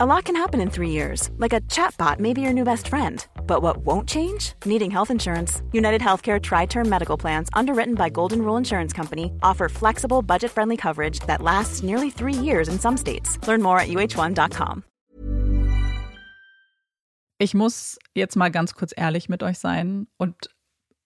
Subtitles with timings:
[0.00, 2.86] A lot can happen in three years, like a chatbot may be your new best
[2.86, 3.26] friend.
[3.48, 4.52] But what won't change?
[4.64, 5.60] Needing health insurance.
[5.72, 10.52] United Healthcare Tri Term Medical Plans, underwritten by Golden Rule Insurance Company, offer flexible, budget
[10.52, 13.40] friendly coverage that lasts nearly three years in some states.
[13.48, 14.84] Learn more at uh1.com.
[17.40, 20.36] Ich muss jetzt mal ganz kurz ehrlich mit euch sein und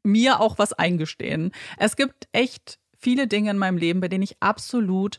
[0.04, 1.52] mir auch was eingestehen.
[1.78, 5.18] Es gibt echt viele Dinge in meinem Leben, bei denen ich absolut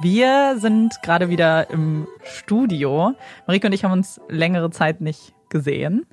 [0.00, 3.14] Wir sind gerade wieder im Studio.
[3.46, 6.06] Marike und ich haben uns längere Zeit nicht gesehen.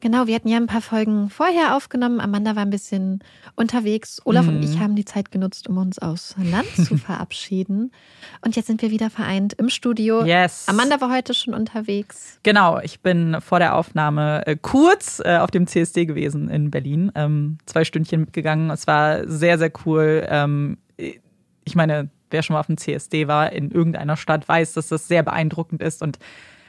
[0.00, 2.20] Genau, wir hatten ja ein paar Folgen vorher aufgenommen.
[2.20, 3.20] Amanda war ein bisschen
[3.54, 4.20] unterwegs.
[4.24, 4.56] Olaf mhm.
[4.56, 4.80] und ich mhm.
[4.80, 7.92] haben die Zeit genutzt, um uns aus Land zu verabschieden.
[8.42, 10.24] Und jetzt sind wir wieder vereint im Studio.
[10.24, 10.66] Yes.
[10.68, 12.38] Amanda war heute schon unterwegs.
[12.42, 17.10] Genau, ich bin vor der Aufnahme äh, kurz äh, auf dem CSD gewesen in Berlin.
[17.14, 18.70] Ähm, zwei Stündchen mitgegangen.
[18.70, 20.26] Es war sehr, sehr cool.
[20.28, 24.88] Ähm, ich meine, wer schon mal auf dem CSD war in irgendeiner Stadt, weiß, dass
[24.88, 26.18] das sehr beeindruckend ist und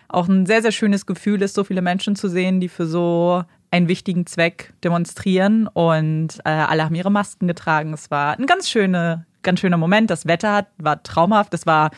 [0.10, 3.44] auch ein sehr, sehr schönes Gefühl ist, so viele Menschen zu sehen, die für so
[3.72, 7.94] einen wichtigen Zweck demonstrieren und äh, alle haben ihre Masken getragen.
[7.94, 10.10] Es war ein ganz schöne, ganz schöner Moment.
[10.10, 11.54] Das Wetter war traumhaft.
[11.54, 11.92] Es war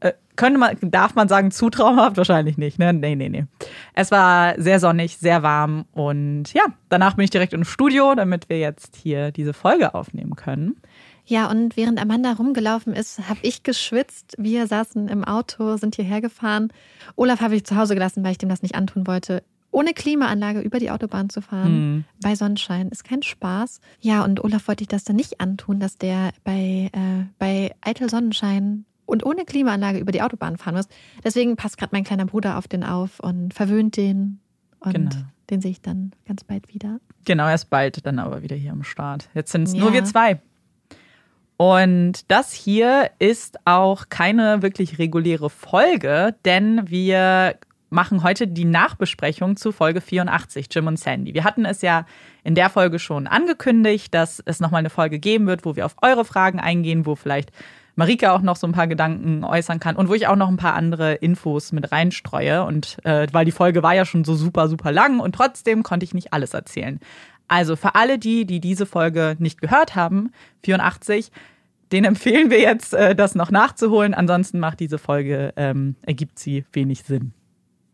[0.00, 2.16] äh, könnte man, darf man sagen, zu traumhaft?
[2.16, 2.92] Wahrscheinlich nicht, ne?
[2.92, 3.46] Nee, nee, nee.
[3.94, 8.48] Es war sehr sonnig, sehr warm und ja, danach bin ich direkt ins Studio, damit
[8.48, 10.76] wir jetzt hier diese Folge aufnehmen können.
[11.28, 14.34] Ja, und während Amanda rumgelaufen ist, habe ich geschwitzt.
[14.38, 16.72] Wir saßen im Auto, sind hierher gefahren.
[17.16, 19.42] Olaf habe ich zu Hause gelassen, weil ich dem das nicht antun wollte.
[19.70, 22.04] Ohne Klimaanlage über die Autobahn zu fahren, hm.
[22.22, 23.82] bei Sonnenschein, ist kein Spaß.
[24.00, 28.08] Ja, und Olaf wollte ich das dann nicht antun, dass der bei, äh, bei eitel
[28.08, 30.88] Sonnenschein und ohne Klimaanlage über die Autobahn fahren muss.
[31.22, 34.40] Deswegen passt gerade mein kleiner Bruder auf den auf und verwöhnt den.
[34.80, 35.10] Und genau.
[35.50, 37.00] den sehe ich dann ganz bald wieder.
[37.26, 39.28] Genau, er ist bald dann aber wieder hier am Start.
[39.34, 39.80] Jetzt sind es ja.
[39.80, 40.40] nur wir zwei.
[41.58, 47.56] Und das hier ist auch keine wirklich reguläre Folge, denn wir
[47.90, 51.34] machen heute die Nachbesprechung zu Folge 84, Jim und Sandy.
[51.34, 52.06] Wir hatten es ja
[52.44, 55.96] in der Folge schon angekündigt, dass es nochmal eine Folge geben wird, wo wir auf
[56.00, 57.50] eure Fragen eingehen, wo vielleicht
[57.96, 60.58] Marika auch noch so ein paar Gedanken äußern kann und wo ich auch noch ein
[60.58, 62.62] paar andere Infos mit reinstreue.
[62.62, 66.04] Und äh, weil die Folge war ja schon so super, super lang und trotzdem konnte
[66.04, 67.00] ich nicht alles erzählen.
[67.48, 70.32] Also für alle die, die diese Folge nicht gehört haben,
[70.64, 71.30] 84,
[71.92, 74.14] den empfehlen wir jetzt, äh, das noch nachzuholen.
[74.14, 77.32] Ansonsten macht diese Folge, ähm, ergibt sie wenig Sinn.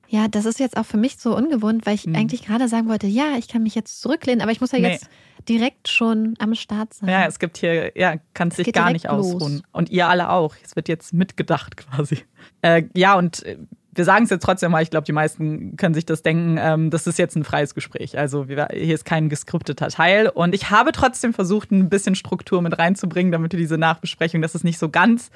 [0.08, 2.14] Ja, das ist jetzt auch für mich so ungewohnt, weil ich mhm.
[2.14, 4.92] eigentlich gerade sagen wollte, ja, ich kann mich jetzt zurücklehnen, aber ich muss ja nee.
[4.92, 5.08] jetzt
[5.48, 7.08] direkt schon am Start sein.
[7.08, 9.34] Ja, es gibt hier, ja, kannst dich gar nicht los.
[9.34, 9.62] ausruhen.
[9.72, 10.54] Und ihr alle auch.
[10.64, 12.18] Es wird jetzt mitgedacht quasi.
[12.62, 13.58] Äh, ja, und äh,
[13.94, 16.90] wir sagen es jetzt trotzdem mal, ich glaube, die meisten können sich das denken, ähm,
[16.90, 18.18] das ist jetzt ein freies Gespräch.
[18.18, 20.28] Also wir, hier ist kein geskripteter Teil.
[20.28, 24.54] Und ich habe trotzdem versucht, ein bisschen Struktur mit reinzubringen, damit wir diese Nachbesprechung, dass
[24.54, 25.30] es nicht so ganz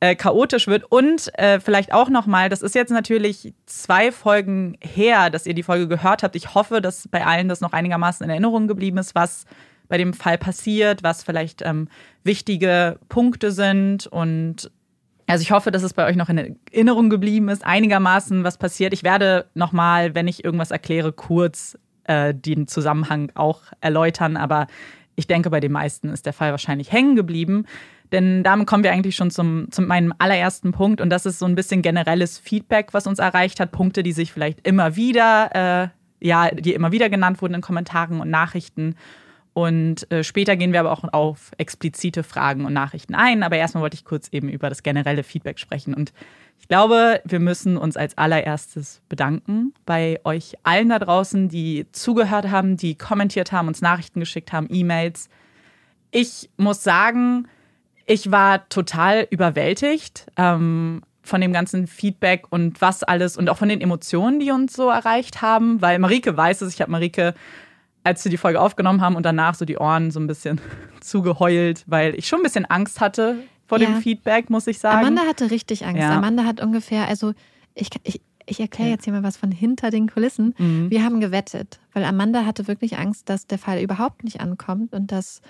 [0.00, 0.84] äh, chaotisch wird.
[0.90, 5.62] Und äh, vielleicht auch nochmal, das ist jetzt natürlich zwei Folgen her, dass ihr die
[5.62, 6.36] Folge gehört habt.
[6.36, 9.44] Ich hoffe, dass bei allen das noch einigermaßen in Erinnerung geblieben ist, was
[9.88, 11.88] bei dem Fall passiert, was vielleicht ähm,
[12.24, 14.70] wichtige Punkte sind und
[15.30, 18.92] also ich hoffe, dass es bei euch noch in Erinnerung geblieben ist, einigermaßen, was passiert.
[18.92, 24.66] Ich werde nochmal, wenn ich irgendwas erkläre, kurz äh, den Zusammenhang auch erläutern, aber
[25.14, 27.66] ich denke, bei den meisten ist der Fall wahrscheinlich hängen geblieben.
[28.10, 31.46] Denn damit kommen wir eigentlich schon zum, zum meinem allerersten Punkt und das ist so
[31.46, 33.70] ein bisschen generelles Feedback, was uns erreicht hat.
[33.70, 38.20] Punkte, die sich vielleicht immer wieder, äh, ja, die immer wieder genannt wurden in Kommentaren
[38.20, 38.96] und Nachrichten.
[39.52, 43.42] Und äh, später gehen wir aber auch auf explizite Fragen und Nachrichten ein.
[43.42, 45.92] Aber erstmal wollte ich kurz eben über das generelle Feedback sprechen.
[45.94, 46.12] Und
[46.60, 52.50] ich glaube, wir müssen uns als allererstes bedanken bei euch allen da draußen, die zugehört
[52.50, 55.28] haben, die kommentiert haben, uns Nachrichten geschickt haben, E-Mails.
[56.10, 57.48] Ich muss sagen,
[58.06, 63.68] ich war total überwältigt ähm, von dem ganzen Feedback und was alles und auch von
[63.68, 66.74] den Emotionen, die uns so erreicht haben, weil Marike weiß es.
[66.74, 67.34] Ich habe Marike,
[68.04, 70.60] als wir die Folge aufgenommen haben und danach so die Ohren so ein bisschen
[71.00, 73.36] zugeheult, weil ich schon ein bisschen Angst hatte
[73.66, 73.86] vor ja.
[73.86, 75.06] dem Feedback, muss ich sagen.
[75.06, 76.00] Amanda hatte richtig Angst.
[76.00, 76.16] Ja.
[76.16, 77.32] Amanda hat ungefähr, also
[77.74, 80.54] ich, ich, ich erkläre jetzt hier mal was von hinter den Kulissen.
[80.58, 80.90] Mhm.
[80.90, 85.12] Wir haben gewettet, weil Amanda hatte wirklich Angst, dass der Fall überhaupt nicht ankommt und
[85.12, 85.40] dass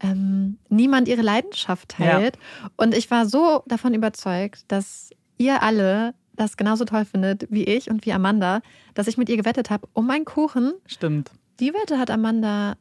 [0.00, 2.36] ähm, niemand ihre Leidenschaft teilt.
[2.36, 2.70] Ja.
[2.76, 7.90] Und ich war so davon überzeugt, dass ihr alle das genauso toll findet wie ich
[7.90, 8.60] und wie Amanda,
[8.94, 10.72] dass ich mit ihr gewettet habe um einen Kuchen.
[10.86, 11.30] Stimmt.
[11.62, 12.74] Die Wette hat Amanda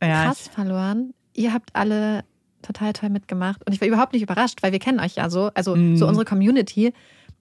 [0.00, 1.12] ja, krass verloren.
[1.34, 2.22] Ihr habt alle
[2.62, 3.66] total toll mitgemacht.
[3.66, 5.96] Und ich war überhaupt nicht überrascht, weil wir kennen euch ja so, also mm.
[5.96, 6.92] so unsere Community.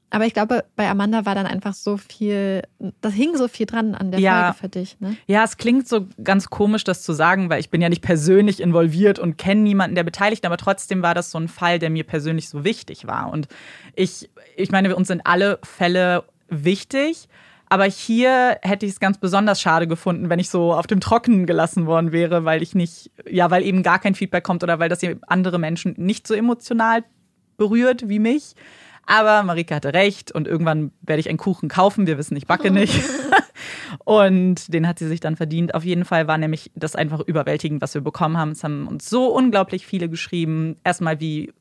[0.09, 2.63] Aber ich glaube, bei Amanda war dann einfach so viel,
[2.99, 4.53] das hing so viel dran an der ja.
[4.53, 4.99] Folge für dich.
[4.99, 5.15] Ne?
[5.27, 8.59] Ja, es klingt so ganz komisch, das zu sagen, weil ich bin ja nicht persönlich
[8.59, 12.05] involviert und kenne niemanden, der beteiligt, aber trotzdem war das so ein Fall, der mir
[12.05, 13.31] persönlich so wichtig war.
[13.31, 13.47] Und
[13.95, 17.29] ich, ich meine, uns sind alle Fälle wichtig.
[17.71, 21.45] Aber hier hätte ich es ganz besonders schade gefunden, wenn ich so auf dem Trockenen
[21.45, 24.89] gelassen worden wäre, weil ich nicht, ja, weil eben gar kein Feedback kommt oder weil
[24.89, 27.05] das andere Menschen nicht so emotional
[27.55, 28.55] berührt wie mich.
[29.05, 32.07] Aber Marika hatte recht und irgendwann werde ich einen Kuchen kaufen.
[32.07, 33.01] Wir wissen, ich backe nicht.
[34.03, 35.73] und den hat sie sich dann verdient.
[35.73, 38.51] Auf jeden Fall war nämlich das einfach überwältigend, was wir bekommen haben.
[38.51, 40.75] Es haben uns so unglaublich viele geschrieben.
[40.83, 41.53] Erstmal wie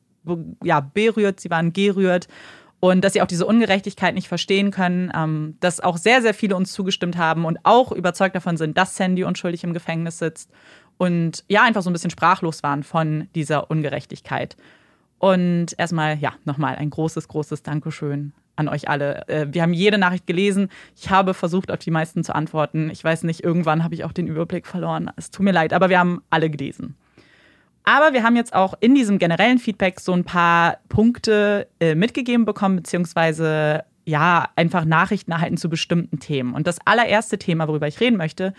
[0.61, 2.27] ja, berührt, sie waren gerührt.
[2.81, 6.55] Und dass sie auch diese Ungerechtigkeit nicht verstehen können, ähm, dass auch sehr, sehr viele
[6.55, 10.49] uns zugestimmt haben und auch überzeugt davon sind, dass Sandy unschuldig im Gefängnis sitzt.
[10.97, 14.57] Und ja, einfach so ein bisschen sprachlos waren von dieser Ungerechtigkeit.
[15.19, 19.27] Und erstmal, ja, nochmal ein großes, großes Dankeschön an euch alle.
[19.27, 20.69] Äh, wir haben jede Nachricht gelesen.
[20.95, 22.89] Ich habe versucht, auf die meisten zu antworten.
[22.89, 25.11] Ich weiß nicht, irgendwann habe ich auch den Überblick verloren.
[25.17, 26.95] Es tut mir leid, aber wir haben alle gelesen.
[27.83, 32.45] Aber wir haben jetzt auch in diesem generellen Feedback so ein paar Punkte äh, mitgegeben
[32.45, 36.53] bekommen, beziehungsweise ja, einfach Nachrichten erhalten zu bestimmten Themen.
[36.53, 38.53] Und das allererste Thema, worüber ich reden möchte,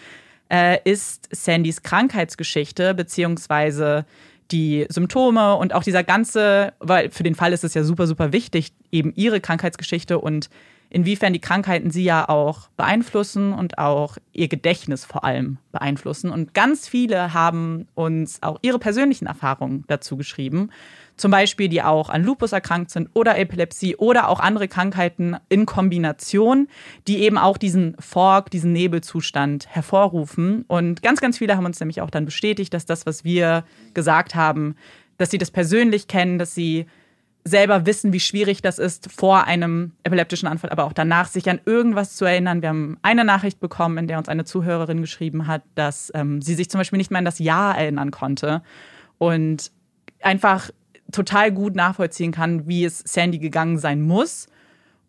[0.49, 4.05] äh, ist Sandys Krankheitsgeschichte, beziehungsweise
[4.50, 8.33] die Symptome und auch dieser ganze, weil für den Fall ist es ja super, super
[8.33, 10.50] wichtig, eben ihre Krankheitsgeschichte und
[10.93, 16.31] inwiefern die Krankheiten sie ja auch beeinflussen und auch ihr Gedächtnis vor allem beeinflussen.
[16.31, 20.71] Und ganz viele haben uns auch ihre persönlichen Erfahrungen dazu geschrieben.
[21.17, 25.65] Zum Beispiel, die auch an Lupus erkrankt sind oder Epilepsie oder auch andere Krankheiten in
[25.65, 26.69] Kombination,
[27.09, 30.65] die eben auch diesen Fork, diesen Nebelzustand hervorrufen.
[30.69, 34.35] Und ganz, ganz viele haben uns nämlich auch dann bestätigt, dass das, was wir gesagt
[34.35, 34.77] haben,
[35.17, 36.87] dass sie das persönlich kennen, dass sie
[37.45, 41.61] selber wissen, wie schwierig das ist, vor einem epileptischen Anfall, aber auch danach sich an
[41.65, 42.63] irgendwas zu erinnern.
[42.63, 46.55] Wir haben eine Nachricht bekommen, in der uns eine Zuhörerin geschrieben hat, dass ähm, sie
[46.55, 48.63] sich zum Beispiel nicht mehr an das Jahr erinnern konnte.
[49.19, 49.73] Und
[50.21, 50.71] einfach
[51.11, 54.47] total gut nachvollziehen kann, wie es Sandy gegangen sein muss.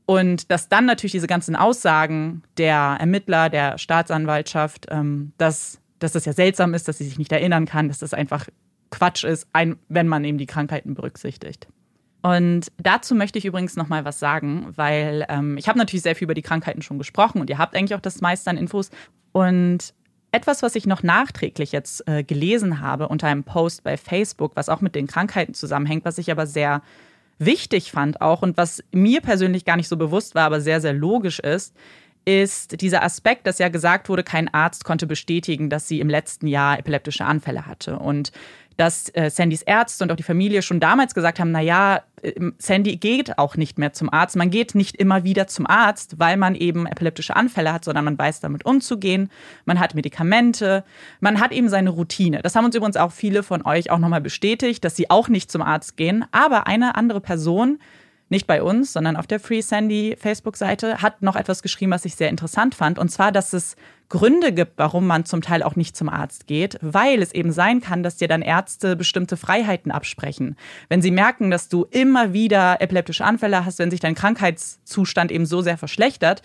[0.05, 6.25] Und dass dann natürlich diese ganzen Aussagen der Ermittler, der Staatsanwaltschaft, ähm, dass, dass das
[6.25, 8.47] ja seltsam ist, dass sie sich nicht erinnern kann, dass das einfach
[8.89, 11.67] Quatsch ist, ein, wenn man eben die Krankheiten berücksichtigt.
[12.23, 16.15] Und dazu möchte ich übrigens noch mal was sagen, weil ähm, ich habe natürlich sehr
[16.15, 18.91] viel über die Krankheiten schon gesprochen und ihr habt eigentlich auch das meiste an Infos.
[19.33, 19.93] Und
[20.31, 24.69] etwas, was ich noch nachträglich jetzt äh, gelesen habe unter einem Post bei Facebook, was
[24.69, 26.81] auch mit den Krankheiten zusammenhängt, was ich aber sehr
[27.39, 30.93] wichtig fand auch und was mir persönlich gar nicht so bewusst war, aber sehr, sehr
[30.93, 31.75] logisch ist,
[32.25, 36.47] ist dieser Aspekt, dass ja gesagt wurde, kein Arzt konnte bestätigen, dass sie im letzten
[36.47, 37.99] Jahr epileptische Anfälle hatte.
[37.99, 38.31] Und
[38.77, 42.95] dass äh, Sandys Ärzte und auch die Familie schon damals gesagt haben, naja, ähm, Sandy
[42.95, 44.35] geht auch nicht mehr zum Arzt.
[44.35, 48.17] Man geht nicht immer wieder zum Arzt, weil man eben epileptische Anfälle hat, sondern man
[48.17, 49.29] weiß damit umzugehen.
[49.65, 50.83] Man hat Medikamente,
[51.19, 52.41] man hat eben seine Routine.
[52.41, 55.51] Das haben uns übrigens auch viele von euch auch nochmal bestätigt, dass sie auch nicht
[55.51, 56.25] zum Arzt gehen.
[56.31, 57.79] Aber eine andere Person,
[58.33, 62.15] nicht bei uns, sondern auf der Free Sandy Facebook-Seite, hat noch etwas geschrieben, was ich
[62.15, 62.99] sehr interessant fand.
[62.99, 63.77] Und zwar, dass es
[64.09, 67.81] Gründe gibt, warum man zum Teil auch nicht zum Arzt geht, weil es eben sein
[67.81, 70.55] kann, dass dir dann Ärzte bestimmte Freiheiten absprechen.
[70.89, 75.45] Wenn sie merken, dass du immer wieder epileptische Anfälle hast, wenn sich dein Krankheitszustand eben
[75.45, 76.41] so sehr verschlechtert,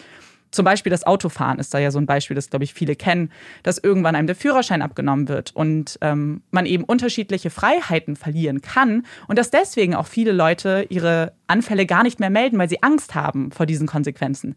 [0.50, 3.30] zum Beispiel das Autofahren ist da ja so ein Beispiel, das, glaube ich, viele kennen,
[3.62, 9.04] dass irgendwann einem der Führerschein abgenommen wird und ähm, man eben unterschiedliche Freiheiten verlieren kann
[9.26, 13.14] und dass deswegen auch viele Leute ihre Anfälle gar nicht mehr melden, weil sie Angst
[13.14, 14.56] haben vor diesen Konsequenzen.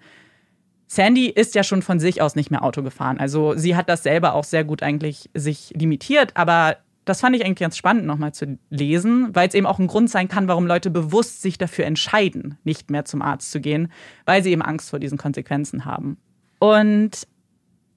[0.87, 3.17] Sandy ist ja schon von sich aus nicht mehr Auto gefahren.
[3.17, 7.43] Also sie hat das selber auch sehr gut eigentlich sich limitiert, aber das fand ich
[7.43, 10.67] eigentlich ganz spannend nochmal zu lesen, weil es eben auch ein Grund sein kann, warum
[10.67, 13.91] Leute bewusst sich dafür entscheiden, nicht mehr zum Arzt zu gehen,
[14.25, 16.17] weil sie eben Angst vor diesen Konsequenzen haben.
[16.59, 17.27] Und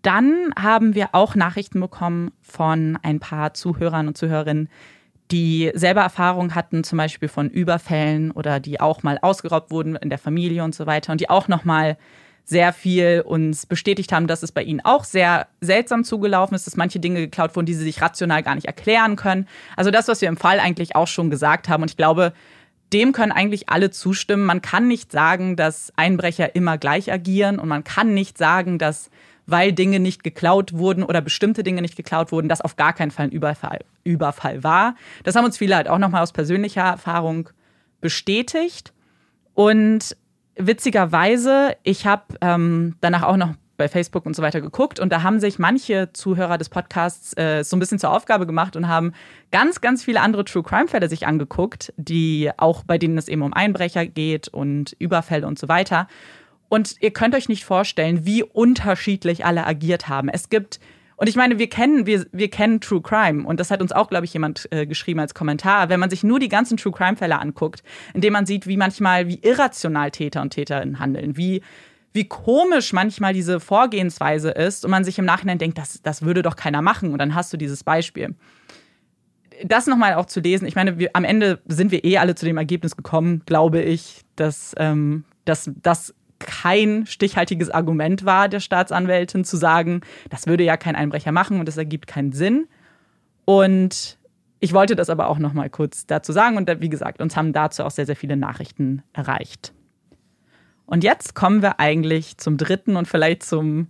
[0.00, 4.68] dann haben wir auch Nachrichten bekommen von ein paar Zuhörern und Zuhörerinnen,
[5.30, 10.10] die selber Erfahrung hatten, zum Beispiel von Überfällen oder die auch mal ausgeraubt wurden in
[10.10, 11.96] der Familie und so weiter und die auch nochmal
[12.44, 16.76] sehr viel uns bestätigt haben, dass es bei ihnen auch sehr seltsam zugelaufen ist, dass
[16.76, 19.48] manche Dinge geklaut wurden, die sie sich rational gar nicht erklären können.
[19.76, 21.82] Also das, was wir im Fall eigentlich auch schon gesagt haben.
[21.82, 22.34] Und ich glaube,
[22.92, 24.44] dem können eigentlich alle zustimmen.
[24.44, 29.10] Man kann nicht sagen, dass Einbrecher immer gleich agieren und man kann nicht sagen, dass
[29.46, 33.10] weil Dinge nicht geklaut wurden oder bestimmte Dinge nicht geklaut wurden, das auf gar keinen
[33.10, 34.96] Fall ein Überfall, Überfall war.
[35.22, 37.50] Das haben uns viele halt auch nochmal aus persönlicher Erfahrung
[38.00, 38.92] bestätigt.
[39.52, 40.16] Und
[40.56, 45.22] witzigerweise, ich habe ähm, danach auch noch bei Facebook und so weiter geguckt und da
[45.22, 49.12] haben sich manche Zuhörer des Podcasts äh, so ein bisschen zur Aufgabe gemacht und haben
[49.50, 53.42] ganz, ganz viele andere True Crime Fälle sich angeguckt, die auch bei denen es eben
[53.42, 56.06] um Einbrecher geht und Überfälle und so weiter.
[56.68, 60.28] Und ihr könnt euch nicht vorstellen, wie unterschiedlich alle agiert haben.
[60.28, 60.80] Es gibt
[61.16, 64.08] und ich meine, wir kennen, wir, wir kennen True Crime und das hat uns auch,
[64.08, 65.88] glaube ich, jemand äh, geschrieben als Kommentar.
[65.88, 67.82] Wenn man sich nur die ganzen True Crime-Fälle anguckt,
[68.14, 71.62] indem man sieht, wie manchmal, wie irrational Täter und Täterinnen handeln, wie,
[72.12, 76.42] wie komisch manchmal diese Vorgehensweise ist und man sich im Nachhinein denkt, das, das würde
[76.42, 78.34] doch keiner machen und dann hast du dieses Beispiel.
[79.64, 82.44] Das nochmal auch zu lesen, ich meine, wir, am Ende sind wir eh alle zu
[82.44, 86.12] dem Ergebnis gekommen, glaube ich, dass, ähm, dass das
[86.44, 91.66] kein stichhaltiges Argument war der Staatsanwältin zu sagen, das würde ja kein Einbrecher machen und
[91.66, 92.66] das ergibt keinen Sinn.
[93.44, 94.18] Und
[94.60, 97.52] ich wollte das aber auch noch mal kurz dazu sagen und wie gesagt, uns haben
[97.52, 99.72] dazu auch sehr sehr viele Nachrichten erreicht.
[100.86, 103.88] Und jetzt kommen wir eigentlich zum dritten und vielleicht zum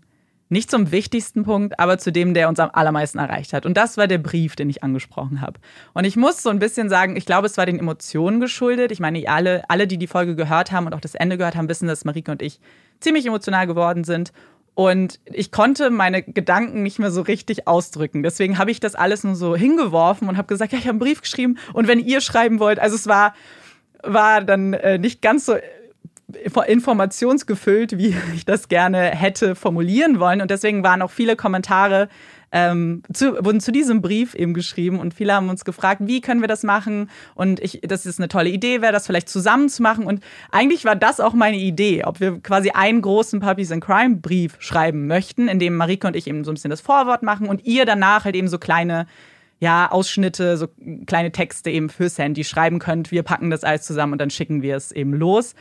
[0.48, 3.66] nicht zum wichtigsten Punkt, aber zu dem, der uns am allermeisten erreicht hat.
[3.66, 5.58] Und das war der Brief, den ich angesprochen habe.
[5.94, 8.92] Und ich muss so ein bisschen sagen, ich glaube, es war den Emotionen geschuldet.
[8.92, 11.68] Ich meine, alle, alle, die die Folge gehört haben und auch das Ende gehört haben,
[11.68, 12.60] wissen, dass Marike und ich
[13.00, 14.32] ziemlich emotional geworden sind.
[14.74, 18.22] Und ich konnte meine Gedanken nicht mehr so richtig ausdrücken.
[18.22, 20.98] Deswegen habe ich das alles nur so hingeworfen und habe gesagt, ja, ich habe einen
[20.98, 21.58] Brief geschrieben.
[21.72, 23.34] Und wenn ihr schreiben wollt, also es war,
[24.02, 25.54] war dann äh, nicht ganz so
[26.66, 30.40] informationsgefüllt, wie ich das gerne hätte formulieren wollen.
[30.40, 32.08] Und deswegen waren auch viele Kommentare
[32.54, 36.40] ähm, zu, wurden zu diesem Brief eben geschrieben und viele haben uns gefragt, wie können
[36.40, 37.10] wir das machen?
[37.34, 40.06] Und ich, das ist eine tolle Idee, wäre das vielleicht zusammen zu machen.
[40.06, 40.22] Und
[40.52, 44.54] eigentlich war das auch meine Idee, ob wir quasi einen großen Puppies in Crime Brief
[44.60, 47.64] schreiben möchten, in dem Marike und ich eben so ein bisschen das Vorwort machen und
[47.64, 49.06] ihr danach halt eben so kleine
[49.58, 50.68] ja, Ausschnitte, so
[51.06, 53.10] kleine Texte eben für Sandy schreiben könnt.
[53.10, 55.56] Wir packen das alles zusammen und dann schicken wir es eben los.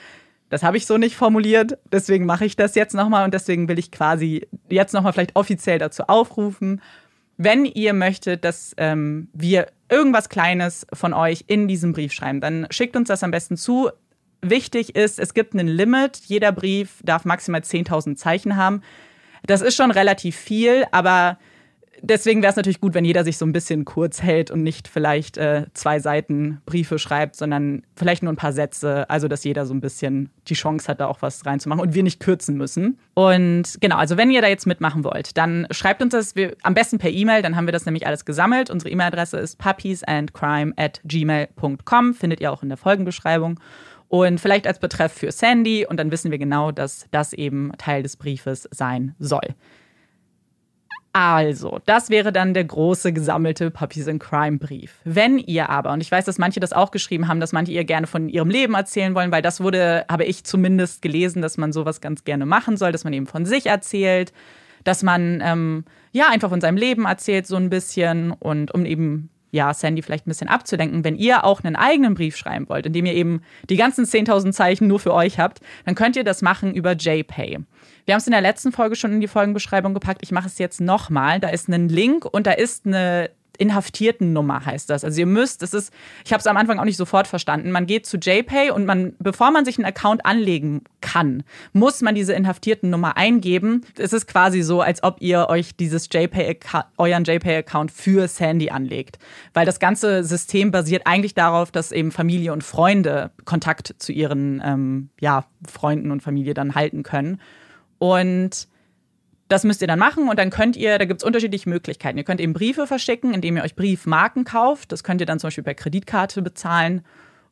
[0.53, 3.79] Das habe ich so nicht formuliert, deswegen mache ich das jetzt nochmal und deswegen will
[3.79, 6.79] ich quasi jetzt nochmal vielleicht offiziell dazu aufrufen,
[7.37, 12.67] wenn ihr möchtet, dass ähm, wir irgendwas Kleines von euch in diesem Brief schreiben, dann
[12.69, 13.89] schickt uns das am besten zu.
[14.43, 16.17] Wichtig ist, es gibt ein Limit.
[16.27, 18.83] Jeder Brief darf maximal 10.000 Zeichen haben.
[19.47, 21.39] Das ist schon relativ viel, aber
[22.03, 24.87] deswegen wäre es natürlich gut, wenn jeder sich so ein bisschen kurz hält und nicht
[24.87, 29.09] vielleicht äh, zwei Seiten Briefe schreibt, sondern vielleicht nur ein paar Sätze.
[29.09, 32.03] Also, dass jeder so ein bisschen die Chance hat, da auch was reinzumachen und wir
[32.03, 32.99] nicht kürzen müssen.
[33.15, 36.73] Und genau, also wenn ihr da jetzt mitmachen wollt, dann schreibt uns das wir, am
[36.73, 38.69] besten per E-Mail, dann haben wir das nämlich alles gesammelt.
[38.69, 43.59] Unsere E-Mail-Adresse ist puppiesandcrime at gmail.com, findet ihr auch in der Folgenbeschreibung.
[44.09, 48.03] Und vielleicht als Betreff für Sandy und dann wissen wir genau, dass das eben Teil
[48.03, 49.55] des Briefes sein soll.
[51.15, 54.95] Also, das wäre dann der große gesammelte Puppies in Crime Brief.
[55.03, 57.83] Wenn ihr aber, und ich weiß, dass manche das auch geschrieben haben, dass manche ihr
[57.83, 61.71] gerne von ihrem Leben erzählen wollen, weil das wurde, habe ich zumindest gelesen, dass man
[61.71, 64.33] sowas ganz gerne machen soll, dass man eben von sich erzählt,
[64.83, 69.29] dass man ähm, ja einfach von seinem Leben erzählt so ein bisschen und um eben
[69.51, 72.93] ja, Sandy vielleicht ein bisschen abzudenken, wenn ihr auch einen eigenen Brief schreiben wollt, in
[72.93, 76.41] dem ihr eben die ganzen 10.000 Zeichen nur für euch habt, dann könnt ihr das
[76.41, 77.59] machen über JPay.
[78.05, 80.21] Wir haben es in der letzten Folge schon in die Folgenbeschreibung gepackt.
[80.23, 81.39] Ich mache es jetzt nochmal.
[81.39, 85.03] Da ist ein Link und da ist eine Inhaftiertennummer heißt das.
[85.03, 85.93] Also ihr müsst, das ist,
[86.25, 87.71] ich habe es am Anfang auch nicht sofort verstanden.
[87.71, 92.15] Man geht zu JPay und man, bevor man sich einen Account anlegen kann, muss man
[92.15, 93.85] diese Inhaftiertennummer eingeben.
[93.97, 96.59] Es ist quasi so, als ob ihr euch dieses JPay,
[96.97, 99.19] euren JPay-Account für Sandy anlegt.
[99.53, 104.61] Weil das ganze System basiert eigentlich darauf, dass eben Familie und Freunde Kontakt zu ihren
[104.65, 107.39] ähm, ja, Freunden und Familie dann halten können.
[108.03, 108.67] Und
[109.47, 112.17] das müsst ihr dann machen und dann könnt ihr, da gibt es unterschiedliche Möglichkeiten.
[112.17, 114.91] Ihr könnt eben Briefe verschicken, indem ihr euch Briefmarken kauft.
[114.91, 117.05] Das könnt ihr dann zum Beispiel per Kreditkarte bezahlen.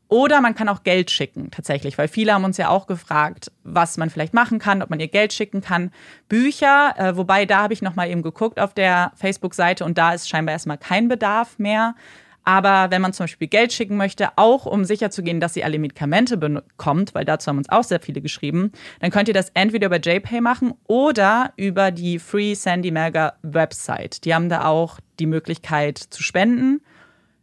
[0.10, 3.96] Oder man kann auch Geld schicken, tatsächlich, weil viele haben uns ja auch gefragt, was
[3.96, 5.92] man vielleicht machen kann, ob man ihr Geld schicken kann.
[6.28, 10.28] Bücher, äh, wobei da habe ich nochmal eben geguckt auf der Facebook-Seite und da ist
[10.28, 11.96] scheinbar erstmal kein Bedarf mehr.
[12.44, 16.38] Aber wenn man zum Beispiel Geld schicken möchte, auch um sicherzugehen, dass sie alle Medikamente
[16.38, 20.00] bekommt, weil dazu haben uns auch sehr viele geschrieben, dann könnt ihr das entweder über
[20.00, 24.26] JPay machen oder über die Free Sandy Melga Website.
[24.26, 26.82] Die haben da auch die Möglichkeit zu spenden.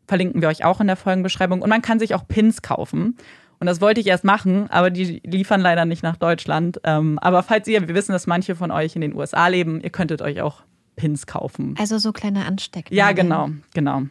[0.07, 1.63] Verlinken wir euch auch in der Folgenbeschreibung.
[1.63, 3.17] Und man kann sich auch Pins kaufen.
[3.61, 6.81] Und das wollte ich erst machen, aber die liefern leider nicht nach Deutschland.
[6.85, 9.91] Ähm, aber falls ihr, wir wissen, dass manche von euch in den USA leben, ihr
[9.91, 10.63] könntet euch auch
[10.97, 11.75] Pins kaufen.
[11.79, 12.97] Also so kleine Anstecknadeln.
[12.97, 14.03] Ja, genau, genau.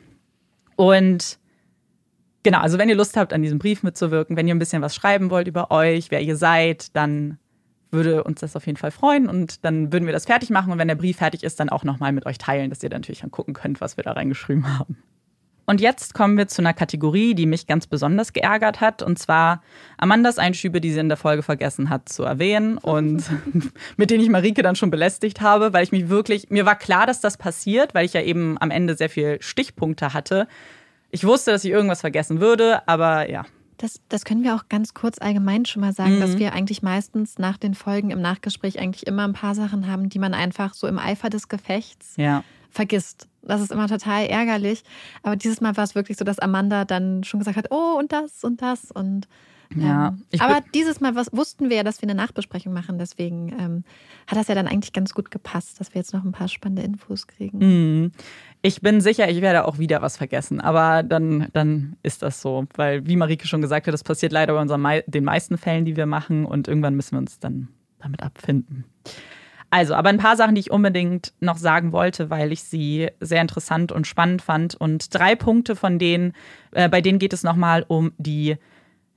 [0.78, 1.40] Und
[2.44, 4.96] genau, also wenn ihr Lust habt, an diesem Brief mitzuwirken, wenn ihr ein bisschen was
[4.96, 7.40] schreiben wollt über euch, wer ihr seid, dann
[7.92, 10.78] würde uns das auf jeden Fall freuen und dann würden wir das fertig machen und
[10.78, 13.22] wenn der Brief fertig ist, dann auch nochmal mit euch teilen, dass ihr dann natürlich
[13.22, 14.98] dann gucken könnt, was wir da reingeschrieben haben.
[15.70, 19.62] Und jetzt kommen wir zu einer Kategorie, die mich ganz besonders geärgert hat, und zwar
[19.98, 23.26] Amandas Einschübe, die sie in der Folge vergessen hat zu erwähnen und
[23.98, 27.06] mit denen ich Marike dann schon belästigt habe, weil ich mich wirklich, mir war klar,
[27.06, 30.48] dass das passiert, weil ich ja eben am Ende sehr viel Stichpunkte hatte.
[31.12, 33.44] Ich wusste, dass ich irgendwas vergessen würde, aber ja,
[33.78, 36.22] das, das können wir auch ganz kurz allgemein schon mal sagen, mhm.
[36.22, 40.08] dass wir eigentlich meistens nach den Folgen im Nachgespräch eigentlich immer ein paar Sachen haben,
[40.08, 42.44] die man einfach so im Eifer des Gefechts ja.
[42.72, 43.28] vergisst.
[43.48, 44.84] Das ist immer total ärgerlich.
[45.24, 48.12] Aber dieses Mal war es wirklich so, dass Amanda dann schon gesagt hat, oh, und
[48.12, 48.92] das und das.
[48.92, 49.28] Und
[49.76, 52.98] ja, ähm, aber dieses Mal was, wussten wir ja, dass wir eine Nachbesprechung machen.
[52.98, 53.84] Deswegen ähm,
[54.28, 56.84] hat das ja dann eigentlich ganz gut gepasst, dass wir jetzt noch ein paar spannende
[56.84, 57.58] Infos kriegen.
[57.60, 58.12] Mhm.
[58.62, 60.62] Ich bin sicher, ich werde auch wieder was vergessen.
[60.62, 62.66] Aber dann, dann ist das so.
[62.76, 65.96] Weil, wie Marike schon gesagt hat, das passiert leider bei unseren, den meisten Fällen, die
[65.96, 66.46] wir machen.
[66.46, 67.68] Und irgendwann müssen wir uns dann
[68.00, 68.86] damit abfinden.
[69.70, 73.42] Also, aber ein paar Sachen, die ich unbedingt noch sagen wollte, weil ich sie sehr
[73.42, 74.76] interessant und spannend fand.
[74.76, 76.34] Und drei Punkte von denen,
[76.72, 78.56] äh, bei denen geht es nochmal um die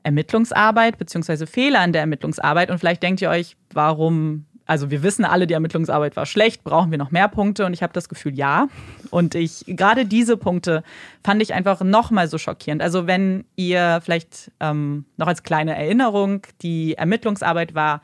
[0.03, 2.71] Ermittlungsarbeit beziehungsweise Fehler in der Ermittlungsarbeit.
[2.71, 6.91] Und vielleicht denkt ihr euch, warum, also wir wissen alle, die Ermittlungsarbeit war schlecht, brauchen
[6.91, 7.65] wir noch mehr Punkte?
[7.65, 8.67] Und ich habe das Gefühl, ja.
[9.11, 10.83] Und ich, gerade diese Punkte
[11.23, 12.83] fand ich einfach nochmal so schockierend.
[12.83, 18.03] Also wenn ihr vielleicht ähm, noch als kleine Erinnerung, die Ermittlungsarbeit war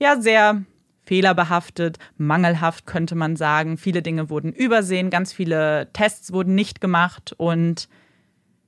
[0.00, 0.62] ja sehr
[1.08, 3.78] fehlerbehaftet, mangelhaft könnte man sagen.
[3.78, 7.88] Viele Dinge wurden übersehen, ganz viele Tests wurden nicht gemacht und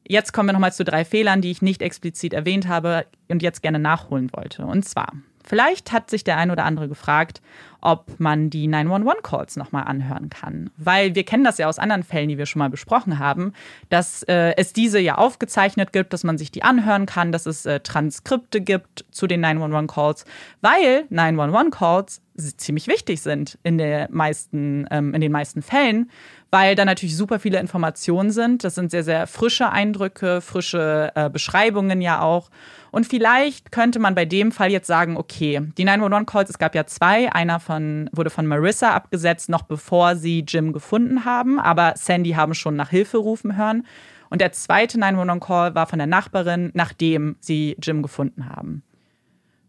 [0.09, 3.63] jetzt kommen wir nochmal zu drei Fehlern, die ich nicht explizit erwähnt habe und jetzt
[3.63, 4.65] gerne nachholen wollte.
[4.65, 5.13] Und zwar
[5.51, 7.41] Vielleicht hat sich der ein oder andere gefragt,
[7.81, 10.71] ob man die 911-Calls nochmal anhören kann.
[10.77, 13.53] Weil wir kennen das ja aus anderen Fällen, die wir schon mal besprochen haben,
[13.89, 17.67] dass äh, es diese ja aufgezeichnet gibt, dass man sich die anhören kann, dass es
[17.67, 20.25] äh, Transkripte gibt zu den 911-Calls,
[20.61, 22.23] weil 911-Calls
[22.57, 26.11] ziemlich wichtig sind in, der meisten, ähm, in den meisten Fällen,
[26.51, 28.65] weil da natürlich super viele Informationen sind.
[28.65, 32.51] Das sind sehr, sehr frische Eindrücke, frische äh, Beschreibungen ja auch.
[32.91, 36.87] Und vielleicht könnte man bei dem Fall jetzt sagen, okay, die 911-Calls, es gab ja
[36.87, 37.33] zwei.
[37.33, 41.61] Einer von, wurde von Marissa abgesetzt, noch bevor sie Jim gefunden haben.
[41.61, 43.87] Aber Sandy haben schon nach Hilfe rufen hören.
[44.29, 48.83] Und der zweite 911-Call war von der Nachbarin, nachdem sie Jim gefunden haben.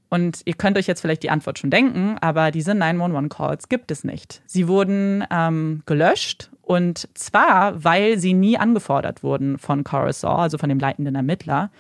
[0.10, 4.04] Und ihr könnt euch jetzt vielleicht die Antwort schon denken, aber diese 911-Calls gibt es
[4.04, 4.42] nicht.
[4.46, 10.68] Sie wurden ähm, gelöscht Und zwar, weil sie nie angefordert wurden von Coruscant, also von
[10.68, 11.72] dem leitenden Ermittler.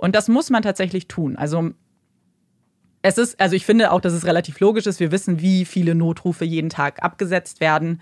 [0.00, 1.36] Und das muss man tatsächlich tun.
[1.36, 1.72] Also
[3.02, 4.98] es ist, also ich finde auch, dass es relativ logisch ist.
[4.98, 8.00] Wir wissen, wie viele Notrufe jeden Tag abgesetzt werden.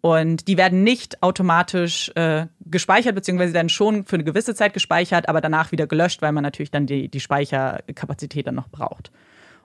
[0.00, 5.28] Und die werden nicht automatisch äh, gespeichert, beziehungsweise werden schon für eine gewisse Zeit gespeichert,
[5.28, 9.10] aber danach wieder gelöscht, weil man natürlich dann die, die Speicherkapazität dann noch braucht.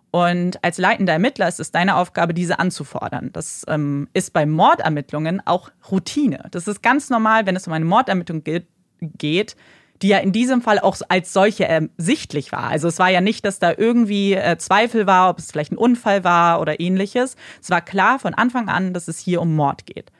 [0.09, 3.29] Und als leitender Ermittler ist es deine Aufgabe, diese anzufordern.
[3.31, 6.47] Das ähm, ist bei Mordermittlungen auch Routine.
[6.51, 8.67] Das ist ganz normal, wenn es um eine Mordermittlung geht,
[8.99, 9.55] geht
[10.05, 12.65] die ja in diesem Fall auch als solche ersichtlich war.
[12.65, 15.79] Also es war ja nicht, dass da irgendwie äh, Zweifel war, ob es vielleicht ein
[15.79, 17.35] Unfall war oder ähnliches.
[17.59, 20.11] Es war klar von Anfang an, dass es hier um Mord geht.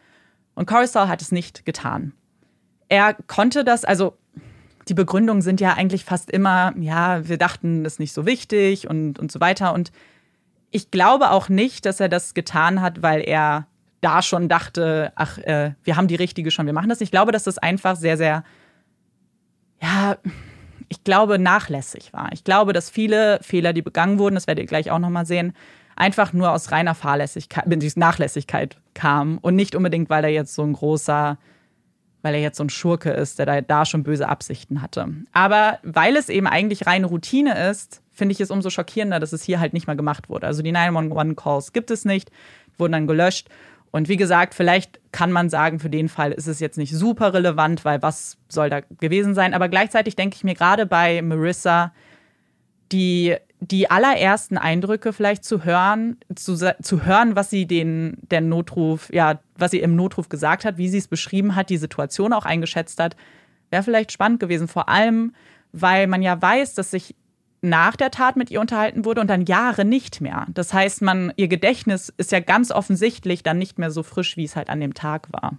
[0.55, 2.13] Und Coruscant hat es nicht getan.
[2.89, 4.17] Er konnte das, also
[4.87, 8.89] die Begründungen sind ja eigentlich fast immer, ja, wir dachten, das ist nicht so wichtig
[8.89, 9.71] und, und so weiter.
[9.71, 9.91] Und
[10.71, 13.67] ich glaube auch nicht, dass er das getan hat, weil er
[14.01, 17.01] da schon dachte, ach, äh, wir haben die richtige schon, wir machen das.
[17.01, 18.43] Ich glaube, dass das einfach sehr, sehr,
[19.81, 20.17] ja,
[20.89, 22.29] ich glaube, nachlässig war.
[22.31, 25.53] Ich glaube, dass viele Fehler, die begangen wurden, das werdet ihr gleich auch nochmal sehen,
[25.95, 30.73] einfach nur aus reiner Fahrlässigkeit, Nachlässigkeit kam und nicht unbedingt, weil er jetzt so ein
[30.73, 31.38] großer
[32.25, 35.07] weil er jetzt so ein Schurke ist, der da, da schon böse Absichten hatte.
[35.31, 39.43] Aber weil es eben eigentlich reine Routine ist, finde ich es umso schockierender, dass es
[39.43, 40.47] hier halt nicht mal gemacht wurde.
[40.47, 42.31] Also die 911-Calls gibt es nicht,
[42.79, 43.49] wurden dann gelöscht.
[43.95, 47.34] Und wie gesagt, vielleicht kann man sagen, für den Fall ist es jetzt nicht super
[47.34, 49.53] relevant, weil was soll da gewesen sein.
[49.53, 51.93] Aber gleichzeitig denke ich mir gerade bei Marissa,
[52.91, 59.10] die die allerersten Eindrücke vielleicht zu hören, zu, zu hören, was sie den, der Notruf,
[59.13, 62.43] ja, was sie im Notruf gesagt hat, wie sie es beschrieben hat, die Situation auch
[62.43, 63.15] eingeschätzt hat,
[63.69, 64.67] wäre vielleicht spannend gewesen.
[64.67, 65.34] Vor allem,
[65.71, 67.15] weil man ja weiß, dass sich
[67.65, 70.47] nach der Tat mit ihr unterhalten wurde und dann Jahre nicht mehr.
[70.54, 74.43] Das heißt, man, ihr Gedächtnis ist ja ganz offensichtlich dann nicht mehr so frisch, wie
[74.43, 75.58] es halt an dem Tag war.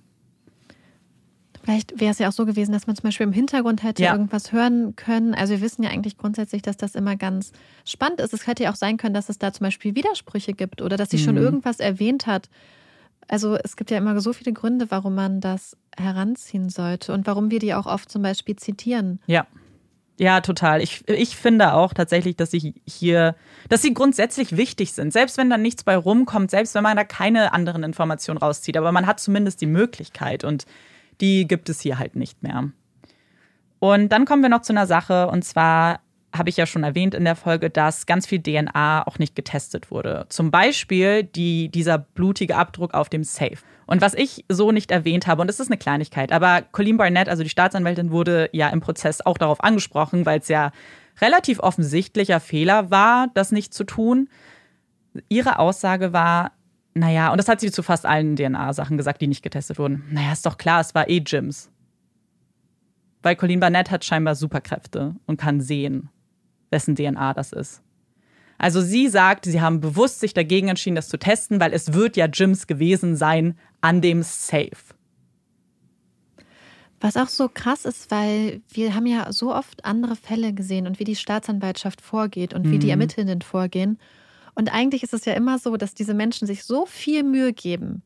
[1.66, 4.12] Vielleicht wäre es ja auch so gewesen, dass man zum Beispiel im Hintergrund hätte ja.
[4.12, 5.34] irgendwas hören können.
[5.34, 7.50] Also wir wissen ja eigentlich grundsätzlich, dass das immer ganz
[7.84, 8.32] spannend ist.
[8.32, 11.10] Es hätte ja auch sein können, dass es da zum Beispiel Widersprüche gibt oder dass
[11.10, 11.22] sie mhm.
[11.22, 12.48] schon irgendwas erwähnt hat.
[13.26, 17.50] Also es gibt ja immer so viele Gründe, warum man das heranziehen sollte und warum
[17.50, 19.18] wir die auch oft zum Beispiel zitieren.
[19.26, 19.48] Ja.
[20.18, 20.80] Ja, total.
[20.82, 23.36] Ich, ich finde auch tatsächlich, dass sie hier,
[23.68, 25.12] dass sie grundsätzlich wichtig sind.
[25.12, 28.78] Selbst wenn da nichts bei rumkommt, selbst wenn man da keine anderen Informationen rauszieht.
[28.78, 30.42] Aber man hat zumindest die Möglichkeit.
[30.42, 30.64] Und
[31.20, 32.70] die gibt es hier halt nicht mehr.
[33.78, 36.00] Und dann kommen wir noch zu einer Sache, und zwar
[36.34, 39.90] habe ich ja schon erwähnt in der Folge, dass ganz viel DNA auch nicht getestet
[39.90, 40.26] wurde.
[40.28, 43.58] Zum Beispiel die, dieser blutige Abdruck auf dem Safe.
[43.86, 47.28] Und was ich so nicht erwähnt habe, und das ist eine Kleinigkeit, aber Colleen Barnett,
[47.28, 50.72] also die Staatsanwältin, wurde ja im Prozess auch darauf angesprochen, weil es ja
[51.20, 54.28] relativ offensichtlicher Fehler war, das nicht zu tun.
[55.28, 56.52] Ihre Aussage war,
[56.94, 60.04] naja, und das hat sie zu fast allen DNA-Sachen gesagt, die nicht getestet wurden.
[60.10, 61.70] Naja, ist doch klar, es war eh Jims.
[63.22, 66.10] Weil Colleen Barnett hat scheinbar Superkräfte und kann sehen,
[66.70, 67.82] wessen DNA das ist.
[68.58, 72.16] Also sie sagt, sie haben bewusst sich dagegen entschieden, das zu testen, weil es wird
[72.16, 74.70] ja Jims gewesen sein an dem Safe.
[77.00, 80.98] Was auch so krass ist, weil wir haben ja so oft andere Fälle gesehen und
[80.98, 82.92] wie die Staatsanwaltschaft vorgeht und wie die mhm.
[82.92, 83.98] Ermittelnden vorgehen.
[84.54, 88.02] Und eigentlich ist es ja immer so, dass diese Menschen sich so viel Mühe geben,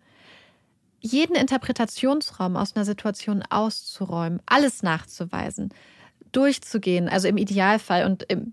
[1.00, 5.72] jeden Interpretationsraum aus einer Situation auszuräumen, alles nachzuweisen,
[6.32, 8.52] durchzugehen, also im Idealfall und im,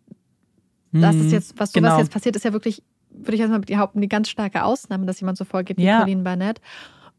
[0.91, 1.97] das ist mhm, jetzt, was sowas genau.
[2.00, 5.38] jetzt passiert, ist ja wirklich, würde ich erstmal behaupten, die ganz starke Ausnahme, dass jemand
[5.38, 6.00] so vorgeht wie ja.
[6.00, 6.62] Pauline Barnett.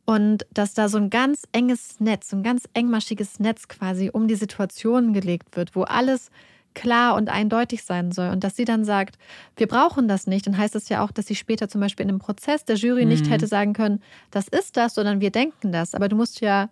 [0.05, 4.27] Und dass da so ein ganz enges Netz, so ein ganz engmaschiges Netz quasi um
[4.27, 6.31] die Situation gelegt wird, wo alles
[6.73, 8.31] klar und eindeutig sein soll.
[8.31, 9.19] Und dass sie dann sagt,
[9.57, 12.11] wir brauchen das nicht, dann heißt das ja auch, dass sie später zum Beispiel in
[12.11, 13.11] einem Prozess der Jury mhm.
[13.11, 14.01] nicht hätte sagen können,
[14.31, 15.95] das ist das, sondern wir denken das.
[15.95, 16.69] Aber du musst ja,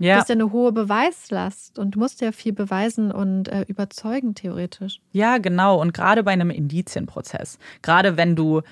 [0.00, 0.14] ja.
[0.14, 5.00] Du hast ja eine hohe Beweislast und musst ja viel beweisen und äh, überzeugen, theoretisch.
[5.12, 5.80] Ja, genau.
[5.80, 8.62] Und gerade bei einem Indizienprozess, gerade wenn du,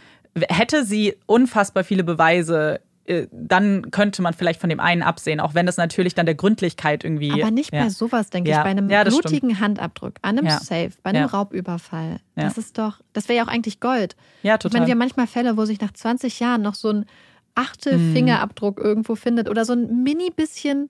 [0.49, 5.55] hätte sie unfassbar viele Beweise äh, dann könnte man vielleicht von dem einen absehen, auch
[5.55, 7.43] wenn das natürlich dann der Gründlichkeit irgendwie.
[7.43, 7.85] Aber nicht ja.
[7.85, 8.59] bei sowas, denke ja.
[8.59, 8.65] ich.
[8.65, 9.61] Bei einem ja, blutigen stimmt.
[9.61, 12.21] Handabdruck, an einem Safe, bei einem Raubüberfall.
[12.35, 14.15] Das ist doch, das wäre ja auch eigentlich Gold.
[14.43, 14.69] Ja, total.
[14.69, 17.07] Ich meine, wir haben manchmal Fälle, wo sich nach 20 Jahren noch so ein
[17.55, 18.85] Achtelfingerabdruck mhm.
[18.85, 20.89] irgendwo findet oder so ein mini bisschen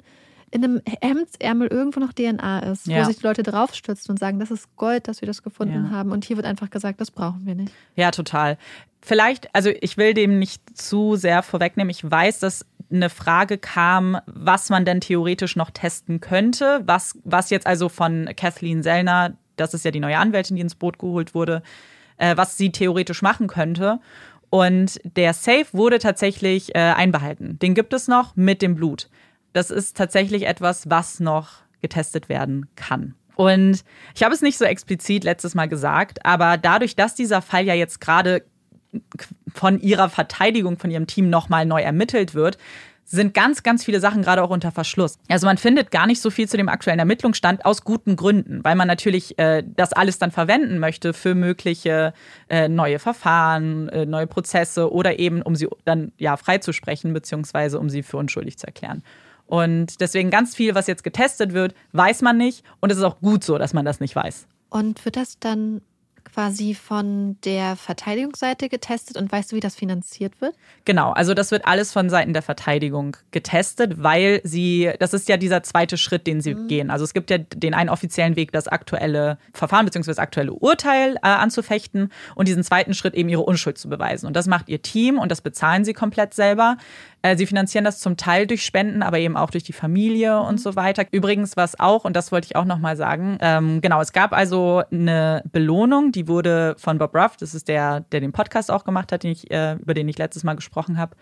[0.51, 3.01] in einem Hemdsärmel irgendwo noch DNA ist, ja.
[3.01, 5.91] wo sich die Leute draufstützen und sagen, das ist Gold, dass wir das gefunden ja.
[5.91, 6.13] haben.
[6.13, 7.73] Und hier wird einfach gesagt, das brauchen wir nicht.
[7.97, 8.57] Ja, total.
[9.01, 11.91] Vielleicht, also ich will dem nicht zu sehr vorwegnehmen.
[11.91, 17.51] Ich weiß, dass eine Frage kam, was man denn theoretisch noch testen könnte, was, was
[17.51, 21.35] jetzt also von Kathleen Sellner, das ist ja die neue Anwältin, die ins Boot geholt
[21.35, 21.63] wurde,
[22.17, 24.01] äh, was sie theoretisch machen könnte.
[24.51, 27.59] Und der Safe wurde tatsächlich äh, einbehalten.
[27.59, 29.11] Den gibt es noch mit dem Blut.
[29.53, 33.15] Das ist tatsächlich etwas, was noch getestet werden kann.
[33.37, 33.85] Und
[34.17, 37.75] ich habe es nicht so explizit letztes Mal gesagt, aber dadurch, dass dieser Fall ja
[37.75, 38.43] jetzt gerade
[39.55, 42.59] von ihrer Verteidigung, von ihrem Team nochmal neu ermittelt wird,
[43.05, 45.19] sind ganz, ganz viele Sachen gerade auch unter Verschluss.
[45.29, 48.75] Also man findet gar nicht so viel zu dem aktuellen Ermittlungsstand aus guten Gründen, weil
[48.75, 52.13] man natürlich äh, das alles dann verwenden möchte für mögliche
[52.51, 57.89] äh, neue Verfahren, äh, neue Prozesse oder eben, um sie dann ja freizusprechen, beziehungsweise um
[57.89, 59.03] sie für unschuldig zu erklären.
[59.49, 62.65] Und deswegen ganz viel, was jetzt getestet wird, weiß man nicht.
[62.81, 64.47] Und es ist auch gut so, dass man das nicht weiß.
[64.71, 65.81] Und wird das dann
[66.33, 70.55] quasi von der Verteidigungsseite getestet und weißt du, wie das finanziert wird?
[70.85, 75.37] Genau, also das wird alles von Seiten der Verteidigung getestet, weil sie, das ist ja
[75.37, 76.69] dieser zweite Schritt, den sie mhm.
[76.69, 76.91] gehen.
[76.91, 80.11] Also es gibt ja den einen offiziellen Weg, das aktuelle Verfahren bzw.
[80.11, 84.27] das aktuelle Urteil äh, anzufechten und diesen zweiten Schritt eben ihre Unschuld zu beweisen.
[84.27, 86.77] Und das macht ihr Team und das bezahlen sie komplett selber.
[87.23, 90.55] Äh, sie finanzieren das zum Teil durch Spenden, aber eben auch durch die Familie und
[90.55, 90.59] mhm.
[90.59, 91.05] so weiter.
[91.11, 94.83] Übrigens, was auch, und das wollte ich auch nochmal sagen, ähm, genau, es gab also
[94.93, 99.11] eine Belohnung, die wurde von Bob Ruff, das ist der, der den Podcast auch gemacht
[99.11, 101.17] hat, den ich, äh, über den ich letztes Mal gesprochen habe.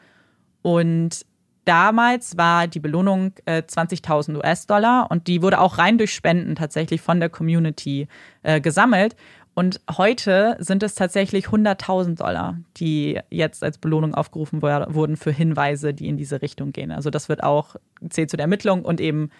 [0.63, 1.25] Und
[1.65, 7.01] damals war die Belohnung äh, 20.000 US-Dollar und die wurde auch rein durch Spenden tatsächlich
[7.01, 8.09] von der Community
[8.43, 9.17] äh, gesammelt.
[9.59, 15.95] Und heute sind es tatsächlich 100.000 Dollar, die jetzt als Belohnung aufgerufen wurden für Hinweise,
[15.95, 16.91] die in diese Richtung gehen.
[16.91, 17.77] Also das wird auch
[18.11, 19.31] zählt zu der Ermittlung und eben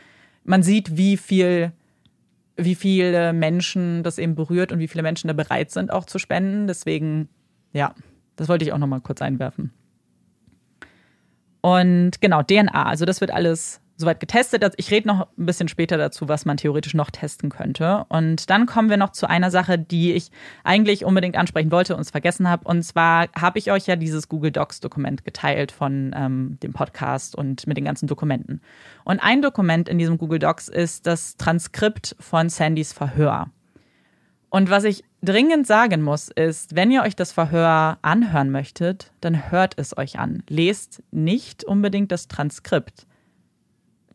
[0.43, 1.73] man sieht, wie viel
[2.57, 6.19] wie viele Menschen das eben berührt und wie viele Menschen da bereit sind auch zu
[6.19, 6.67] spenden.
[6.67, 7.29] Deswegen
[7.75, 7.95] ja,
[8.37, 9.71] das wollte ich auch noch mal kurz einwerfen.
[11.61, 14.63] Und genau, DNA, also das wird alles soweit getestet.
[14.63, 18.05] Also ich rede noch ein bisschen später dazu, was man theoretisch noch testen könnte.
[18.09, 20.31] Und dann kommen wir noch zu einer Sache, die ich
[20.65, 22.69] eigentlich unbedingt ansprechen wollte und es vergessen habe.
[22.69, 27.67] Und zwar habe ich euch ja dieses Google Docs-Dokument geteilt von ähm, dem Podcast und
[27.67, 28.61] mit den ganzen Dokumenten.
[29.05, 33.51] Und ein Dokument in diesem Google Docs ist das Transkript von Sandys Verhör.
[34.49, 39.51] Und was ich dringend sagen muss, ist, wenn ihr euch das Verhör anhören möchtet, dann
[39.51, 40.43] hört es euch an.
[40.49, 43.07] Lest nicht unbedingt das Transkript.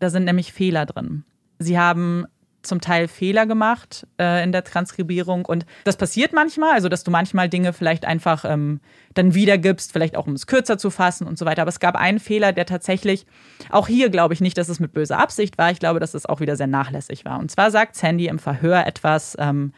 [0.01, 1.25] Da sind nämlich Fehler drin.
[1.59, 2.25] Sie haben
[2.63, 7.11] zum Teil Fehler gemacht äh, in der Transkribierung und das passiert manchmal, also dass du
[7.11, 8.81] manchmal Dinge vielleicht einfach ähm,
[9.13, 11.61] dann wiedergibst, vielleicht auch um es kürzer zu fassen und so weiter.
[11.61, 13.27] Aber es gab einen Fehler, der tatsächlich,
[13.69, 16.25] auch hier glaube ich nicht, dass es mit böser Absicht war, ich glaube, dass es
[16.25, 17.37] auch wieder sehr nachlässig war.
[17.37, 19.71] Und zwar sagt Sandy im Verhör etwas, ähm,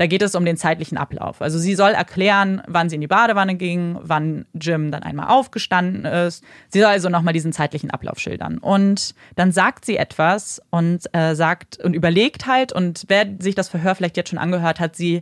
[0.00, 1.42] da geht es um den zeitlichen Ablauf.
[1.42, 6.06] Also sie soll erklären, wann sie in die Badewanne ging, wann Jim dann einmal aufgestanden
[6.06, 6.42] ist.
[6.70, 8.56] Sie soll also nochmal diesen zeitlichen Ablauf schildern.
[8.56, 13.68] Und dann sagt sie etwas und äh, sagt und überlegt halt, und wer sich das
[13.68, 15.20] Verhör vielleicht jetzt schon angehört hat, sie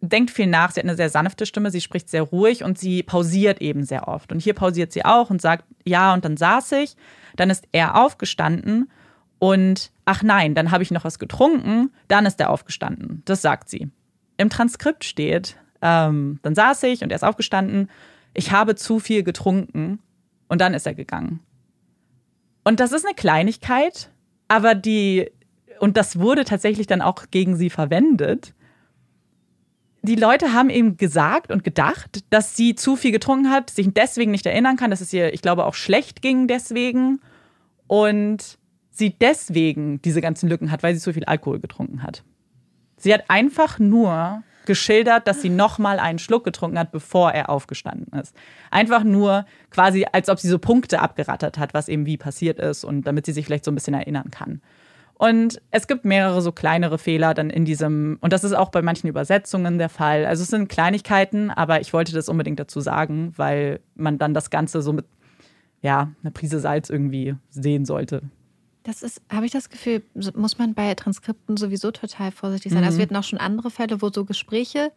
[0.00, 3.02] denkt viel nach, sie hat eine sehr sanfte Stimme, sie spricht sehr ruhig und sie
[3.02, 4.32] pausiert eben sehr oft.
[4.32, 6.96] Und hier pausiert sie auch und sagt, ja, und dann saß ich,
[7.36, 8.90] dann ist er aufgestanden
[9.38, 13.20] und ach nein, dann habe ich noch was getrunken, dann ist er aufgestanden.
[13.26, 13.90] Das sagt sie
[14.38, 17.90] im Transkript steht, ähm, dann saß ich und er ist aufgestanden,
[18.34, 19.98] ich habe zu viel getrunken
[20.48, 21.40] und dann ist er gegangen.
[22.64, 24.10] Und das ist eine Kleinigkeit,
[24.46, 25.30] aber die,
[25.80, 28.54] und das wurde tatsächlich dann auch gegen sie verwendet.
[30.02, 34.30] Die Leute haben eben gesagt und gedacht, dass sie zu viel getrunken hat, sich deswegen
[34.30, 37.20] nicht erinnern kann, dass es ihr, ich glaube, auch schlecht ging deswegen
[37.86, 38.58] und
[38.90, 42.22] sie deswegen diese ganzen Lücken hat, weil sie zu viel Alkohol getrunken hat.
[42.98, 47.48] Sie hat einfach nur geschildert, dass sie noch mal einen Schluck getrunken hat, bevor er
[47.48, 48.36] aufgestanden ist.
[48.70, 52.84] Einfach nur quasi, als ob sie so Punkte abgerattert hat, was eben wie passiert ist
[52.84, 54.60] und damit sie sich vielleicht so ein bisschen erinnern kann.
[55.14, 58.82] Und es gibt mehrere so kleinere Fehler dann in diesem, und das ist auch bei
[58.82, 60.26] manchen Übersetzungen der Fall.
[60.26, 64.50] Also es sind Kleinigkeiten, aber ich wollte das unbedingt dazu sagen, weil man dann das
[64.50, 65.06] Ganze so mit,
[65.80, 68.22] ja, einer Prise Salz irgendwie sehen sollte.
[68.88, 70.02] Das ist, habe ich das Gefühl,
[70.34, 72.82] muss man bei Transkripten sowieso total vorsichtig sein.
[72.82, 72.86] Also mhm.
[72.86, 74.92] Also wir hatten auch schon andere Fälle, wo so Gespräche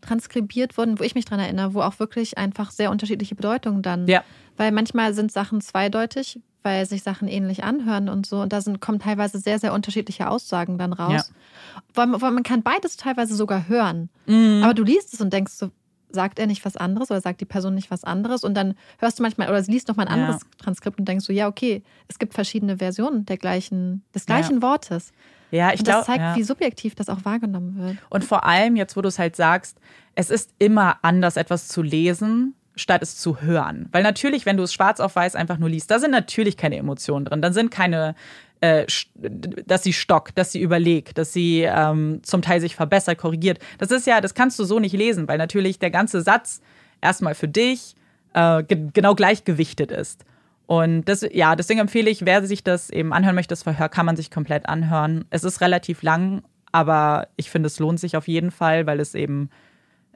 [0.00, 4.08] transkribiert wurden, wo ich mich dran erinnere, wo auch wirklich einfach sehr unterschiedliche Bedeutungen dann.
[4.08, 4.24] Ja.
[4.56, 8.40] Weil manchmal sind Sachen zweideutig, weil sich Sachen ähnlich anhören und so.
[8.40, 11.30] Und da sind, kommen teilweise sehr, sehr unterschiedliche Aussagen dann raus.
[11.30, 11.74] Ja.
[11.94, 14.08] Weil, weil man kann beides teilweise sogar hören.
[14.26, 14.62] Mhm.
[14.64, 15.70] Aber du liest es und denkst so,
[16.12, 19.18] sagt er nicht was anderes oder sagt die Person nicht was anderes und dann hörst
[19.18, 20.64] du manchmal oder liest noch mal ein anderes ja.
[20.64, 24.62] Transkript und denkst so, ja, okay, es gibt verschiedene Versionen der gleichen, des gleichen ja.
[24.62, 25.12] Wortes.
[25.50, 25.98] Ja, ich glaube.
[25.98, 26.36] Das zeigt, ja.
[26.36, 27.96] wie subjektiv das auch wahrgenommen wird.
[28.08, 29.78] Und vor allem, jetzt wo du es halt sagst,
[30.14, 33.88] es ist immer anders, etwas zu lesen, statt es zu hören.
[33.92, 36.76] Weil natürlich, wenn du es schwarz auf weiß einfach nur liest, da sind natürlich keine
[36.76, 37.42] Emotionen drin.
[37.42, 38.14] Dann sind keine
[38.60, 43.58] äh, dass sie stockt, dass sie überlegt, dass sie ähm, zum Teil sich verbessert, korrigiert.
[43.78, 46.60] Das ist ja, das kannst du so nicht lesen, weil natürlich der ganze Satz
[47.00, 47.94] erstmal für dich
[48.34, 50.24] äh, ge genau gleichgewichtet ist.
[50.66, 54.06] Und das, ja, deswegen empfehle ich, wer sich das eben anhören möchte, das Verhör kann
[54.06, 55.24] man sich komplett anhören.
[55.30, 59.14] Es ist relativ lang, aber ich finde, es lohnt sich auf jeden Fall, weil es
[59.14, 59.50] eben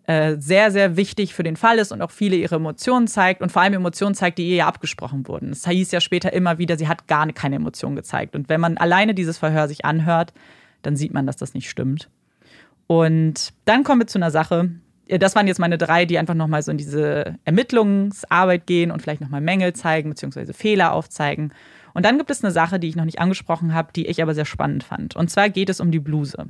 [0.07, 3.51] äh, sehr, sehr wichtig für den Fall ist und auch viele ihre Emotionen zeigt und
[3.51, 5.51] vor allem Emotionen zeigt, die ihr ja abgesprochen wurden.
[5.51, 8.37] Es hieß ja später immer wieder, sie hat gar keine Emotionen gezeigt.
[8.37, 10.35] Und wenn man alleine dieses Verhör sich anhört,
[10.83, 12.11] dann sieht man, dass das nicht stimmt.
[12.87, 14.71] Und dann kommen wir zu einer Sache,
[15.09, 19.21] das waren jetzt meine drei, die einfach nochmal so in diese Ermittlungsarbeit gehen und vielleicht
[19.21, 21.53] nochmal Mängel zeigen, beziehungsweise Fehler aufzeigen.
[21.95, 24.35] Und dann gibt es eine Sache, die ich noch nicht angesprochen habe, die ich aber
[24.35, 25.17] sehr spannend fand.
[25.17, 26.49] Und zwar geht es um die Bluse.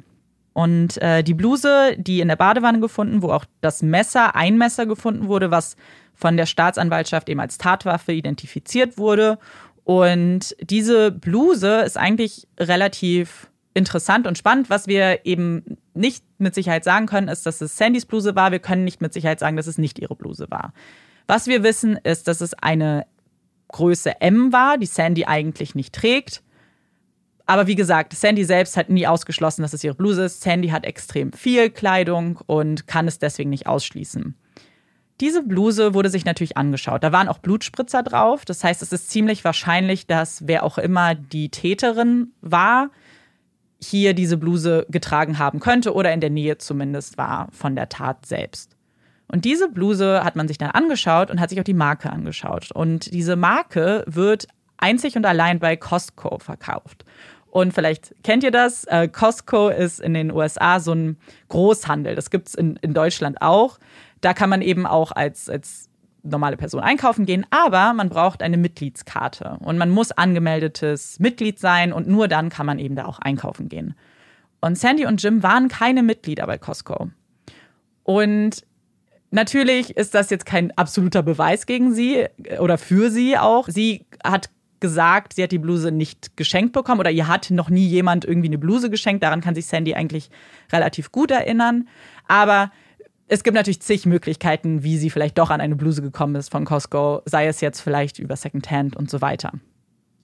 [0.55, 4.87] Und äh, die Bluse, die in der Badewanne gefunden, wo auch das Messer, ein Messer
[4.87, 5.77] gefunden wurde, was
[6.15, 9.39] von der Staatsanwaltschaft eben als Tatwaffe identifiziert wurde.
[9.83, 14.71] Und diese Bluse ist eigentlich relativ interessant und spannend.
[14.71, 18.53] Was wir eben nicht mit Sicherheit sagen können, ist, dass es Sandys Bluse war.
[18.53, 20.73] Wir können nicht mit Sicherheit sagen, dass es nicht ihre Bluse war.
[21.27, 23.07] Was wir wissen, ist, dass es eine
[23.69, 26.43] Größe M war, die Sandy eigentlich nicht trägt.
[27.47, 30.41] Aber wie gesagt, Sandy selbst hat nie ausgeschlossen, dass es ihre Bluse ist.
[30.41, 34.35] Sandy hat extrem viel Kleidung und kann es deswegen nicht ausschließen.
[35.21, 37.05] Diese Bluse wurde sich natürlich angeschaut.
[37.05, 38.45] Da waren auch Blutspritzer drauf.
[38.45, 42.91] Das heißt, es ist ziemlich wahrscheinlich, dass wer auch immer die Täterin war,
[43.81, 48.27] hier diese Bluse getragen haben könnte oder in der Nähe zumindest war von der Tat
[48.27, 48.77] selbst.
[49.29, 52.71] Und diese Bluse hat man sich dann angeschaut und hat sich auch die Marke angeschaut.
[52.73, 54.47] Und diese Marke wird
[54.79, 57.05] einzig und allein bei Costco verkauft.
[57.55, 58.83] Und vielleicht kennt ihr das.
[58.83, 61.19] Äh, Costco ist in den USA so ein
[61.51, 62.17] Großhandel.
[62.17, 63.79] Das gibt es in, in Deutschland auch.
[64.21, 65.89] Da kann man eben auch als, als
[66.25, 71.93] normale Person einkaufen gehen, aber man braucht eine Mitgliedskarte und man muss angemeldetes Mitglied sein
[71.93, 73.95] und nur dann kann man eben da auch einkaufen gehen.
[74.61, 77.11] Und Sandy und Jim waren keine Mitglieder bei Costco.
[78.03, 78.67] Und
[79.31, 83.69] natürlich ist das jetzt kein absoluter Beweis gegen sie äh, oder für sie auch.
[83.69, 84.51] Sie hat
[84.85, 88.49] gesagt, sie hat die Bluse nicht geschenkt bekommen oder ihr hat noch nie jemand irgendwie
[88.49, 89.23] eine Bluse geschenkt.
[89.23, 90.29] Daran kann sich Sandy eigentlich
[90.71, 91.89] relativ gut erinnern.
[92.29, 92.71] Aber
[93.29, 96.67] es gibt natürlich zig Möglichkeiten, wie sie vielleicht doch an eine Bluse gekommen ist von
[96.67, 99.53] Costco, sei es jetzt vielleicht über Secondhand und so weiter.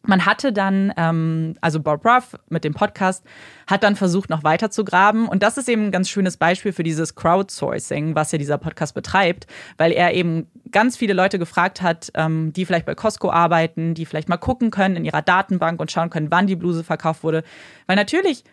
[0.02, 3.24] Man hatte dann, ähm, also Bob Ruff mit dem Podcast,
[3.66, 5.28] hat dann versucht, noch weiter zu graben.
[5.28, 8.94] Und das ist eben ein ganz schönes Beispiel für dieses Crowdsourcing, was ja dieser Podcast
[8.94, 13.94] betreibt, weil er eben ganz viele Leute gefragt hat, ähm, die vielleicht bei Costco arbeiten,
[13.94, 17.22] die vielleicht mal gucken können in ihrer Datenbank und schauen können, wann die Bluse verkauft
[17.22, 17.44] wurde.
[17.86, 18.44] Weil natürlich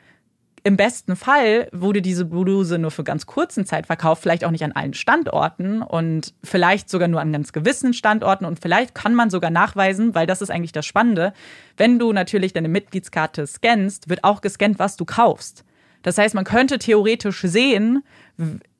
[0.68, 4.66] im besten Fall wurde diese Bluse nur für ganz kurzen Zeit verkauft, vielleicht auch nicht
[4.66, 9.30] an allen Standorten und vielleicht sogar nur an ganz gewissen Standorten und vielleicht kann man
[9.30, 11.32] sogar nachweisen, weil das ist eigentlich das Spannende,
[11.78, 15.64] wenn du natürlich deine Mitgliedskarte scannst, wird auch gescannt, was du kaufst.
[16.02, 18.04] Das heißt, man könnte theoretisch sehen,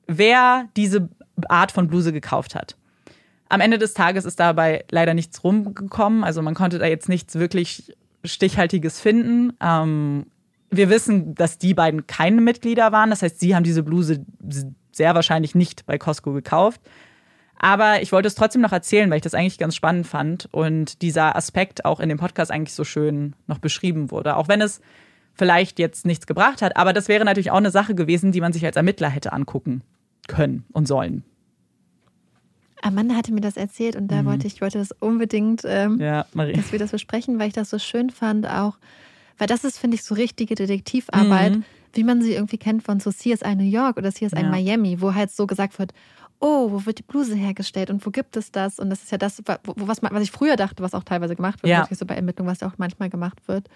[0.06, 1.08] wer diese
[1.48, 2.76] Art von Bluse gekauft hat.
[3.48, 7.36] Am Ende des Tages ist dabei leider nichts rumgekommen, also man konnte da jetzt nichts
[7.36, 9.54] wirklich Stichhaltiges finden.
[9.62, 10.26] Ähm,
[10.70, 13.10] wir wissen, dass die beiden keine Mitglieder waren.
[13.10, 14.24] Das heißt, sie haben diese Bluse
[14.92, 16.80] sehr wahrscheinlich nicht bei Costco gekauft.
[17.58, 21.02] Aber ich wollte es trotzdem noch erzählen, weil ich das eigentlich ganz spannend fand und
[21.02, 24.36] dieser Aspekt auch in dem Podcast eigentlich so schön noch beschrieben wurde.
[24.36, 24.80] Auch wenn es
[25.34, 28.52] vielleicht jetzt nichts gebracht hat, aber das wäre natürlich auch eine Sache gewesen, die man
[28.52, 29.82] sich als Ermittler hätte angucken
[30.28, 31.24] können und sollen.
[32.80, 34.26] Amanda hatte mir das erzählt und da mhm.
[34.26, 37.78] wollte ich wollte das unbedingt, ähm, ja, dass wir das besprechen, weil ich das so
[37.80, 38.78] schön fand, auch
[39.38, 41.64] weil das ist, finde ich, so richtige Detektivarbeit, mhm.
[41.94, 44.48] wie man sie irgendwie kennt von so CSI New York oder CSI ja.
[44.48, 45.92] Miami, wo halt so gesagt wird,
[46.40, 48.78] oh, wo wird die Bluse hergestellt und wo gibt es das?
[48.78, 51.70] Und das ist ja das, was, was ich früher dachte, was auch teilweise gemacht wird,
[51.70, 51.86] ja.
[51.90, 53.68] so bei Ermittlungen, was ja auch manchmal gemacht wird.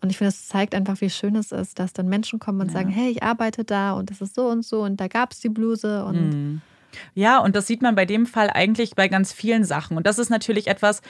[0.00, 2.68] Und ich finde, es zeigt einfach, wie schön es ist, dass dann Menschen kommen und
[2.68, 2.72] ja.
[2.72, 5.40] sagen, hey, ich arbeite da und das ist so und so und da gab es
[5.40, 6.62] die Bluse und mhm.
[7.14, 9.96] Ja, und das sieht man bei dem Fall eigentlich bei ganz vielen Sachen.
[9.96, 11.02] Und das ist natürlich etwas,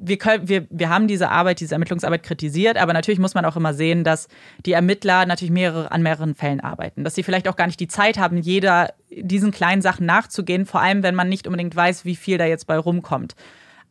[0.00, 3.56] wir, können, wir, wir haben diese Arbeit, diese Ermittlungsarbeit kritisiert, aber natürlich muss man auch
[3.56, 4.28] immer sehen, dass
[4.64, 7.04] die Ermittler natürlich mehrere, an mehreren Fällen arbeiten.
[7.04, 10.80] Dass sie vielleicht auch gar nicht die Zeit haben, jeder diesen kleinen Sachen nachzugehen, vor
[10.80, 13.34] allem wenn man nicht unbedingt weiß, wie viel da jetzt bei rumkommt.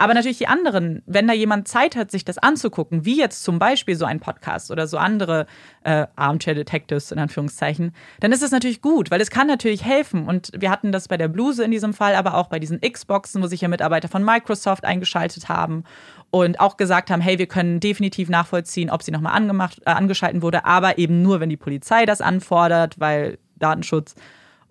[0.01, 3.59] Aber natürlich die anderen, wenn da jemand Zeit hat, sich das anzugucken, wie jetzt zum
[3.59, 5.45] Beispiel so ein Podcast oder so andere
[5.83, 10.25] äh, Armchair Detectives in Anführungszeichen, dann ist es natürlich gut, weil es kann natürlich helfen.
[10.25, 13.43] Und wir hatten das bei der Bluse in diesem Fall, aber auch bei diesen Xboxen,
[13.43, 15.83] wo sich ja Mitarbeiter von Microsoft eingeschaltet haben
[16.31, 20.41] und auch gesagt haben, hey, wir können definitiv nachvollziehen, ob sie nochmal angemacht, äh, angeschalten
[20.41, 24.15] wurde, aber eben nur, wenn die Polizei das anfordert, weil Datenschutz.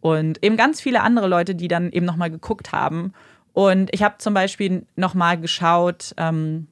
[0.00, 3.12] Und eben ganz viele andere Leute, die dann eben nochmal geguckt haben
[3.52, 6.68] und ich habe zum Beispiel nochmal geschaut, ähm,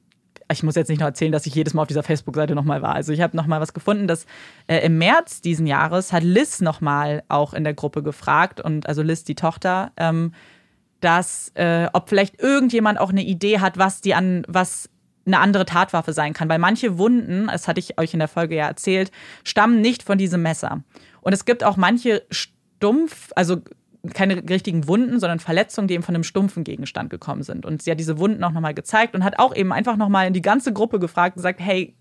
[0.51, 2.95] ich muss jetzt nicht noch erzählen, dass ich jedes Mal auf dieser Facebook-Seite nochmal war.
[2.95, 4.25] Also ich habe nochmal was gefunden, dass
[4.67, 9.01] äh, im März diesen Jahres hat Liz nochmal auch in der Gruppe gefragt und also
[9.01, 10.33] Liz, die Tochter, ähm,
[11.01, 14.89] dass äh, ob vielleicht irgendjemand auch eine Idee hat, was die an was
[15.25, 16.47] eine andere Tatwaffe sein kann.
[16.49, 19.11] Weil manche Wunden, das hatte ich euch in der Folge ja erzählt,
[19.43, 20.83] stammen nicht von diesem Messer.
[21.21, 23.57] Und es gibt auch manche stumpf, also
[24.13, 27.65] keine richtigen Wunden, sondern Verletzungen, die eben von einem stumpfen Gegenstand gekommen sind.
[27.65, 30.33] Und sie hat diese Wunden auch nochmal gezeigt und hat auch eben einfach nochmal in
[30.33, 31.95] die ganze Gruppe gefragt und gesagt, hey,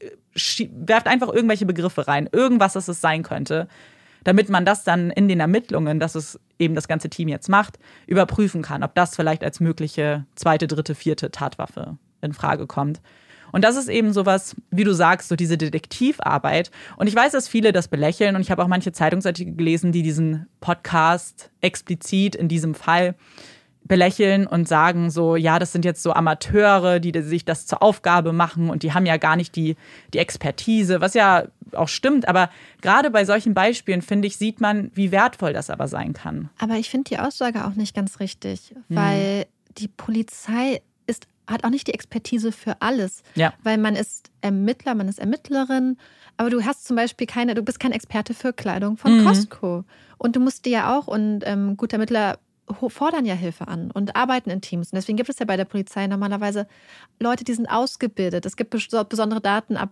[0.73, 3.69] werft einfach irgendwelche Begriffe rein, irgendwas, das es sein könnte,
[4.25, 7.79] damit man das dann in den Ermittlungen, dass es eben das ganze Team jetzt macht,
[8.07, 13.01] überprüfen kann, ob das vielleicht als mögliche zweite, dritte, vierte Tatwaffe in Frage kommt.
[13.57, 16.71] Und das ist eben sowas, wie du sagst, so diese Detektivarbeit.
[16.99, 20.03] Und ich weiß, dass viele das belächeln und ich habe auch manche Zeitungsartikel gelesen, die
[20.03, 23.15] diesen Podcast explizit in diesem Fall
[23.83, 28.35] belächeln und sagen so, ja, das sind jetzt so Amateure, die sich das zur Aufgabe
[28.35, 29.77] machen und die haben ja gar nicht die,
[30.13, 32.29] die Expertise, was ja auch stimmt.
[32.29, 32.51] Aber
[32.83, 36.51] gerade bei solchen Beispielen, finde ich, sieht man, wie wertvoll das aber sein kann.
[36.59, 39.45] Aber ich finde die Aussage auch nicht ganz richtig, weil hm.
[39.79, 40.83] die Polizei
[41.47, 43.23] hat auch nicht die Expertise für alles.
[43.35, 43.53] Ja.
[43.63, 45.97] Weil man ist Ermittler, man ist Ermittlerin,
[46.37, 49.25] aber du hast zum Beispiel keine, du bist kein Experte für Kleidung von mhm.
[49.25, 49.85] Costco.
[50.19, 52.39] Und du musst dir ja auch, und ähm, gute Ermittler
[52.89, 54.93] fordern ja Hilfe an und arbeiten in Teams.
[54.93, 56.67] Und deswegen gibt es ja bei der Polizei normalerweise
[57.21, 58.45] Leute, die sind ausgebildet.
[58.45, 59.91] Es gibt besondere Datenab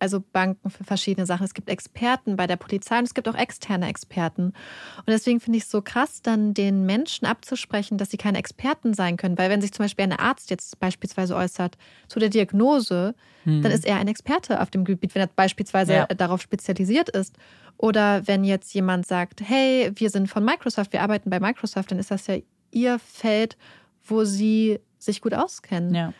[0.00, 1.44] also Banken für verschiedene Sachen.
[1.44, 4.46] Es gibt Experten bei der Polizei und es gibt auch externe Experten.
[4.46, 8.94] Und deswegen finde ich es so krass, dann den Menschen abzusprechen, dass sie keine Experten
[8.94, 9.38] sein können.
[9.38, 11.76] Weil wenn sich zum Beispiel ein Arzt jetzt beispielsweise äußert
[12.08, 13.62] zu der Diagnose, hm.
[13.62, 16.06] dann ist er ein Experte auf dem Gebiet, wenn er beispielsweise ja.
[16.06, 17.36] darauf spezialisiert ist.
[17.76, 21.98] Oder wenn jetzt jemand sagt, hey, wir sind von Microsoft, wir arbeiten bei Microsoft, dann
[21.98, 22.36] ist das ja
[22.70, 23.56] ihr Feld,
[24.04, 25.94] wo sie sich gut auskennen.
[25.94, 26.12] Ja.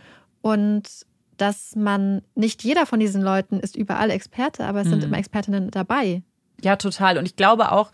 [0.42, 1.06] Und
[1.40, 4.90] dass man, nicht jeder von diesen Leuten ist überall Experte, aber es mhm.
[4.90, 6.22] sind immer Expertinnen dabei.
[6.62, 7.16] Ja, total.
[7.18, 7.90] Und ich glaube auch,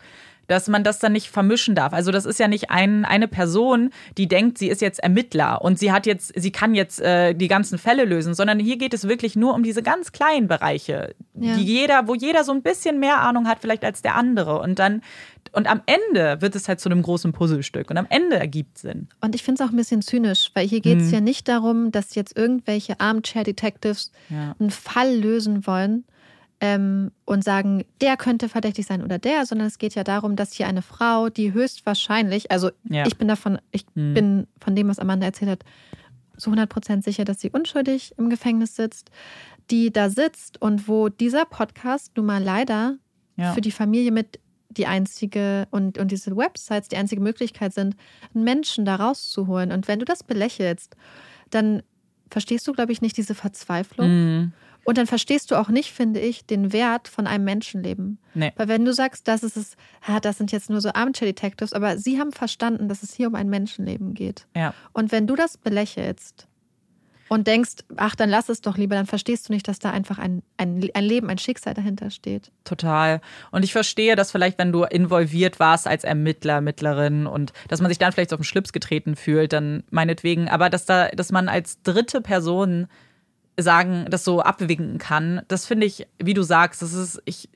[0.47, 1.93] dass man das dann nicht vermischen darf.
[1.93, 5.77] Also das ist ja nicht ein, eine Person, die denkt, sie ist jetzt Ermittler und
[5.77, 9.07] sie hat jetzt, sie kann jetzt äh, die ganzen Fälle lösen, sondern hier geht es
[9.07, 11.55] wirklich nur um diese ganz kleinen Bereiche, ja.
[11.55, 14.79] die jeder, wo jeder so ein bisschen mehr Ahnung hat vielleicht als der andere und
[14.79, 15.01] dann
[15.53, 19.07] und am Ende wird es halt zu einem großen Puzzlestück und am Ende ergibt Sinn.
[19.21, 21.13] Und ich finde es auch ein bisschen zynisch, weil hier geht es hm.
[21.13, 24.55] ja nicht darum, dass jetzt irgendwelche Armchair-Detectives ja.
[24.59, 26.03] einen Fall lösen wollen,
[26.59, 30.53] ähm, und sagen, der könnte verdächtig sein oder der, sondern es geht ja darum, dass
[30.53, 33.05] hier eine Frau, die höchstwahrscheinlich, also ja.
[33.05, 34.13] ich bin davon, ich hm.
[34.13, 35.63] bin von dem, was Amanda erzählt hat,
[36.37, 39.09] zu 100 Prozent sicher, dass sie unschuldig im Gefängnis sitzt,
[39.69, 42.97] die da sitzt und wo dieser Podcast nun mal leider
[43.35, 43.53] ja.
[43.53, 44.39] für die Familie mit
[44.69, 47.95] die einzige und, und diese Websites die einzige Möglichkeit sind,
[48.33, 49.71] Menschen da rauszuholen.
[49.71, 50.95] Und wenn du das belächelst,
[51.49, 51.81] dann
[52.29, 54.09] verstehst du, glaube ich, nicht diese Verzweiflung.
[54.09, 54.53] Mhm.
[54.87, 58.19] Und dann verstehst du auch nicht, finde ich, den Wert von einem Menschenleben.
[58.33, 58.53] Nee.
[58.55, 59.75] Weil wenn du sagst, das ist es,
[60.21, 63.49] das sind jetzt nur so Armchair-Detectives, aber sie haben verstanden, dass es hier um ein
[63.49, 64.47] Menschenleben geht.
[64.55, 64.73] Ja.
[64.93, 66.47] Und wenn du das belächelst
[67.27, 70.19] und denkst, ach, dann lass es doch lieber, dann verstehst du nicht, dass da einfach
[70.19, 72.53] ein, ein, ein Leben, ein Schicksal dahinter steht.
[72.63, 73.19] Total.
[73.51, 77.89] Und ich verstehe, dass vielleicht, wenn du involviert warst als Ermittler, Ermittlerin und dass man
[77.89, 81.49] sich dann vielleicht auf den Schlips getreten fühlt, dann meinetwegen, aber dass da, dass man
[81.49, 82.87] als dritte Person
[83.57, 85.41] sagen, das so abwinken kann.
[85.47, 87.49] Das finde ich, wie du sagst, das ist, ich,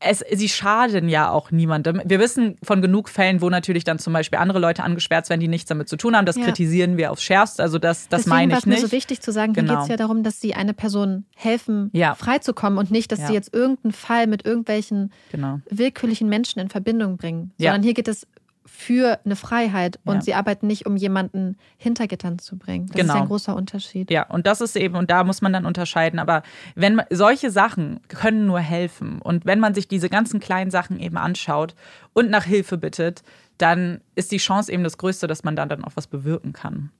[0.00, 2.00] es, sie schaden ja auch niemandem.
[2.04, 5.48] Wir wissen von genug Fällen, wo natürlich dann zum Beispiel andere Leute angesperrt werden, die
[5.48, 6.26] nichts damit zu tun haben.
[6.26, 6.44] Das ja.
[6.44, 7.62] kritisieren wir aufs Schärfste.
[7.62, 8.66] Also das, das meine ich nicht.
[8.66, 9.68] Deswegen war es mir so wichtig zu sagen, genau.
[9.68, 12.14] hier geht es ja darum, dass sie eine Person helfen, ja.
[12.14, 13.26] freizukommen und nicht, dass ja.
[13.28, 15.60] sie jetzt irgendeinen Fall mit irgendwelchen genau.
[15.70, 17.52] willkürlichen Menschen in Verbindung bringen.
[17.58, 18.26] Sondern hier geht es
[18.66, 20.20] für eine Freiheit und ja.
[20.22, 22.86] sie arbeiten nicht, um jemanden hinter Gittern zu bringen.
[22.86, 23.14] Das genau.
[23.14, 24.10] ist ein großer Unterschied.
[24.10, 26.18] Ja, und das ist eben, und da muss man dann unterscheiden.
[26.18, 26.42] Aber
[26.74, 29.20] wenn man, solche Sachen können nur helfen.
[29.20, 31.74] Und wenn man sich diese ganzen kleinen Sachen eben anschaut
[32.14, 33.22] und nach Hilfe bittet,
[33.58, 36.90] dann ist die Chance eben das Größte, dass man da dann auch was bewirken kann.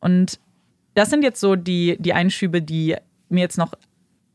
[0.00, 0.38] Und
[0.94, 2.96] das sind jetzt so die, die Einschübe, die
[3.28, 3.74] mir jetzt noch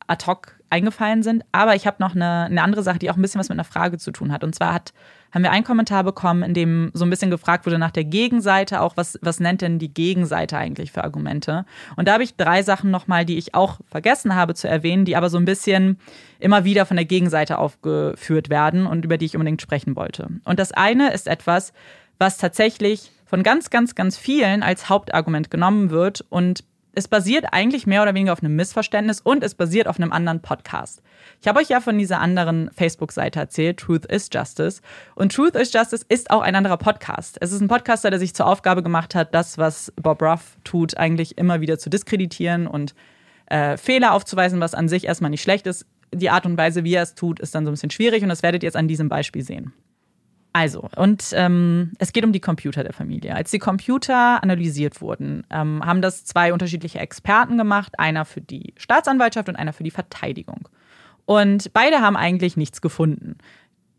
[0.08, 1.44] ad hoc eingefallen sind.
[1.52, 3.64] Aber ich habe noch eine, eine andere Sache, die auch ein bisschen was mit einer
[3.64, 4.44] Frage zu tun hat.
[4.44, 4.94] Und zwar hat
[5.32, 8.82] haben wir einen Kommentar bekommen, in dem so ein bisschen gefragt wurde nach der Gegenseite,
[8.82, 11.66] auch was, was nennt denn die Gegenseite eigentlich für Argumente?
[11.96, 15.16] Und da habe ich drei Sachen nochmal, die ich auch vergessen habe zu erwähnen, die
[15.16, 16.00] aber so ein bisschen
[16.40, 20.30] immer wieder von der Gegenseite aufgeführt werden und über die ich unbedingt sprechen wollte.
[20.46, 21.74] Und das eine ist etwas,
[22.18, 26.64] was tatsächlich von ganz, ganz, ganz vielen als Hauptargument genommen wird und
[26.96, 30.42] es basiert eigentlich mehr oder weniger auf einem Missverständnis und es basiert auf einem anderen
[30.42, 31.02] Podcast.
[31.42, 34.82] Ich habe euch ja von dieser anderen Facebook-Seite erzählt, Truth is Justice.
[35.16, 37.38] Und Truth is Justice ist auch ein anderer Podcast.
[37.42, 40.98] Es ist ein Podcaster, der sich zur Aufgabe gemacht hat, das, was Bob Ruff tut,
[40.98, 42.96] eigentlich immer wieder zu diskreditieren und
[43.48, 45.86] äh, Fehler aufzuweisen, was an sich erstmal nicht schlecht ist.
[46.14, 48.30] Die Art und Weise, wie er es tut, ist dann so ein bisschen schwierig und
[48.30, 49.74] das werdet ihr jetzt an diesem Beispiel sehen.
[50.56, 53.36] Also, und ähm, es geht um die Computer der Familie.
[53.36, 58.74] Als die Computer analysiert wurden, ähm, haben das zwei unterschiedliche Experten gemacht, einer für die
[58.78, 60.70] Staatsanwaltschaft und einer für die Verteidigung.
[61.26, 63.38] Und beide haben eigentlich nichts gefunden.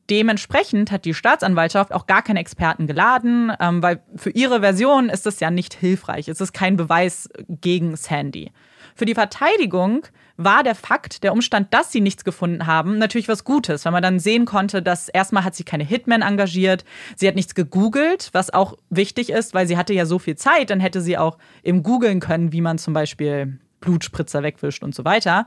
[0.08, 5.26] Dementsprechend hat die Staatsanwaltschaft auch gar keine Experten geladen, ähm, weil für ihre Version ist
[5.26, 6.26] das ja nicht hilfreich.
[6.26, 8.50] Es ist kein Beweis gegen Sandy.
[8.94, 10.06] Für die Verteidigung
[10.36, 14.02] war der Fakt, der Umstand, dass sie nichts gefunden haben, natürlich was Gutes, weil man
[14.02, 16.84] dann sehen konnte, dass erstmal hat sie keine Hitman engagiert,
[17.16, 20.70] sie hat nichts gegoogelt, was auch wichtig ist, weil sie hatte ja so viel Zeit,
[20.70, 25.04] dann hätte sie auch eben googeln können, wie man zum Beispiel Blutspritzer wegwischt und so
[25.04, 25.46] weiter.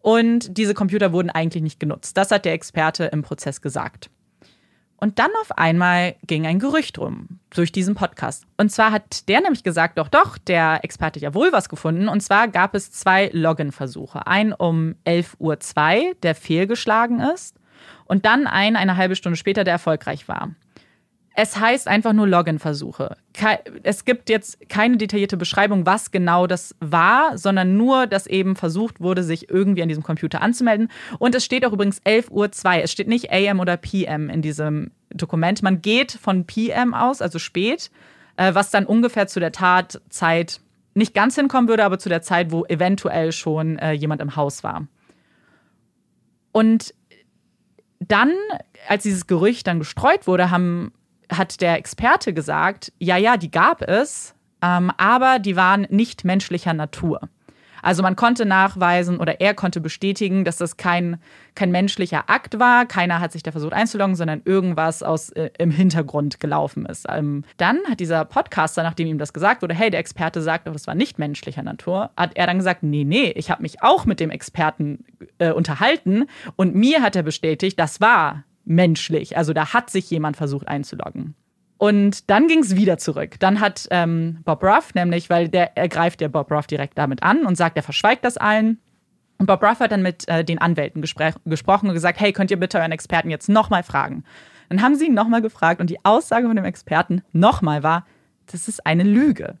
[0.00, 2.16] Und diese Computer wurden eigentlich nicht genutzt.
[2.16, 4.10] Das hat der Experte im Prozess gesagt.
[4.98, 8.46] Und dann auf einmal ging ein Gerücht rum durch diesen Podcast.
[8.56, 12.08] Und zwar hat der nämlich gesagt, doch, doch, der Experte hat ja wohl was gefunden.
[12.08, 14.26] Und zwar gab es zwei Login-Versuche.
[14.26, 15.38] Einen um 11.02
[16.08, 17.56] Uhr, der fehlgeschlagen ist.
[18.06, 20.50] Und dann einen eine halbe Stunde später, der erfolgreich war.
[21.38, 23.18] Es heißt einfach nur Login-Versuche.
[23.82, 29.00] Es gibt jetzt keine detaillierte Beschreibung, was genau das war, sondern nur, dass eben versucht
[29.00, 30.88] wurde, sich irgendwie an diesem Computer anzumelden.
[31.18, 32.82] Und es steht auch übrigens 11.02 Uhr.
[32.84, 35.62] Es steht nicht AM oder PM in diesem Dokument.
[35.62, 37.90] Man geht von PM aus, also spät,
[38.38, 40.62] äh, was dann ungefähr zu der Tatzeit
[40.94, 44.64] nicht ganz hinkommen würde, aber zu der Zeit, wo eventuell schon äh, jemand im Haus
[44.64, 44.88] war.
[46.52, 46.94] Und
[47.98, 48.32] dann,
[48.88, 50.92] als dieses Gerücht dann gestreut wurde, haben
[51.30, 56.74] hat der Experte gesagt, ja, ja, die gab es, ähm, aber die waren nicht menschlicher
[56.74, 57.20] Natur.
[57.86, 61.18] Also man konnte nachweisen oder er konnte bestätigen, dass das kein,
[61.54, 62.84] kein menschlicher Akt war.
[62.84, 67.06] Keiner hat sich da versucht einzuloggen, sondern irgendwas aus äh, im Hintergrund gelaufen ist.
[67.08, 70.72] Ähm, dann hat dieser Podcaster, nachdem ihm das gesagt wurde, hey, der Experte sagt doch,
[70.72, 74.04] das war nicht menschlicher Natur, hat er dann gesagt, nee, nee, ich habe mich auch
[74.04, 75.04] mit dem Experten
[75.38, 76.24] äh, unterhalten
[76.56, 79.36] und mir hat er bestätigt, das war menschlich.
[79.36, 81.34] Also da hat sich jemand versucht einzuloggen.
[81.78, 83.36] Und dann ging es wieder zurück.
[83.38, 87.22] Dann hat ähm, Bob Ruff nämlich, weil der er greift ja Bob Ruff direkt damit
[87.22, 88.80] an und sagt, er verschweigt das allen.
[89.38, 92.58] Und Bob Ruff hat dann mit äh, den Anwälten gesprochen und gesagt, hey, könnt ihr
[92.58, 94.24] bitte euren Experten jetzt nochmal fragen?
[94.70, 98.06] Dann haben sie ihn nochmal gefragt und die Aussage von dem Experten nochmal war,
[98.46, 99.58] das ist eine Lüge.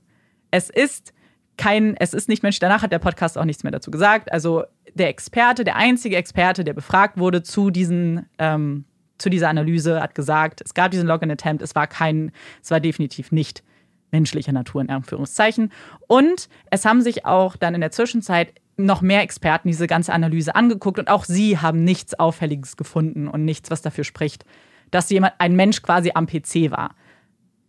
[0.50, 1.12] Es ist
[1.58, 2.58] kein, es ist nicht Mensch.
[2.58, 4.32] Danach hat der Podcast auch nichts mehr dazu gesagt.
[4.32, 8.84] Also der Experte, der einzige Experte, der befragt wurde zu diesen ähm,
[9.18, 13.32] zu dieser Analyse hat gesagt, es gab diesen Login-Attempt, es war kein, es war definitiv
[13.32, 13.62] nicht
[14.10, 15.72] menschlicher Natur in Anführungszeichen.
[16.06, 20.54] Und es haben sich auch dann in der Zwischenzeit noch mehr Experten diese ganze Analyse
[20.54, 24.44] angeguckt und auch sie haben nichts Auffälliges gefunden und nichts, was dafür spricht,
[24.90, 26.94] dass jemand, ein Mensch quasi am PC war.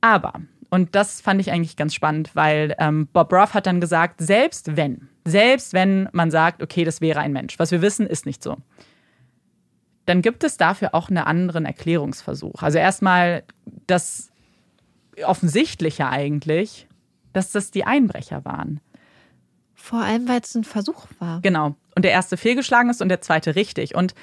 [0.01, 0.33] Aber,
[0.69, 4.75] und das fand ich eigentlich ganz spannend, weil ähm, Bob Ruff hat dann gesagt, selbst
[4.75, 8.43] wenn, selbst wenn man sagt, okay, das wäre ein Mensch, was wir wissen, ist nicht
[8.43, 8.57] so
[10.07, 12.63] dann gibt es dafür auch einen anderen Erklärungsversuch.
[12.63, 13.43] Also erstmal
[13.87, 14.31] das
[15.23, 16.87] Offensichtliche eigentlich,
[17.33, 18.79] dass das die Einbrecher waren.
[19.75, 21.41] Vor allem, weil es ein Versuch war.
[21.41, 21.75] Genau.
[21.93, 23.95] Und der erste fehlgeschlagen ist und der zweite richtig.
[23.95, 24.15] Und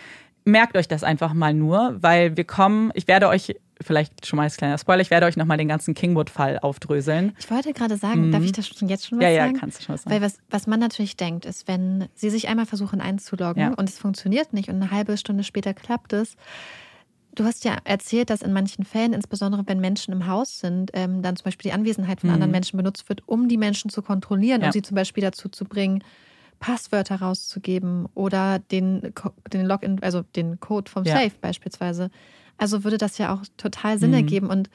[0.45, 4.45] merkt euch das einfach mal nur, weil wir kommen, ich werde euch vielleicht schon mal
[4.45, 7.35] als kleiner Spoiler, ich werde euch nochmal den ganzen Kingwood-Fall aufdröseln.
[7.39, 8.33] Ich wollte gerade sagen, mhm.
[8.33, 9.55] darf ich das schon jetzt schon was ja, sagen?
[9.55, 10.14] Ja, kannst du schon was sagen.
[10.14, 13.75] Weil was, was man natürlich denkt, ist, wenn sie sich einmal versuchen einzuloggen ja.
[13.75, 16.37] und es funktioniert nicht und eine halbe Stunde später klappt es,
[17.35, 21.20] Du hast ja erzählt, dass in manchen Fällen, insbesondere wenn Menschen im Haus sind, ähm,
[21.22, 22.35] dann zum Beispiel die Anwesenheit von mhm.
[22.35, 24.68] anderen Menschen benutzt wird, um die Menschen zu kontrollieren, ja.
[24.68, 26.05] um sie zum Beispiel dazu zu bringen,
[26.61, 29.12] Passwörter rauszugeben oder den,
[29.53, 31.16] den Login, also den Code vom ja.
[31.16, 32.11] Safe beispielsweise.
[32.59, 34.16] Also würde das ja auch total Sinn mhm.
[34.16, 34.46] ergeben.
[34.48, 34.70] Und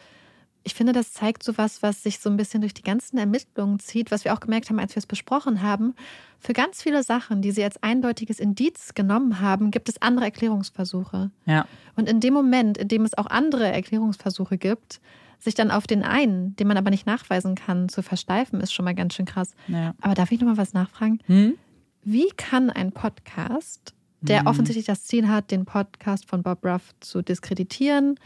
[0.63, 3.79] ich finde, das zeigt so was, was sich so ein bisschen durch die ganzen Ermittlungen
[3.79, 5.95] zieht, was wir auch gemerkt haben, als wir es besprochen haben.
[6.39, 11.31] Für ganz viele Sachen, die sie als eindeutiges Indiz genommen haben, gibt es andere Erklärungsversuche.
[11.45, 11.65] Ja.
[11.95, 14.99] Und in dem Moment, in dem es auch andere Erklärungsversuche gibt,
[15.39, 18.85] sich dann auf den einen, den man aber nicht nachweisen kann, zu versteifen, ist schon
[18.85, 19.55] mal ganz schön krass.
[19.67, 19.95] Ja.
[20.01, 21.19] Aber darf ich noch mal was nachfragen?
[21.27, 21.57] Hm?
[22.03, 24.47] Wie kann ein Podcast der mhm.
[24.47, 28.19] offensichtlich das Ziel hat, den Podcast von Bob Ruff zu diskreditieren,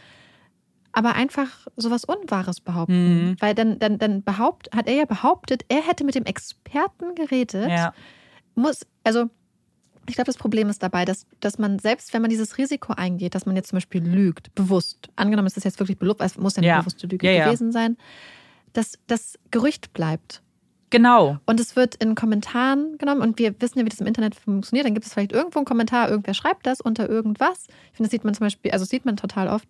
[0.92, 3.30] aber einfach sowas Unwahres behaupten.
[3.30, 3.36] Mhm.
[3.40, 7.70] Weil dann, dann, dann behaupt, hat er ja behauptet, er hätte mit dem Experten geredet.
[7.70, 7.94] Ja.
[8.56, 9.30] Muss, also
[10.08, 13.36] ich glaube, das Problem ist dabei, dass, dass man selbst, wenn man dieses Risiko eingeht,
[13.36, 16.56] dass man jetzt zum Beispiel lügt, bewusst, angenommen ist das jetzt wirklich belobt, es muss
[16.56, 16.80] ja eine ja.
[16.80, 17.98] bewusste Lüge ja, gewesen sein,
[18.74, 20.42] dass das Gerücht bleibt.
[20.94, 21.40] Genau.
[21.48, 24.86] Und es wird in Kommentaren genommen und wir wissen ja, wie das im Internet funktioniert.
[24.86, 27.66] Dann gibt es vielleicht irgendwo einen Kommentar, irgendwer schreibt das unter irgendwas.
[27.68, 29.68] Ich finde, das sieht man zum Beispiel, also sieht man total oft.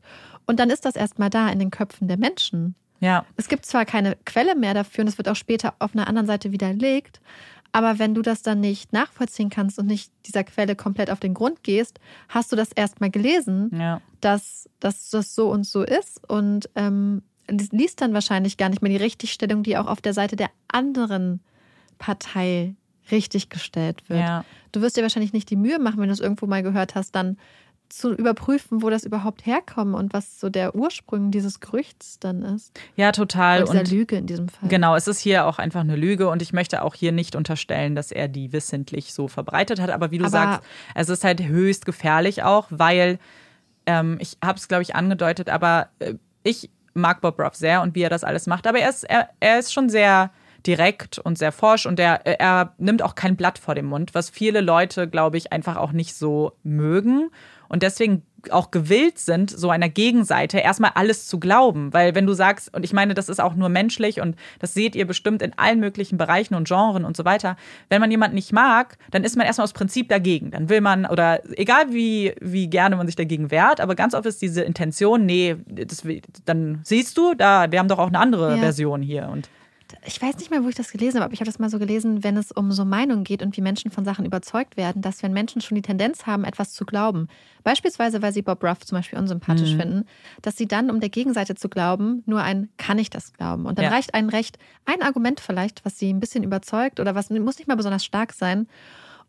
[0.47, 2.75] Und dann ist das erstmal da in den Köpfen der Menschen.
[2.99, 3.25] Ja.
[3.37, 6.27] Es gibt zwar keine Quelle mehr dafür und es wird auch später auf einer anderen
[6.27, 7.21] Seite widerlegt,
[7.71, 11.33] aber wenn du das dann nicht nachvollziehen kannst und nicht dieser Quelle komplett auf den
[11.33, 14.01] Grund gehst, hast du das erstmal gelesen, ja.
[14.19, 18.91] dass, dass das so und so ist und ähm, liest dann wahrscheinlich gar nicht mehr
[18.91, 21.41] die Richtigstellung, die auch auf der Seite der anderen
[21.97, 22.75] Partei
[23.11, 24.21] richtig gestellt wird.
[24.21, 24.45] Ja.
[24.71, 27.15] Du wirst dir wahrscheinlich nicht die Mühe machen, wenn du es irgendwo mal gehört hast,
[27.15, 27.37] dann
[27.89, 32.71] zu überprüfen, wo das überhaupt herkommt und was so der Ursprung dieses Gerüchts dann ist.
[32.95, 33.63] Ja, total.
[33.63, 34.67] Oder dieser Lüge in diesem Fall.
[34.67, 37.93] Genau, es ist hier auch einfach eine Lüge und ich möchte auch hier nicht unterstellen,
[37.93, 39.91] dass er die wissentlich so verbreitet hat.
[39.91, 40.61] Aber wie du Aber- sagst,
[40.95, 43.19] es ist halt höchst gefährlich auch, weil
[43.85, 47.95] ähm, ich habe es, glaube ich, angedeutet, aber äh, ich mag Bob Ruff sehr und
[47.95, 48.67] wie er das alles macht.
[48.67, 50.31] Aber er ist, er, er ist schon sehr
[50.65, 54.29] direkt und sehr forsch und er, er nimmt auch kein Blatt vor den Mund, was
[54.29, 57.29] viele Leute, glaube ich, einfach auch nicht so mögen
[57.69, 61.93] und deswegen auch gewillt sind, so einer Gegenseite erstmal alles zu glauben.
[61.93, 64.95] Weil wenn du sagst, und ich meine, das ist auch nur menschlich und das seht
[64.95, 67.55] ihr bestimmt in allen möglichen Bereichen und Genren und so weiter,
[67.89, 70.51] wenn man jemanden nicht mag, dann ist man erstmal aus Prinzip dagegen.
[70.51, 74.25] Dann will man, oder egal wie, wie gerne man sich dagegen wehrt, aber ganz oft
[74.25, 76.03] ist diese Intention, nee, das,
[76.45, 78.57] dann siehst du, da, wir haben doch auch eine andere Ja.
[78.57, 79.29] Version hier.
[79.31, 79.49] Und
[80.05, 81.79] ich weiß nicht mehr, wo ich das gelesen habe, aber ich habe das mal so
[81.79, 85.23] gelesen, wenn es um so Meinungen geht und wie Menschen von Sachen überzeugt werden, dass
[85.23, 87.27] wenn Menschen schon die Tendenz haben, etwas zu glauben,
[87.63, 90.05] beispielsweise weil sie Bob Ruff zum Beispiel unsympathisch finden,
[90.41, 93.65] dass sie dann, um der Gegenseite zu glauben, nur ein kann ich das glauben.
[93.65, 93.91] Und dann Ja.
[93.91, 97.67] reicht ein Recht, ein Argument vielleicht, was sie ein bisschen überzeugt oder was muss nicht
[97.67, 98.67] mal besonders stark sein.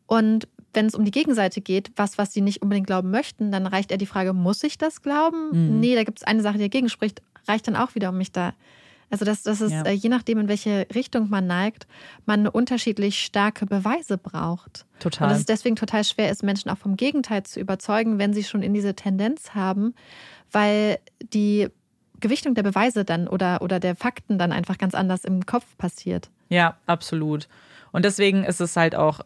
[0.06, 3.66] Und wenn es um die Gegenseite geht, was, was sie nicht unbedingt glauben möchten, dann
[3.66, 5.50] reicht eher die Frage, muss ich das glauben?
[5.74, 5.80] Mhm.
[5.80, 8.32] Nee, da gibt es eine Sache, die dagegen spricht, reicht dann auch wieder, um mich
[8.32, 8.54] da.
[9.10, 9.82] Also, das, das ist, Ja.
[9.82, 11.86] äh, je nachdem, in welche Richtung man neigt,
[12.26, 14.86] man unterschiedlich starke Beweise braucht.
[14.98, 15.26] Total.
[15.26, 18.44] Und dass es deswegen total schwer ist, Menschen auch vom Gegenteil zu überzeugen, wenn sie
[18.44, 19.94] schon in diese Tendenz haben,
[20.50, 21.68] weil die
[22.20, 26.30] Gewichtung der Beweise dann oder, oder der Fakten dann einfach ganz anders im Kopf passiert.
[26.48, 27.48] Ja, absolut.
[27.92, 29.20] Und deswegen ist es halt auch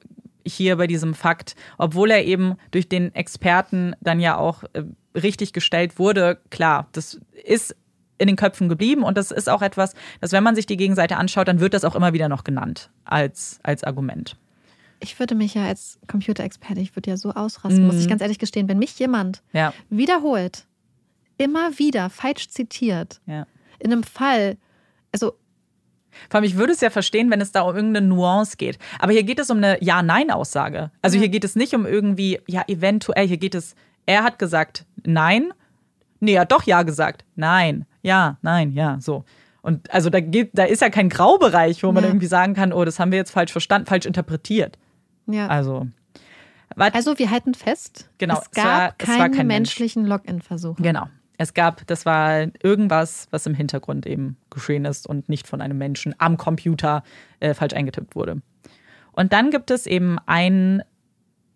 [0.44, 5.52] hier bei diesem Fakt, obwohl er eben durch den Experten dann ja auch äh, richtig
[5.52, 7.76] gestellt wurde, klar, das ist
[8.18, 11.16] in den Köpfen geblieben und das ist auch etwas, dass wenn man sich die Gegenseite
[11.16, 14.36] anschaut, dann wird das auch immer wieder noch genannt als, als Argument.
[15.00, 18.40] Ich würde mich ja als Computerexperte, ich würde ja so ausrasten, muss ich ganz ehrlich
[18.40, 20.66] gestehen, wenn mich jemand Ja, wiederholt,
[21.36, 23.46] immer wieder falsch zitiert, ja.
[23.78, 24.56] in einem Fall,
[25.12, 25.34] also
[26.28, 28.80] Vor allem, ich würde es ja verstehen, wenn es da um irgendeine Nuance geht.
[28.98, 30.90] Aber hier geht es um eine Ja-Nein-Aussage.
[31.00, 31.20] Also Ja.
[31.20, 33.28] hier geht es nicht um irgendwie, ja, eventuell.
[33.28, 35.52] Hier geht es, er hat gesagt Nein.
[36.18, 37.24] Nee, er hat doch Ja gesagt.
[37.36, 37.86] Nein.
[38.02, 39.24] Ja, nein, ja, so.
[39.62, 42.10] Und also da, geht, da ist ja kein Graubereich, wo man Ja.
[42.10, 44.78] irgendwie sagen kann, oh, das haben wir jetzt falsch verstanden, falsch interpretiert.
[45.26, 45.46] ja.
[45.48, 45.86] Also.
[46.76, 49.70] Also wir halten fest, Genau, es es gab war- es war keine kein Mensch.
[49.70, 50.80] menschlichen Login-Versuche.
[50.82, 51.08] Genau.
[51.36, 55.78] Es gab, das war irgendwas, was im Hintergrund eben geschehen ist und nicht von einem
[55.78, 57.02] Menschen am Computer
[57.40, 58.42] äh, falsch eingetippt wurde.
[59.12, 60.82] Und dann gibt es eben einen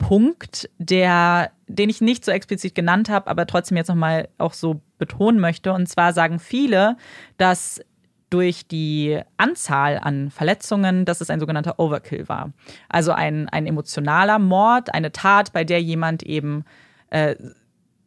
[0.02, 4.82] Punkt, der, den ich nicht so explizit genannt habe, aber trotzdem jetzt nochmal auch so
[4.98, 5.72] betonen möchte.
[5.72, 6.96] Und zwar sagen viele,
[7.38, 7.80] dass
[8.28, 12.52] durch die Anzahl an Verletzungen, dass es ein sogenannter Overkill war.
[12.88, 16.64] Also ein, ein emotionaler Mord, eine Tat, bei der jemand eben
[17.10, 17.36] äh,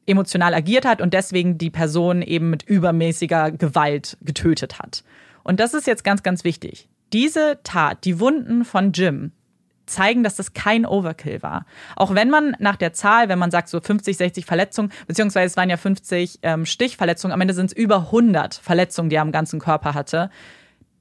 [0.06, 5.04] emotional agiert hat und deswegen die Person eben mit übermäßiger Gewalt getötet hat.
[5.44, 6.90] Und das ist jetzt ganz, ganz wichtig.
[7.14, 9.32] Diese Tat, die Wunden von Jim,
[9.86, 11.66] zeigen, dass das kein Overkill war.
[11.96, 15.58] Auch wenn man nach der Zahl, wenn man sagt so 50, 60 Verletzungen, beziehungsweise es
[15.58, 19.32] waren ja 50 ähm, Stichverletzungen, am Ende sind es über 100 Verletzungen, die er am
[19.32, 20.30] ganzen Körper hatte,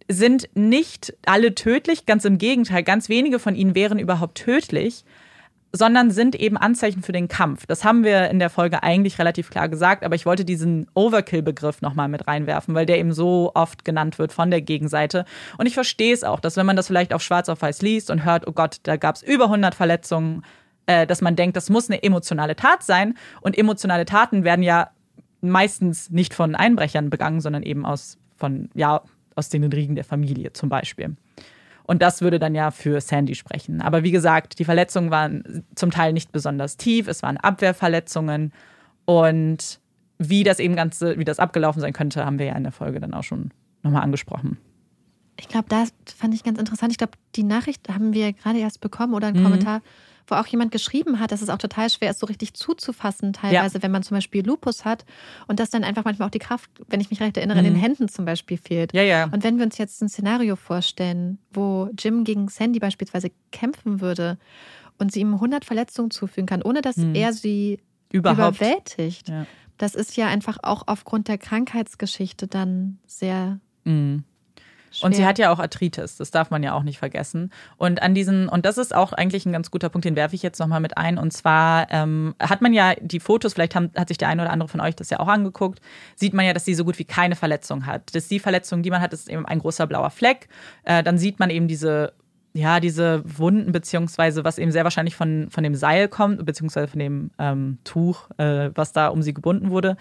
[0.09, 5.05] sind nicht alle tödlich, ganz im Gegenteil, ganz wenige von ihnen wären überhaupt tödlich,
[5.77, 7.67] sondern sind eben Anzeichen für den Kampf.
[7.67, 11.83] Das haben wir in der Folge eigentlich relativ klar gesagt, aber ich wollte diesen Overkill-Begriff
[11.83, 15.25] nochmal mit reinwerfen, weil der eben so oft genannt wird von der Gegenseite.
[15.59, 18.11] Und ich verstehe es auch, dass wenn man das vielleicht auf schwarz auf weiß liest
[18.11, 20.43] und hört, oh Gott, da gab es über 100 Verletzungen,
[20.87, 23.15] äh, dass man denkt, das muss eine emotionale Tat sein.
[23.41, 24.91] Und emotionale Taten werden ja
[25.41, 29.03] meistens nicht von Einbrechern begangen, sondern eben aus, von, ja,
[29.35, 31.17] aus den Riegen der Familie zum Beispiel.
[31.87, 33.81] Und das würde dann ja für Sandy sprechen.
[33.83, 37.09] Aber wie gesagt, die Verletzungen waren zum Teil nicht besonders tief.
[37.09, 38.53] Es waren Abwehrverletzungen.
[39.05, 39.81] Und
[40.19, 43.01] wie das eben ganze, wie das abgelaufen sein könnte, haben wir ja in der Folge
[43.01, 43.51] dann auch schon
[43.83, 44.57] nochmal angesprochen.
[45.39, 46.93] Ich glaube, das fand ich ganz interessant.
[46.93, 49.45] Ich glaube, die Nachricht haben wir gerade erst bekommen oder einen Mhm.
[49.45, 49.83] Kommentar,
[50.27, 53.83] wo auch jemand geschrieben hat, dass es auch total schwer ist, so richtig zuzufassen, teilweise,
[53.83, 55.05] wenn man zum Beispiel Lupus hat
[55.49, 57.75] und dass dann einfach manchmal auch die Kraft, wenn ich mich recht erinnere, in den
[57.77, 58.93] Händen zum Beispiel fehlt.
[58.95, 58.99] Mhm.
[58.99, 59.25] Ja, ja.
[59.25, 64.39] Und wenn wir uns jetzt ein Szenario vorstellen, wo Jim gegen Sandy beispielsweise kämpfen würde
[64.99, 67.79] und sie ihm 100 Verletzungen zufügen kann, ohne dass er sie
[68.13, 68.19] Mhm.
[68.19, 68.57] Überhaupt.
[68.61, 69.47] überwältigt, Ja.
[69.77, 74.25] das ist ja einfach auch aufgrund der Krankheitsgeschichte dann sehr Mhm.
[74.95, 75.07] Schwer.
[75.07, 77.51] Und sie hat ja auch Arthritis, das darf man ja auch nicht vergessen.
[77.77, 80.43] Und an diesen, und das ist auch eigentlich ein ganz guter Punkt, den werfe ich
[80.43, 81.19] jetzt nochmal mit ein.
[81.19, 84.53] Und zwar ähm, hat man ja die Fotos, vielleicht haben, hat sich der eine oder
[84.53, 85.81] andere von euch das ja auch angeguckt,
[86.15, 88.15] sieht man ja, dass sie so gut wie keine Verletzung hat.
[88.15, 90.49] Dass die Verletzung, die man hat, ist eben ein großer blauer Fleck.
[90.85, 92.13] Äh, dann sieht man eben diese
[92.57, 97.01] ja, diese Wunden, beziehungsweise was eben sehr wahrscheinlich von, von dem Seil kommt, beziehungsweise von
[97.01, 99.97] dem ähm, Tuch, äh, was da um sie gebunden wurde.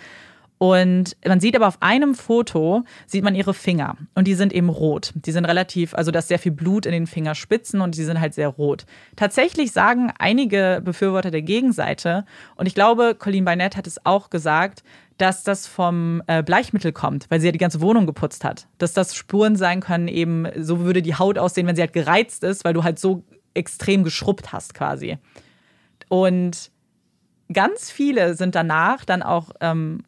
[0.64, 3.98] Und man sieht aber auf einem Foto, sieht man ihre Finger.
[4.16, 5.12] Und die sind eben rot.
[5.14, 8.22] Die sind relativ, also da ist sehr viel Blut in den Fingerspitzen und die sind
[8.22, 8.86] halt sehr rot.
[9.18, 12.24] Tatsächlich sagen einige Befürworter der Gegenseite,
[12.56, 14.84] und ich glaube, Colleen Barnett hat es auch gesagt,
[15.18, 18.68] dass das vom äh, Bleichmittel kommt, weil sie ja die ganze Wohnung geputzt hat.
[18.78, 22.42] Dass das Spuren sein können, eben so würde die Haut aussehen, wenn sie halt gereizt
[22.46, 25.18] ist, weil du halt so extrem geschrubbt hast quasi.
[26.08, 26.72] Und
[27.52, 30.04] ganz viele sind danach dann auch ähm,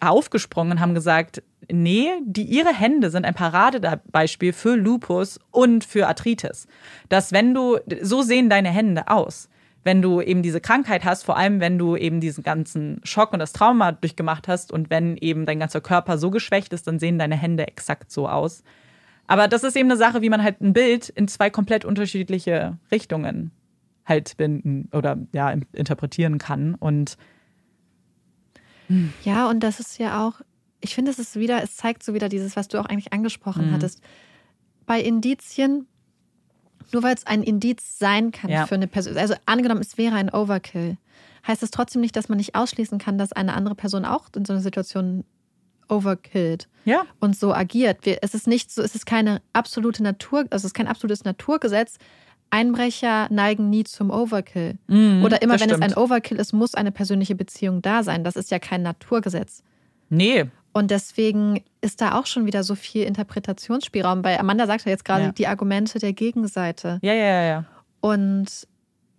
[0.00, 6.06] aufgesprungen und haben gesagt, nee, die, ihre Hände sind ein Paradebeispiel für Lupus und für
[6.06, 6.66] Arthritis.
[7.08, 9.48] Dass wenn du, so sehen deine Hände aus
[9.84, 13.38] wenn du eben diese Krankheit hast, vor allem wenn du eben diesen ganzen Schock und
[13.38, 17.18] das Trauma durchgemacht hast und wenn eben dein ganzer Körper so geschwächt ist, dann sehen
[17.18, 18.64] deine Hände exakt so aus.
[19.26, 22.78] Aber das ist eben eine Sache, wie man halt ein Bild in zwei komplett unterschiedliche
[22.90, 23.52] Richtungen
[24.06, 27.16] halt binden oder ja interpretieren kann und
[29.24, 30.40] ja, und das ist ja auch,
[30.80, 33.68] ich finde, es ist wieder, es zeigt so wieder dieses, was du auch eigentlich angesprochen
[33.68, 33.72] mhm.
[33.72, 34.00] hattest.
[34.86, 35.86] Bei Indizien
[36.92, 38.66] nur weil es ein Indiz sein kann ja.
[38.66, 40.96] für eine Person, also angenommen, es wäre ein Overkill,
[41.46, 44.44] heißt das trotzdem nicht, dass man nicht ausschließen kann, dass eine andere Person auch in
[44.44, 45.24] so einer Situation
[45.88, 47.04] overkillt ja.
[47.20, 48.06] und so agiert.
[48.06, 51.98] es ist nicht so, es ist keine absolute Natur, also es ist kein absolutes Naturgesetz.
[52.54, 54.78] Einbrecher neigen nie zum Overkill.
[54.86, 55.84] Mhm, Oder immer wenn stimmt.
[55.84, 58.22] es ein Overkill ist, muss eine persönliche Beziehung da sein.
[58.22, 59.64] Das ist ja kein Naturgesetz.
[60.08, 60.44] Nee.
[60.72, 65.04] Und deswegen ist da auch schon wieder so viel Interpretationsspielraum, weil Amanda sagt ja jetzt
[65.04, 65.32] gerade Ja.
[65.32, 66.98] die Argumente der Gegenseite.
[67.02, 67.64] Ja, ja, ja, ja.
[68.00, 68.46] Und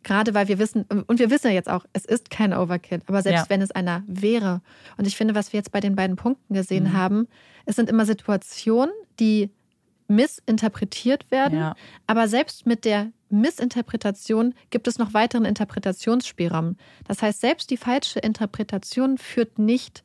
[0.04, 3.22] gerade weil wir wissen, und wir wissen ja jetzt auch, es ist kein Overkill, aber
[3.22, 3.50] selbst Ja.
[3.50, 4.62] wenn es einer wäre.
[4.98, 6.94] Und ich finde, was wir jetzt bei den beiden Punkten gesehen Mhm.
[6.94, 7.28] haben,
[7.66, 9.50] es sind immer Situationen, die
[10.08, 11.76] missinterpretiert werden, Ja.
[12.08, 16.78] aber selbst mit der Missinterpretation gibt es noch weiteren Interpretationsspielraum.
[17.08, 20.04] Das heißt, selbst die falsche Interpretation führt nicht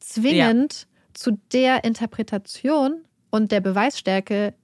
[0.00, 4.54] zwingend zu der Interpretation und der Beweisstärke,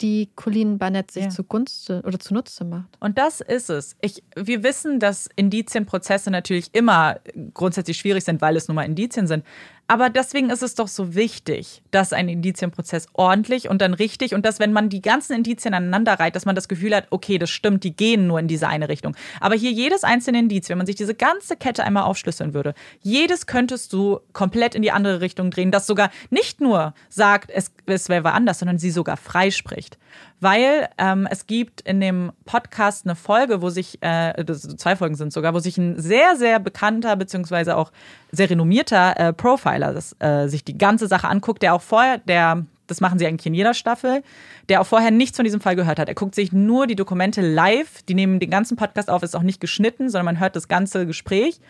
[0.00, 1.28] die Colleen Barnett sich Ja.
[1.30, 2.96] zugunsten oder zunutze macht.
[3.00, 3.96] Und das ist es.
[4.00, 7.20] Ich, wir wissen, dass Indizienprozesse natürlich immer
[7.52, 9.44] grundsätzlich schwierig sind, weil es nun mal Indizien sind.
[9.90, 14.46] Aber deswegen ist es doch so wichtig, dass ein Indizienprozess ordentlich und dann richtig und
[14.46, 17.50] dass, wenn man die ganzen Indizien aneinander reiht, dass man das Gefühl hat, okay, das
[17.50, 19.16] stimmt, die gehen nur in diese eine Richtung.
[19.40, 23.46] Aber hier jedes einzelne Indiz, wenn man sich diese ganze Kette einmal aufschlüsseln würde, jedes
[23.46, 28.08] könntest du komplett in die andere Richtung drehen, das sogar nicht nur sagt, es, es
[28.08, 29.98] wäre anders, sondern sie sogar freispricht.
[30.40, 35.32] Weil ähm, es gibt in dem Podcast eine Folge, wo sich, äh, zwei Folgen sind
[35.32, 37.92] sogar, wo sich ein sehr, sehr bekannter, beziehungsweise auch
[38.32, 42.64] sehr renommierter äh, Profiler das, äh, sich die ganze Sache anguckt, der auch vorher, der,
[42.86, 44.22] das machen sie eigentlich in jeder Staffel,
[44.68, 46.08] der auch vorher nichts von diesem Fall gehört hat.
[46.08, 49.42] Er guckt sich nur die Dokumente live, die nehmen den ganzen Podcast auf, ist auch
[49.42, 51.60] nicht geschnitten, sondern man hört das ganze Gespräch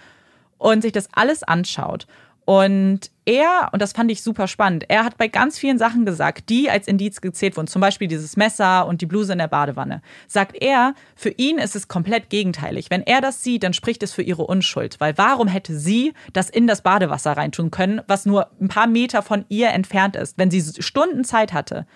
[0.58, 2.06] und sich das alles anschaut.
[2.44, 6.48] Und er, und das fand ich super spannend, er hat bei ganz vielen Sachen gesagt,
[6.48, 10.02] die als Indiz gezählt wurden, zum Beispiel dieses Messer und die Bluse in der Badewanne,
[10.26, 12.90] sagt er, für ihn ist es komplett gegenteilig.
[12.90, 14.98] Wenn er das sieht, dann spricht es für ihre Unschuld.
[14.98, 19.22] Weil warum hätte sie das in das Badewasser reintun können, was nur ein paar Meter
[19.22, 21.86] von ihr entfernt ist, wenn sie Stunden Zeit hatte?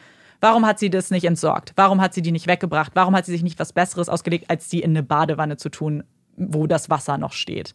[0.40, 1.72] Warum hat sie das nicht entsorgt?
[1.74, 2.92] Warum hat sie die nicht weggebracht?
[2.94, 6.04] Warum hat sie sich nicht was Besseres ausgelegt, als die in eine Badewanne zu tun,
[6.36, 7.74] wo das Wasser noch steht?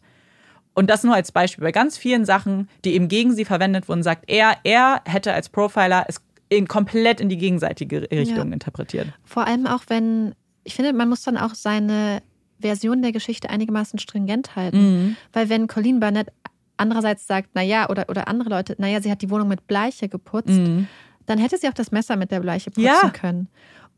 [0.74, 1.64] Und das nur als Beispiel.
[1.64, 5.48] Bei ganz vielen Sachen, die eben gegen sie verwendet wurden, sagt er, er hätte als
[5.48, 8.52] Profiler es in komplett in die gegenseitige Richtung Ja.
[8.54, 9.08] interpretiert.
[9.24, 12.22] Vor allem auch, wenn, ich finde, man muss dann auch seine
[12.60, 14.78] Version der Geschichte einigermaßen stringent halten.
[15.08, 15.16] Mhm.
[15.32, 16.28] Weil wenn Colleen Barnett
[16.76, 20.48] andererseits sagt, naja, oder, oder andere Leute, naja, sie hat die Wohnung mit Bleiche geputzt,
[20.48, 20.86] Mhm.
[21.26, 23.10] dann hätte sie auch das Messer mit der Bleiche putzen Ja.
[23.10, 23.48] können.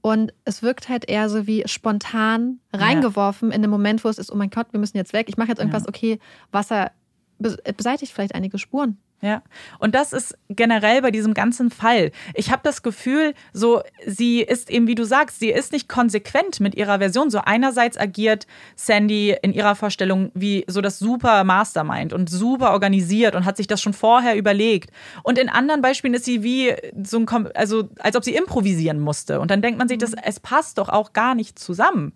[0.02, 4.30] Und es wirkt halt eher so wie spontan reingeworfen in dem Moment, wo es ist,
[4.32, 5.28] oh mein Gott, wir müssen jetzt weg.
[5.28, 5.88] Ich mache jetzt irgendwas, Ja.
[5.88, 6.18] okay,
[6.50, 6.90] Wasser
[7.38, 8.98] be- beseitigt vielleicht einige Spuren.
[9.24, 9.40] Ja,
[9.78, 12.10] und das ist generell bei diesem ganzen Fall.
[12.34, 16.58] Ich habe das Gefühl, so sie ist eben, wie du sagst, sie ist nicht konsequent
[16.58, 17.30] mit ihrer Version.
[17.30, 23.36] So einerseits agiert Sandy in ihrer Vorstellung wie so das super Mastermind und super organisiert
[23.36, 24.90] und hat sich das schon vorher überlegt.
[25.22, 28.98] Und in anderen Beispielen ist sie wie so ein, Kom- also als ob sie improvisieren
[28.98, 29.38] musste.
[29.38, 32.12] Und dann denkt man sich, das, es passt doch auch gar nicht zusammen.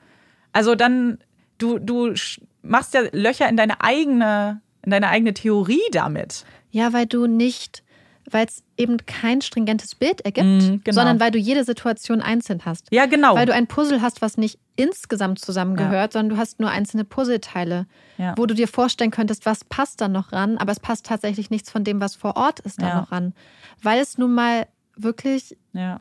[0.52, 1.18] Also dann
[1.59, 2.14] du du
[2.62, 6.44] machst ja Löcher in deine eigene in deine eigene Theorie damit.
[6.77, 7.83] Ja, weil du nicht,
[8.31, 10.95] weil es eben kein stringentes Bild ergibt, Mhm, genau.
[10.95, 12.87] sondern weil du jede Situation einzeln hast.
[12.91, 13.35] Ja, genau.
[13.35, 17.87] Weil du ein Puzzle hast, was nicht insgesamt zusammengehört, sondern du hast nur einzelne Puzzleteile,
[18.18, 18.35] Ja.
[18.37, 21.70] wo du dir vorstellen könntest, was passt da noch ran, aber es passt tatsächlich nichts
[21.70, 23.01] von dem, was vor Ort ist, da Ja.
[23.01, 23.33] noch ran.
[23.83, 24.66] Weil es nun mal
[24.97, 26.01] wirklich ja.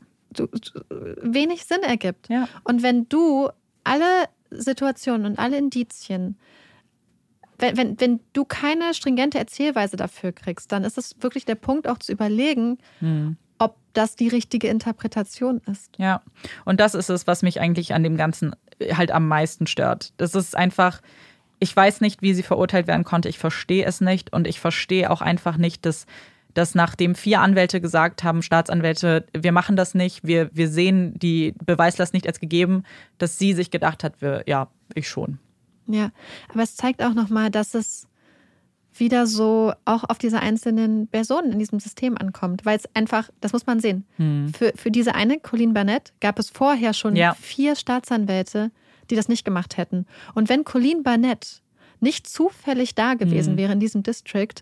[1.21, 2.27] wenig Sinn ergibt.
[2.29, 2.49] Ja.
[2.65, 3.49] Und wenn du
[3.85, 6.37] alle Situationen und alle Indizien,
[7.59, 11.87] wenn, wenn, wenn du keine stringente Erzählweise dafür kriegst, dann ist es wirklich der Punkt,
[11.87, 13.37] auch zu überlegen, Hm.
[13.59, 15.91] ob das die richtige Interpretation ist.
[15.97, 16.21] Ja,
[16.65, 18.55] und das ist es, was mich eigentlich an dem Ganzen
[18.91, 20.13] halt am meisten stört.
[20.17, 21.01] Das ist einfach,
[21.59, 23.29] ich weiß nicht, wie sie verurteilt werden konnte.
[23.29, 26.05] Ich verstehe es nicht und ich verstehe auch einfach nicht, dass,
[26.53, 31.53] dass nachdem vier Anwälte gesagt haben, Staatsanwälte, wir machen das nicht, wir, wir sehen die
[31.65, 32.83] Beweislast nicht als gegeben,
[33.17, 35.39] dass sie sich gedacht hat, wir, ja, ich schon.
[35.87, 36.11] Ja,
[36.51, 38.07] aber es zeigt auch nochmal, dass es
[38.97, 43.51] wieder so auch auf diese einzelnen Personen in diesem System ankommt, weil es einfach, das
[43.51, 44.05] muss man sehen,
[44.57, 47.33] für, für diese eine, Colleen Barnett, gab es vorher schon Ja.
[47.33, 48.71] vier Staatsanwälte,
[49.09, 50.05] die das nicht gemacht hätten.
[50.33, 51.61] Und wenn Colleen Barnett
[51.99, 54.53] nicht zufällig da gewesen wäre in diesem District,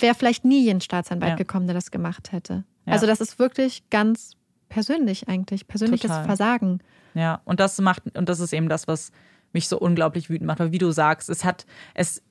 [0.00, 1.36] wäre vielleicht nie ein Staatsanwalt Ja.
[1.36, 2.64] gekommen, der das gemacht hätte.
[2.86, 2.92] Ja.
[2.92, 4.32] Also das ist wirklich ganz
[4.68, 6.24] persönlich eigentlich, persönliches Total.
[6.24, 6.80] Versagen.
[7.14, 9.12] Ja, und das macht, und das ist eben das, was
[9.56, 12.22] mich so unglaublich wütend macht, weil wie du sagst, es hat, es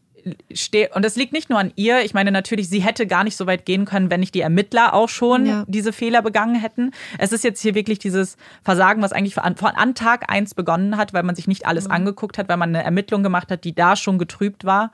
[0.53, 3.35] steht, und es liegt nicht nur an ihr, ich meine natürlich, sie hätte gar nicht
[3.35, 5.65] so weit gehen können, wenn nicht die Ermittler auch schon Ja.
[5.67, 6.91] diese Fehler begangen hätten.
[7.19, 10.97] Es ist jetzt hier wirklich dieses Versagen, was eigentlich von, von an Tag eins begonnen
[10.97, 13.75] hat, weil man sich nicht alles angeguckt hat, weil man eine Ermittlung gemacht hat, die
[13.75, 14.91] da schon getrübt war.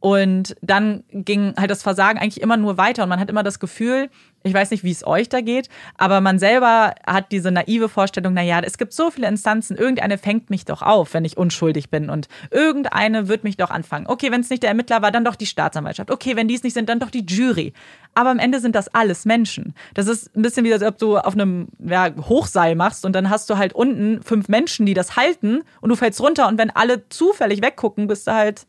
[0.00, 3.58] Und dann ging halt das Versagen eigentlich immer nur weiter und man hat immer das
[3.58, 4.10] Gefühl,
[4.44, 8.34] ich weiß nicht, wie es euch da geht, aber man selber hat diese naive Vorstellung,
[8.34, 12.10] naja, es gibt so viele Instanzen, irgendeine fängt mich doch auf, wenn ich unschuldig bin
[12.10, 14.06] und irgendeine wird mich doch anfangen.
[14.06, 16.10] Okay, wenn es nicht der Ermittler war, dann doch die Staatsanwaltschaft.
[16.10, 17.72] Okay, wenn die es nicht sind, dann doch die Jury.
[18.14, 19.74] Aber am Ende sind das alles Menschen.
[19.94, 23.30] Das ist ein bisschen wie, als ob du auf einem ja, Hochseil machst und dann
[23.30, 26.70] hast du halt unten fünf Menschen, die das halten und du fällst runter und wenn
[26.70, 28.66] alle zufällig weggucken, bist du halt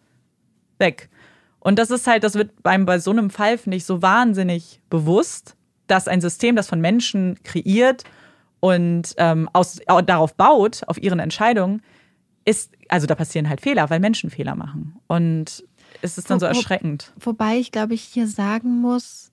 [0.80, 1.09] weg.
[1.68, 4.80] Und das ist halt, das wird beim, bei so einem Fall, finde ich, so wahnsinnig
[4.89, 5.55] bewusst,
[5.88, 8.05] dass ein System, das von Menschen kreiert
[8.61, 11.82] und ähm, aus, au- darauf baut, auf ihren Entscheidungen,
[12.45, 14.95] ist, also da passieren halt Fehler, weil Menschen Fehler machen.
[15.07, 15.65] Und
[16.01, 17.11] es ist dann so Wo- wo- erschreckend.
[17.20, 19.32] Wobei ich, glaube ich, hier sagen muss,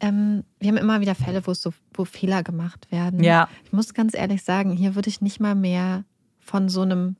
[0.00, 3.22] ähm, wir haben immer wieder Fälle, wo so, wo Fehler gemacht werden.
[3.24, 3.48] Ja.
[3.64, 6.04] Ich muss ganz ehrlich sagen, hier würde ich nicht mal mehr
[6.40, 7.16] von so einem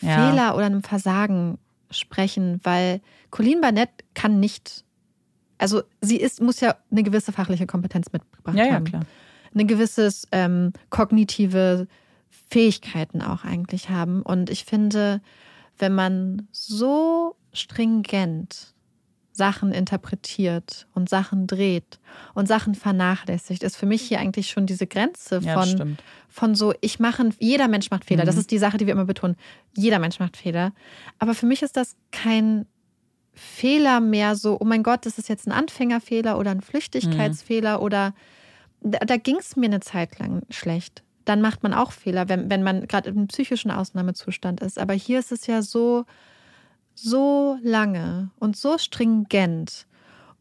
[0.00, 0.30] Ja.
[0.30, 1.58] Fehler oder einem Versagen
[1.90, 4.84] sprechen, weil Colleen Barnett kann nicht,
[5.58, 8.84] also sie ist, muss ja eine gewisse fachliche Kompetenz mitgebracht Ja, ja, haben.
[8.84, 9.02] klar.
[9.54, 11.86] Eine gewisses ähm, kognitive
[12.48, 14.22] Fähigkeiten auch eigentlich haben.
[14.22, 15.20] Und ich finde,
[15.78, 18.74] wenn man so stringent
[19.38, 21.98] Sachen interpretiert und Sachen dreht
[22.34, 26.02] und Sachen vernachlässigt, ist für mich hier eigentlich schon diese Grenze Ja, das von, stimmt.
[26.28, 28.24] von so, ich mache, jeder Mensch macht Fehler.
[28.26, 28.40] Das Mhm.
[28.42, 29.36] ist die Sache, die wir immer betonen.
[29.76, 30.72] Jeder Mensch macht Fehler.
[31.18, 32.66] Aber für mich ist das kein
[33.32, 38.12] Fehler mehr so, oh mein Gott, das ist jetzt ein Anfängerfehler oder ein Flüchtigkeitsfehler oder
[38.80, 41.02] da, da ging es mir eine Zeit lang schlecht.
[41.24, 44.78] Dann macht man auch Fehler, wenn, wenn man gerade im psychischen Ausnahmezustand ist.
[44.78, 46.04] Aber hier ist es ja so,
[47.02, 49.86] so lange und so stringent.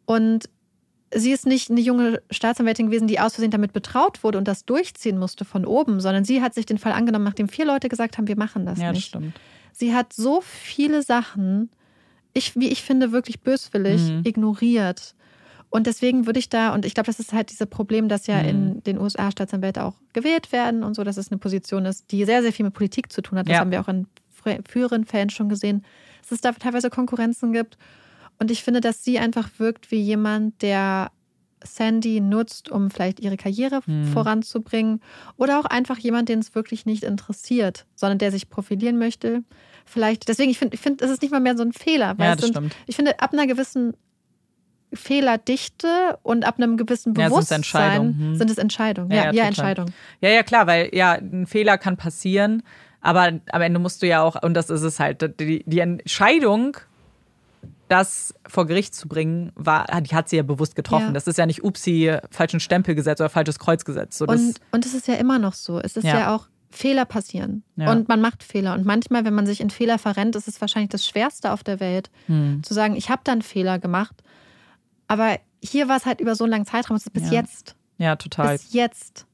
[0.06, 0.50] Und
[1.14, 4.66] sie ist nicht eine junge Staatsanwältin gewesen, die aus Versehen damit betraut wurde und das
[4.66, 8.18] durchziehen musste von oben, sondern sie hat sich den Fall angenommen, nachdem vier Leute gesagt
[8.18, 9.08] haben, wir machen das Ja, das nicht.
[9.10, 9.40] stimmt.
[9.72, 11.70] Sie hat so viele Sachen,
[12.34, 14.22] ich, wie ich finde, wirklich böswillig Mhm.
[14.26, 15.14] ignoriert.
[15.70, 18.42] Und deswegen würde ich da, und ich glaube, das ist halt dieses Problem, dass ja
[18.42, 18.50] Mhm.
[18.50, 22.24] in den USA Staatsanwälte auch gewählt werden und so, dass es eine Position ist, die
[22.26, 23.48] sehr, sehr viel mit Politik zu tun hat.
[23.48, 23.60] Das Ja.
[23.60, 24.08] haben wir auch in
[24.44, 25.84] frü- früheren Fällen schon gesehen,
[26.30, 27.78] dass es da teilweise Konkurrenzen gibt.
[28.40, 31.12] Und ich finde, dass sie einfach wirkt wie jemand, der
[31.64, 34.08] Sandy nutzt, um vielleicht ihre Karriere Mhm.
[34.14, 35.02] voranzubringen.
[35.38, 39.44] Oder auch einfach jemand, den es wirklich nicht interessiert, sondern der sich profilieren möchte.
[39.86, 42.16] Vielleicht, deswegen, ich finde, ich finde, es ist nicht mal mehr so ein Fehler.
[42.20, 42.76] Ja, es das sind, stimmt.
[42.86, 43.94] Ich finde, ab einer gewissen
[44.94, 48.20] Fehlerdichte und ab einem gewissen Ja, sind's Bewusstsein Entscheidungen.
[48.20, 48.36] Hm.
[48.36, 49.12] sind es Entscheidungen.
[49.12, 49.44] Ja, Ja, ja.
[49.46, 49.94] Entscheidungen.
[50.22, 52.64] Ja, ja, klar, weil ja, ein Fehler kann passieren,
[53.08, 56.78] aber am Ende musst du ja auch, und das ist es halt, die, die Entscheidung,
[57.88, 61.08] das vor Gericht zu bringen, war, die hat sie ja bewusst getroffen.
[61.08, 61.12] Ja.
[61.14, 64.18] Das ist ja nicht Upsi, falschen Stempel gesetzt oder falsches Kreuz gesetzt.
[64.18, 65.80] So, Und, und es ist ja immer noch so.
[65.80, 66.20] Es ist Ja.
[66.20, 67.64] ja, auch Fehler passieren.
[67.78, 67.92] Ja.
[67.94, 68.74] Und man macht Fehler.
[68.74, 71.80] Und manchmal, wenn man sich in Fehler verrennt, ist es wahrscheinlich das Schwerste auf der
[71.80, 72.62] Welt, Hm.
[72.62, 74.22] zu sagen, ich habe da einen Fehler gemacht.
[75.08, 76.98] Aber hier war es halt über so einen langen Zeitraum.
[76.98, 77.40] Es ist bis Ja.
[77.42, 77.76] jetzt.
[78.00, 78.58] ja, total.
[78.58, 79.26] Bis jetzt.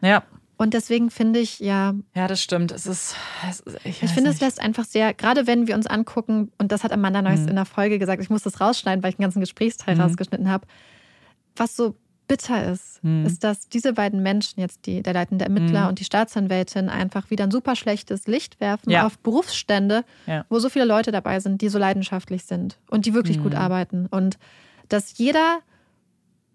[0.00, 0.22] Ja.
[0.60, 2.70] Und deswegen finde ich, ja, ja, das stimmt.
[2.70, 3.16] Es ist,
[3.48, 6.70] es ist ich, ich finde, es lässt einfach sehr, gerade wenn wir uns angucken, und
[6.70, 7.48] das hat Amanda Neuss Mhm.
[7.48, 10.02] in der Folge gesagt, ich muss das rausschneiden, weil ich den ganzen Gesprächsteil Mhm.
[10.02, 10.66] rausgeschnitten habe.
[11.56, 11.96] was so
[12.28, 13.24] bitter ist, Hm.
[13.26, 15.88] ist, dass diese beiden Menschen, jetzt die, der leitende Ermittler Hm.
[15.88, 19.04] und die Staatsanwältin, einfach wieder ein super schlechtes Licht werfen Ja.
[19.06, 20.44] auf Berufsstände, Ja.
[20.50, 23.60] wo so viele Leute dabei sind, die so leidenschaftlich sind und die wirklich gut Hm.
[23.60, 24.06] arbeiten.
[24.10, 24.38] Und
[24.88, 25.58] dass jeder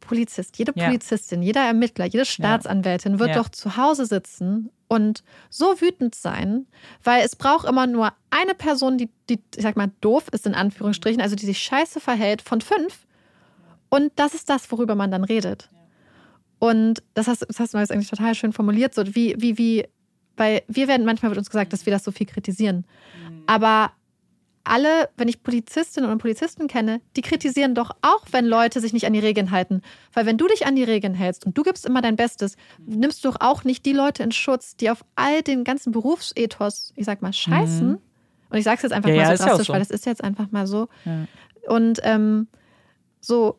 [0.08, 0.86] Polizist, jede Ja.
[0.88, 3.36] Polizistin, jeder Ermittler, jede Staatsanwältin wird Ja.
[3.36, 6.68] doch zu Hause sitzen und so wütend sein,
[7.04, 10.54] weil es braucht immer nur eine Person, die, die, ich sag mal, doof ist in
[10.56, 13.06] Anführungsstrichen, also die sich scheiße verhält, von fünf.
[13.90, 15.70] Und das ist das, worüber man dann redet.
[16.60, 19.86] Und das hast, das hast du jetzt eigentlich total schön formuliert, so wie, wie, wie,
[20.38, 22.86] weil wir werden, manchmal wird uns gesagt, dass wir das so viel kritisieren.
[23.48, 23.92] Aber
[24.66, 29.06] alle, wenn ich Polizistinnen und Polizisten kenne, die kritisieren doch auch, wenn Leute sich nicht
[29.06, 29.82] an die Regeln halten.
[30.14, 32.56] Weil wenn du dich an die Regeln hältst und du gibst immer dein Bestes,
[32.86, 36.92] nimmst du doch auch nicht die Leute in Schutz, die auf all den ganzen Berufsethos,
[36.96, 37.88] ich sag mal, scheißen.
[37.88, 38.00] Mhm.
[38.50, 39.74] Und ich sag's jetzt einfach Ja, mal so ja drastisch, so.
[39.74, 40.88] weil das ist jetzt einfach mal so.
[41.68, 42.48] Und ähm,
[43.22, 43.58] so,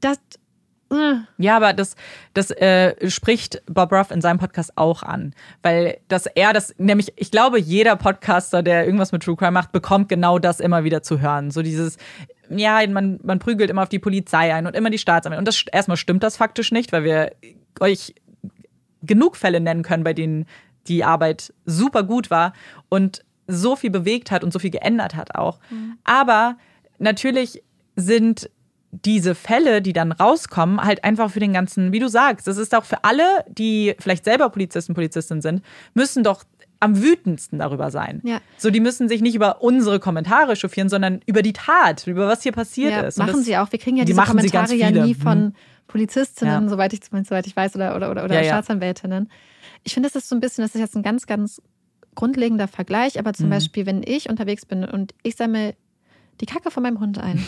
[0.00, 0.18] das,
[1.38, 1.96] Ja, aber das,
[2.34, 5.34] das äh, spricht Bob Ruff in seinem Podcast auch an.
[5.62, 9.72] Weil dass er das, nämlich, ich glaube, jeder Podcaster, der irgendwas mit True Crime macht,
[9.72, 11.50] bekommt genau das immer wieder zu hören.
[11.50, 11.96] So dieses,
[12.50, 15.40] ja, man, man prügelt immer auf die Polizei ein und immer die Staatsanwälte.
[15.40, 17.32] Und das erstmal stimmt das faktisch nicht, weil wir
[17.80, 18.14] euch
[19.02, 20.46] genug Fälle nennen können, bei denen
[20.86, 22.52] die Arbeit super gut war
[22.88, 25.58] und so viel bewegt hat und so viel geändert hat auch.
[26.04, 26.56] Aber
[26.98, 27.62] natürlich
[27.96, 28.50] sind
[29.04, 32.74] diese Fälle, die dann rauskommen, halt einfach für den ganzen, wie du sagst, das ist
[32.74, 35.62] auch für alle, die vielleicht selber Polizisten, Polizistinnen sind,
[35.94, 36.44] müssen doch
[36.80, 38.20] am wütendsten darüber sein.
[38.24, 38.40] Ja.
[38.58, 42.42] So, die müssen sich nicht über unsere Kommentare chauffieren, sondern über die Tat, über was
[42.42, 43.18] hier passiert ja, ist.
[43.18, 43.72] Und machen das, sie auch.
[43.72, 45.52] Wir kriegen ja die diese Kommentare ja nie von Mhm.
[45.86, 46.68] Polizistinnen, Ja.
[46.68, 48.42] soweit ich zumindest soweit ich weiß, oder, oder, oder, oder.
[48.44, 49.30] Staatsanwältinnen.
[49.82, 51.60] Ich finde, das ist so ein bisschen, das ist jetzt ein ganz, ganz
[52.14, 53.50] grundlegender Vergleich, aber zum Mhm.
[53.50, 55.74] Beispiel, wenn ich unterwegs bin und ich sammle
[56.40, 57.44] die Kacke von meinem Hund ein.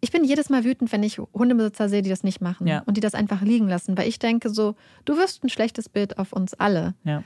[0.00, 2.82] Ich bin jedes Mal wütend, wenn ich Hundebesitzer sehe, die das nicht machen Ja.
[2.86, 4.74] und die das einfach liegen lassen, weil ich denke so,
[5.04, 6.94] du wirst ein schlechtes Bild auf uns alle.
[7.04, 7.22] Ja.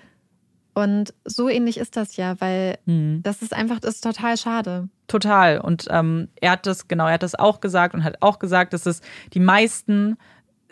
[0.77, 3.21] Und so ähnlich ist das ja, weil Mhm.
[3.23, 4.89] das ist einfach, das ist total schade.
[5.07, 5.61] Total.
[5.61, 8.73] Und ähm, er hat das, genau, er hat das auch gesagt und hat auch gesagt,
[8.73, 9.01] dass es
[9.35, 10.17] die meisten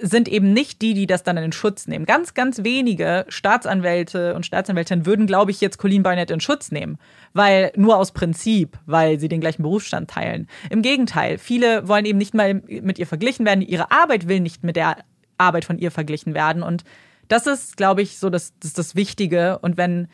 [0.03, 2.05] sind eben nicht die, die das dann in den Schutz nehmen.
[2.05, 6.99] Ganz, ganz wenige Staatsanwälte und Staatsanwältinnen würden, glaube ich, jetzt Colleen Barnett in Schutz nehmen.
[7.33, 10.49] Weil, nur aus Prinzip, weil sie den gleichen Berufsstand teilen.
[10.71, 13.63] Im Gegenteil, viele wollen eben nicht mal mit ihr verglichen werden.
[13.63, 14.97] Ihre Arbeit will nicht mit der
[15.39, 16.63] Arbeit von ihr verglichen werden.
[16.63, 16.85] Und
[17.29, 19.59] das ist, glaube ich, so das, das, ist das Wichtige.
[19.61, 20.09] Und wenn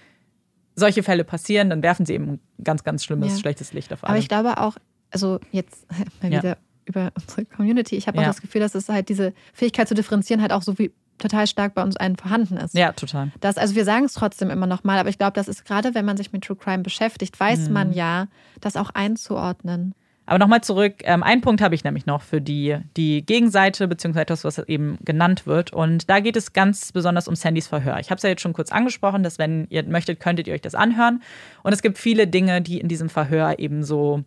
[0.75, 3.39] solche Fälle passieren, dann werfen sie eben ein ganz, ganz schlimmes, Ja.
[3.41, 4.11] schlechtes Licht auf alle.
[4.11, 4.77] Aber ich glaube auch,
[5.11, 5.87] also jetzt
[6.23, 6.57] mal Ja.
[6.89, 8.29] Über unsere Community, ich habe auch Ja.
[8.29, 11.75] das Gefühl, dass es halt diese Fähigkeit zu differenzieren halt auch so wie total stark
[11.75, 12.75] bei uns allen vorhanden ist.
[12.75, 13.33] Ja, total.
[13.41, 15.95] Das, also wir sagen es trotzdem immer noch mal, aber ich glaube, das ist gerade,
[15.95, 17.73] wenn man sich mit True Crime beschäftigt, weiß Mhm.
[17.75, 18.29] man ja,
[18.61, 19.95] das auch einzuordnen.
[20.27, 24.27] Aber nochmal zurück, ähm, einen Punkt habe ich nämlich noch für die, die Gegenseite, beziehungsweise
[24.27, 25.73] das, was eben genannt wird.
[25.73, 27.99] Und da geht es ganz besonders um Sandys Verhör.
[27.99, 30.61] Ich habe es ja jetzt schon kurz angesprochen, dass wenn ihr möchtet, könntet ihr euch
[30.61, 31.23] das anhören.
[31.63, 34.23] Und es gibt viele Dinge, die in diesem Verhör eben so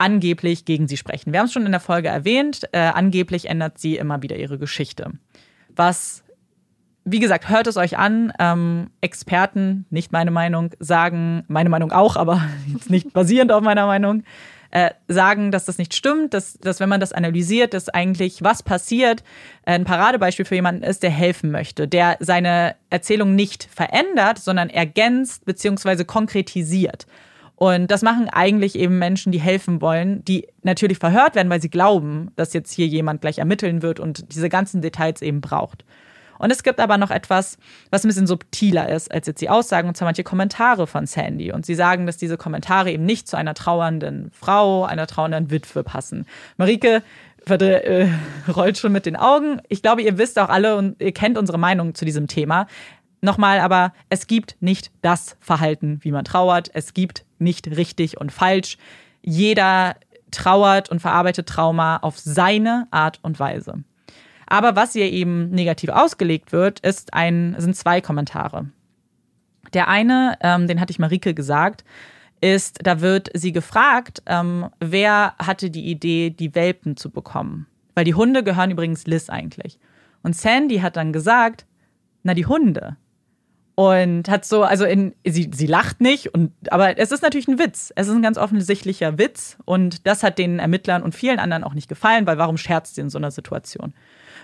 [0.00, 1.32] angeblich gegen sie sprechen.
[1.32, 4.58] Wir haben es schon in der Folge erwähnt, äh, angeblich ändert sie immer wieder ihre
[4.58, 5.12] Geschichte.
[5.76, 6.24] Was,
[7.04, 8.32] wie gesagt, hört es euch an.
[8.38, 12.42] Ähm, Experten, nicht meine Meinung, sagen, meine Meinung auch, aber
[12.72, 14.24] jetzt nicht basierend auf meiner Meinung,
[14.70, 18.62] äh, sagen, dass das nicht stimmt, dass, dass wenn man das analysiert, dass eigentlich was
[18.62, 19.22] passiert,
[19.66, 24.70] äh, ein Paradebeispiel für jemanden ist, der helfen möchte, der seine Erzählung nicht verändert, sondern
[24.70, 26.04] ergänzt bzw.
[26.04, 27.06] konkretisiert.
[27.62, 31.68] Und das machen eigentlich eben Menschen, die helfen wollen, die natürlich verhört werden, weil sie
[31.68, 35.84] glauben, dass jetzt hier jemand gleich ermitteln wird und diese ganzen Details eben braucht.
[36.38, 37.58] Und es gibt aber noch etwas,
[37.90, 41.52] was ein bisschen subtiler ist als jetzt die Aussagen, und zwar manche Kommentare von Sandy.
[41.52, 45.84] Und sie sagen, dass diese Kommentare eben nicht zu einer trauernden Frau, einer trauernden Witwe
[45.84, 46.24] passen.
[46.56, 47.02] Marike
[47.46, 48.08] äh,
[48.56, 49.60] rollt schon mit den Augen.
[49.68, 52.66] Ich glaube, ihr wisst auch alle und ihr kennt unsere Meinung zu diesem Thema.
[53.22, 56.70] Nochmal, aber es gibt nicht das Verhalten, wie man trauert.
[56.72, 58.78] Es gibt nicht richtig und falsch.
[59.22, 59.96] Jeder
[60.30, 63.84] trauert und verarbeitet Trauma auf seine Art und Weise.
[64.46, 68.70] Aber was ihr eben negativ ausgelegt wird, ist ein, sind zwei Kommentare.
[69.74, 71.84] Der eine, ähm, den hatte ich Marike gesagt,
[72.40, 77.66] ist, da wird sie gefragt, ähm, wer hatte die Idee, die Welpen zu bekommen?
[77.94, 79.78] Weil die Hunde gehören übrigens Liz eigentlich.
[80.22, 81.66] Und Sandy hat dann gesagt,
[82.22, 82.96] na die Hunde.
[83.80, 87.58] Und hat so, also in, sie, sie lacht nicht, und, aber es ist natürlich ein
[87.58, 87.94] Witz.
[87.96, 89.56] Es ist ein ganz offensichtlicher Witz.
[89.64, 93.00] Und das hat den Ermittlern und vielen anderen auch nicht gefallen, weil warum scherzt sie
[93.00, 93.94] in so einer Situation?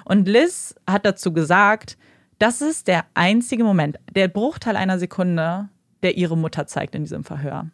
[0.07, 1.99] Und Liz hat dazu gesagt,
[2.39, 5.68] das ist der einzige Moment, der Bruchteil einer Sekunde,
[6.03, 7.66] der ihre Mutter zeigt in diesem Verhör.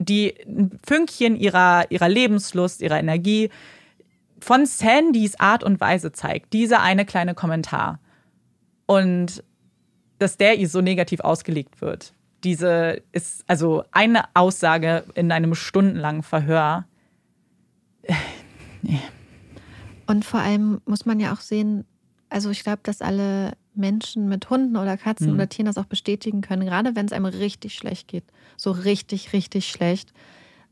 [0.00, 0.34] Die
[0.84, 3.50] Fünkchen ihrer, ihrer Lebenslust, ihrer Energie,
[4.40, 8.00] von Sandys Art und Weise zeigt, dieser eine kleine Kommentar
[8.86, 9.44] und
[10.18, 12.12] dass der ihr so negativ ausgelegt wird.
[12.44, 16.84] Diese ist also eine Aussage in einem stundenlangen Verhör.
[18.82, 19.00] nee.
[20.06, 21.84] Und vor allem muss man ja auch sehen,
[22.28, 25.34] also ich glaube, dass alle Menschen mit Hunden oder Katzen mhm.
[25.34, 28.24] oder Tieren das auch bestätigen können, gerade wenn es einem richtig schlecht geht,
[28.56, 30.12] so richtig, richtig schlecht,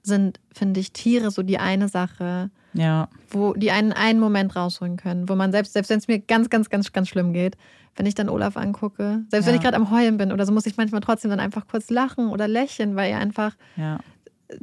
[0.02, 3.08] sind, finde ich, Tiere so die eine Sache, ja.
[3.30, 6.50] wo die einen einen Moment rausholen können, wo man selbst, selbst wenn es mir ganz,
[6.50, 7.56] ganz, ganz, ganz schlimm geht,
[7.96, 9.52] wenn ich dann Olaf angucke, selbst ja.
[9.52, 11.90] wenn ich gerade am Heulen bin oder so, muss ich manchmal trotzdem dann einfach kurz
[11.90, 13.98] lachen oder lächeln, weil ihr einfach ja.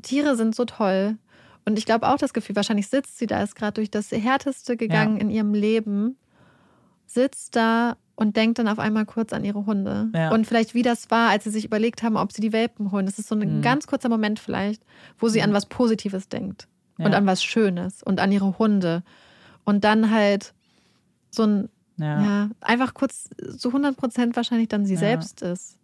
[0.01, 1.18] Tiere sind so toll.
[1.66, 4.78] Und ich glaube auch das Gefühl, wahrscheinlich sitzt sie da, ist gerade durch das Härteste
[4.78, 5.22] gegangen ja.
[5.22, 6.18] in ihrem Leben,
[7.05, 10.09] sitzt da und denkt dann auf einmal kurz an ihre Hunde.
[10.14, 10.32] Ja.
[10.32, 13.05] Und vielleicht, wie das war, als sie sich überlegt haben, ob sie die Welpen holen.
[13.05, 13.62] Das ist so ein mhm.
[13.62, 14.84] ganz kurzer Moment vielleicht,
[15.18, 15.45] wo sie mhm.
[15.45, 17.05] an was Positives denkt ja.
[17.05, 19.03] und an was Schönes und an ihre Hunde.
[19.63, 20.53] Und dann halt
[21.29, 25.77] so ein, ja, ja einfach kurz zu 100 Prozent wahrscheinlich dann sie selbst ist.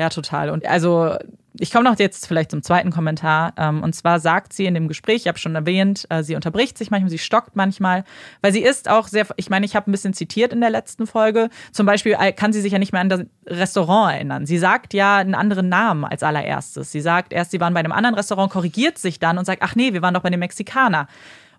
[0.00, 0.48] Ja, total.
[0.48, 1.14] Und also
[1.58, 3.52] ich komme noch jetzt vielleicht zum zweiten Kommentar.
[3.58, 6.78] Ähm, und zwar sagt sie in dem Gespräch, ich habe schon erwähnt, äh, sie unterbricht
[6.78, 8.04] sich manchmal, sie stockt manchmal,
[8.40, 11.06] weil sie ist auch sehr, ich meine, ich habe ein bisschen zitiert in der letzten
[11.06, 11.50] Folge.
[11.70, 14.46] Zum Beispiel äh, kann sie sich ja nicht mehr an das Restaurant erinnern.
[14.46, 16.90] Sie sagt ja einen anderen Namen als allererstes.
[16.92, 19.74] Sie sagt erst, sie waren bei einem anderen Restaurant, korrigiert sich dann und sagt, ach
[19.74, 21.08] nee, wir waren doch bei dem Mexikaner.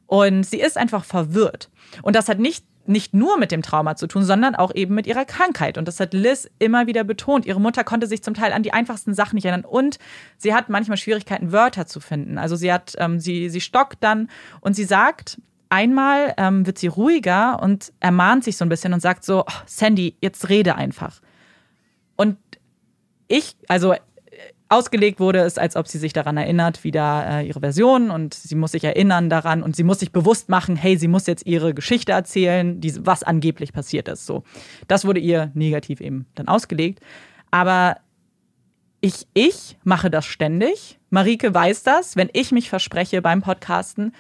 [0.08, 1.70] Und sie ist einfach verwirrt.
[2.02, 5.08] Und das hat nicht nicht nur mit dem Trauma zu tun, sondern auch eben mit
[5.08, 5.78] ihrer Krankheit.
[5.78, 7.46] Und das hat Liz immer wieder betont.
[7.46, 9.66] Ihre Mutter konnte sich zum Teil an die einfachsten Sachen nicht erinnern.
[9.66, 10.00] Und
[10.38, 12.38] sie hat manchmal Schwierigkeiten, Wörter zu finden.
[12.38, 14.30] Also sie hat, ähm, sie, sie stockt dann
[14.62, 19.00] und sie sagt, einmal ähm, wird sie ruhiger und ermahnt sich so ein bisschen und
[19.00, 21.22] sagt so, oh, Sandy, jetzt rede einfach.
[22.18, 22.38] Und
[23.28, 23.96] ich, also
[24.72, 28.56] ausgelegt wurde, ist, als ob sie sich daran erinnert, wieder äh, ihre Version und sie
[28.56, 31.74] muss sich erinnern daran und sie muss sich bewusst machen, hey, sie muss jetzt ihre
[31.74, 34.26] Geschichte erzählen, die, was angeblich passiert ist.
[34.26, 34.44] So,
[34.88, 37.02] das wurde ihr negativ eben dann ausgelegt.
[37.52, 37.98] Aber
[39.02, 41.00] ich, ich mache das ständig.
[41.10, 42.16] Marike weiß das.
[42.16, 44.14] Wenn ich mich verspreche beim Podcasten,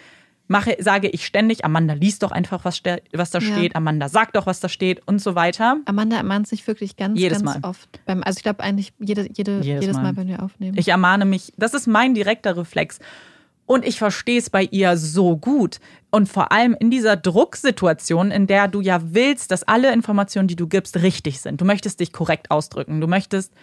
[0.51, 2.83] mache, sage ich ständig, Amanda liest doch einfach, was,
[3.13, 3.51] was da ja.
[3.51, 5.77] steht, Amanda sagt doch, was da steht und so weiter.
[5.85, 7.69] Amanda ermahnt sich wirklich ganz, jedes ganz Mal.
[7.69, 7.99] oft.
[8.05, 10.03] Beim, also ich glaube eigentlich jede, jede, jedes, jedes Mal.
[10.03, 10.77] Mal, wenn wir aufnehmen.
[10.77, 12.99] Ich ermahne mich, das ist mein direkter Reflex.
[13.65, 15.79] Und ich verstehe es bei ihr so gut.
[16.09, 20.57] Und vor allem in dieser Drucksituation, in der du ja willst, dass alle Informationen, die
[20.57, 21.61] du gibst, richtig sind.
[21.61, 22.99] Du möchtest dich korrekt ausdrücken.
[22.99, 23.53] Du möchtest,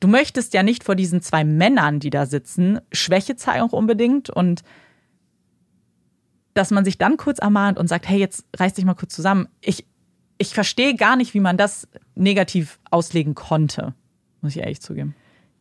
[0.00, 4.30] du möchtest ja nicht vor diesen zwei Männern, die da sitzen, Schwäche zeigen auch unbedingt.
[4.30, 4.64] Und
[6.54, 9.48] dass man sich dann kurz ermahnt und sagt, hey, jetzt reiß dich mal kurz zusammen.
[9.60, 9.86] Ich,
[10.38, 13.94] ich verstehe gar nicht, wie man das negativ auslegen konnte,
[14.40, 15.14] muss ich ehrlich zugeben.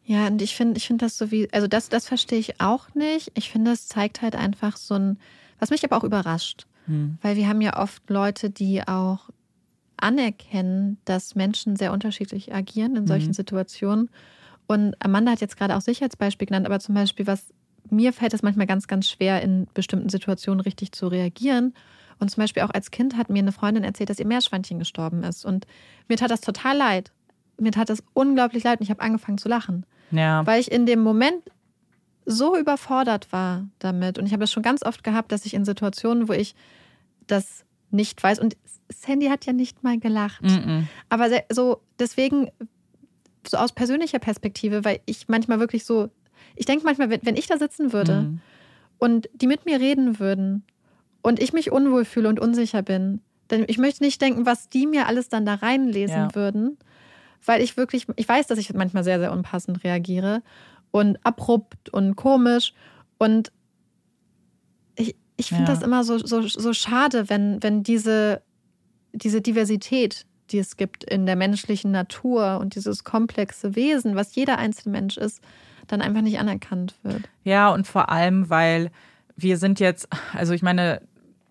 [0.03, 2.93] Ja, und ich finde, ich finde das so wie, also das, das verstehe ich auch
[2.95, 3.31] nicht.
[3.35, 5.19] Ich finde, es zeigt halt einfach so ein,
[5.59, 6.65] was mich aber auch überrascht.
[6.87, 7.17] Hm.
[7.21, 9.29] Weil wir haben ja oft Leute, die auch
[9.97, 13.33] anerkennen, dass Menschen sehr unterschiedlich agieren in solchen hm.
[13.33, 14.09] Situationen.
[14.67, 17.53] Und Amanda hat jetzt gerade auch Sicherheitsbeispiel genannt, aber zum Beispiel, was
[17.89, 21.73] mir fällt es manchmal ganz, ganz schwer, in bestimmten Situationen richtig zu reagieren.
[22.19, 25.23] Und zum Beispiel auch als Kind hat mir eine Freundin erzählt, dass ihr Meerschweinchen gestorben
[25.23, 25.43] ist.
[25.43, 25.65] Und
[26.07, 27.11] mir tat das total leid.
[27.57, 29.85] Mir tat das unglaublich leid und ich habe angefangen zu lachen.
[30.11, 30.45] Ja.
[30.45, 31.41] Weil ich in dem Moment
[32.25, 34.19] so überfordert war damit.
[34.19, 36.55] Und ich habe es schon ganz oft gehabt, dass ich in Situationen, wo ich
[37.27, 38.55] das nicht weiß, und
[38.89, 40.43] Sandy hat ja nicht mal gelacht.
[40.43, 40.83] Mm -mm.
[41.09, 42.49] Aber so deswegen,
[43.47, 46.09] so aus persönlicher Perspektive, weil ich manchmal wirklich so
[46.61, 48.39] ich denke manchmal, wenn, ich da sitzen würde mhm.
[48.99, 50.63] und die mit mir reden würden
[51.23, 54.85] und ich mich unwohl fühle und unsicher bin, denn ich möchte nicht denken, was die
[54.85, 56.35] mir alles dann da reinlesen ja.
[56.35, 56.77] würden,
[57.43, 60.43] weil ich wirklich, ich weiß, dass ich manchmal sehr, sehr unpassend reagiere
[60.91, 62.75] und abrupt und komisch
[63.17, 63.51] und
[64.95, 65.73] ich, ich finde ja.
[65.73, 68.43] das immer so, so, so schade, wenn, wenn diese,
[69.13, 74.59] diese Diversität, die es gibt in der menschlichen Natur und dieses komplexe Wesen, was jeder
[74.59, 75.41] einzelne Mensch ist,
[75.87, 77.29] dann einfach nicht anerkannt wird.
[77.43, 78.91] Ja, und vor allem, weil
[79.35, 81.01] wir sind jetzt, also ich meine,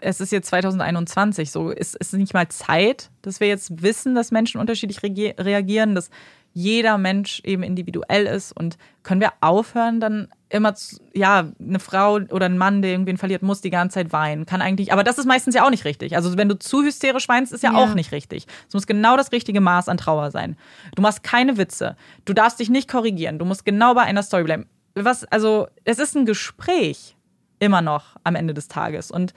[0.01, 4.31] es ist jetzt 2021, so ist es nicht mal Zeit, dass wir jetzt wissen, dass
[4.31, 6.11] Menschen unterschiedlich reagieren, dass
[6.53, 12.15] jeder Mensch eben individuell ist und können wir aufhören, dann immer, zu, ja, eine Frau
[12.15, 14.47] oder ein Mann, der irgendwen verliert, muss die ganze Zeit weinen.
[14.47, 16.17] Kann eigentlich, aber das ist meistens ja auch nicht richtig.
[16.17, 17.79] Also wenn du zu hysterisch weinst, ist ja, ja.
[17.79, 18.47] auch nicht richtig.
[18.69, 20.57] Es muss genau das richtige Maß an Trauer sein.
[20.95, 21.97] Du machst keine Witze.
[22.25, 23.39] Du darfst dich nicht korrigieren.
[23.39, 24.67] Du musst genau bei einer Story bleiben.
[24.95, 27.17] Was, also, es ist ein Gespräch
[27.61, 29.11] immer noch am Ende des Tages.
[29.11, 29.35] Und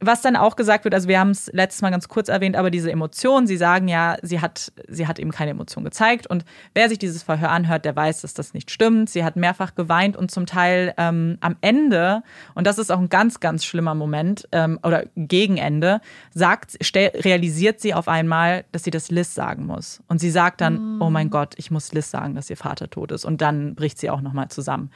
[0.00, 2.70] was dann auch gesagt wird, also wir haben es letztes Mal ganz kurz erwähnt, aber
[2.70, 6.26] diese Emotion, sie sagen ja, sie hat, sie hat eben keine Emotion gezeigt.
[6.26, 6.44] Und
[6.74, 9.10] wer sich dieses Verhör anhört, der weiß, dass das nicht stimmt.
[9.10, 12.22] Sie hat mehrfach geweint und zum Teil ähm, am Ende,
[12.54, 16.00] und das ist auch ein ganz, ganz schlimmer Moment, ähm, oder gegen Ende,
[16.32, 20.02] sagt, stell, realisiert sie auf einmal, dass sie das Liz sagen muss.
[20.08, 21.02] Und sie sagt dann, mm.
[21.02, 23.26] oh mein Gott, ich muss Liz sagen, dass ihr Vater tot ist.
[23.26, 24.90] Und dann bricht sie auch nochmal zusammen.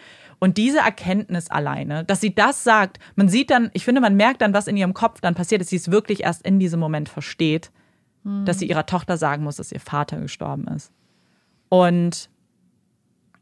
[0.44, 4.42] Und diese Erkenntnis alleine, dass sie das sagt, man sieht dann, ich finde, man merkt
[4.42, 7.08] dann, was in ihrem Kopf dann passiert, dass sie es wirklich erst in diesem Moment
[7.08, 7.70] versteht,
[8.24, 8.44] mhm.
[8.44, 10.92] dass sie ihrer Tochter sagen muss, dass ihr Vater gestorben ist.
[11.70, 12.28] Und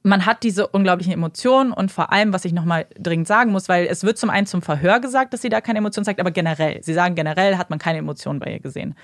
[0.05, 3.87] man hat diese unglaublichen Emotionen und vor allem, was ich nochmal dringend sagen muss, weil
[3.87, 6.85] es wird zum einen zum Verhör gesagt, dass sie da keine Emotionen zeigt, aber generell,
[6.85, 8.95] sie sagen generell hat man keine Emotionen bei ihr gesehen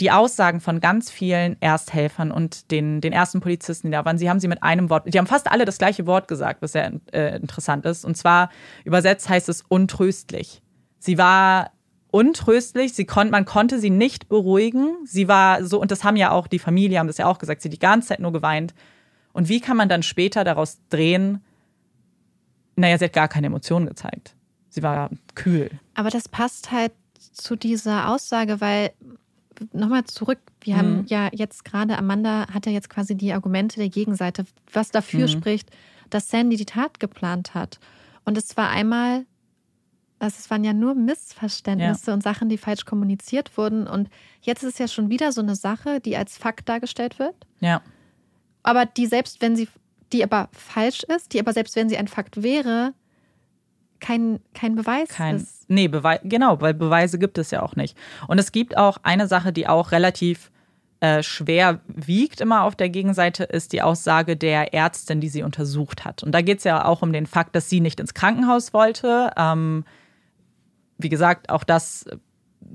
[0.00, 4.30] die Aussagen von ganz vielen Ersthelfern und den, den ersten Polizisten, die da waren, sie
[4.30, 6.92] haben sie mit einem Wort, die haben fast alle das gleiche Wort gesagt, was sehr
[7.12, 8.04] äh, interessant ist.
[8.04, 8.50] Und zwar
[8.84, 10.62] übersetzt heißt es untröstlich.
[10.98, 11.70] Sie war
[12.10, 14.96] untröstlich, sie kon man konnte sie nicht beruhigen.
[15.04, 17.62] Sie war so, und das haben ja auch die Familie, haben das ja auch gesagt,
[17.62, 18.74] sie hat die ganze Zeit nur geweint.
[19.32, 21.44] Und wie kann man dann später daraus drehen,
[22.76, 24.34] naja, sie hat gar keine Emotionen gezeigt.
[24.70, 25.70] Sie war kühl.
[25.94, 26.92] Aber das passt halt
[27.32, 28.92] zu dieser Aussage, weil
[29.72, 30.38] nochmal zurück.
[30.60, 30.78] Wir mhm.
[30.78, 35.26] haben ja jetzt gerade, Amanda hat ja jetzt quasi die Argumente der Gegenseite, was dafür
[35.26, 35.28] mhm.
[35.28, 35.70] spricht,
[36.10, 37.78] dass Sandy die Tat geplant hat.
[38.24, 39.26] Und es war einmal,
[40.18, 42.14] also es waren ja nur Missverständnisse ja.
[42.14, 43.86] und Sachen, die falsch kommuniziert wurden.
[43.86, 44.08] Und
[44.42, 47.34] jetzt ist es ja schon wieder so eine Sache, die als Fakt dargestellt wird.
[47.60, 47.82] Ja.
[48.62, 49.68] Aber die selbst wenn sie,
[50.12, 52.92] die aber falsch ist, die aber selbst wenn sie ein Fakt wäre,
[54.00, 55.68] kein, kein Beweis kein, ist.
[55.68, 57.96] Nee, Beweis, genau, weil Beweise gibt es ja auch nicht.
[58.28, 60.50] Und es gibt auch eine Sache, die auch relativ
[61.00, 66.04] äh, schwer wiegt immer auf der Gegenseite, ist die Aussage der Ärztin, die sie untersucht
[66.04, 66.22] hat.
[66.22, 69.30] Und da geht es ja auch um den Fakt, dass sie nicht ins Krankenhaus wollte.
[69.36, 69.84] Ähm,
[70.98, 72.04] wie gesagt, auch das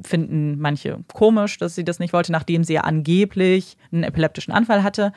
[0.03, 4.84] finden manche komisch, dass sie das nicht wollte, nachdem sie ja angeblich einen epileptischen Anfall
[4.84, 5.14] hatte.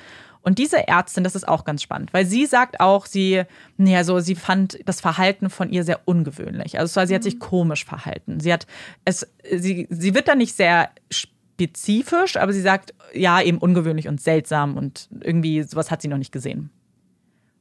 [0.49, 3.43] Und diese Ärztin, das ist auch ganz spannend, weil sie sagt auch, sie,
[3.77, 6.79] naja, so, sie fand das Verhalten von ihr sehr ungewöhnlich.
[6.79, 7.41] Also, sie hat sich mhm.
[7.41, 8.41] komisch verhalten.
[8.41, 8.67] Sie hat
[9.05, 14.23] es, sie, sie wird da nicht sehr spezifisch, aber sie sagt, ja, eben ungewöhnlich und
[14.23, 16.71] seltsam und irgendwie sowas hat sie noch nicht gesehen.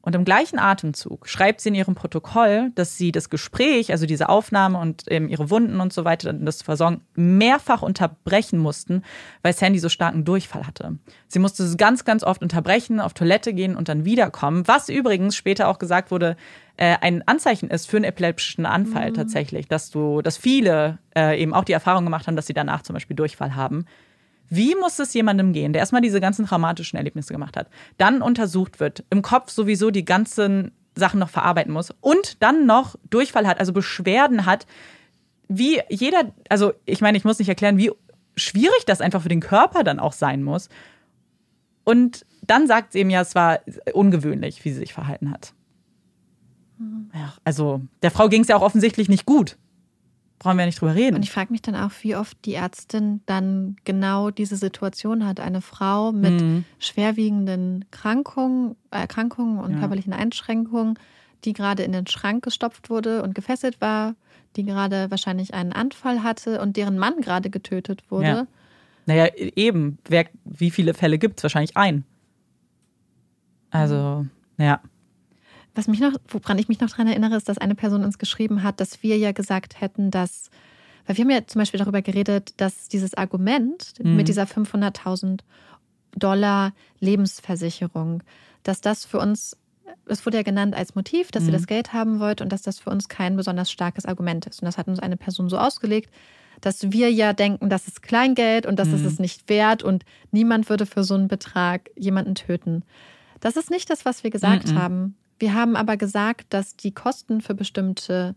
[0.07, 4.29] Und im gleichen Atemzug schreibt sie in ihrem Protokoll, dass sie das Gespräch, also diese
[4.29, 9.03] Aufnahme und ähm, ihre Wunden und so weiter, das Versorgen, mehrfach unterbrechen mussten,
[9.41, 10.97] weil Sandy so starken Durchfall hatte.
[11.27, 15.35] Sie musste es ganz, ganz oft unterbrechen, auf Toilette gehen und dann wiederkommen, was übrigens
[15.35, 16.37] später auch gesagt wurde,
[16.77, 19.15] äh, ein Anzeichen ist für einen epileptischen Anfall mhm.
[19.15, 22.81] tatsächlich, dass du, dass viele äh, eben auch die Erfahrung gemacht haben, dass sie danach
[22.83, 23.83] zum Beispiel Durchfall haben.
[24.49, 28.79] Wie muss es jemandem gehen, der erstmal diese ganzen traumatischen Erlebnisse gemacht hat, dann untersucht
[28.79, 33.59] wird, im Kopf sowieso die ganzen Sachen noch verarbeiten muss und dann noch Durchfall hat,
[33.59, 34.65] also Beschwerden hat,
[35.47, 37.91] wie jeder, also ich meine, ich muss nicht erklären, wie
[38.35, 40.69] schwierig das einfach für den Körper dann auch sein muss.
[41.83, 43.59] Und dann sagt sie ihm ja, es war
[43.93, 45.53] ungewöhnlich, wie sie sich verhalten hat.
[46.77, 47.11] Mhm.
[47.13, 49.57] Ja, also der Frau ging es ja auch offensichtlich nicht gut
[50.39, 51.15] brauchen wir nicht drüber reden.
[51.15, 55.39] Und ich frage mich dann auch, wie oft die Ärztin dann genau diese Situation hat.
[55.39, 56.65] Eine Frau mit mhm.
[56.79, 59.79] schwerwiegenden Krankungen, Erkrankungen und ja.
[59.79, 60.99] körperlichen Einschränkungen,
[61.43, 64.15] die gerade in den Schrank gestopft wurde und gefesselt war,
[64.55, 68.27] die gerade wahrscheinlich einen Anfall hatte und deren Mann gerade getötet wurde.
[68.27, 68.47] Ja.
[69.05, 69.97] Naja, eben.
[70.07, 71.43] Wer, wie viele Fälle gibt es?
[71.43, 72.03] Wahrscheinlich ein.
[73.69, 74.25] Also,
[74.57, 74.81] ja.
[75.77, 78.63] Was mich noch, woran ich mich noch daran erinnere, ist, dass eine Person uns geschrieben
[78.63, 80.49] hat, dass wir ja gesagt hätten, dass,
[81.05, 84.15] weil wir haben ja zum Beispiel darüber geredet, dass dieses Argument mhm.
[84.15, 85.41] mit dieser 500.000
[86.15, 88.23] Dollar Lebensversicherung,
[88.63, 89.55] dass das für uns,
[90.07, 91.45] es wurde ja genannt als Motiv, dass mhm.
[91.45, 94.63] sie das Geld haben wollte und dass das für uns kein besonders starkes Argument ist.
[94.63, 96.09] Und das hat uns eine Person so ausgelegt,
[96.59, 98.95] dass wir ja denken, das ist Kleingeld und das mhm.
[98.95, 102.83] ist es nicht wert und niemand würde für so einen Betrag jemanden töten.
[103.41, 104.79] Das ist nicht das, was wir gesagt mhm.
[104.79, 105.15] haben.
[105.39, 108.35] Wir haben aber gesagt, dass die Kosten für bestimmte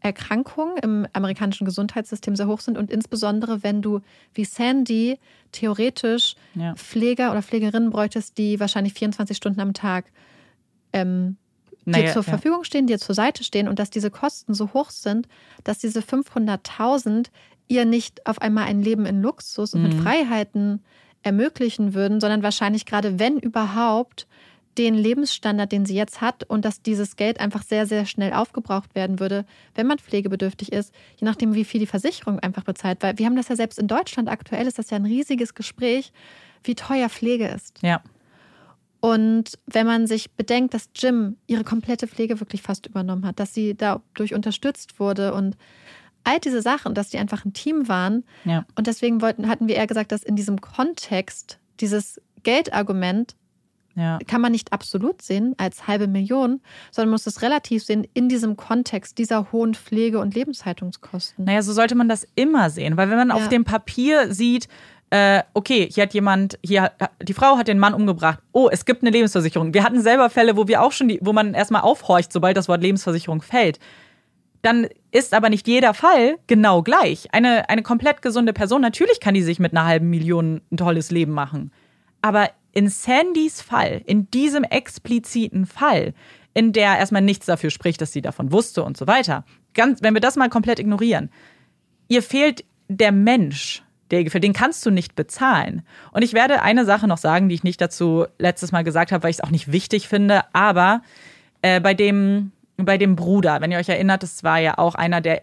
[0.00, 4.00] Erkrankungen im amerikanischen Gesundheitssystem sehr hoch sind und insbesondere, wenn du
[4.34, 5.18] wie Sandy
[5.52, 6.74] theoretisch ja.
[6.74, 10.12] Pfleger oder Pflegerinnen bräuchtest, die wahrscheinlich 24 Stunden am Tag
[10.92, 11.36] ähm,
[11.84, 12.30] naja, dir zur ja.
[12.30, 15.28] Verfügung stehen, dir zur Seite stehen und dass diese Kosten so hoch sind,
[15.64, 17.28] dass diese 500.000
[17.68, 19.88] ihr nicht auf einmal ein Leben in Luxus und mhm.
[19.88, 20.84] mit Freiheiten
[21.22, 24.26] ermöglichen würden, sondern wahrscheinlich gerade wenn überhaupt
[24.78, 28.94] den Lebensstandard, den sie jetzt hat und dass dieses Geld einfach sehr, sehr schnell aufgebraucht
[28.94, 33.02] werden würde, wenn man pflegebedürftig ist, je nachdem, wie viel die Versicherung einfach bezahlt.
[33.02, 36.12] Weil wir haben das ja selbst in Deutschland aktuell, ist das ja ein riesiges Gespräch,
[36.64, 37.78] wie teuer Pflege ist.
[37.82, 38.02] Ja.
[39.00, 43.54] Und wenn man sich bedenkt, dass Jim ihre komplette Pflege wirklich fast übernommen hat, dass
[43.54, 45.56] sie dadurch unterstützt wurde und
[46.24, 48.24] all diese Sachen, dass die einfach ein Team waren.
[48.44, 48.64] Ja.
[48.74, 53.36] Und deswegen wollten, hatten wir eher gesagt, dass in diesem Kontext dieses Geldargument
[53.96, 54.18] Ja.
[54.26, 56.60] kann man nicht absolut sehen als halbe Million,
[56.90, 61.44] sondern muss es relativ sehen in diesem Kontext dieser hohen Pflege- und Lebenshaltungskosten.
[61.44, 63.34] Naja, so sollte man das immer sehen, weil wenn man Ja.
[63.34, 64.68] auf dem Papier sieht,
[65.10, 66.90] äh, okay, hier hat jemand, hier
[67.22, 68.40] die Frau hat den Mann umgebracht.
[68.52, 69.72] Oh, es gibt eine Lebensversicherung.
[69.72, 72.68] Wir hatten selber Fälle, wo wir auch schon, die, wo man erstmal aufhorcht, sobald das
[72.68, 73.78] Wort Lebensversicherung fällt.
[74.62, 77.28] Dann ist aber nicht jeder Fall genau gleich.
[77.32, 81.10] Eine, eine komplett gesunde Person, natürlich kann die sich mit einer halben Million ein tolles
[81.12, 81.70] Leben machen.
[82.20, 86.12] Aber in Sandys Fall, in diesem expliziten Fall,
[86.52, 90.12] in der erstmal nichts dafür spricht, dass sie davon wusste und so weiter, ganz, wenn
[90.12, 91.30] wir das mal komplett ignorieren,
[92.08, 95.86] ihr fehlt der Mensch, der, für den kannst du nicht bezahlen.
[96.12, 99.22] Und ich werde eine Sache noch sagen, die ich nicht dazu letztes Mal gesagt habe,
[99.22, 101.00] weil ich es auch nicht wichtig finde, aber
[101.62, 105.22] äh, bei, dem, bei dem Bruder, wenn ihr euch erinnert, das war ja auch einer,
[105.22, 105.42] der.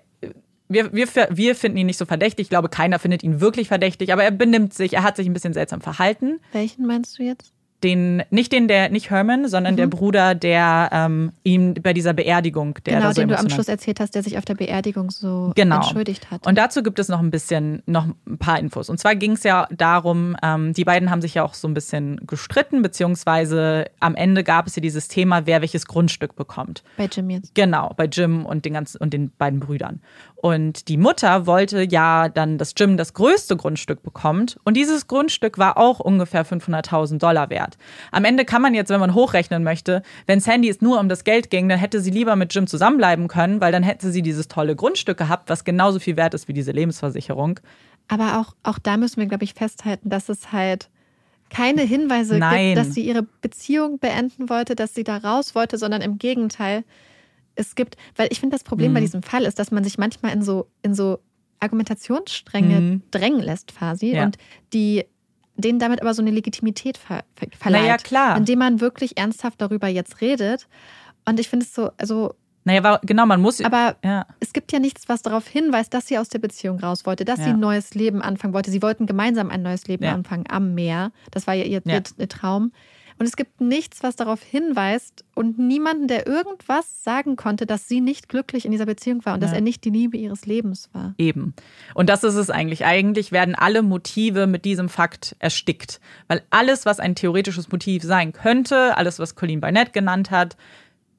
[0.69, 2.45] Wir, wir, wir finden ihn nicht so verdächtig.
[2.45, 5.33] Ich glaube, keiner findet ihn wirklich verdächtig, aber er benimmt sich, er hat sich ein
[5.33, 6.39] bisschen seltsam verhalten.
[6.51, 7.51] Welchen meinst du jetzt?
[7.83, 12.79] Den, nicht den, der, nicht Herman, sondern der Bruder, der ähm, ihm bei dieser Beerdigung,
[12.85, 15.51] der genau, so den du am Schluss erzählt hast, der sich auf der Beerdigung so
[15.53, 15.75] Genau.
[15.75, 16.47] entschuldigt hat.
[16.47, 18.89] Und dazu gibt es noch ein bisschen, noch ein paar Infos.
[18.89, 21.73] Und zwar ging es ja darum, ähm, die beiden haben sich ja auch so ein
[21.73, 26.83] bisschen gestritten, beziehungsweise am Ende gab es ja dieses Thema, wer welches Grundstück bekommt.
[26.95, 27.53] Bei Jim jetzt.
[27.53, 30.01] Genau, bei Jim und den ganzen und den beiden Brüdern.
[30.43, 34.59] Und die Mutter wollte ja dann, dass Jim das größte Grundstück bekommt.
[34.65, 37.77] Und dieses Grundstück war auch ungefähr 500.000 Dollar wert.
[38.11, 41.23] Am Ende kann man jetzt, wenn man hochrechnen möchte, wenn Sandy es nur um das
[41.23, 44.49] Geld ging, dann hätte sie lieber mit Jim zusammenbleiben können, weil dann hätte sie dieses
[44.49, 47.61] tolle Grundstück gehabt, was genauso viel wert ist wie diese Lebensversicherung.
[48.09, 50.89] Aber auch, auch da müssen wir, glaube ich, festhalten, dass es halt
[51.49, 52.75] keine Hinweise Nein.
[52.75, 56.83] gibt, dass sie ihre Beziehung beenden wollte, dass sie da raus wollte, sondern im Gegenteil.
[57.55, 59.05] Es gibt, weil ich finde, das Problem bei Mhm.
[59.05, 61.19] diesem Fall ist, dass man sich manchmal in so, in so
[61.59, 63.01] Argumentationsstränge Mhm.
[63.11, 64.23] drängen lässt quasi Ja.
[64.25, 64.37] und
[64.73, 65.05] die
[65.55, 67.81] denen damit aber so eine Legitimität ver ver verleiht.
[67.83, 68.37] Naja, klar.
[68.37, 70.67] Indem man wirklich ernsthaft darüber jetzt redet.
[71.25, 73.61] Und ich finde es so, also, Naja, war, genau, man muss.
[73.61, 74.25] aber ja.
[74.39, 77.37] es gibt ja nichts, was darauf hinweist, dass sie aus der Beziehung raus wollte, dass
[77.37, 77.45] Ja.
[77.45, 78.71] sie ein neues Leben anfangen wollte.
[78.71, 80.13] Sie wollten gemeinsam ein neues Leben Ja.
[80.15, 81.11] anfangen am Meer.
[81.29, 82.71] Das war ja ihr, ihr, ihr Traum.
[83.19, 88.01] Und es gibt nichts, was darauf hinweist und niemanden, der irgendwas sagen konnte, dass sie
[88.01, 89.57] nicht glücklich in dieser Beziehung war und dass Ja.
[89.57, 91.13] er nicht die Liebe ihres Lebens war.
[91.17, 91.53] Eben.
[91.93, 92.85] Und das ist es eigentlich.
[92.85, 95.99] Eigentlich werden alle Motive mit diesem Fakt erstickt.
[96.27, 100.57] Weil alles, was ein theoretisches Motiv sein könnte, alles, was Colleen Barnett genannt hat,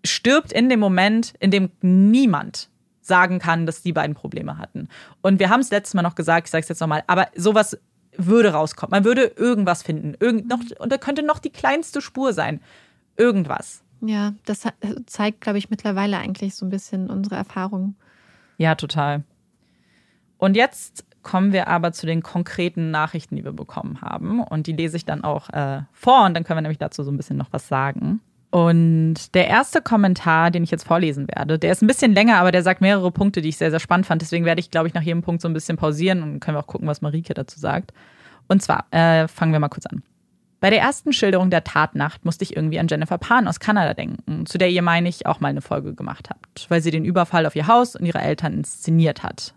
[0.04, 2.68] stirbt in dem Moment, in dem niemand
[3.00, 4.88] sagen kann, dass die beiden Probleme hatten.
[5.22, 7.78] Und wir haben es letztes Mal noch gesagt, ich sage es jetzt nochmal, aber sowas
[8.16, 8.90] würde rauskommen.
[8.90, 10.14] Man würde irgendwas finden.
[10.20, 12.60] Irgend noch, und da könnte noch die kleinste Spur sein.
[13.16, 13.82] Irgendwas.
[14.00, 14.74] Ja, das hat-
[15.06, 17.94] zeigt, glaube ich, mittlerweile eigentlich so ein bisschen unsere Erfahrung.
[18.58, 19.22] Ja, total.
[20.38, 24.42] Und jetzt kommen wir aber zu den konkreten Nachrichten, die wir bekommen haben.
[24.42, 27.10] Und die lese ich dann auch äh, vor und dann können wir nämlich dazu so
[27.10, 28.20] ein bisschen noch was sagen.
[28.54, 32.52] Und der erste Kommentar, den ich jetzt vorlesen werde, der ist ein bisschen länger, aber
[32.52, 34.22] der sagt mehrere Punkte, die ich sehr, sehr spannend fand.
[34.22, 36.60] Deswegen werde ich, glaube ich, nach jedem Punkt so ein bisschen pausieren und können wir
[36.60, 37.92] auch gucken, was Marike dazu sagt.
[38.46, 40.04] Und zwar, äh, fangen wir mal kurz an.
[40.60, 44.46] Bei der ersten Schilderung der Tatnacht musste ich irgendwie an Jennifer Pan aus Kanada denken,
[44.46, 47.46] zu der ihr, meine ich, auch mal eine Folge gemacht habt, weil sie den Überfall
[47.46, 49.52] auf ihr Haus und ihre Eltern inszeniert hat.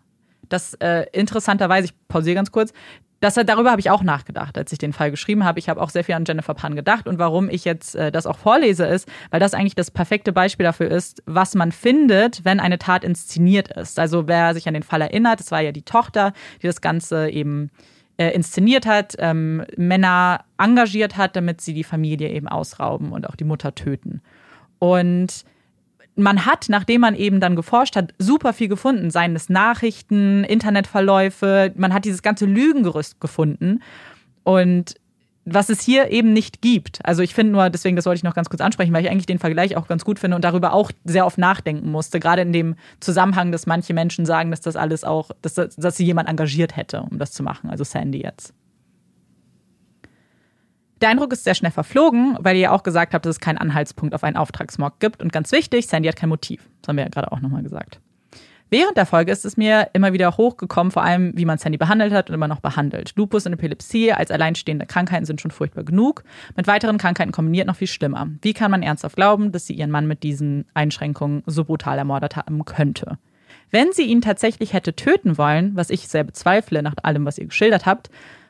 [0.49, 2.74] Das äh, interessanterweise, ich pausiere ganz kurz,
[3.19, 5.60] das, darüber habe ich auch nachgedacht, als ich den Fall geschrieben habe.
[5.60, 8.27] Ich habe auch sehr viel an Jennifer Pan gedacht und warum ich jetzt äh, das
[8.27, 12.60] auch vorlese ist, weil das eigentlich das perfekte Beispiel dafür ist, was man findet, wenn
[12.60, 13.98] eine Tat inszeniert ist.
[13.98, 17.30] Also wer sich an den Fall erinnert, es war ja die Tochter, die das Ganze
[17.30, 17.72] eben
[18.18, 23.35] äh, inszeniert hat, ähm, Männer engagiert hat, damit sie die Familie eben ausrauben und auch
[23.35, 24.22] die Mutter töten.
[24.80, 25.44] Und
[26.18, 31.72] man hat, nachdem man eben dann geforscht hat, super viel gefunden, seien es Nachrichten, Internetverläufe,
[31.76, 33.81] man hat dieses ganze Lügengerüst gefunden.
[34.44, 34.95] Und
[35.49, 36.99] was es hier eben nicht gibt.
[37.06, 39.27] Also ich finde nur, deswegen, das wollte ich noch ganz kurz ansprechen, weil ich eigentlich
[39.27, 42.19] den Vergleich auch ganz gut finde und darüber auch sehr oft nachdenken musste.
[42.19, 46.06] Gerade in dem Zusammenhang, dass manche Menschen sagen, dass das alles auch, dass, dass sie
[46.06, 47.69] jemand engagiert hätte, um das zu machen.
[47.69, 48.53] Also Sandy jetzt.
[51.02, 53.57] Der Eindruck ist sehr schnell verflogen, weil ihr ja auch gesagt habt, dass es keinen
[53.57, 55.22] Anhaltspunkt auf einen Auftragsmord gibt.
[55.22, 56.68] Und ganz wichtig, Sandy hat kein Motiv.
[56.82, 57.99] Das haben wir ja gerade auch nochmal gesagt.
[58.69, 62.11] Während der Folge ist es mir immer wieder hochgekommen, vor allem wie man Sandy behandelt
[62.11, 63.14] hat und immer noch behandelt.
[63.15, 66.24] Lupus und Epilepsie als alleinstehende Krankheiten sind schon furchtbar genug.
[66.57, 68.28] Mit weiteren Krankheiten kombiniert noch viel schlimmer.
[68.41, 72.36] Wie kann man ernsthaft glauben, dass sie ihren Mann mit diesen Einschränkungen so brutal ermordet
[72.36, 73.18] haben könnte?
[73.72, 77.45] Wenn sie ihn tatsächlich hätte töten wollen, was ich sehr bezweifle nach allem, was ihr
[77.45, 78.10] geschildert habt,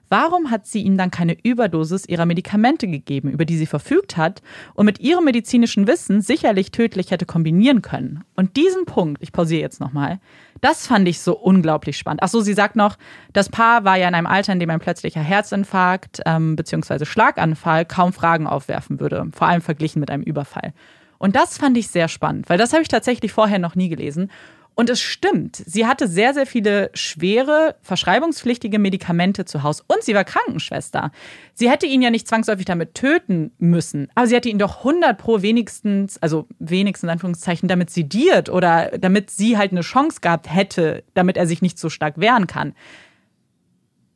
[0.09, 4.41] warum hat sie ihm dann keine Überdosis ihrer Medikamente gegeben, über die sie verfügt hat
[4.73, 8.23] und mit ihrem medizinischen Wissen sicherlich tödlich hätte kombinieren können?
[8.35, 10.19] Und diesen Punkt, ich pausiere jetzt nochmal,
[10.61, 12.23] das fand ich so unglaublich spannend.
[12.23, 12.97] Achso, sie sagt noch,
[13.33, 17.05] das Paar war ja in einem Alter, in dem ein plötzlicher Herzinfarkt ähm, bzw.
[17.05, 20.73] Schlaganfall kaum Fragen aufwerfen würde, vor allem verglichen mit einem Überfall.
[21.19, 24.29] Und das fand ich sehr spannend, weil das habe ich tatsächlich vorher noch nie gelesen.
[24.79, 29.81] Und es stimmt, sie hatte sehr, sehr viele schwere, verschreibungspflichtige Medikamente zu Hause.
[29.87, 31.11] Und sie war Krankenschwester.
[31.55, 34.07] Sie hätte ihn ja nicht zwangsläufig damit töten müssen.
[34.13, 38.91] Aber sie hätte ihn doch 100 pro wenigstens, also wenigstens in Anführungszeichen, damit sediert oder
[38.99, 42.75] damit sie halt eine Chance gehabt hätte, damit er sich nicht so stark wehren kann.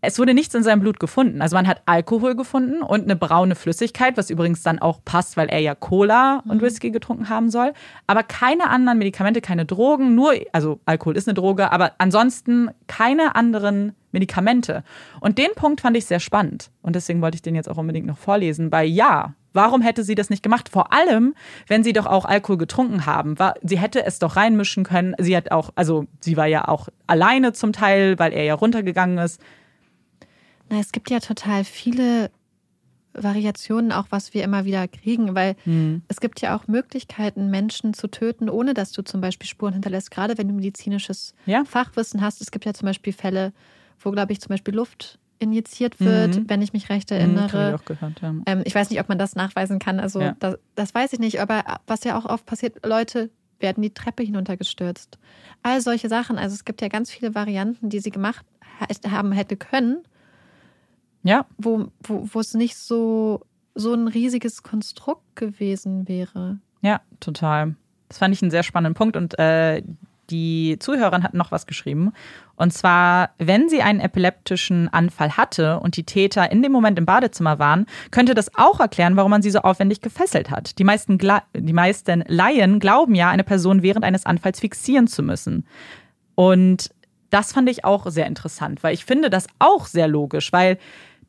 [0.04, 1.42] Es wurde nichts in seinem Blut gefunden.
[1.42, 5.48] Also man hat Alkohol gefunden und eine braune Flüssigkeit, was übrigens dann auch passt, weil
[5.48, 6.62] er ja Cola und mhm.
[6.62, 7.74] Whisky getrunken haben soll.
[8.08, 13.36] Aber keine anderen Medikamente, keine Drogen, nur, also Alkohol ist eine Droge, aber ansonsten keine
[13.36, 14.84] anderen Medikamente.
[15.20, 16.72] Und den Punkt fand ich sehr spannend.
[16.82, 18.72] Und deswegen wollte ich den jetzt auch unbedingt noch vorlesen.
[18.72, 20.70] Weil ja, Warum hätte sie das nicht gemacht?
[20.70, 21.36] Vor allem,
[21.68, 23.38] wenn sie doch auch Alkohol getrunken haben.
[23.38, 25.14] War, sie hätte es doch reinmischen können.
[25.20, 29.18] Sie hat auch, also sie war ja auch alleine zum Teil, weil er ja runtergegangen
[29.18, 29.42] ist.
[30.72, 32.32] Na, es gibt ja total viele
[33.14, 36.02] Variationen, auch was wir immer wieder kriegen, weil mhm.
[36.08, 40.12] es gibt ja auch Möglichkeiten, Menschen zu töten, ohne dass du zum Beispiel Spuren hinterlässt,
[40.12, 41.66] gerade wenn du medizinisches ja.
[41.66, 42.42] Fachwissen hast.
[42.42, 43.52] Es gibt ja zum Beispiel Fälle,
[44.00, 46.50] wo, glaube ich, zum Beispiel Luft injiziert wird, mhm.
[46.50, 47.70] wenn ich mich recht mhm, erinnere.
[47.72, 48.36] Mhm, ich, gehört, ja.
[48.46, 50.00] ähm, ich weiß nicht, ob man das nachweisen kann.
[50.00, 50.36] Also ja.
[50.40, 51.42] das, das weiß ich nicht.
[51.42, 53.30] Aber was ja auch oft passiert, Leute
[53.60, 55.20] werden die Treppe hinuntergestürzt.
[55.64, 56.38] All solche Sachen.
[56.38, 58.46] Also es gibt ja ganz viele Varianten, die sie gemacht
[59.10, 60.04] haben hätte können.
[61.24, 61.46] Ja.
[61.58, 63.42] Wo, wo, wo es nicht so,
[63.76, 66.60] so ein riesiges Konstrukt gewesen wäre.
[66.82, 67.76] Ja, total.
[68.10, 69.82] Das fand ich einen sehr spannenden Punkt und äh,
[70.32, 72.14] die Zuhörerin hat noch was geschrieben.
[72.56, 77.06] Und zwar, wenn sie einen epileptischen Anfall hatte und die Täter in dem Moment im
[77.06, 80.80] Badezimmer waren, könnte das auch erklären, warum man sie so aufwendig gefesselt hat.
[80.80, 85.66] Die meisten, die meisten Laien glauben ja, eine Person während eines Anfalls fixieren zu müssen.
[86.36, 86.92] Und
[87.30, 90.78] das fand ich auch sehr interessant, weil ich finde das auch sehr logisch, weil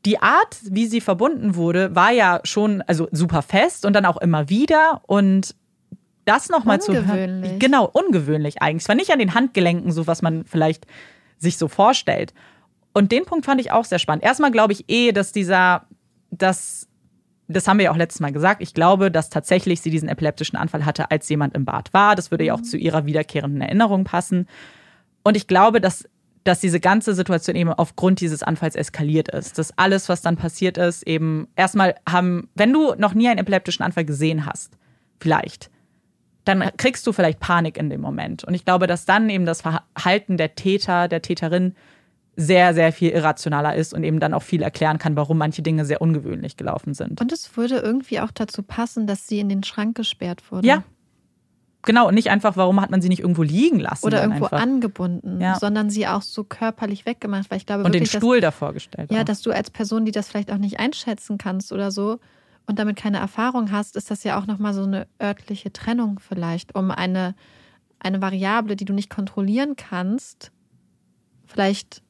[0.04, 4.16] die Art, wie sie verbunden wurde, war ja schon also super fest und dann auch
[4.16, 5.54] immer wieder und
[6.24, 7.58] das nochmal zu hören.
[7.58, 8.82] Genau, ungewöhnlich eigentlich.
[8.82, 10.86] Es war nicht an den Handgelenken, so was man vielleicht
[11.38, 12.32] sich so vorstellt.
[12.92, 14.24] Und den Punkt fand ich auch sehr spannend.
[14.24, 15.86] Erstmal glaube ich eh, dass dieser,
[16.30, 16.88] dass,
[17.48, 20.56] das haben wir ja auch letztes Mal gesagt, ich glaube, dass tatsächlich sie diesen epileptischen
[20.56, 22.14] Anfall hatte, als jemand im Bad war.
[22.14, 22.64] Das würde ja auch mhm.
[22.64, 24.46] zu ihrer wiederkehrenden Erinnerung passen.
[25.24, 26.08] Und ich glaube, dass
[26.44, 29.58] dass diese ganze Situation eben aufgrund dieses Anfalls eskaliert ist.
[29.58, 33.84] Dass alles, was dann passiert ist, eben erstmal haben, wenn du noch nie einen epileptischen
[33.84, 34.76] Anfall gesehen hast,
[35.20, 35.70] vielleicht,
[36.44, 38.42] dann kriegst du vielleicht Panik in dem Moment.
[38.44, 41.74] Und ich glaube, dass dann eben das Verhalten der Täter, der Täterin
[42.34, 45.84] sehr, sehr viel irrationaler ist und eben dann auch viel erklären kann, warum manche Dinge
[45.84, 47.20] sehr ungewöhnlich gelaufen sind.
[47.20, 50.66] Und es würde irgendwie auch dazu passen, dass sie in den Schrank gesperrt wurde.
[50.66, 50.82] Ja,
[51.84, 54.06] Genau, und nicht einfach, warum hat man sie nicht irgendwo liegen lassen?
[54.06, 54.60] Oder irgendwo einfach.
[54.60, 55.58] angebunden, ja.
[55.58, 57.50] sondern sie auch so körperlich weggemacht.
[57.50, 59.10] Weil ich glaube, und wirklich, den Stuhl dass, davor gestellt.
[59.10, 59.24] Ja, auch.
[59.24, 62.20] dass du als Person, die das vielleicht auch nicht einschätzen kannst oder so
[62.66, 66.74] und damit keine Erfahrung hast, ist das ja auch nochmal so eine örtliche Trennung vielleicht,
[66.74, 67.34] um eine,
[67.98, 70.52] eine Variable, die du nicht kontrollieren kannst,
[71.46, 72.02] vielleicht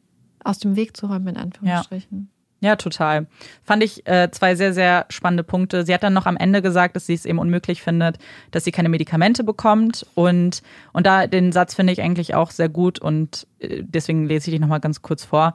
[0.44, 2.31] aus dem Weg zu räumen, in Anführungsstrichen.
[2.62, 2.76] Ja.
[2.76, 3.26] Total.
[3.64, 5.84] Fand ich äh, zwei sehr, sehr spannende Punkte.
[5.84, 8.18] Sie hat dann noch am Ende gesagt, dass sie es eben unmöglich findet,
[8.52, 10.06] dass sie keine Medikamente bekommt.
[10.14, 10.62] Und,
[10.92, 14.54] und da den Satz finde ich eigentlich auch sehr gut und äh, deswegen lese ich
[14.54, 15.54] dich nochmal ganz kurz vor.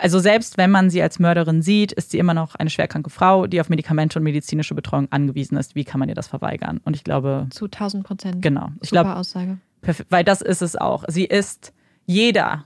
[0.00, 3.46] Also selbst wenn man sie als Mörderin sieht, ist sie immer noch eine schwerkranke Frau,
[3.46, 5.74] die auf Medikamente und medizinische Betreuung angewiesen ist.
[5.74, 6.80] Wie kann man ihr das verweigern?
[6.84, 7.48] Und ich glaube.
[7.50, 8.42] Zu 1000 Prozent.
[8.42, 8.68] Genau.
[8.80, 9.58] Ich Super glaub, Aussage.
[10.08, 11.04] Weil das ist es auch.
[11.08, 11.72] Sie ist
[12.06, 12.64] jeder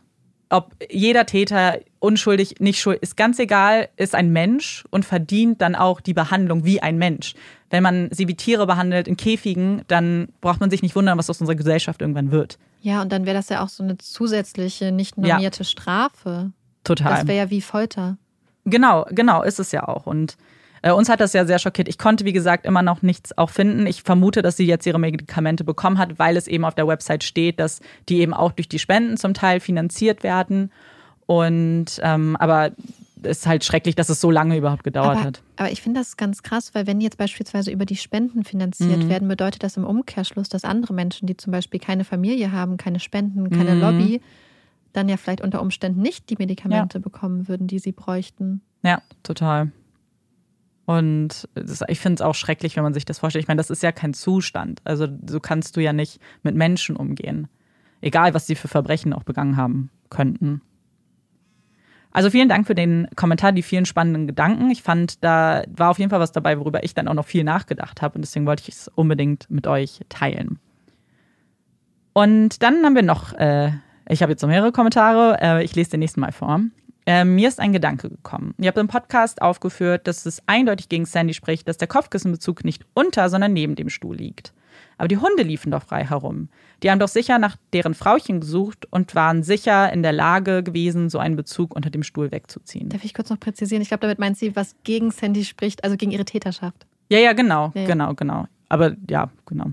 [0.53, 5.75] ob jeder Täter unschuldig, nicht schuldig, ist ganz egal, ist ein Mensch und verdient dann
[5.75, 7.35] auch die Behandlung wie ein Mensch.
[7.71, 11.31] Wenn man sie wie Tiere behandelt in Käfigen, dann braucht man sich nicht wundern, was
[11.31, 12.59] aus unserer Gesellschaft irgendwann wird.
[12.83, 15.65] Ja, und dann wäre das ja auch so eine zusätzliche, nicht normierte ja.
[15.65, 16.53] Strafe.
[16.85, 17.15] Total.
[17.15, 18.19] Das wäre ja wie Folter.
[18.67, 20.07] Genau, genau, ist es ja auch.
[20.07, 20.37] Und
[20.83, 21.89] äh, uns hat das ja sehr schockiert.
[21.89, 23.87] Ich konnte, wie gesagt, immer noch nichts auch finden.
[23.87, 27.25] Ich vermute, dass sie jetzt ihre Medikamente bekommen hat, weil es eben auf der Website
[27.25, 30.73] steht, dass die eben auch durch die Spenden zum Teil finanziert werden.
[31.27, 32.73] Und ähm, aber
[33.23, 35.43] es ist halt schrecklich, dass es so lange überhaupt gedauert aber, hat.
[35.57, 39.09] Aber ich finde das ganz krass, weil wenn jetzt beispielsweise über die Spenden finanziert mhm.
[39.09, 42.99] werden, bedeutet das im Umkehrschluss, dass andere Menschen, die zum Beispiel keine Familie haben, keine
[42.99, 43.81] Spenden, keine mhm.
[43.81, 44.21] Lobby,
[44.93, 47.03] dann ja vielleicht unter Umständen nicht die Medikamente ja.
[47.03, 48.61] bekommen würden, die sie bräuchten.
[48.83, 49.71] Ja, total.
[50.93, 53.45] Und das, ich finde es auch schrecklich, wenn man sich das vorstellt.
[53.45, 54.83] Ich meine, das ist ja kein Zustand.
[54.85, 57.49] Also so kannst du ja nicht mit Menschen umgehen.
[58.03, 60.61] Egal, was sie für Verbrechen auch begangen haben könnten.
[62.11, 64.71] Also vielen Dank für den Kommentar, die vielen spannenden Gedanken.
[64.71, 67.43] Ich fand, da war auf jeden Fall was dabei, worüber ich dann auch noch viel
[67.43, 70.59] nachgedacht habe und deswegen wollte ich es unbedingt mit euch teilen.
[72.13, 73.71] Und dann haben wir noch, äh,
[74.11, 76.61] ich habe jetzt noch mehrere Kommentare, äh, ich lese den nächsten Mal vor.
[77.07, 78.55] Äh, mir ist ein Gedanke gekommen.
[78.59, 82.85] Ihr habt im Podcast aufgeführt, dass es eindeutig gegen Sandy spricht, dass der Kopfkissenbezug nicht
[82.95, 84.53] unter, sondern neben dem Stuhl liegt.
[84.99, 86.49] Aber die Hunde liefen doch frei herum.
[86.83, 91.11] Die haben doch sicher nach deren Frauchen gesucht und waren sicher in der Lage gewesen,
[91.11, 92.89] so einen Bezug unter dem Stuhl wegzuziehen.
[92.89, 93.83] Darf ich kurz noch präzisieren?
[93.83, 96.87] Ich glaube, damit meint sie, was gegen Sandy spricht, also gegen ihre Täterschaft.
[97.09, 97.87] Ja, ja, genau, ja, ja.
[97.89, 98.47] genau, genau.
[98.69, 99.73] Aber ja, genau.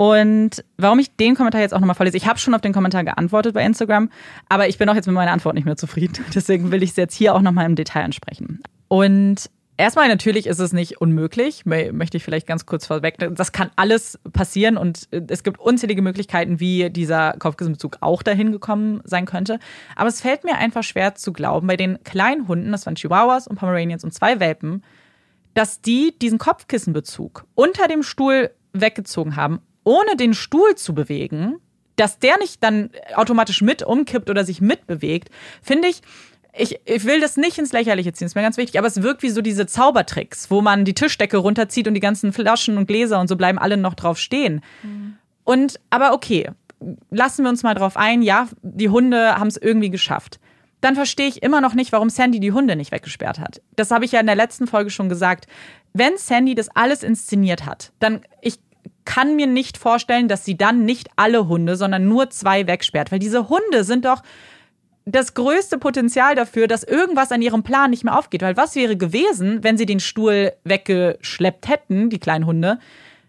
[0.00, 3.04] Und warum ich den Kommentar jetzt auch nochmal vorlese, ich habe schon auf den Kommentar
[3.04, 4.08] geantwortet bei Instagram,
[4.48, 6.24] aber ich bin auch jetzt mit meiner Antwort nicht mehr zufrieden.
[6.34, 8.62] Deswegen will ich es jetzt hier auch nochmal im Detail ansprechen.
[8.88, 13.16] Und Erstmal natürlich ist es nicht unmöglich, möchte ich vielleicht ganz kurz vorweg.
[13.30, 19.00] Das kann alles passieren und es gibt unzählige Möglichkeiten, wie dieser Kopfkissenbezug auch dahin gekommen
[19.04, 19.58] sein könnte.
[19.96, 23.48] Aber es fällt mir einfach schwer zu glauben, bei den kleinen Hunden, das waren Chihuahuas
[23.48, 24.84] und Pomeranians und zwei Welpen,
[25.54, 31.56] dass die diesen Kopfkissenbezug unter dem Stuhl weggezogen haben, ohne den Stuhl zu bewegen,
[31.96, 35.28] dass der nicht dann automatisch mit umkippt oder sich mitbewegt,
[35.62, 36.00] finde ich,
[36.56, 39.22] ich, ich will das nicht ins Lächerliche ziehen, ist mir ganz wichtig, aber es wirkt
[39.22, 43.20] wie so diese Zaubertricks, wo man die Tischdecke runterzieht und die ganzen Flaschen und Gläser
[43.20, 44.62] und so bleiben alle noch drauf stehen.
[44.82, 45.16] Mhm.
[45.44, 46.50] Und, aber okay,
[47.10, 50.40] lassen wir uns mal drauf ein, ja, die Hunde haben es irgendwie geschafft.
[50.80, 53.60] Dann verstehe ich immer noch nicht, warum Sandy die Hunde nicht weggesperrt hat.
[53.76, 55.46] Das habe ich ja in der letzten Folge schon gesagt.
[55.92, 58.58] Wenn Sandy das alles inszeniert hat, dann ich
[59.04, 63.18] kann mir nicht vorstellen, dass sie dann nicht alle Hunde, sondern nur zwei wegsperrt, weil
[63.18, 64.22] diese Hunde sind doch
[65.06, 68.42] das größte Potenzial dafür, dass irgendwas an ihrem Plan nicht mehr aufgeht.
[68.42, 72.78] Weil was wäre gewesen, wenn sie den Stuhl weggeschleppt hätten, die kleinen Hunde?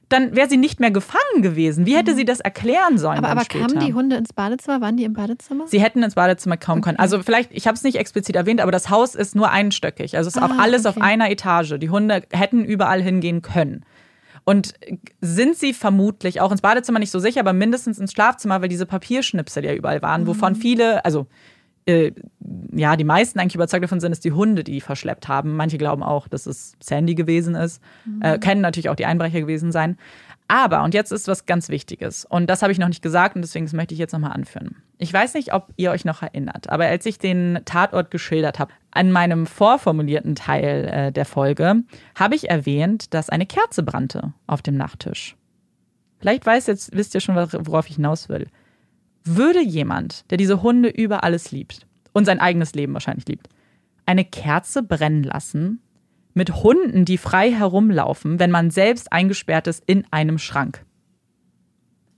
[0.10, 1.85] Dann wäre sie nicht mehr gefangen gewesen.
[1.85, 2.18] Wie hätte mhm.
[2.18, 3.19] sie das erklären sollen?
[3.19, 4.81] Aber, aber kamen die Hunde ins Badezimmer?
[4.81, 5.68] Waren die im Badezimmer?
[5.68, 6.89] Sie hätten ins Badezimmer kaum okay.
[6.89, 6.99] können.
[6.99, 10.18] Also vielleicht, ich habe es nicht explizit erwähnt, aber das Haus ist nur einstöckig.
[10.18, 10.98] Also es ist ah, auch alles okay.
[10.98, 11.76] auf einer Etage.
[11.80, 13.85] Die Hunde hätten überall hingehen können.
[14.43, 14.73] Und
[15.22, 18.85] sind sie vermutlich auch ins Badezimmer nicht so sicher, aber mindestens ins Schlafzimmer, weil diese
[18.85, 20.57] Papierschnipsel ja überall waren, wovon mhm.
[20.57, 21.27] viele, also
[21.85, 22.11] äh,
[22.73, 25.55] ja, die meisten eigentlich überzeugt davon sind, dass die Hunde die verschleppt haben.
[25.55, 27.81] Manche glauben auch, dass es Sandy gewesen ist.
[28.05, 28.22] Mhm.
[28.22, 29.97] Äh, können natürlich auch die Einbrecher gewesen sein.
[30.51, 33.41] Aber, und jetzt ist was ganz Wichtiges, und das habe ich noch nicht gesagt, und
[33.41, 34.75] deswegen möchte ich jetzt nochmal anführen.
[34.97, 38.73] Ich weiß nicht, ob ihr euch noch erinnert, aber als ich den Tatort geschildert habe,
[38.91, 41.83] an meinem vorformulierten Teil äh, der Folge,
[42.15, 45.37] habe ich erwähnt, dass eine Kerze brannte auf dem Nachttisch.
[46.19, 48.47] Vielleicht weiß jetzt, wisst ihr schon, worauf ich hinaus will.
[49.23, 53.47] Würde jemand, der diese Hunde über alles liebt und sein eigenes Leben wahrscheinlich liebt,
[54.05, 55.81] eine Kerze brennen lassen
[56.33, 60.85] mit Hunden, die frei herumlaufen, wenn man selbst eingesperrt ist in einem Schrank?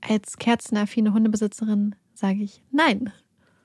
[0.01, 3.11] Als kerzenaffine Hundebesitzerin sage ich nein.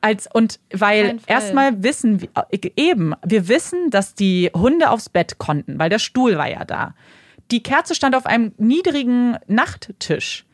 [0.00, 2.30] Als, und weil erstmal wissen wir,
[2.76, 6.94] eben, wir wissen, dass die Hunde aufs Bett konnten, weil der Stuhl war ja da.
[7.50, 10.46] Die Kerze stand auf einem niedrigen Nachttisch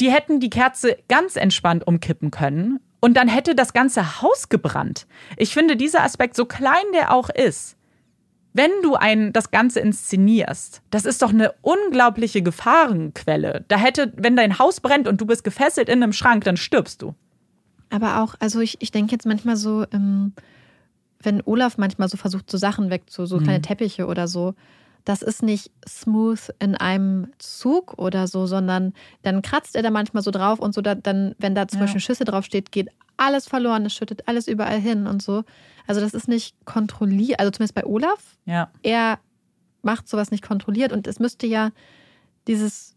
[0.00, 5.06] die hätten die Kerze ganz entspannt umkippen können und dann hätte das ganze Haus gebrannt.
[5.36, 7.76] Ich finde dieser Aspekt, so klein der auch ist,
[8.58, 13.64] wenn du ein, das Ganze inszenierst, das ist doch eine unglaubliche Gefahrenquelle.
[13.68, 17.00] Da hätte, wenn dein Haus brennt und du bist gefesselt in einem Schrank, dann stirbst
[17.00, 17.14] du.
[17.88, 20.32] Aber auch, also ich, ich denke jetzt manchmal so, ähm,
[21.22, 23.62] wenn Olaf manchmal so versucht, so Sachen wegzu, so kleine mhm.
[23.62, 24.54] Teppiche oder so,
[25.04, 30.24] das ist nicht smooth in einem Zug oder so, sondern dann kratzt er da manchmal
[30.24, 31.84] so drauf und so, da, dann, wenn da zum ja.
[31.84, 32.88] Beispiel Schüsse draufsteht, geht
[33.18, 35.44] alles verloren, es schüttet alles überall hin und so.
[35.86, 38.36] Also das ist nicht kontrolliert, also zumindest bei Olaf.
[38.46, 38.70] Ja.
[38.82, 39.18] Er
[39.82, 41.70] macht sowas nicht kontrolliert und es müsste ja
[42.46, 42.94] dieses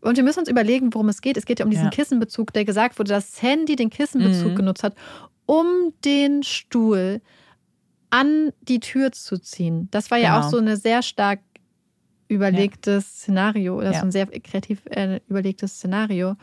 [0.00, 1.36] und wir müssen uns überlegen, worum es geht.
[1.36, 1.90] Es geht ja um diesen ja.
[1.90, 4.56] Kissenbezug, der gesagt wurde, dass Sandy den Kissenbezug mhm.
[4.56, 4.94] genutzt hat,
[5.44, 7.20] um den Stuhl
[8.10, 9.88] an die Tür zu ziehen.
[9.90, 10.46] Das war ja genau.
[10.46, 11.40] auch so eine sehr stark
[12.28, 13.10] überlegtes ja.
[13.10, 14.00] Szenario oder ja.
[14.00, 16.36] so ein sehr kreativ äh, überlegtes Szenario.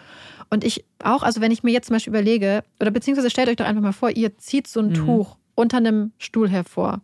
[0.49, 3.56] Und ich auch, also wenn ich mir jetzt zum Beispiel überlege, oder beziehungsweise stellt euch
[3.56, 4.94] doch einfach mal vor, ihr zieht so ein mhm.
[4.94, 7.02] Tuch unter einem Stuhl hervor.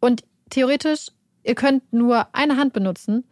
[0.00, 1.08] Und theoretisch,
[1.42, 3.24] ihr könnt nur eine Hand benutzen.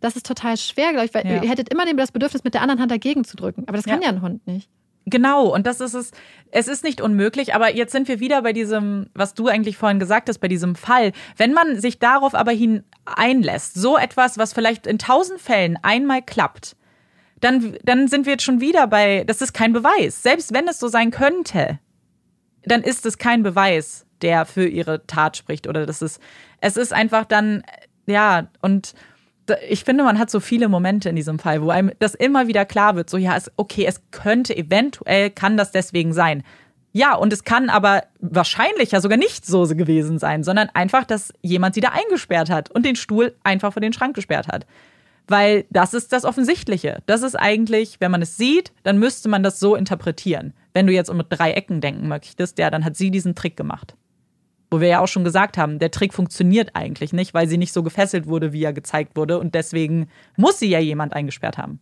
[0.00, 1.42] Das ist total schwer, glaube ich, weil ja.
[1.42, 3.64] ihr hättet immer das Bedürfnis, mit der anderen Hand dagegen zu drücken.
[3.66, 4.68] Aber das kann ja ein Hund nicht.
[5.10, 6.12] Genau, und das ist es.
[6.50, 9.98] Es ist nicht unmöglich, aber jetzt sind wir wieder bei diesem, was du eigentlich vorhin
[9.98, 11.12] gesagt hast, bei diesem Fall.
[11.36, 12.84] Wenn man sich darauf aber hin
[13.16, 16.76] einlässt, so etwas, was vielleicht in tausend Fällen einmal klappt,
[17.40, 20.22] dann, dann sind wir jetzt schon wieder bei, das ist kein Beweis.
[20.22, 21.78] Selbst wenn es so sein könnte,
[22.64, 25.68] dann ist es kein Beweis, der für ihre Tat spricht.
[25.68, 26.20] Oder das ist,
[26.60, 27.62] es ist einfach dann,
[28.06, 28.94] ja, und
[29.68, 32.64] ich finde, man hat so viele Momente in diesem Fall, wo einem das immer wieder
[32.66, 36.42] klar wird, so ja, es, okay, es könnte eventuell, kann das deswegen sein.
[36.98, 41.32] Ja, und es kann aber wahrscheinlich ja sogar nicht so gewesen sein, sondern einfach, dass
[41.42, 44.66] jemand sie da eingesperrt hat und den Stuhl einfach vor den Schrank gesperrt hat.
[45.28, 47.00] Weil das ist das Offensichtliche.
[47.06, 50.54] Das ist eigentlich, wenn man es sieht, dann müsste man das so interpretieren.
[50.74, 53.94] Wenn du jetzt um drei Ecken denken möchtest, ja, dann hat sie diesen Trick gemacht.
[54.68, 57.72] Wo wir ja auch schon gesagt haben, der Trick funktioniert eigentlich nicht, weil sie nicht
[57.72, 59.38] so gefesselt wurde, wie er gezeigt wurde.
[59.38, 61.78] Und deswegen muss sie ja jemand eingesperrt haben.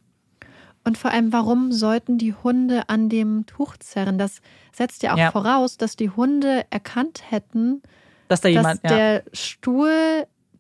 [0.86, 4.18] Und vor allem, warum sollten die Hunde an dem Tuch zerren?
[4.18, 4.40] Das
[4.72, 5.32] setzt ja auch ja.
[5.32, 7.82] voraus, dass die Hunde erkannt hätten,
[8.28, 9.90] dass da jemand, dass der Stuhl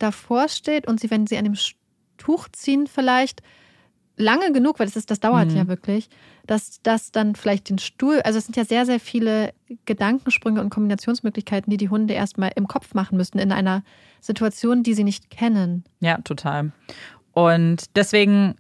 [0.00, 1.54] davor steht und sie, wenn sie an dem
[2.18, 3.40] Tuch ziehen, vielleicht
[4.16, 5.58] lange genug, weil das, ist, das dauert mhm.
[5.58, 6.08] ja wirklich,
[6.44, 9.52] dass das dann vielleicht den Stuhl, also es sind ja sehr, sehr viele
[9.84, 13.84] Gedankensprünge und Kombinationsmöglichkeiten, die die Hunde erstmal im Kopf machen müssen in einer
[14.20, 15.84] Situation, die sie nicht kennen.
[16.00, 16.72] Ja, total.
[17.32, 18.56] Und deswegen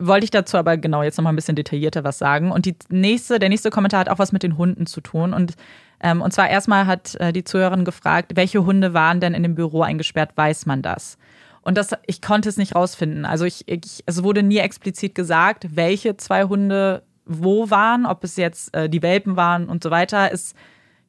[0.00, 2.50] wollte ich dazu aber genau jetzt nochmal ein bisschen detaillierter was sagen.
[2.50, 5.32] Und die nächste, der nächste Kommentar hat auch was mit den Hunden zu tun.
[5.34, 5.54] Und,
[6.00, 9.54] ähm, und zwar erstmal hat äh, die Zuhörerin gefragt, welche Hunde waren denn in dem
[9.54, 11.18] Büro eingesperrt, weiß man das?
[11.62, 13.26] Und das, ich konnte es nicht rausfinden.
[13.26, 18.36] Also ich, ich, es wurde nie explizit gesagt, welche zwei Hunde wo waren, ob es
[18.36, 20.32] jetzt äh, die Welpen waren und so weiter.
[20.32, 20.54] Es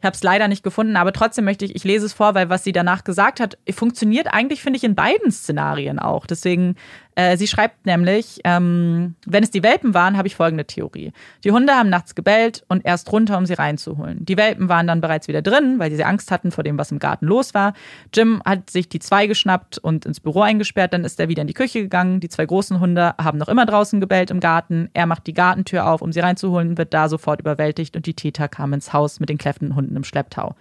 [0.02, 2.50] ich habe es leider nicht gefunden, aber trotzdem möchte ich, ich lese es vor, weil
[2.50, 6.26] was sie danach gesagt hat, funktioniert eigentlich, finde ich, in beiden Szenarien auch.
[6.26, 6.76] Deswegen
[7.16, 11.12] äh, sie schreibt nämlich, ähm, wenn es die Welpen waren, habe ich folgende Theorie.
[11.44, 14.26] Die Hunde haben nachts gebellt und erst runter, um sie reinzuholen.
[14.26, 17.00] Die Welpen waren dann bereits wieder drin, weil sie Angst hatten vor dem, was im
[17.00, 17.74] Garten los war.
[18.14, 20.94] Jim hat sich die zwei geschnappt und ins Büro eingesperrt.
[20.94, 22.20] Dann ist er wieder in die Küche gegangen.
[22.20, 24.90] Die zwei großen Hunde haben noch immer draußen gebellt im Garten.
[24.94, 28.48] Er macht die Gartentür auf, um sie reinzuholen, wird da sofort überwältigt und die Täter
[28.48, 30.56] kamen ins Haus mit den kläffenden Hunden im Schlepptau.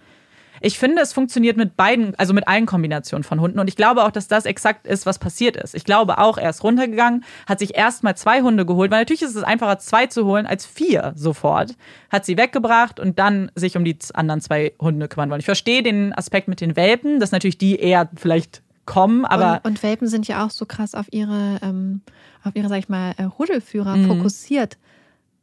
[0.61, 3.59] Ich finde, es funktioniert mit beiden, also mit allen Kombinationen von Hunden.
[3.59, 5.75] Und ich glaube auch, dass das exakt ist, was passiert ist.
[5.75, 9.35] Ich glaube auch, er ist runtergegangen, hat sich erstmal zwei Hunde geholt, weil natürlich ist
[9.35, 11.75] es einfacher, zwei zu holen als vier sofort.
[12.09, 15.39] Hat sie weggebracht und dann sich um die anderen zwei Hunde kümmern wollen.
[15.39, 19.61] Ich verstehe den Aspekt mit den Welpen, dass natürlich die eher vielleicht kommen, aber.
[19.63, 22.01] Und, und Welpen sind ja auch so krass auf ihre, ähm,
[22.43, 24.07] auf ihre, sag ich mal, äh, Rudelführer mhm.
[24.07, 24.77] fokussiert.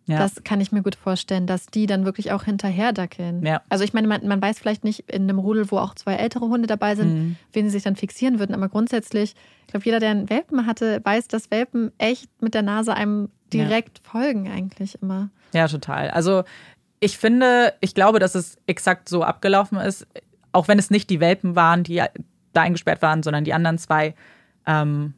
[0.08, 0.18] Ja.
[0.18, 3.44] Das kann ich mir gut vorstellen, dass die dann wirklich auch hinterherdackeln.
[3.44, 3.60] Ja.
[3.68, 6.46] Also ich meine, man, man, weiß vielleicht nicht in einem Rudel, wo auch zwei ältere
[6.48, 7.36] Hunde dabei sind, mhm.
[7.52, 8.54] wen sie sich dann fixieren würden.
[8.54, 9.34] Aber grundsätzlich,
[9.66, 13.28] ich glaube, jeder, der einen Welpen hatte, weiß, dass Welpen echt mit der Nase einem
[13.52, 14.10] direkt ja.
[14.10, 15.28] folgen eigentlich immer.
[15.52, 16.10] Ja, total.
[16.10, 16.44] Also
[17.00, 20.06] ich finde, ich glaube, dass es exakt so abgelaufen ist,
[20.52, 22.02] auch wenn es nicht die Welpen waren, die
[22.54, 24.14] da eingesperrt waren, sondern die anderen zwei.
[24.66, 25.12] Ähm,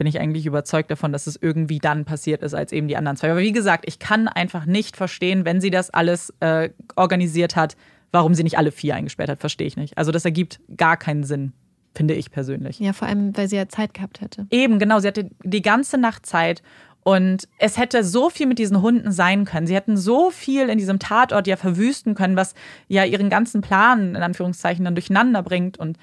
[0.00, 3.18] bin ich eigentlich überzeugt davon, dass es irgendwie dann passiert ist als eben die anderen
[3.18, 3.32] zwei.
[3.32, 7.76] Aber wie gesagt, ich kann einfach nicht verstehen, wenn sie das alles äh, organisiert hat,
[8.10, 9.98] warum sie nicht alle vier eingesperrt hat, verstehe ich nicht.
[9.98, 11.52] Also das ergibt gar keinen Sinn,
[11.94, 12.80] finde ich persönlich.
[12.80, 14.46] Ja, vor allem, weil sie ja Zeit gehabt hätte.
[14.48, 15.00] Eben, genau.
[15.00, 16.62] Sie hatte die ganze Nacht Zeit.
[17.02, 19.66] Und es hätte so viel mit diesen Hunden sein können.
[19.66, 22.54] Sie hätten so viel in diesem Tatort ja verwüsten können, was
[22.88, 25.76] ja ihren ganzen Plan in Anführungszeichen dann durcheinander bringt.
[25.76, 25.98] Und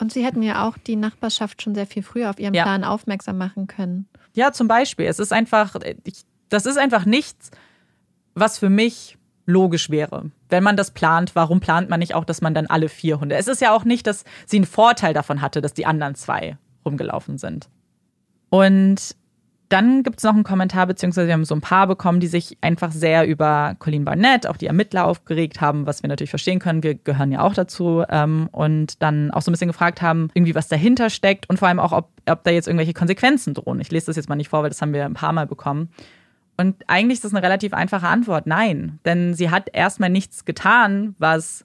[0.00, 2.62] und Sie hätten ja auch die Nachbarschaft schon sehr viel früher auf Ihren ja.
[2.62, 4.08] Plan aufmerksam machen können.
[4.34, 5.06] Ja, zum Beispiel.
[5.06, 7.50] Es ist einfach, ich, das ist einfach nichts,
[8.34, 10.30] was für mich logisch wäre.
[10.48, 13.36] Wenn man das plant, warum plant man nicht auch, dass man dann alle vier Hunde?
[13.36, 16.56] Es ist ja auch nicht, dass sie einen Vorteil davon hatte, dass die anderen zwei
[16.84, 17.68] rumgelaufen sind.
[18.48, 19.16] Und
[19.70, 22.58] dann gibt es noch einen Kommentar, beziehungsweise wir haben so ein paar bekommen, die sich
[22.60, 26.82] einfach sehr über Colleen Barnett, auch die Ermittler aufgeregt haben, was wir natürlich verstehen können.
[26.82, 28.02] Wir gehören ja auch dazu.
[28.10, 31.68] Ähm, und dann auch so ein bisschen gefragt haben, irgendwie was dahinter steckt und vor
[31.68, 33.80] allem auch, ob, ob da jetzt irgendwelche Konsequenzen drohen.
[33.80, 35.90] Ich lese das jetzt mal nicht vor, weil das haben wir ein paar Mal bekommen.
[36.56, 38.46] Und eigentlich ist das eine relativ einfache Antwort.
[38.46, 41.64] Nein, denn sie hat erstmal nichts getan, was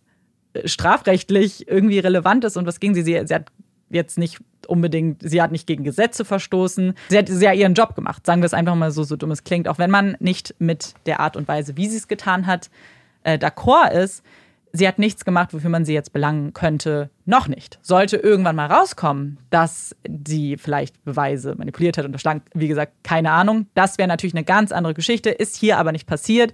[0.64, 3.02] strafrechtlich irgendwie relevant ist und was gegen sie.
[3.02, 3.52] Sie, sie hat
[3.90, 6.94] jetzt nicht unbedingt, sie hat nicht gegen Gesetze verstoßen.
[7.10, 9.32] Sie hat, sie hat ihren Job gemacht, sagen wir es einfach mal so, so dumm
[9.32, 9.68] es klingt.
[9.68, 12.70] Auch wenn man nicht mit der Art und Weise, wie sie es getan hat,
[13.24, 14.24] äh, d'accord ist.
[14.72, 17.10] Sie hat nichts gemacht, wofür man sie jetzt belangen könnte.
[17.24, 17.80] Noch nicht.
[17.82, 19.96] Sollte irgendwann mal rauskommen, dass
[20.28, 23.68] sie vielleicht Beweise manipuliert hat, unterschlagen, wie gesagt, keine Ahnung.
[23.74, 26.54] Das wäre natürlich eine ganz andere Geschichte, ist hier aber nicht passiert.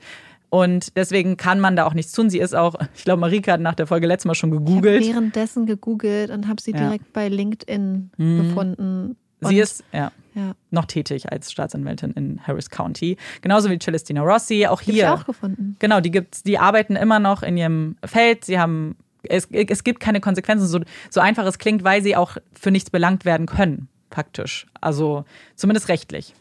[0.52, 2.30] Und deswegen kann man da auch nichts tun.
[2.30, 5.02] Sie ist auch, ich glaube, Marika hat nach der Folge letztes Mal schon gegoogelt.
[5.02, 6.78] Ich habe währenddessen gegoogelt und habe sie ja.
[6.78, 8.44] direkt bei LinkedIn mhm.
[8.44, 9.16] gefunden.
[9.40, 13.16] Und sie ist ja, ja, noch tätig als Staatsanwältin in Harris County.
[13.42, 14.68] Genauso wie Celestina Rossi.
[14.68, 15.08] Auch hier.
[15.08, 15.78] Hab ich auch gefunden.
[15.80, 18.44] Genau, die gibt's, die arbeiten immer noch in ihrem Feld.
[18.44, 22.36] Sie haben, es, es gibt keine Konsequenzen, so, so einfach es klingt, weil sie auch
[22.60, 24.68] für nichts belangt werden können, faktisch.
[24.82, 25.24] Also
[25.56, 26.34] zumindest rechtlich.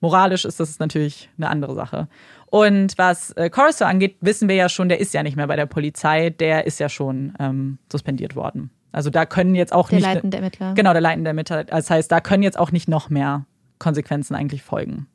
[0.00, 2.08] Moralisch ist das natürlich eine andere Sache.
[2.50, 5.56] Und was äh, Corso angeht, wissen wir ja schon, der ist ja nicht mehr bei
[5.56, 8.70] der Polizei, der ist ja schon ähm, suspendiert worden.
[8.92, 10.06] Also da können jetzt auch der nicht.
[10.06, 10.74] Der leitende Ermittler.
[10.74, 11.64] Genau, der leitende Ermittler.
[11.64, 13.44] Das heißt, da können jetzt auch nicht noch mehr
[13.78, 15.06] Konsequenzen eigentlich folgen.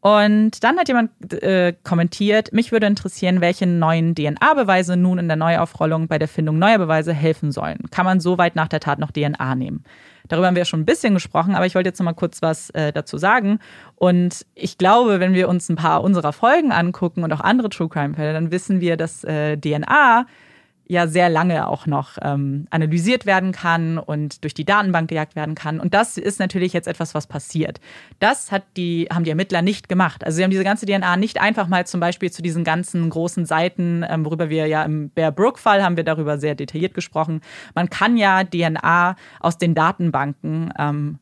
[0.00, 1.10] Und dann hat jemand
[1.42, 6.58] äh, kommentiert, mich würde interessieren, welche neuen DNA-Beweise nun in der Neuaufrollung bei der Findung
[6.58, 7.78] neuer Beweise helfen sollen.
[7.90, 9.84] Kann man so weit nach der Tat noch DNA nehmen?
[10.28, 12.70] Darüber haben wir schon ein bisschen gesprochen, aber ich wollte jetzt noch mal kurz was
[12.70, 13.58] äh, dazu sagen.
[13.96, 17.88] Und ich glaube, wenn wir uns ein paar unserer Folgen angucken und auch andere True
[17.88, 20.26] Crime-Fälle, dann wissen wir, dass äh, DNA
[20.90, 25.54] ja sehr lange auch noch ähm, analysiert werden kann und durch die Datenbank gejagt werden
[25.54, 25.78] kann.
[25.78, 27.80] Und das ist natürlich jetzt etwas, was passiert.
[28.18, 30.24] Das hat die, haben die Ermittler nicht gemacht.
[30.24, 33.46] Also sie haben diese ganze DNA nicht einfach mal zum Beispiel zu diesen ganzen großen
[33.46, 37.40] Seiten, ähm, worüber wir ja im Bear Brook-Fall haben wir darüber sehr detailliert gesprochen.
[37.76, 41.18] Man kann ja DNA aus den Datenbanken ähm,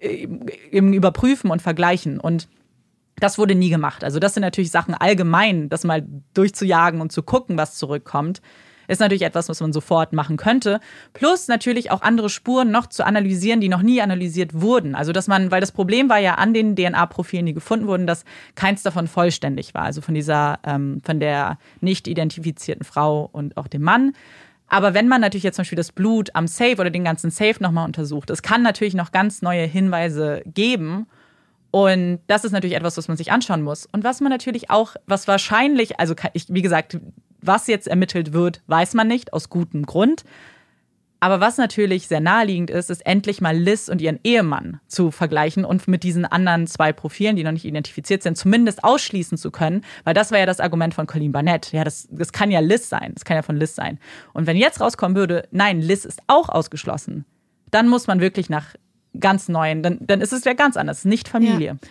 [0.00, 2.18] eben überprüfen und vergleichen.
[2.18, 2.48] Und
[3.20, 4.02] das wurde nie gemacht.
[4.02, 6.04] Also das sind natürlich Sachen allgemein, das mal
[6.34, 8.42] durchzujagen und zu gucken, was zurückkommt
[8.92, 10.80] ist natürlich etwas, was man sofort machen könnte.
[11.12, 14.94] Plus natürlich auch andere Spuren noch zu analysieren, die noch nie analysiert wurden.
[14.94, 18.24] Also dass man, weil das Problem war ja an den DNA-Profilen, die gefunden wurden, dass
[18.54, 19.82] keins davon vollständig war.
[19.82, 24.12] Also von dieser, ähm, von der nicht identifizierten Frau und auch dem Mann.
[24.68, 27.56] Aber wenn man natürlich jetzt zum Beispiel das Blut am Safe oder den ganzen Safe
[27.60, 31.06] nochmal untersucht, es kann natürlich noch ganz neue Hinweise geben.
[31.70, 33.86] Und das ist natürlich etwas, was man sich anschauen muss.
[33.92, 36.98] Und was man natürlich auch, was wahrscheinlich, also ich, wie gesagt,
[37.42, 40.24] was jetzt ermittelt wird, weiß man nicht, aus gutem Grund.
[41.22, 45.64] Aber was natürlich sehr naheliegend ist, ist endlich mal Liz und ihren Ehemann zu vergleichen
[45.64, 49.84] und mit diesen anderen zwei Profilen, die noch nicht identifiziert sind, zumindest ausschließen zu können.
[50.02, 51.70] Weil das war ja das Argument von Colleen Barnett.
[51.70, 53.12] Ja, das, das kann ja Liz sein.
[53.14, 54.00] Das kann ja von Liz sein.
[54.32, 57.24] Und wenn jetzt rauskommen würde, nein, Liz ist auch ausgeschlossen,
[57.70, 58.74] dann muss man wirklich nach
[59.20, 61.78] ganz neuen, dann, dann ist es ja ganz anders, nicht Familie.
[61.80, 61.88] Ja.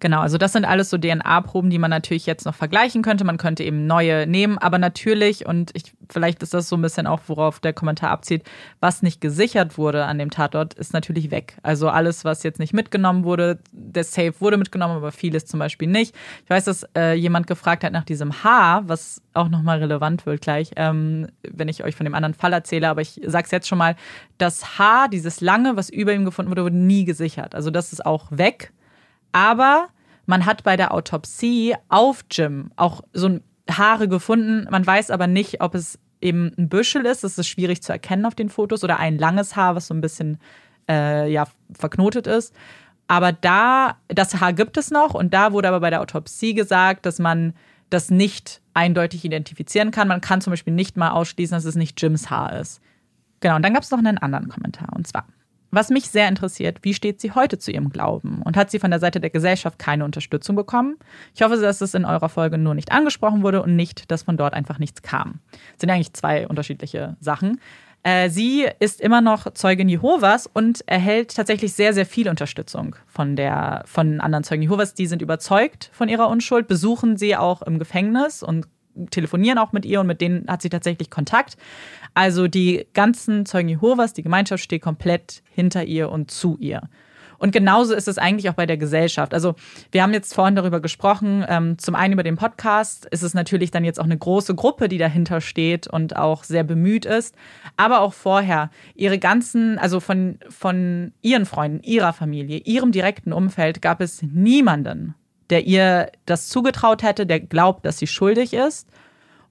[0.00, 3.24] Genau, also das sind alles so DNA-Proben, die man natürlich jetzt noch vergleichen könnte.
[3.24, 7.06] Man könnte eben neue nehmen, aber natürlich, und ich, vielleicht ist das so ein bisschen
[7.06, 8.42] auch, worauf der Kommentar abzielt,
[8.80, 11.58] was nicht gesichert wurde an dem Tatort, ist natürlich weg.
[11.62, 15.88] Also alles, was jetzt nicht mitgenommen wurde, der Safe wurde mitgenommen, aber vieles zum Beispiel
[15.88, 16.14] nicht.
[16.44, 20.40] Ich weiß, dass äh, jemand gefragt hat nach diesem Haar, was auch nochmal relevant wird
[20.40, 23.78] gleich, ähm, wenn ich euch von dem anderen Fall erzähle, aber ich sag's jetzt schon
[23.78, 23.96] mal,
[24.38, 27.54] das Haar, dieses lange, was über ihm gefunden wurde, wurde nie gesichert.
[27.54, 28.72] Also das ist auch weg.
[29.32, 29.88] Aber
[30.26, 33.40] man hat bei der Autopsie auf Jim auch so
[33.70, 34.66] Haare gefunden.
[34.70, 37.24] Man weiß aber nicht, ob es eben ein Büschel ist.
[37.24, 40.00] Das ist schwierig zu erkennen auf den Fotos oder ein langes Haar, was so ein
[40.00, 40.38] bisschen
[40.88, 42.54] äh, ja, verknotet ist.
[43.08, 47.06] Aber da, das Haar gibt es noch und da wurde aber bei der Autopsie gesagt,
[47.06, 47.54] dass man
[47.88, 50.06] das nicht eindeutig identifizieren kann.
[50.06, 52.80] Man kann zum Beispiel nicht mal ausschließen, dass es nicht Jims Haar ist.
[53.40, 55.26] Genau, und dann gab es noch einen anderen Kommentar und zwar.
[55.70, 58.42] Was mich sehr interessiert, wie steht sie heute zu ihrem Glauben?
[58.42, 60.96] Und hat sie von der Seite der Gesellschaft keine Unterstützung bekommen?
[61.34, 64.36] Ich hoffe, dass es in eurer Folge nur nicht angesprochen wurde und nicht, dass von
[64.36, 65.40] dort einfach nichts kam.
[65.52, 67.60] Das sind eigentlich zwei unterschiedliche Sachen.
[68.02, 73.36] Äh, sie ist immer noch Zeugin Jehovas und erhält tatsächlich sehr, sehr viel Unterstützung von,
[73.36, 74.94] der, von anderen Zeugen Jehovas.
[74.94, 78.66] Die sind überzeugt von ihrer Unschuld, besuchen sie auch im Gefängnis und
[79.10, 81.56] telefonieren auch mit ihr und mit denen hat sie tatsächlich Kontakt.
[82.14, 86.88] Also die ganzen Zeugen Jehovas, die Gemeinschaft steht komplett hinter ihr und zu ihr.
[87.40, 89.32] Und genauso ist es eigentlich auch bei der Gesellschaft.
[89.32, 89.54] Also
[89.90, 93.70] wir haben jetzt vorhin darüber gesprochen, ähm, zum einen über den Podcast ist es natürlich
[93.70, 97.34] dann jetzt auch eine große Gruppe, die dahinter steht und auch sehr bemüht ist.
[97.78, 103.80] Aber auch vorher, ihre ganzen, also von, von ihren Freunden, ihrer Familie, ihrem direkten Umfeld
[103.80, 105.14] gab es niemanden,
[105.50, 108.88] der ihr das zugetraut hätte, der glaubt, dass sie schuldig ist.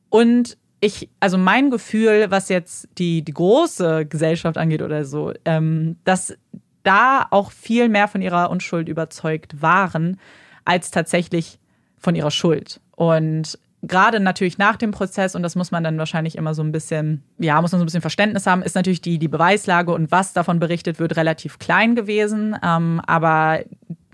[0.09, 5.97] Und ich, also mein Gefühl, was jetzt die, die große Gesellschaft angeht oder so, ähm,
[6.05, 6.37] dass
[6.83, 10.19] da auch viel mehr von ihrer Unschuld überzeugt waren,
[10.65, 11.59] als tatsächlich
[11.97, 12.79] von ihrer Schuld.
[12.95, 16.71] Und gerade natürlich nach dem Prozess, und das muss man dann wahrscheinlich immer so ein
[16.71, 20.11] bisschen, ja, muss man so ein bisschen Verständnis haben, ist natürlich die, die Beweislage und
[20.11, 22.55] was davon berichtet wird, relativ klein gewesen.
[22.63, 23.59] Ähm, aber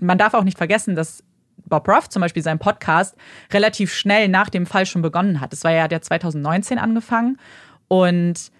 [0.00, 1.22] man darf auch nicht vergessen, dass
[1.66, 3.16] Bob Ruff zum Beispiel seinen Podcast
[3.52, 5.52] relativ schnell nach dem Fall schon begonnen hat.
[5.52, 7.38] Das war ja der 2019 angefangen
[7.88, 8.50] und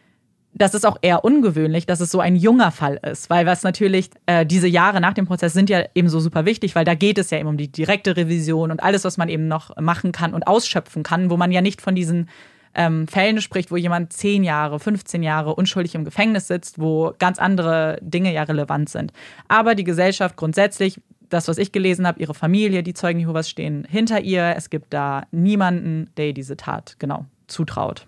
[0.59, 4.09] das ist auch eher ungewöhnlich, dass es so ein junger Fall ist, weil was natürlich
[4.25, 7.19] äh, diese Jahre nach dem Prozess sind ja eben so super wichtig, weil da geht
[7.19, 10.33] es ja eben um die direkte Revision und alles, was man eben noch machen kann
[10.33, 12.31] und ausschöpfen kann, wo man ja nicht von diesen
[12.75, 17.39] ähm, Fällen spricht, wo jemand 10 Jahre, 15 Jahre unschuldig im Gefängnis sitzt, wo ganz
[17.39, 19.13] andere Dinge ja relevant sind.
[19.49, 23.87] Aber die Gesellschaft grundsätzlich das, was ich gelesen habe, ihre Familie, die Zeugen Jehovas stehen
[23.89, 24.55] hinter ihr.
[24.57, 28.07] Es gibt da niemanden, der ihr diese Tat genau zutraut.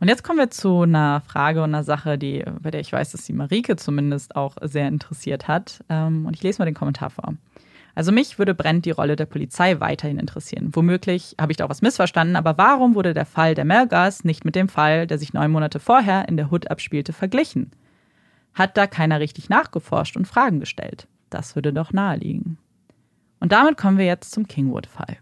[0.00, 3.12] Und jetzt kommen wir zu einer Frage und einer Sache, die, bei der ich weiß,
[3.12, 5.84] dass die Marike zumindest auch sehr interessiert hat.
[5.88, 7.34] Ähm, und ich lese mal den Kommentar vor.
[7.94, 10.70] Also mich würde brennend die Rolle der Polizei weiterhin interessieren.
[10.72, 14.44] Womöglich habe ich da auch was missverstanden, aber warum wurde der Fall der Melgas nicht
[14.44, 17.70] mit dem Fall, der sich neun Monate vorher in der Hood abspielte, verglichen?
[18.54, 21.06] Hat da keiner richtig nachgeforscht und Fragen gestellt?
[21.32, 22.58] Das würde doch naheliegen.
[23.40, 25.18] Und damit kommen wir jetzt zum Kingwood-Fall.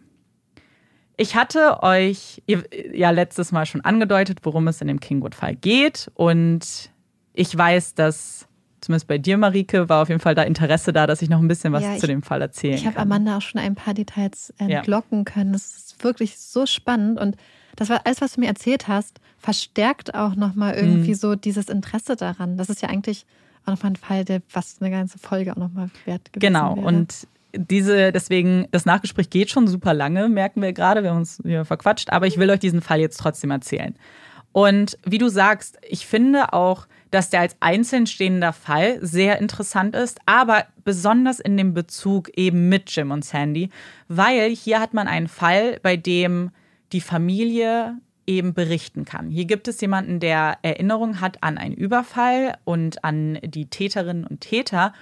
[1.16, 2.42] Ich hatte euch
[2.92, 6.10] ja letztes Mal schon angedeutet, worum es in dem Kingwood-Fall geht.
[6.14, 6.90] Und
[7.34, 8.48] ich weiß, dass
[8.80, 11.48] zumindest bei dir, Marike, war auf jeden Fall da Interesse da, dass ich noch ein
[11.48, 12.92] bisschen was ja, ich, zu dem Fall erzählen ich kann.
[12.92, 15.24] Ich habe Amanda auch schon ein paar Details entlocken ja.
[15.24, 15.52] können.
[15.52, 17.36] Das ist wirklich so spannend und
[17.76, 21.14] das war alles, was du mir erzählt hast, verstärkt auch nochmal irgendwie mhm.
[21.14, 22.56] so dieses Interesse daran.
[22.56, 23.26] Das ist ja eigentlich
[23.64, 26.86] auch nochmal ein Fall, der fast eine ganze Folge auch nochmal wert gewesen Genau, wäre.
[26.86, 31.40] und diese, deswegen, das Nachgespräch geht schon super lange, merken wir gerade, wir haben uns
[31.42, 33.94] hier verquatscht, aber ich will euch diesen Fall jetzt trotzdem erzählen.
[34.52, 39.96] Und wie du sagst, ich finde auch, dass der als einzeln stehender Fall sehr interessant
[39.96, 43.70] ist, aber besonders in dem Bezug eben mit Jim und Sandy,
[44.08, 46.50] weil hier hat man einen Fall, bei dem
[46.92, 47.96] die Familie
[48.30, 49.28] eben berichten kann.
[49.28, 54.40] Hier gibt es jemanden, der Erinnerung hat an einen Überfall und an die Täterinnen und
[54.40, 54.92] Täter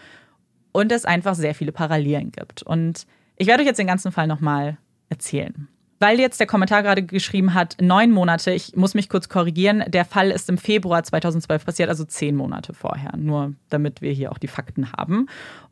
[0.72, 2.62] und es einfach sehr viele Parallelen gibt.
[2.62, 3.06] Und
[3.36, 4.78] ich werde euch jetzt den ganzen Fall nochmal
[5.10, 5.68] erzählen
[6.00, 10.04] weil jetzt der Kommentar gerade geschrieben hat, neun Monate, ich muss mich kurz korrigieren, der
[10.04, 14.38] Fall ist im Februar 2012 passiert, also zehn Monate vorher, nur damit wir hier auch
[14.38, 15.28] die Fakten haben.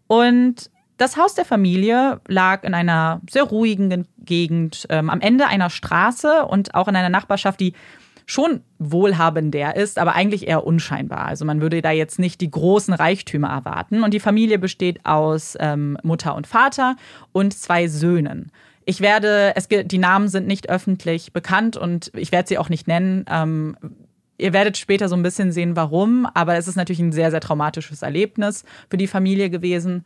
[0.09, 5.71] Und das Haus der Familie lag in einer sehr ruhigen Gegend, ähm, am Ende einer
[5.71, 7.75] Straße und auch in einer Nachbarschaft, die
[8.27, 11.27] schon wohlhabender ist, aber eigentlich eher unscheinbar.
[11.27, 14.03] Also man würde da jetzt nicht die großen Reichtümer erwarten.
[14.03, 16.97] Und die Familie besteht aus ähm, Mutter und Vater
[17.33, 18.51] und zwei Söhnen.
[18.85, 22.89] Ich werde, es, die Namen sind nicht öffentlich bekannt und ich werde sie auch nicht
[22.89, 23.25] nennen.
[23.31, 23.77] Ähm,
[24.39, 27.41] ihr werdet später so ein bisschen sehen, warum, aber es ist natürlich ein sehr, sehr
[27.41, 30.05] traumatisches Erlebnis für die Familie gewesen.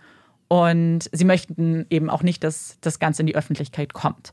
[0.52, 4.32] Und sie möchten eben auch nicht, dass das Ganze in die Öffentlichkeit kommt.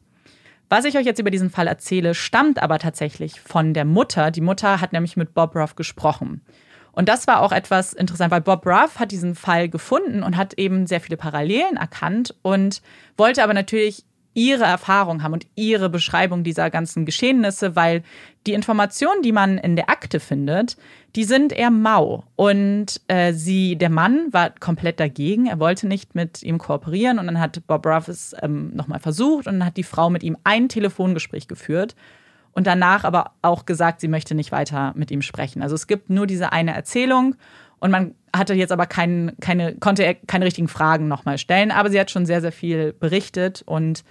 [0.67, 4.31] Was ich euch jetzt über diesen Fall erzähle, stammt aber tatsächlich von der Mutter.
[4.31, 6.41] Die Mutter hat nämlich mit Bob Ruff gesprochen.
[6.91, 10.55] Und das war auch etwas interessant, weil Bob Ruff hat diesen Fall gefunden und hat
[10.55, 12.81] eben sehr viele Parallelen erkannt und
[13.15, 14.03] wollte aber natürlich
[14.37, 18.03] ihre Erfahrung haben und ihre Beschreibung dieser ganzen Geschehnisse, weil
[18.45, 20.77] die Informationen, die man in der Akte findet,
[21.15, 22.23] die sind eher mau.
[22.35, 25.47] Und äh, sie, der Mann war komplett dagegen.
[25.47, 27.17] Er wollte nicht mit ihm kooperieren.
[27.17, 30.21] Und dann hat Bob Ruff es ähm, nochmal versucht und dann hat die Frau mit
[30.21, 31.95] ihm ein Telefongespräch geführt
[32.51, 35.63] und danach aber auch gesagt, sie möchte nicht weiter mit ihm sprechen.
[35.63, 37.35] Also es gibt nur diese eine Erzählung
[37.79, 41.71] und man hatte jetzt aber kein, keine, konnte keine richtigen Fragen nochmal stellen.
[41.71, 44.03] Aber sie hat schon sehr, sehr viel berichtet und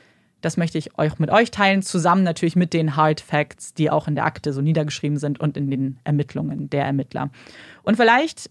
[0.47, 4.07] das möchte ich euch mit euch teilen, zusammen natürlich mit den Hard Facts, die auch
[4.07, 7.31] in der Akte so niedergeschrieben sind und in den Ermittlungen der Ermittler.
[7.83, 8.49] Und vielleicht,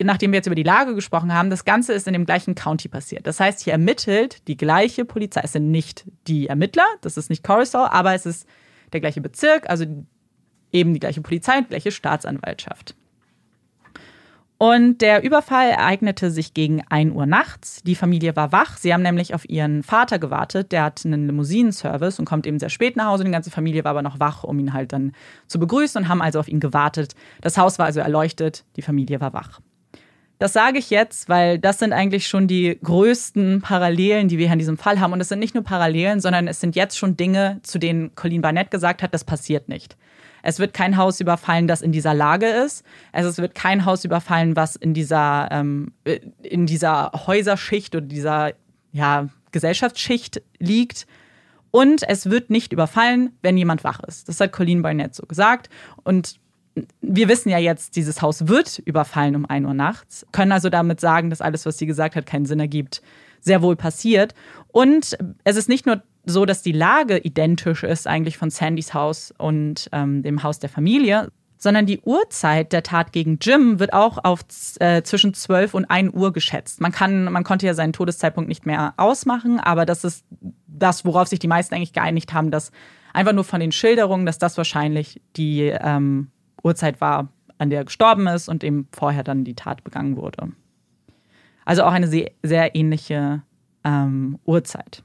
[0.00, 2.86] nachdem wir jetzt über die Lage gesprochen haben, das Ganze ist in dem gleichen County
[2.86, 3.26] passiert.
[3.26, 5.40] Das heißt, hier ermittelt die gleiche Polizei.
[5.42, 8.46] Es sind nicht die Ermittler, das ist nicht Coruscant, aber es ist
[8.92, 9.84] der gleiche Bezirk, also
[10.70, 12.94] eben die gleiche Polizei und gleiche Staatsanwaltschaft.
[14.62, 17.82] Und der Überfall ereignete sich gegen 1 Uhr nachts.
[17.82, 18.76] Die Familie war wach.
[18.76, 20.70] Sie haben nämlich auf ihren Vater gewartet.
[20.70, 23.24] Der hat einen Limousinenservice und kommt eben sehr spät nach Hause.
[23.24, 25.14] Die ganze Familie war aber noch wach, um ihn halt dann
[25.48, 27.16] zu begrüßen und haben also auf ihn gewartet.
[27.40, 28.64] Das Haus war also erleuchtet.
[28.76, 29.58] Die Familie war wach.
[30.38, 34.52] Das sage ich jetzt, weil das sind eigentlich schon die größten Parallelen, die wir hier
[34.52, 35.12] in diesem Fall haben.
[35.12, 38.42] Und es sind nicht nur Parallelen, sondern es sind jetzt schon Dinge, zu denen Colleen
[38.42, 39.96] Barnett gesagt hat, das passiert nicht.
[40.42, 42.84] Es wird kein Haus überfallen, das in dieser Lage ist.
[43.12, 45.92] Also es wird kein Haus überfallen, was in dieser, ähm,
[46.42, 48.52] in dieser Häuserschicht oder dieser
[48.92, 51.06] ja, Gesellschaftsschicht liegt.
[51.70, 54.28] Und es wird nicht überfallen, wenn jemand wach ist.
[54.28, 55.70] Das hat Colleen Barnett so gesagt.
[56.04, 56.36] Und
[57.00, 61.00] wir wissen ja jetzt, dieses Haus wird überfallen um 1 Uhr nachts, können also damit
[61.00, 63.02] sagen, dass alles, was sie gesagt hat, keinen Sinn ergibt,
[63.40, 64.34] sehr wohl passiert.
[64.68, 69.32] Und es ist nicht nur so, dass die Lage identisch ist eigentlich von Sandys Haus
[69.36, 74.18] und ähm, dem Haus der Familie, sondern die Uhrzeit der Tat gegen Jim wird auch
[74.24, 74.40] auf
[74.80, 76.80] äh, zwischen 12 und 1 Uhr geschätzt.
[76.80, 80.24] Man, kann, man konnte ja seinen Todeszeitpunkt nicht mehr ausmachen, aber das ist
[80.66, 82.72] das, worauf sich die meisten eigentlich geeinigt haben, dass
[83.12, 86.30] einfach nur von den Schilderungen, dass das wahrscheinlich die ähm,
[86.64, 87.28] Uhrzeit war,
[87.58, 90.50] an der er gestorben ist und eben vorher dann die Tat begangen wurde.
[91.64, 93.42] Also auch eine sehr, sehr ähnliche
[93.84, 95.04] ähm, Uhrzeit.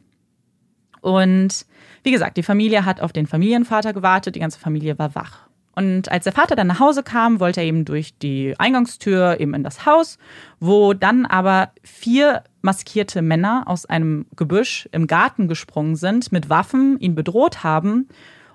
[1.08, 1.66] Und
[2.04, 5.48] wie gesagt, die Familie hat auf den Familienvater gewartet, die ganze Familie war wach.
[5.74, 9.54] Und als der Vater dann nach Hause kam, wollte er eben durch die Eingangstür eben
[9.54, 10.18] in das Haus,
[10.60, 17.00] wo dann aber vier maskierte Männer aus einem Gebüsch im Garten gesprungen sind, mit Waffen
[17.00, 18.10] ihn bedroht haben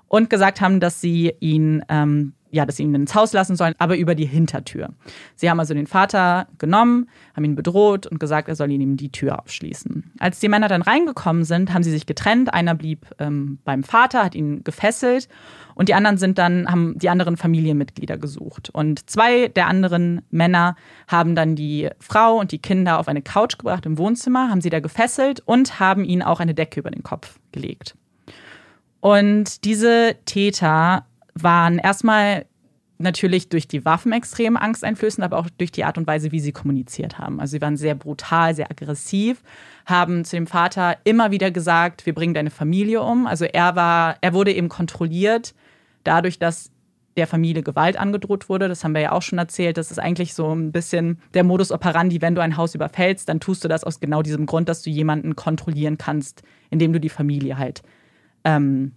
[0.07, 3.73] und gesagt haben, dass sie ihn ähm, ja, dass sie ihn ins Haus lassen sollen,
[3.79, 4.89] aber über die Hintertür.
[5.35, 9.11] Sie haben also den Vater genommen, haben ihn bedroht und gesagt, er soll ihm die
[9.11, 10.11] Tür aufschließen.
[10.19, 12.53] Als die Männer dann reingekommen sind, haben sie sich getrennt.
[12.53, 15.29] Einer blieb ähm, beim Vater, hat ihn gefesselt
[15.73, 18.69] und die anderen sind dann, haben die anderen Familienmitglieder gesucht.
[18.71, 20.75] Und zwei der anderen Männer
[21.07, 24.69] haben dann die Frau und die Kinder auf eine Couch gebracht im Wohnzimmer, haben sie
[24.69, 27.95] da gefesselt und haben ihnen auch eine Decke über den Kopf gelegt.
[28.99, 32.45] Und diese Täter waren erstmal
[32.97, 36.51] natürlich durch die Waffen extrem angsteinflößend, aber auch durch die Art und Weise, wie sie
[36.51, 37.39] kommuniziert haben.
[37.39, 39.43] Also sie waren sehr brutal, sehr aggressiv,
[39.85, 43.27] haben zu dem Vater immer wieder gesagt, wir bringen deine Familie um.
[43.27, 45.53] Also er war, er wurde eben kontrolliert
[46.03, 46.71] dadurch, dass
[47.15, 48.67] der Familie Gewalt angedroht wurde.
[48.67, 49.77] Das haben wir ja auch schon erzählt.
[49.77, 53.39] Das ist eigentlich so ein bisschen der Modus operandi, wenn du ein Haus überfällst, dann
[53.39, 57.09] tust du das aus genau diesem Grund, dass du jemanden kontrollieren kannst, indem du die
[57.09, 57.83] Familie halt
[58.43, 58.93] ähm,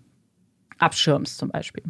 [0.79, 1.83] abschirmst zum Beispiel.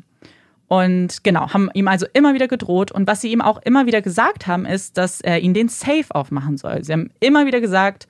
[0.69, 2.91] Und genau, haben ihm also immer wieder gedroht.
[2.91, 6.07] Und was sie ihm auch immer wieder gesagt haben, ist, dass er ihn den Safe
[6.11, 6.83] aufmachen soll.
[6.83, 8.09] Sie haben immer wieder gesagt,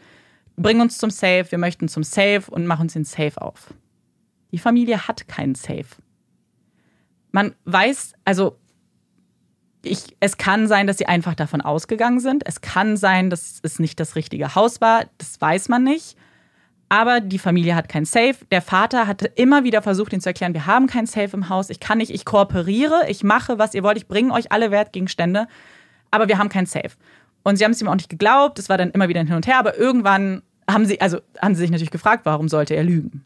[0.56, 3.74] bring uns zum Safe, wir möchten zum Safe und mach uns den Safe auf.
[4.52, 5.84] Die Familie hat keinen Safe.
[7.30, 8.58] Man weiß, also
[9.82, 12.42] ich, es kann sein, dass sie einfach davon ausgegangen sind.
[12.46, 15.04] Es kann sein, dass es nicht das richtige Haus war.
[15.18, 16.16] Das weiß man nicht.
[16.88, 18.36] Aber die Familie hat kein Safe.
[18.50, 21.70] Der Vater hatte immer wieder versucht, ihnen zu erklären, wir haben kein Safe im Haus.
[21.70, 25.48] Ich kann nicht, ich kooperiere, ich mache, was ihr wollt, ich bringe euch alle Wertgegenstände,
[26.10, 26.90] aber wir haben kein Safe.
[27.42, 28.58] Und sie haben es ihm auch nicht geglaubt.
[28.58, 29.58] Es war dann immer wieder hin und her.
[29.58, 33.24] Aber irgendwann haben sie, also haben sie sich natürlich gefragt, warum sollte er lügen?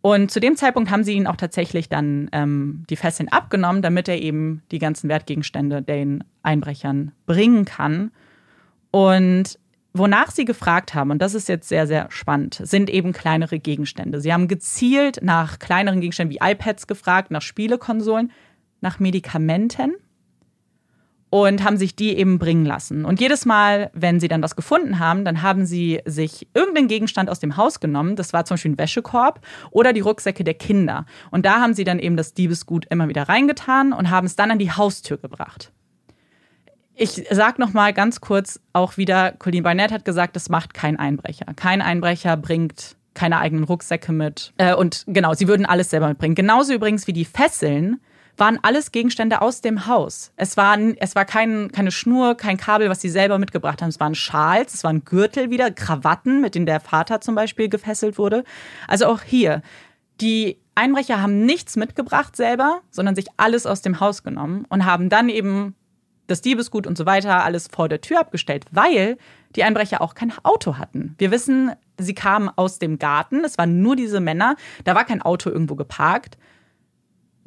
[0.00, 4.08] Und zu dem Zeitpunkt haben sie ihn auch tatsächlich dann ähm, die Fesseln abgenommen, damit
[4.08, 8.12] er eben die ganzen Wertgegenstände den Einbrechern bringen kann.
[8.92, 9.58] Und
[9.98, 14.20] Wonach sie gefragt haben, und das ist jetzt sehr, sehr spannend, sind eben kleinere Gegenstände.
[14.20, 18.32] Sie haben gezielt nach kleineren Gegenständen wie iPads gefragt, nach Spielekonsolen,
[18.80, 19.94] nach Medikamenten
[21.30, 23.04] und haben sich die eben bringen lassen.
[23.04, 27.28] Und jedes Mal, wenn sie dann was gefunden haben, dann haben sie sich irgendeinen Gegenstand
[27.28, 28.16] aus dem Haus genommen.
[28.16, 31.04] Das war zum Beispiel ein Wäschekorb oder die Rucksäcke der Kinder.
[31.30, 34.50] Und da haben sie dann eben das Diebesgut immer wieder reingetan und haben es dann
[34.50, 35.72] an die Haustür gebracht.
[37.00, 40.98] Ich sag noch mal ganz kurz auch wieder, Colleen Barnett hat gesagt, das macht kein
[40.98, 41.46] Einbrecher.
[41.54, 44.52] Kein Einbrecher bringt keine eigenen Rucksäcke mit.
[44.58, 46.34] Äh, und genau, sie würden alles selber mitbringen.
[46.34, 48.00] Genauso übrigens wie die Fesseln
[48.36, 50.32] waren alles Gegenstände aus dem Haus.
[50.34, 53.90] Es war, es war kein, keine Schnur, kein Kabel, was sie selber mitgebracht haben.
[53.90, 58.18] Es waren Schals, es waren Gürtel wieder, Krawatten, mit denen der Vater zum Beispiel gefesselt
[58.18, 58.42] wurde.
[58.88, 59.62] Also auch hier,
[60.20, 65.08] die Einbrecher haben nichts mitgebracht selber, sondern sich alles aus dem Haus genommen und haben
[65.08, 65.76] dann eben
[66.28, 69.18] das Diebesgut und so weiter alles vor der Tür abgestellt, weil
[69.56, 71.14] die Einbrecher auch kein Auto hatten.
[71.18, 75.22] Wir wissen, sie kamen aus dem Garten, es waren nur diese Männer, da war kein
[75.22, 76.38] Auto irgendwo geparkt.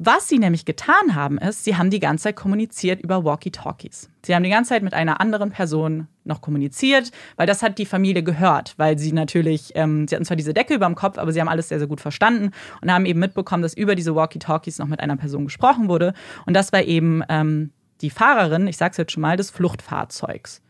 [0.04, 4.10] Was sie nämlich getan haben, ist, sie haben die ganze Zeit kommuniziert über Walkie-Talkies.
[4.26, 7.86] Sie haben die ganze Zeit mit einer anderen Person noch kommuniziert, weil das hat die
[7.86, 11.30] Familie gehört, weil sie natürlich, ähm, sie hatten zwar diese Decke über dem Kopf, aber
[11.30, 12.50] sie haben alles sehr, sehr gut verstanden
[12.80, 16.14] und haben eben mitbekommen, dass über diese Walkie-Talkies noch mit einer Person gesprochen wurde.
[16.46, 17.70] Und das war eben ähm,
[18.02, 20.60] die Fahrerin, ich sage es jetzt schon mal, des Fluchtfahrzeugs.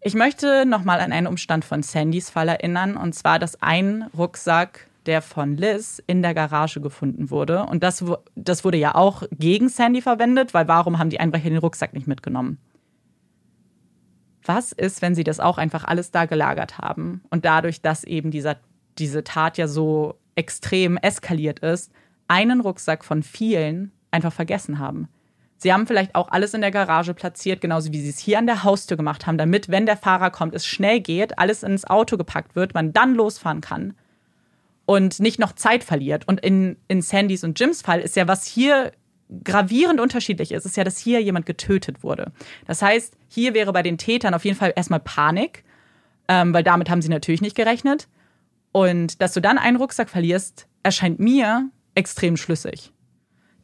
[0.00, 4.88] Ich möchte nochmal an einen Umstand von Sandys Fall erinnern, und zwar, dass ein Rucksack,
[5.06, 9.68] der von Liz in der Garage gefunden wurde, und das, das wurde ja auch gegen
[9.68, 12.58] Sandy verwendet, weil warum haben die Einbrecher den Rucksack nicht mitgenommen?
[14.44, 18.32] Was ist, wenn sie das auch einfach alles da gelagert haben und dadurch, dass eben
[18.32, 18.56] dieser,
[18.98, 21.92] diese Tat ja so extrem eskaliert ist,
[22.26, 25.08] einen Rucksack von vielen einfach vergessen haben?
[25.62, 28.46] Sie haben vielleicht auch alles in der Garage platziert, genauso wie Sie es hier an
[28.46, 32.16] der Haustür gemacht haben, damit, wenn der Fahrer kommt, es schnell geht, alles ins Auto
[32.16, 33.94] gepackt wird, man dann losfahren kann
[34.86, 36.26] und nicht noch Zeit verliert.
[36.26, 38.90] Und in, in Sandys und Jims Fall ist ja, was hier
[39.44, 42.32] gravierend unterschiedlich ist, ist ja, dass hier jemand getötet wurde.
[42.66, 45.62] Das heißt, hier wäre bei den Tätern auf jeden Fall erstmal Panik,
[46.26, 48.08] ähm, weil damit haben sie natürlich nicht gerechnet.
[48.72, 52.91] Und dass du dann einen Rucksack verlierst, erscheint mir extrem schlüssig.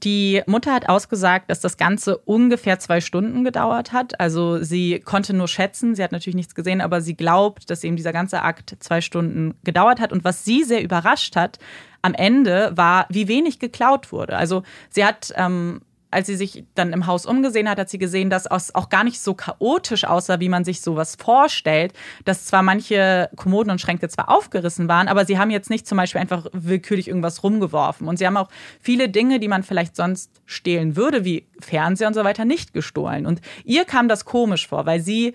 [0.05, 4.21] Die Mutter hat ausgesagt, dass das Ganze ungefähr zwei Stunden gedauert hat.
[4.21, 7.97] Also sie konnte nur schätzen, sie hat natürlich nichts gesehen, aber sie glaubt, dass eben
[7.97, 10.13] dieser ganze Akt zwei Stunden gedauert hat.
[10.13, 11.59] Und was sie sehr überrascht hat,
[12.03, 14.37] am Ende war, wie wenig geklaut wurde.
[14.37, 15.81] Also sie hat ähm,
[16.11, 19.05] als sie sich dann im Haus umgesehen hat, hat sie gesehen, dass es auch gar
[19.05, 21.93] nicht so chaotisch aussah, wie man sich sowas vorstellt.
[22.25, 25.99] Dass zwar manche Kommoden und Schränke zwar aufgerissen waren, aber sie haben jetzt nicht zum
[25.99, 28.09] Beispiel einfach willkürlich irgendwas rumgeworfen.
[28.09, 28.49] Und sie haben auch
[28.81, 33.27] viele Dinge, die man vielleicht sonst stehlen würde, wie Fernseher und so weiter, nicht gestohlen.
[33.27, 35.35] Und ihr kam das komisch vor, weil sie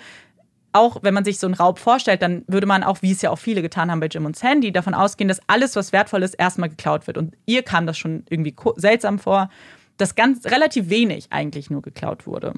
[0.76, 3.30] auch wenn man sich so einen Raub vorstellt, dann würde man auch, wie es ja
[3.30, 6.34] auch viele getan haben bei Jim und Sandy, davon ausgehen, dass alles, was wertvoll ist,
[6.34, 7.20] erstmal geklaut wird.
[7.20, 9.50] Und ihr kam das schon irgendwie seltsam vor
[9.98, 12.53] dass ganz relativ wenig eigentlich nur geklaut wurde.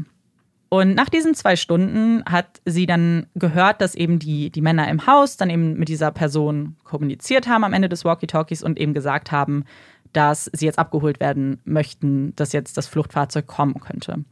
[0.69, 5.05] Und nach diesen zwei Stunden hat sie dann gehört, dass eben die, die Männer im
[5.07, 9.31] Haus dann eben mit dieser Person kommuniziert haben am Ende des Walkie-Talkies und eben gesagt
[9.31, 9.63] haben,
[10.11, 14.23] dass sie jetzt abgeholt werden möchten, dass jetzt das Fluchtfahrzeug kommen könnte.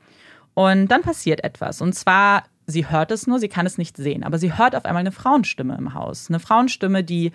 [0.54, 1.82] Und dann passiert etwas.
[1.82, 4.86] Und zwar, sie hört es nur, sie kann es nicht sehen, aber sie hört auf
[4.86, 6.30] einmal eine Frauenstimme im Haus.
[6.30, 7.32] Eine Frauenstimme, die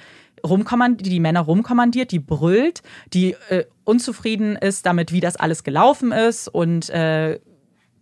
[0.47, 2.83] rumkommandiert, die Männer rumkommandiert, die brüllt,
[3.13, 7.41] die äh, unzufrieden ist damit, wie das alles gelaufen ist und äh,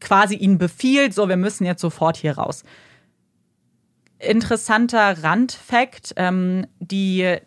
[0.00, 2.64] quasi ihnen befiehlt, so, wir müssen jetzt sofort hier raus.
[4.18, 7.38] Interessanter Randfakt, ähm, die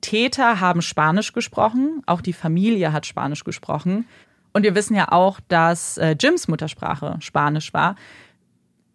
[0.00, 4.06] Täter haben Spanisch gesprochen, auch die Familie hat Spanisch gesprochen.
[4.52, 7.96] Und wir wissen ja auch, dass äh, Jims Muttersprache Spanisch war.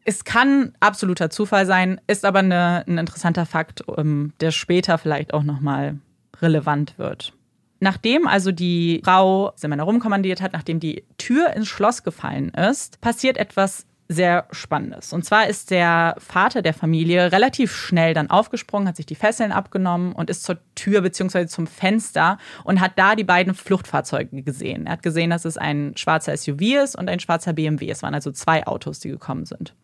[0.10, 5.36] Es kann absoluter Zufall sein, ist aber eine, ein interessanter Fakt, um, der später vielleicht
[5.36, 6.00] auch nochmal
[6.42, 7.34] relevant wird.
[7.80, 13.38] Nachdem also die Frau Männer rumkommandiert hat, nachdem die Tür ins Schloss gefallen ist, passiert
[13.38, 15.14] etwas sehr Spannendes.
[15.14, 19.52] Und zwar ist der Vater der Familie relativ schnell dann aufgesprungen, hat sich die Fesseln
[19.52, 21.46] abgenommen und ist zur Tür bzw.
[21.46, 24.88] zum Fenster und hat da die beiden Fluchtfahrzeuge gesehen.
[24.88, 27.92] Er hat gesehen, dass es ein schwarzer SUV ist und ein schwarzer BMW.
[27.92, 29.76] Es waren also zwei Autos, die gekommen sind.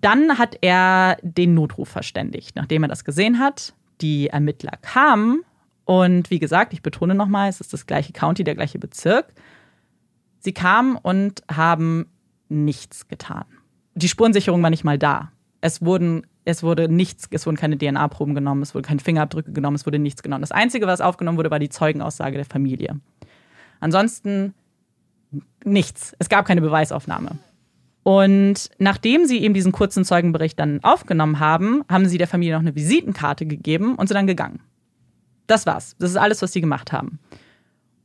[0.00, 2.56] Dann hat er den Notruf verständigt.
[2.56, 5.42] Nachdem er das gesehen hat, die Ermittler kamen
[5.84, 9.32] und wie gesagt, ich betone nochmal, es ist das gleiche County, der gleiche Bezirk.
[10.40, 12.06] Sie kamen und haben
[12.48, 13.44] nichts getan.
[13.94, 15.32] Die Spurensicherung war nicht mal da.
[15.60, 19.76] Es wurden es wurde nichts, es wurden keine DNA-Proben genommen, es wurden keine Fingerabdrücke genommen,
[19.76, 20.40] es wurde nichts genommen.
[20.40, 22.98] Das Einzige, was aufgenommen wurde, war die Zeugenaussage der Familie.
[23.80, 24.54] Ansonsten
[25.62, 26.16] nichts.
[26.18, 27.32] Es gab keine Beweisaufnahme.
[28.08, 32.62] Und nachdem sie eben diesen kurzen Zeugenbericht dann aufgenommen haben, haben sie der Familie noch
[32.62, 34.60] eine Visitenkarte gegeben und sind dann gegangen.
[35.46, 35.94] Das war's.
[35.98, 37.18] Das ist alles, was sie gemacht haben.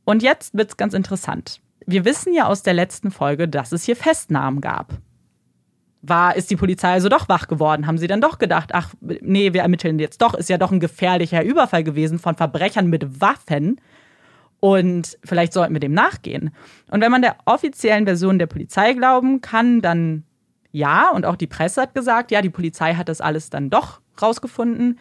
[0.04, 1.62] Und jetzt wird's ganz interessant.
[1.86, 4.92] Wir wissen ja aus der letzten Folge, dass es hier Festnahmen gab.
[6.02, 7.86] War, ist die Polizei also doch wach geworden?
[7.86, 10.80] Haben sie dann doch gedacht, ach, nee, wir ermitteln jetzt doch, ist ja doch ein
[10.80, 13.80] gefährlicher Überfall gewesen von Verbrechern mit Waffen.
[14.64, 16.50] Und vielleicht sollten wir dem nachgehen.
[16.90, 20.24] Und wenn man der offiziellen Version der Polizei glauben kann, dann
[20.72, 24.00] ja, und auch die Presse hat gesagt, ja, die Polizei hat das alles dann doch
[24.22, 24.98] rausgefunden.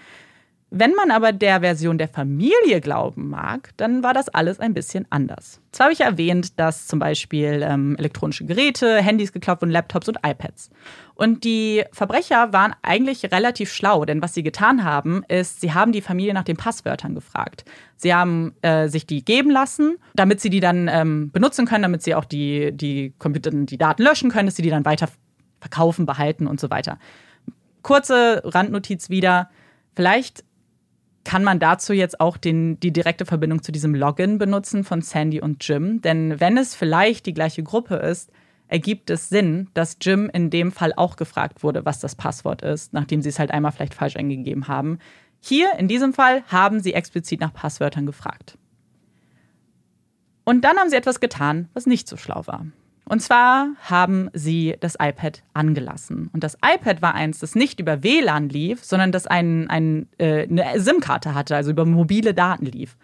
[0.76, 5.06] Wenn man aber der Version der Familie glauben mag, dann war das alles ein bisschen
[5.12, 5.62] anders.
[5.72, 10.18] Zwar habe ich erwähnt, dass zum Beispiel ähm, elektronische Geräte, Handys geklaut wurden, Laptops und
[10.26, 10.72] iPads.
[11.14, 15.92] Und die Verbrecher waren eigentlich relativ schlau, denn was sie getan haben, ist, sie haben
[15.92, 17.66] die Familie nach den Passwörtern gefragt.
[17.96, 22.02] Sie haben äh, sich die geben lassen, damit sie die dann ähm, benutzen können, damit
[22.02, 25.08] sie auch die, die Computer, die Daten löschen können, dass sie die dann weiter
[25.62, 26.98] verkaufen, behalten und so weiter.
[27.84, 29.52] Kurze Randnotiz wieder.
[29.96, 30.44] Vielleicht
[31.24, 35.42] kann man dazu jetzt auch den, die direkte Verbindung zu diesem Login benutzen von Sandy
[35.42, 36.02] und Jim.
[36.02, 38.32] Denn wenn es vielleicht die gleiche Gruppe ist,
[38.68, 42.94] ergibt es Sinn, dass Jim in dem Fall auch gefragt wurde, was das Passwort ist,
[42.94, 45.00] nachdem sie es halt einmal vielleicht falsch eingegeben haben.
[45.40, 48.58] Hier in diesem Fall haben sie explizit nach Passwörtern gefragt.
[50.46, 52.66] Und dann haben sie etwas getan, was nicht so schlau war.
[53.06, 56.30] Und zwar haben sie das iPad angelassen.
[56.34, 60.44] Und das iPad war eins, das nicht über WLAN lief, sondern das ein, ein, äh,
[60.44, 62.96] eine SIM-Karte hatte, also über mobile Daten lief.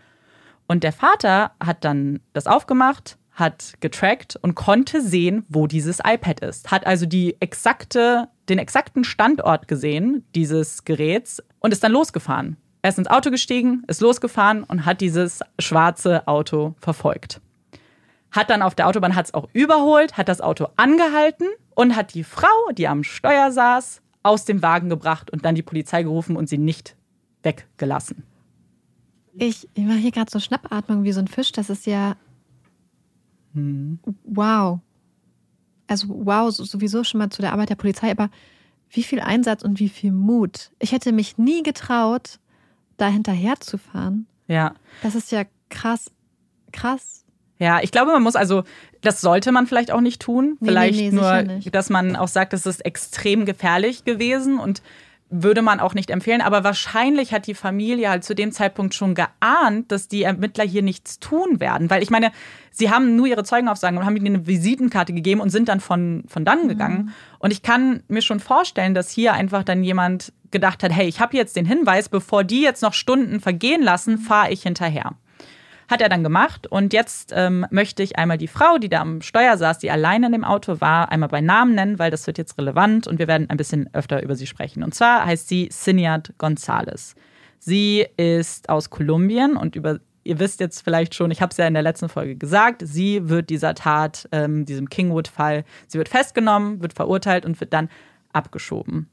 [0.68, 6.42] Und der Vater hat dann das aufgemacht, hat getrackt und konnte sehen, wo dieses iPad
[6.42, 6.72] ist.
[6.72, 12.56] Hat also die exakte, den exakten Standort gesehen, dieses Geräts, und ist dann losgefahren.
[12.82, 17.42] Er ist ins Auto gestiegen, ist losgefahren und hat dieses schwarze Auto verfolgt
[18.32, 22.24] hat dann auf der Autobahn hat's auch überholt, hat das Auto angehalten und hat die
[22.24, 26.50] Frau, die am Steuer saß, aus dem Wagen gebracht und dann die Polizei gerufen und
[26.50, 26.96] sie nicht
[27.44, 28.24] weggelassen.
[29.34, 31.52] Ich, ich mache hier gerade so Schnappatmung wie so ein Fisch.
[31.52, 32.16] Das ist ja.
[33.54, 34.00] Hm.
[34.26, 34.80] Wow.
[35.88, 38.30] Also, wow, sowieso schon mal zu der Arbeit der Polizei, aber
[38.90, 40.72] wie viel Einsatz und wie viel Mut.
[40.80, 42.40] Ich hätte mich nie getraut,
[42.98, 44.28] da hinterher zu fahren.
[44.48, 44.76] Ja.
[45.02, 46.12] Das ist ja krass,
[46.72, 47.24] krass.
[47.60, 48.64] Ja, ich glaube, man muss also,
[49.02, 50.58] das sollte man vielleicht auch nicht tun.
[50.62, 54.82] Nee, vielleicht nee, nee, nur, dass man auch sagt, es ist extrem gefährlich gewesen und
[55.30, 56.42] würde man auch nicht empfehlen.
[56.42, 60.82] Aber wahrscheinlich hat die Familie halt zu dem Zeitpunkt schon geahnt, dass die Ermittler hier
[60.82, 61.90] nichts tun werden.
[61.90, 62.32] Weil ich meine,
[62.72, 66.24] sie haben nur ihre Zeugenaufsagen und haben ihnen eine Visitenkarte gegeben und sind dann von,
[66.28, 66.70] von dann mhm.
[66.70, 67.14] gegangen.
[67.38, 71.20] Und ich kann mir schon vorstellen, dass hier einfach dann jemand gedacht hat, hey, ich
[71.20, 75.14] habe jetzt den Hinweis, bevor die jetzt noch Stunden vergehen lassen, fahre ich hinterher.
[75.90, 79.22] Hat er dann gemacht und jetzt ähm, möchte ich einmal die Frau, die da am
[79.22, 82.38] Steuer saß, die alleine in dem Auto war, einmal bei Namen nennen, weil das wird
[82.38, 84.84] jetzt relevant und wir werden ein bisschen öfter über sie sprechen.
[84.84, 87.16] Und zwar heißt sie Siniat Gonzalez.
[87.58, 91.66] Sie ist aus Kolumbien und über ihr wisst jetzt vielleicht schon, ich habe es ja
[91.66, 96.82] in der letzten Folge gesagt, sie wird dieser Tat, ähm, diesem Kingwood-Fall, sie wird festgenommen,
[96.84, 97.90] wird verurteilt und wird dann
[98.32, 99.10] abgeschoben.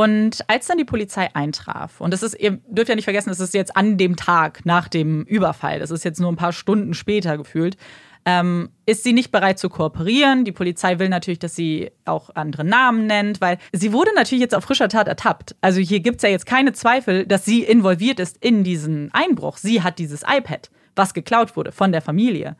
[0.00, 3.38] Und als dann die Polizei eintraf, und das ist, ihr dürft ja nicht vergessen, es
[3.38, 6.94] ist jetzt an dem Tag nach dem Überfall, das ist jetzt nur ein paar Stunden
[6.94, 7.76] später gefühlt,
[8.24, 10.46] ähm, ist sie nicht bereit zu kooperieren.
[10.46, 14.54] Die Polizei will natürlich, dass sie auch andere Namen nennt, weil sie wurde natürlich jetzt
[14.54, 15.54] auf frischer Tat ertappt.
[15.60, 19.58] Also hier gibt es ja jetzt keine Zweifel, dass sie involviert ist in diesen Einbruch.
[19.58, 22.56] Sie hat dieses iPad, was geklaut wurde von der Familie.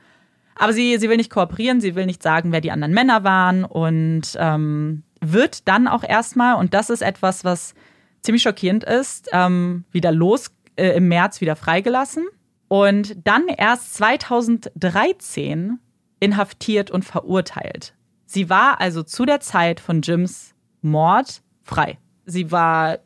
[0.56, 3.64] Aber sie, sie will nicht kooperieren, sie will nicht sagen, wer die anderen Männer waren
[3.64, 7.74] und ähm, wird dann auch erstmal, und das ist etwas, was
[8.22, 12.26] ziemlich schockierend ist, ähm, wieder los äh, im März wieder freigelassen
[12.68, 15.78] und dann erst 2013
[16.20, 17.94] inhaftiert und verurteilt.
[18.26, 21.98] Sie war also zu der Zeit von Jims Mord frei.
[22.26, 22.98] Sie war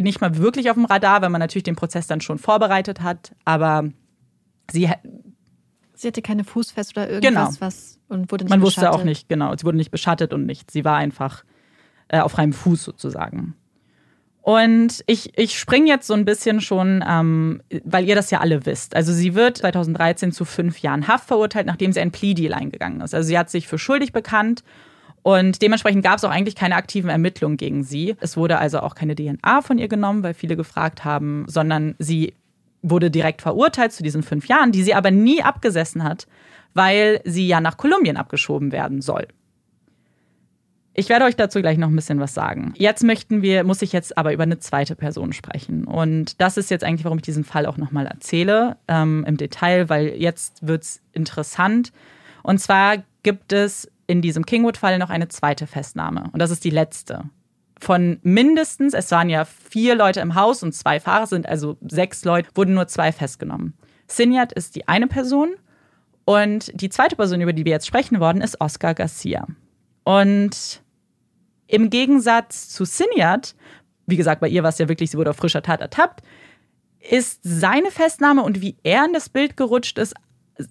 [0.00, 3.34] nicht mal wirklich auf dem Radar, weil man natürlich den Prozess dann schon vorbereitet hat,
[3.44, 3.88] aber
[4.70, 4.90] sie
[5.94, 7.66] Sie hatte keine Fußfest oder irgendwas, genau.
[7.66, 8.90] was und wurde nicht Man beschattet.
[8.90, 9.52] wusste auch nicht, genau.
[9.56, 10.72] Sie wurde nicht beschattet und nichts.
[10.72, 11.42] Sie war einfach
[12.08, 13.54] äh, auf freiem Fuß sozusagen.
[14.42, 18.64] Und ich, ich springe jetzt so ein bisschen schon, ähm, weil ihr das ja alle
[18.64, 18.96] wisst.
[18.96, 23.14] Also sie wird 2013 zu fünf Jahren Haft verurteilt, nachdem sie ein Plea-Deal eingegangen ist.
[23.14, 24.64] Also sie hat sich für schuldig bekannt
[25.22, 28.16] und dementsprechend gab es auch eigentlich keine aktiven Ermittlungen gegen sie.
[28.20, 32.32] Es wurde also auch keine DNA von ihr genommen, weil viele gefragt haben, sondern sie
[32.80, 36.26] wurde direkt verurteilt zu diesen fünf Jahren, die sie aber nie abgesessen hat,
[36.72, 39.28] weil sie ja nach Kolumbien abgeschoben werden soll.
[40.98, 42.74] Ich werde euch dazu gleich noch ein bisschen was sagen.
[42.76, 45.84] Jetzt möchten wir, muss ich jetzt aber über eine zweite Person sprechen.
[45.84, 49.88] Und das ist jetzt eigentlich, warum ich diesen Fall auch nochmal erzähle ähm, im Detail,
[49.88, 51.92] weil jetzt wird es interessant.
[52.42, 56.30] Und zwar gibt es in diesem Kingwood-Fall noch eine zweite Festnahme.
[56.32, 57.22] Und das ist die letzte.
[57.78, 62.24] Von mindestens, es waren ja vier Leute im Haus und zwei Fahrer sind, also sechs
[62.24, 63.74] Leute, wurden nur zwei festgenommen.
[64.08, 65.50] Sinyat ist die eine Person
[66.24, 69.46] und die zweite Person, über die wir jetzt sprechen wollen, ist Oscar Garcia.
[70.02, 70.82] Und
[71.68, 73.54] im Gegensatz zu Sinyat,
[74.06, 76.22] wie gesagt, bei ihr war es ja wirklich, sie wurde auf frischer Tat ertappt,
[76.98, 80.14] ist seine Festnahme und wie er in das Bild gerutscht ist,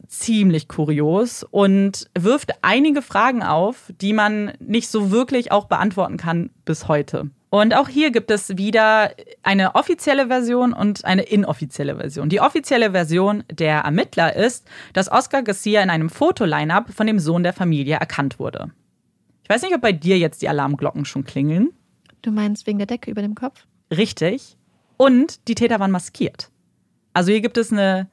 [0.10, 6.50] ziemlich kurios und wirft einige Fragen auf, die man nicht so wirklich auch beantworten kann
[6.66, 7.30] bis heute.
[7.50, 9.12] Und auch hier gibt es wieder
[9.44, 12.28] eine offizielle Version und eine inoffizielle Version.
[12.28, 17.44] Die offizielle Version der Ermittler ist, dass Oscar Garcia in einem Fotoline-up von dem Sohn
[17.44, 18.72] der Familie erkannt wurde.
[19.48, 21.70] Ich weiß nicht, ob bei dir jetzt die Alarmglocken schon klingeln.
[22.22, 23.66] Du meinst wegen der Decke über dem Kopf?
[23.90, 24.58] Richtig.
[24.98, 26.52] Und die Täter waren maskiert.
[27.14, 28.10] Also hier gibt es eine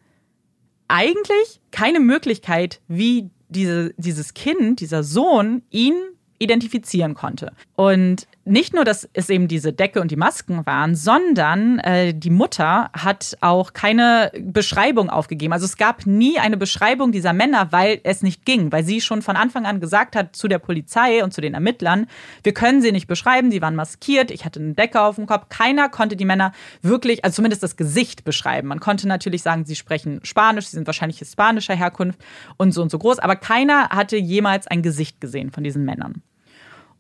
[0.87, 5.95] eigentlich keine Möglichkeit, wie diese, dieses Kind, dieser Sohn, ihn
[6.39, 7.53] identifizieren konnte.
[7.75, 12.31] Und nicht nur, dass es eben diese Decke und die Masken waren, sondern äh, die
[12.31, 15.55] Mutter hat auch keine Beschreibung aufgegeben.
[15.55, 19.23] Also es gab nie eine Beschreibung dieser Männer, weil es nicht ging, weil sie schon
[19.23, 22.07] von Anfang an gesagt hat zu der Polizei und zu den Ermittlern,
[22.43, 25.49] wir können sie nicht beschreiben, sie waren maskiert, ich hatte eine Decke auf dem Kopf.
[25.49, 26.53] Keiner konnte die Männer
[26.83, 28.69] wirklich, also zumindest das Gesicht beschreiben.
[28.69, 32.21] Man konnte natürlich sagen, sie sprechen Spanisch, sie sind wahrscheinlich hispanischer Herkunft
[32.59, 36.23] und so und so groß, aber keiner hatte jemals ein Gesicht gesehen von diesen Männern.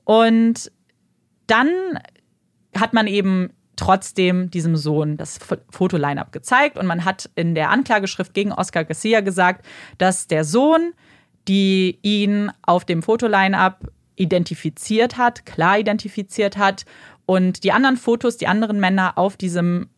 [0.04, 0.70] Und
[1.46, 1.98] dann
[2.76, 5.38] hat man eben trotzdem diesem Sohn das
[5.70, 9.66] Fotoline-up gezeigt und man hat in der Anklageschrift gegen Oscar Garcia gesagt,
[9.98, 10.92] dass der Sohn,
[11.48, 16.84] die ihn auf dem Fotoline-up identifiziert hat, klar identifiziert hat
[17.26, 19.88] und die anderen Fotos, die anderen Männer auf diesem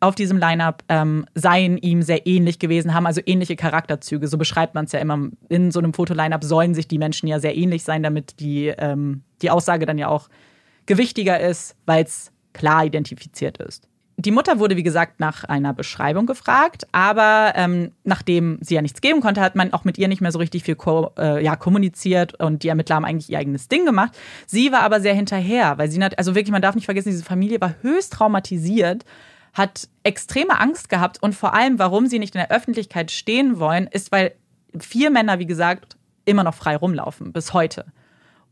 [0.00, 4.26] auf diesem Line-up ähm, seien ihm sehr ähnlich gewesen, haben also ähnliche Charakterzüge.
[4.26, 5.28] So beschreibt man es ja immer.
[5.48, 9.22] In so einem Foto-Line-up sollen sich die Menschen ja sehr ähnlich sein, damit die, ähm,
[9.42, 10.28] die Aussage dann ja auch
[10.92, 13.88] gewichtiger ist, weil es klar identifiziert ist.
[14.18, 19.00] Die Mutter wurde, wie gesagt, nach einer Beschreibung gefragt, aber ähm, nachdem sie ja nichts
[19.00, 21.56] geben konnte, hat man auch mit ihr nicht mehr so richtig viel ko äh, ja,
[21.56, 24.12] kommuniziert und die Ermittler haben eigentlich ihr eigenes Ding gemacht.
[24.46, 27.24] Sie war aber sehr hinterher, weil sie, hat, also wirklich, man darf nicht vergessen, diese
[27.24, 29.06] Familie war höchst traumatisiert,
[29.54, 33.86] hat extreme Angst gehabt und vor allem, warum sie nicht in der Öffentlichkeit stehen wollen,
[33.86, 34.34] ist, weil
[34.78, 35.96] vier Männer, wie gesagt,
[36.26, 37.86] immer noch frei rumlaufen, bis heute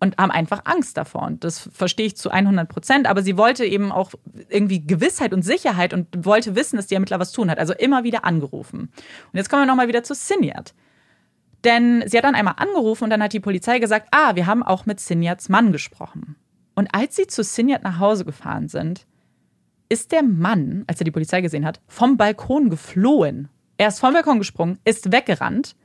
[0.00, 1.22] und haben einfach Angst davor.
[1.22, 3.06] Und das verstehe ich zu 100 Prozent.
[3.06, 4.12] Aber sie wollte eben auch
[4.48, 7.58] irgendwie Gewissheit und Sicherheit und wollte wissen, dass die Ermittler was tun hat.
[7.58, 8.80] Also immer wieder angerufen.
[8.80, 10.74] Und jetzt kommen wir nochmal wieder zu Sinjat.
[11.64, 14.62] Denn sie hat dann einmal angerufen und dann hat die Polizei gesagt, ah, wir haben
[14.62, 16.36] auch mit Sinjats Mann gesprochen.
[16.74, 19.06] Und als sie zu Sinjat nach Hause gefahren sind,
[19.90, 23.50] ist der Mann, als er die Polizei gesehen hat, vom Balkon geflohen.
[23.76, 25.76] Er ist vom Balkon gesprungen, ist weggerannt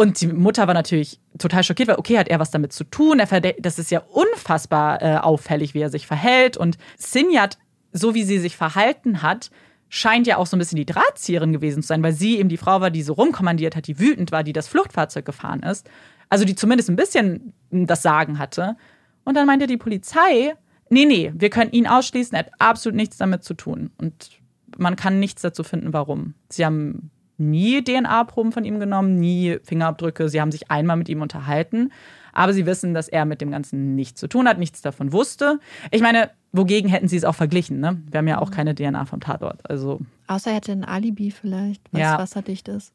[0.00, 3.18] und die Mutter war natürlich total schockiert, weil okay, hat er was damit zu tun?
[3.18, 6.56] Er das ist ja unfassbar äh, auffällig, wie er sich verhält.
[6.56, 7.58] Und Sinjat,
[7.92, 9.50] so wie sie sich verhalten hat,
[9.88, 12.58] scheint ja auch so ein bisschen die Drahtzieherin gewesen zu sein, weil sie eben die
[12.58, 15.90] Frau war, die so rumkommandiert hat, die wütend war, die das Fluchtfahrzeug gefahren ist.
[16.28, 18.76] Also die zumindest ein bisschen das Sagen hatte.
[19.24, 20.54] Und dann meinte die Polizei,
[20.90, 23.90] nee, nee, wir können ihn ausschließen, er hat absolut nichts damit zu tun.
[23.98, 24.30] Und
[24.76, 26.34] man kann nichts dazu finden, warum.
[26.50, 30.28] Sie haben nie DNA-Proben von ihm genommen, nie Fingerabdrücke.
[30.28, 31.92] Sie haben sich einmal mit ihm unterhalten.
[32.32, 35.58] Aber sie wissen, dass er mit dem Ganzen nichts zu tun hat, nichts davon wusste.
[35.90, 37.80] Ich meine, wogegen hätten sie es auch verglichen?
[37.80, 38.00] Ne?
[38.10, 39.68] Wir haben ja auch keine DNA vom Tatort.
[39.68, 42.18] Also Außer er hätte ein Alibi vielleicht, was Ja.
[42.18, 42.92] wasserdicht ist.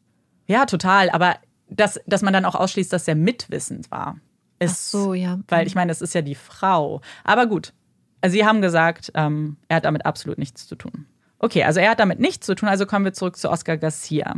[0.48, 1.10] ja, total.
[1.10, 1.36] Aber
[1.70, 4.18] dass, dass man dann auch ausschließt, dass er mitwissend war,
[4.60, 4.72] ist.
[4.72, 5.40] Ach so, ja.
[5.50, 7.02] Weil ich meine, es ist ja die Frau.
[7.24, 7.74] Aber gut.
[8.22, 11.06] Also Sie haben gesagt, ähm, er hat damit absolut nichts zu tun.
[11.44, 14.36] Okay, also er hat damit nichts zu tun, also kommen wir zurück zu Oscar Garcia.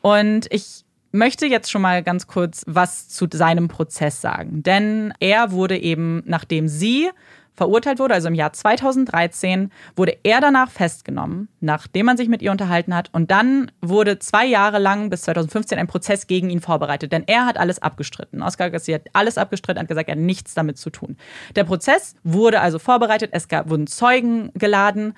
[0.00, 4.64] Und ich möchte jetzt schon mal ganz kurz was zu seinem Prozess sagen.
[4.64, 7.10] Denn er wurde eben, nachdem sie
[7.54, 12.50] verurteilt wurde, also im Jahr 2013, wurde er danach festgenommen, nachdem man sich mit ihr
[12.50, 13.10] unterhalten hat.
[13.12, 17.12] Und dann wurde zwei Jahre lang bis 2015 ein Prozess gegen ihn vorbereitet.
[17.12, 18.42] Denn er hat alles abgestritten.
[18.42, 21.16] Oscar Garcia hat alles abgestritten, hat gesagt, er hat nichts damit zu tun.
[21.54, 25.14] Der Prozess wurde also vorbereitet, es gab, wurden Zeugen geladen.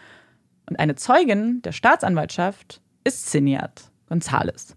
[0.69, 4.75] Und eine Zeugin der Staatsanwaltschaft ist Siniat González.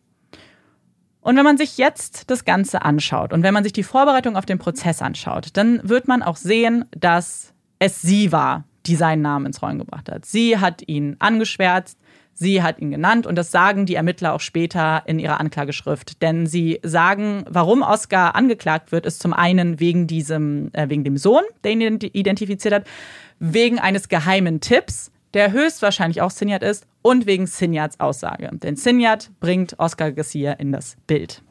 [1.21, 4.45] Und wenn man sich jetzt das Ganze anschaut und wenn man sich die Vorbereitung auf
[4.45, 9.47] den Prozess anschaut, dann wird man auch sehen, dass es sie war, die seinen Namen
[9.47, 10.25] ins Rollen gebracht hat.
[10.25, 11.99] Sie hat ihn angeschwärzt,
[12.33, 16.21] sie hat ihn genannt und das sagen die Ermittler auch später in ihrer Anklageschrift.
[16.21, 21.17] Denn sie sagen, warum Oscar angeklagt wird, ist zum einen wegen diesem, äh, wegen dem
[21.17, 22.87] Sohn, der ihn ident- identifiziert hat,
[23.39, 28.49] wegen eines geheimen Tipps, der höchstwahrscheinlich auch Sinjat ist, und wegen Sinjats Aussage.
[28.51, 31.43] Denn Sinjat bringt Oscar Garcia in das Bild.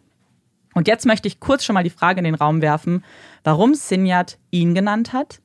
[0.74, 3.04] Und jetzt möchte ich kurz schon mal die Frage in den Raum werfen,
[3.44, 5.40] warum Sinjat ihn genannt hat,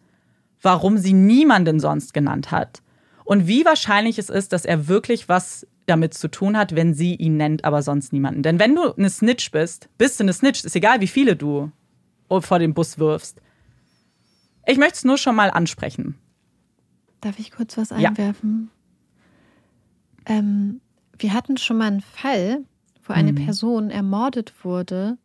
[0.61, 2.81] warum sie niemanden sonst genannt hat
[3.23, 7.15] und wie wahrscheinlich es ist, dass er wirklich was damit zu tun hat, wenn sie
[7.15, 8.43] ihn nennt, aber sonst niemanden.
[8.43, 11.71] Denn wenn du eine Snitch bist, bist du eine Snitch, ist egal, wie viele du
[12.27, 13.41] vor den Bus wirfst.
[14.65, 16.17] Ich möchte es nur schon mal ansprechen.
[17.21, 18.09] Darf ich kurz was Ja.
[18.09, 18.69] einwerfen?
[20.25, 20.81] Ähm,
[21.17, 22.63] wir hatten schon mal einen Fall,
[23.05, 23.45] wo eine Mhm.
[23.45, 25.17] Person ermordet wurde,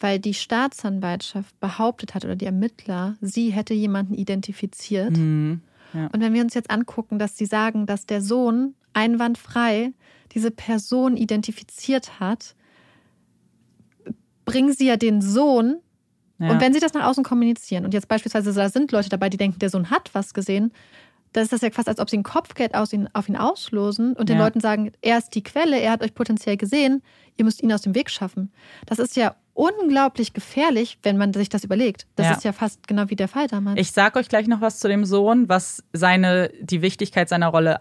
[0.00, 5.16] weil die Staatsanwaltschaft behauptet hat oder die Ermittler, sie hätte jemanden identifiziert.
[5.16, 5.60] Mhm.
[5.94, 6.06] Ja.
[6.06, 9.92] Und wenn wir uns jetzt angucken, dass sie sagen, dass der Sohn einwandfrei
[10.32, 12.54] diese Person identifiziert hat,
[14.44, 15.76] bringen sie ja den Sohn
[16.38, 16.50] Ja.
[16.50, 19.36] und wenn sie das nach außen kommunizieren und jetzt beispielsweise da sind Leute dabei, die
[19.36, 20.72] denken, der Sohn hat was gesehen,
[21.32, 24.14] dann ist das ja fast, als ob sie ein Kopfgeld aus ihn, auf ihn auslosen
[24.14, 24.44] und den Ja.
[24.44, 27.02] Leuten sagen, er ist die Quelle, er hat euch potenziell gesehen,
[27.36, 28.52] ihr müsst ihn aus dem Weg schaffen.
[28.86, 32.06] Das ist ja unglaublich gefährlich, wenn man sich das überlegt.
[32.16, 32.32] Das Ja.
[32.32, 33.78] ist ja fast genau wie der Fall damals.
[33.78, 37.80] Ich sage euch gleich noch was zu dem Sohn, was seine, die Wichtigkeit seiner Rolle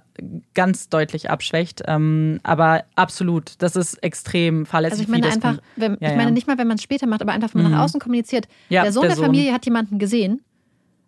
[0.53, 1.82] ganz deutlich abschwächt.
[1.88, 4.94] Ähm, aber absolut, das ist extrem fahrlässig.
[4.99, 7.07] Also ich meine das einfach, wenn, Ja, ich meine nicht mal, wenn man es später
[7.07, 7.78] macht, aber einfach, wenn man Mhm.
[7.78, 9.26] nach außen kommuniziert, Ja, der Sohn der der, Sohn.
[9.28, 10.41] Familie hat jemanden gesehen,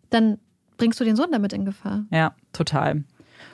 [0.10, 0.38] dann
[0.84, 2.04] bringst du den Sohn damit in Gefahr.
[2.12, 3.06] Ja, total.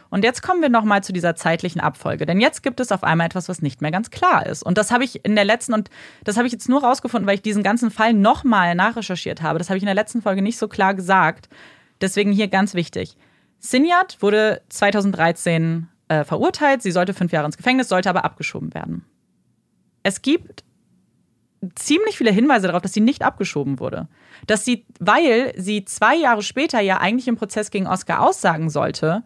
[0.09, 2.25] Und jetzt kommen wir nochmal zu dieser zeitlichen Abfolge.
[2.25, 4.63] Denn jetzt gibt es auf einmal etwas, was nicht mehr ganz klar ist.
[4.63, 5.91] Und das habe ich in der letzten, und
[6.23, 9.59] das habe ich jetzt nur rausgefunden, weil ich diesen ganzen Fall nochmal nachrecherchiert habe.
[9.59, 11.49] Das habe ich in der letzten Folge nicht so klar gesagt.
[12.01, 13.15] Deswegen hier ganz wichtig.
[13.59, 16.81] Sinjat wurde 2013 äh, verurteilt.
[16.81, 19.05] Sie sollte fünf Jahre ins Gefängnis, sollte aber abgeschoben werden.
[20.01, 20.63] Es gibt
[21.75, 24.07] ziemlich viele Hinweise darauf, dass sie nicht abgeschoben wurde.
[24.47, 29.23] Dass sie, weil sie zwei Jahre später ja eigentlich im Prozess gegen Oscar aussagen sollte.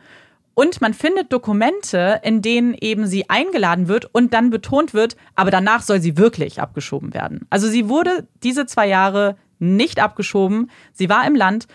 [0.55, 5.49] Und man findet Dokumente, in denen eben sie eingeladen wird und dann betont wird, aber
[5.49, 7.47] danach soll sie wirklich abgeschoben werden.
[7.49, 10.69] Also sie wurde diese zwei Jahre nicht abgeschoben.
[10.91, 11.67] Sie war im Land.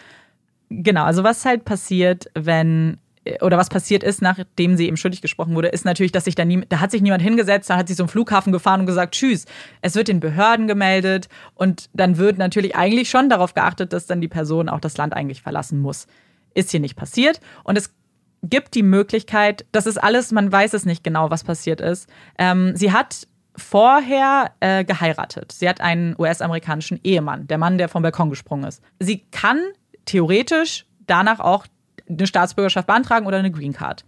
[0.69, 2.99] Genau, also was halt passiert, wenn
[3.41, 6.45] oder was passiert ist, nachdem sie eben schuldig gesprochen wurde, ist natürlich, dass sich da
[6.45, 9.45] nie, da hat sich niemand hingesetzt, da hat sich zum Flughafen gefahren und gesagt, tschüss.
[9.81, 14.21] Es wird den Behörden gemeldet und dann wird natürlich eigentlich schon darauf geachtet, dass dann
[14.21, 16.07] die Person auch das Land eigentlich verlassen muss.
[16.55, 17.95] Ist hier nicht passiert und es
[18.43, 22.09] gibt die Möglichkeit, das ist alles, man weiß es nicht genau, was passiert ist.
[22.39, 23.27] Ähm, sie hat
[23.57, 25.53] vorher äh, geheiratet.
[25.53, 28.83] Sie hat einen US-amerikanischen Ehemann, der Mann, der vom Balkon gesprungen ist.
[29.01, 29.61] Sie kann
[30.05, 31.67] theoretisch danach auch
[32.09, 34.05] eine Staatsbürgerschaft beantragen oder eine Green Card.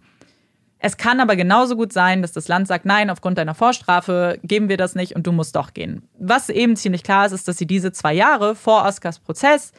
[0.83, 4.67] Es kann aber genauso gut sein, dass das Land sagt, nein, aufgrund deiner Vorstrafe geben
[4.67, 6.01] wir das nicht und du musst doch gehen.
[6.17, 9.73] Was eben ziemlich klar ist, ist, dass sie diese zwei Jahre vor Oscars Prozess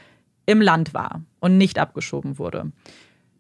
[0.47, 2.71] im Land war und nicht abgeschoben wurde.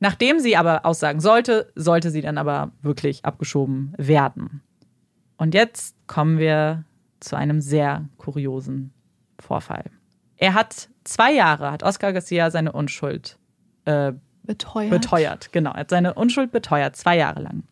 [0.00, 4.60] Nachdem sie aber aussagen sollte, sollte sie dann aber wirklich abgeschoben werden.
[5.36, 6.84] Und jetzt kommen wir
[7.20, 8.92] zu einem sehr kuriosen
[9.38, 9.84] Vorfall.
[10.36, 13.38] Er hat zwei Jahre, hat Oscar Garcia seine Unschuld
[13.84, 14.12] äh,
[14.44, 14.90] Beteuert.
[14.90, 15.52] beteuert.
[15.52, 17.64] Genau, er hat seine Unschuld beteuert, zwei Jahre lang.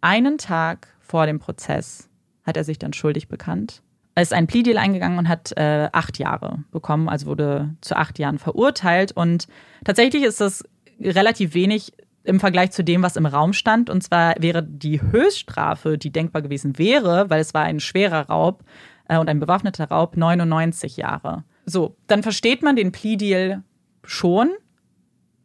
[0.00, 2.08] einen Tag vor dem Prozess
[2.44, 3.82] hat er sich dann schuldig bekannt.
[4.14, 8.18] Er ist ein Plea-Deal eingegangen und hat äh, acht Jahre bekommen, also wurde zu acht
[8.18, 9.12] Jahren verurteilt.
[9.12, 9.48] Und
[9.84, 10.62] tatsächlich ist das
[11.00, 13.90] relativ wenig im Vergleich zu dem, was im Raum stand.
[13.90, 18.62] Und zwar wäre die Höchststrafe, die denkbar gewesen wäre, weil es war ein schwerer Raub
[19.08, 21.44] äh, und ein bewaffneter Raub, 99 Jahre.
[21.66, 23.62] So, dann versteht man den Plea-Deal
[24.04, 24.50] schon.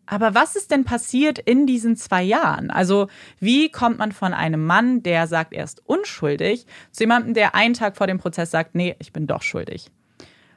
[0.10, 2.72] Aber was ist denn passiert in diesen zwei Jahren?
[2.72, 3.10] Also,
[3.40, 7.76] wie kommt man von einem Mann, der sagt, er ist unschuldig, zu jemandem, der einen
[7.76, 9.91] Tag vor dem Prozess sagt, nee, ich bin doch schuldig?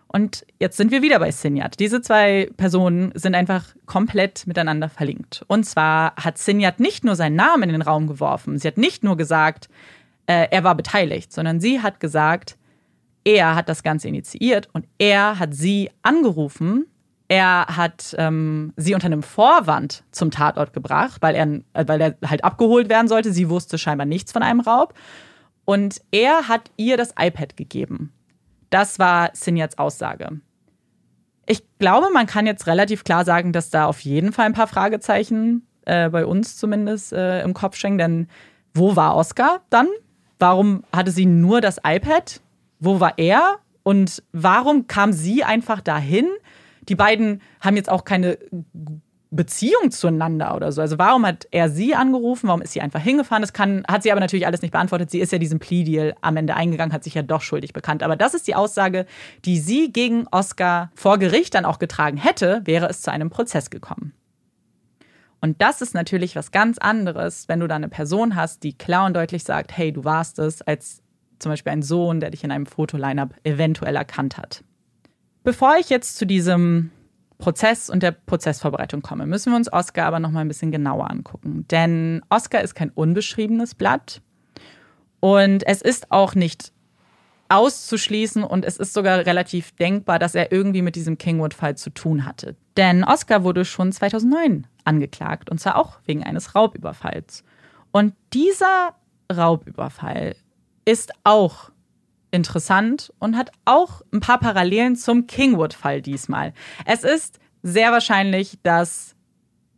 [0.06, 1.80] Und jetzt sind wir wieder bei Sinjat.
[1.80, 5.44] Diese zwei Personen sind einfach komplett miteinander verlinkt.
[5.48, 9.04] Und zwar hat Sinjat nicht nur seinen Namen in den Raum geworfen, sie hat nicht
[9.04, 9.68] nur gesagt,
[10.26, 12.56] äh, er war beteiligt, sondern sie hat gesagt,
[13.24, 16.86] er hat das Ganze initiiert und er hat sie angerufen
[17.32, 22.14] er hat ähm, sie unter einem Vorwand zum Tatort gebracht, weil er, äh, weil er
[22.28, 23.32] halt abgeholt werden sollte.
[23.32, 24.92] Sie wusste scheinbar nichts von einem Raub.
[25.64, 28.12] Und er hat ihr das iPad gegeben.
[28.68, 30.42] Das war Sinjats Aussage.
[31.46, 34.66] Ich glaube, man kann jetzt relativ klar sagen, dass da auf jeden Fall ein paar
[34.66, 37.96] Fragezeichen äh, bei uns zumindest äh, im Kopf schenken.
[37.96, 38.28] Denn
[38.74, 39.88] wo war Oscar dann?
[40.38, 42.42] Warum hatte sie nur das iPad?
[42.78, 43.56] Wo war er?
[43.84, 46.28] Und warum kam sie einfach dahin?
[46.88, 48.38] Die beiden haben jetzt auch keine
[49.32, 50.82] Beziehung zueinander oder so.
[50.82, 52.48] Also warum hat er sie angerufen?
[52.48, 53.40] Warum ist sie einfach hingefahren?
[53.42, 55.10] Das kann, hat sie aber natürlich alles nicht beantwortet.
[55.10, 58.02] Sie ist ja diesem Plea-Deal am Ende eingegangen, hat sich ja doch schuldig bekannt.
[58.02, 59.06] Aber das ist die Aussage,
[59.46, 63.70] die sie gegen Oscar vor Gericht dann auch getragen hätte, wäre es zu einem Prozess
[63.70, 64.12] gekommen.
[65.40, 69.06] Und das ist natürlich was ganz anderes, wenn du da eine Person hast, die klar
[69.06, 71.02] und deutlich sagt, hey, du warst es, als
[71.38, 74.62] zum Beispiel ein Sohn, der dich in einem Fotolineup eventuell erkannt hat.
[75.44, 76.90] Bevor ich jetzt zu diesem
[77.38, 81.10] Prozess und der Prozessvorbereitung komme, müssen wir uns Oscar aber noch mal ein bisschen genauer
[81.10, 81.66] angucken.
[81.68, 84.22] Denn Oscar ist kein unbeschriebenes Blatt
[85.18, 86.72] und es ist auch nicht
[87.48, 92.24] auszuschließen und es ist sogar relativ denkbar, dass er irgendwie mit diesem Kingwood-Fall zu tun
[92.24, 92.56] hatte.
[92.76, 97.44] Denn Oscar wurde schon 2009 angeklagt und zwar auch wegen eines Raubüberfalls.
[97.90, 98.94] Und dieser
[99.30, 100.36] Raubüberfall
[100.84, 101.71] ist auch
[102.32, 106.52] interessant und hat auch ein paar Parallelen zum Kingwood-Fall diesmal.
[106.84, 109.14] Es ist sehr wahrscheinlich, dass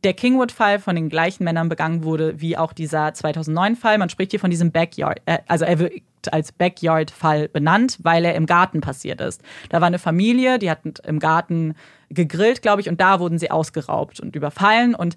[0.05, 3.98] der Kingwood-Fall von den gleichen Männern begangen wurde wie auch dieser 2009-Fall.
[3.98, 8.35] Man spricht hier von diesem Backyard, äh, also er wird als Backyard-Fall benannt, weil er
[8.35, 9.43] im Garten passiert ist.
[9.68, 11.74] Da war eine Familie, die hat im Garten
[12.09, 15.16] gegrillt, glaube ich, und da wurden sie ausgeraubt und überfallen und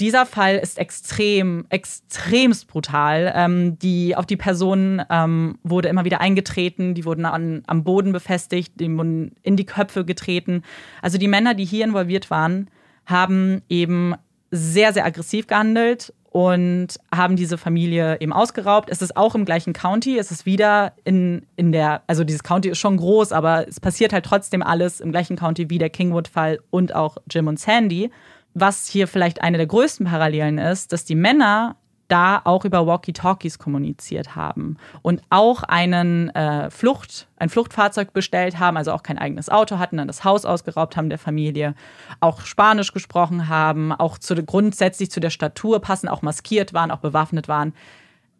[0.00, 3.32] dieser Fall ist extrem, extremst brutal.
[3.34, 8.12] Ähm, die, auf die Personen ähm, wurde immer wieder eingetreten, die wurden an, am Boden
[8.12, 10.62] befestigt, die wurden in die Köpfe getreten.
[11.00, 12.68] Also die Männer, die hier involviert waren,
[13.06, 14.14] haben eben
[14.50, 18.90] sehr, sehr aggressiv gehandelt und haben diese Familie eben ausgeraubt.
[18.90, 22.70] Es ist auch im gleichen County, es ist wieder in, in der, also dieses County
[22.70, 26.58] ist schon groß, aber es passiert halt trotzdem alles im gleichen County wie der Kingwood-Fall
[26.70, 28.10] und auch Jim und Sandy
[28.54, 31.76] was hier vielleicht eine der größten Parallelen ist, dass die Männer
[32.08, 38.76] da auch über Walkie-Talkies kommuniziert haben und auch einen äh, Flucht, ein Fluchtfahrzeug bestellt haben,
[38.76, 41.74] also auch kein eigenes Auto hatten, dann das Haus ausgeraubt haben der Familie,
[42.20, 46.98] auch Spanisch gesprochen haben, auch zu, grundsätzlich zu der Statur passen, auch maskiert waren, auch
[46.98, 47.72] bewaffnet waren.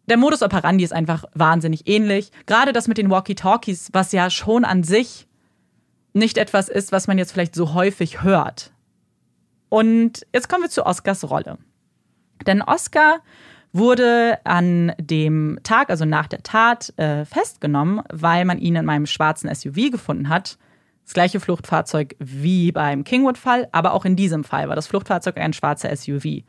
[0.07, 2.31] Der Modus operandi ist einfach wahnsinnig ähnlich.
[2.45, 5.27] Gerade das mit den Walkie-Talkies, was ja schon an sich
[6.13, 8.71] nicht etwas ist, was man jetzt vielleicht so häufig hört.
[9.75, 11.57] Und jetzt kommen wir zu Oscars Rolle.
[12.47, 13.19] Denn Oscar
[13.73, 19.05] wurde an dem Tag, also nach der Tat, äh, festgenommen, weil man ihn in meinem
[19.05, 20.57] schwarzen SUV gefunden hat.
[21.03, 25.51] Das gleiche Fluchtfahrzeug wie beim Kingwood-Fall, aber auch in diesem Fall war das Fluchtfahrzeug ein
[25.51, 26.45] schwarzer SUV.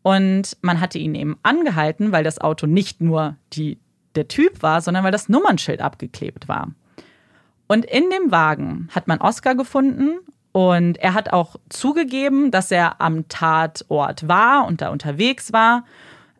[0.00, 3.78] Und man hatte ihn eben angehalten, weil das Auto nicht nur die,
[4.14, 6.70] der Typ war, sondern weil das Nummernschild abgeklebt war.
[7.68, 10.16] Und in dem Wagen hat man Oscar gefunden
[10.54, 15.84] und er hat auch zugegeben, dass er am Tatort war und da unterwegs war.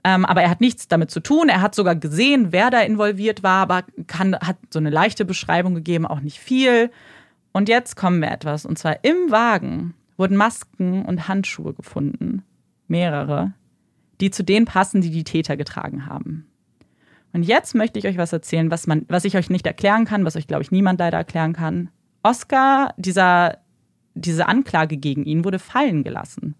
[0.04, 1.48] Ähm, aber er hat nichts damit zu tun.
[1.48, 5.74] Er hat sogar gesehen, wer da involviert war, aber kann, hat so eine leichte Beschreibung
[5.74, 6.92] gegeben, auch nicht viel.
[7.52, 8.64] Und jetzt kommen wir etwas.
[8.64, 12.44] Und zwar im Wagen wurden Masken und Handschuhe gefunden.
[12.86, 13.52] Mehrere.
[14.20, 16.46] Die zu denen passen, die die Täter getragen haben.
[17.32, 20.24] Und jetzt möchte ich euch was erzählen, was, man, was ich euch nicht erklären kann,
[20.24, 21.90] was euch, glaube ich, niemand leider erklären kann.
[22.22, 23.63] Oscar, dieser
[24.14, 26.54] diese Anklage gegen ihn wurde fallen gelassen.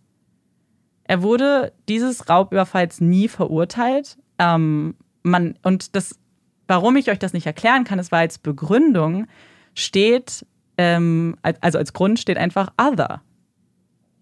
[1.05, 4.17] Er wurde dieses Raubüberfalls nie verurteilt.
[4.39, 6.19] Ähm, man, und das,
[6.67, 9.27] warum ich euch das nicht erklären kann, ist, weil als Begründung
[9.75, 10.47] steht,
[10.79, 13.23] ähm, also als Grund steht einfach other.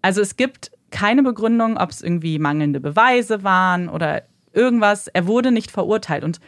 [0.01, 5.07] Also es gibt keine Begründung, ob es irgendwie mangelnde Beweise waren oder irgendwas.
[5.07, 6.23] Er wurde nicht verurteilt.
[6.23, 6.39] Und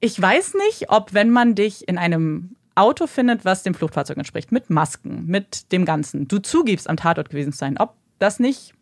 [0.00, 4.52] ich weiß nicht, ob wenn man dich in einem Auto findet, was dem Fluchtfahrzeug entspricht,
[4.52, 8.74] mit Masken, mit dem Ganzen, du zugibst, am Tatort gewesen zu sein, ob das nicht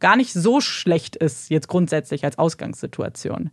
[0.00, 3.50] gar nicht so schlecht ist, jetzt grundsätzlich als Ausgangssituation.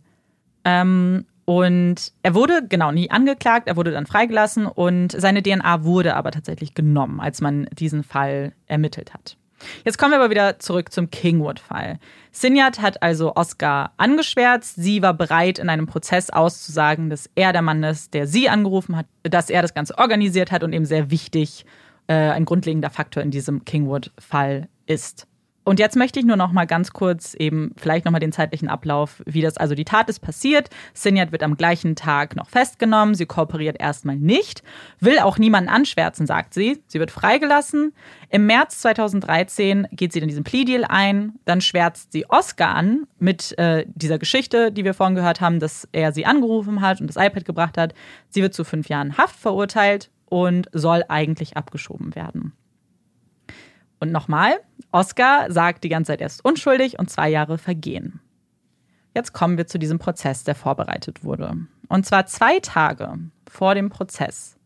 [0.64, 6.14] Ähm, und er wurde genau nie angeklagt, er wurde dann freigelassen und seine DNA wurde
[6.14, 9.36] aber tatsächlich genommen, als man diesen Fall ermittelt hat.
[9.84, 11.98] Jetzt kommen wir aber wieder zurück zum Kingwood-Fall.
[12.32, 14.76] Sinyard hat also Oscar angeschwärzt.
[14.76, 18.96] Sie war bereit, in einem Prozess auszusagen, dass er der Mann ist, der sie angerufen
[18.96, 21.64] hat, dass er das Ganze organisiert hat und eben sehr wichtig,
[22.06, 25.26] äh, ein grundlegender Faktor in diesem Kingwood-Fall ist.
[25.70, 28.66] Und jetzt möchte ich nur noch mal ganz kurz eben vielleicht noch mal den zeitlichen
[28.66, 30.68] Ablauf, wie das also die Tat ist passiert.
[30.94, 33.14] Sinyad wird am gleichen Tag noch festgenommen.
[33.14, 34.64] Sie kooperiert erstmal nicht,
[34.98, 36.82] will auch niemanden anschwärzen, sagt sie.
[36.88, 37.92] Sie wird freigelassen.
[38.30, 41.34] Im März 2013 geht sie in diesen Plea Deal ein.
[41.44, 45.86] Dann schwärzt sie Oscar an mit äh, dieser Geschichte, die wir vorhin gehört haben, dass
[45.92, 47.94] er sie angerufen hat und das iPad gebracht hat.
[48.28, 52.54] Sie wird zu fünf Jahren Haft verurteilt und soll eigentlich abgeschoben werden.
[54.00, 54.58] Und nochmal,
[54.92, 58.20] Oscar sagt die ganze Zeit, er ist unschuldig und zwei Jahre vergehen.
[59.14, 61.56] Jetzt kommen wir zu diesem Prozess, der vorbereitet wurde.
[61.88, 63.18] Und zwar zwei Tage
[63.48, 64.56] vor dem Prozess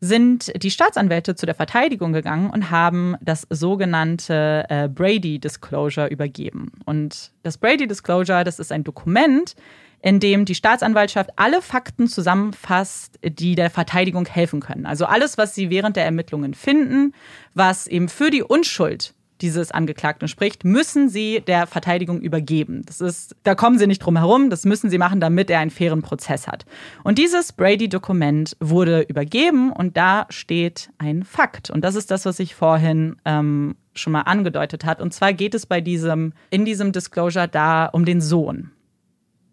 [0.00, 6.72] sind die Staatsanwälte zu der Verteidigung gegangen und haben das sogenannte äh, Brady Disclosure übergeben.
[6.84, 9.54] Und das Brady Disclosure, das ist ein Dokument,
[10.02, 14.86] in dem die Staatsanwaltschaft alle Fakten zusammenfasst, die der Verteidigung helfen können.
[14.86, 17.12] Also alles, was sie während der Ermittlungen finden,
[17.54, 22.82] was eben für die Unschuld dieses Angeklagten spricht, müssen sie der Verteidigung übergeben.
[22.86, 25.70] Das ist, da kommen sie nicht drum herum, das müssen sie machen, damit er einen
[25.70, 26.64] fairen Prozess hat.
[27.04, 31.70] Und dieses Brady-Dokument wurde übergeben und da steht ein Fakt.
[31.70, 35.00] Und das ist das, was ich vorhin ähm, schon mal angedeutet hat.
[35.00, 38.70] Und zwar geht es bei diesem, in diesem Disclosure da um den Sohn.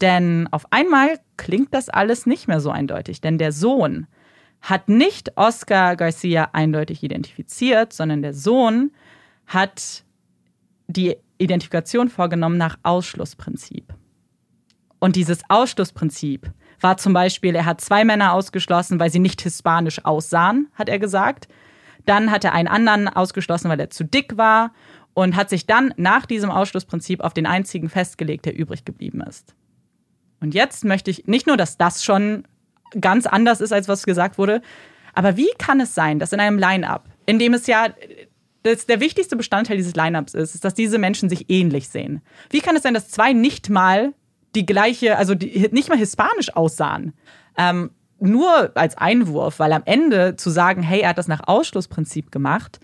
[0.02, 4.08] Denn auf einmal klingt das alles nicht mehr so eindeutig, denn der Sohn
[4.62, 8.92] hat nicht Oscar Garcia eindeutig identifiziert, sondern der Sohn
[9.46, 10.04] hat
[10.88, 13.94] die Identifikation vorgenommen nach Ausschlussprinzip.
[15.00, 16.50] Und dieses Ausschlussprinzip
[16.80, 21.00] war zum Beispiel, er hat zwei Männer ausgeschlossen, weil sie nicht hispanisch aussahen, hat er
[21.00, 21.50] gesagt.
[22.06, 24.72] Dann hat er einen anderen ausgeschlossen, weil er zu dick war
[25.14, 29.56] und hat sich dann nach diesem Ausschlussprinzip auf den einzigen festgelegt, der übrig geblieben ist.
[30.44, 32.44] Und jetzt möchte ich nicht nur, dass das schon
[33.00, 34.62] ganz anders ist, als was gesagt wurde,
[35.14, 37.88] aber wie kann es sein, dass in einem Line-up, in dem es ja
[38.64, 42.22] das, der wichtigste Bestandteil dieses Line-ups ist, ist, dass diese Menschen sich ähnlich sehen.
[42.50, 44.14] Wie kann es sein, dass zwei nicht mal
[44.54, 47.14] die gleiche, also die, nicht mal hispanisch aussahen?
[47.58, 52.32] Ähm, nur als Einwurf, weil am Ende zu sagen, hey, er hat das nach Ausschlussprinzip
[52.32, 52.82] gemacht,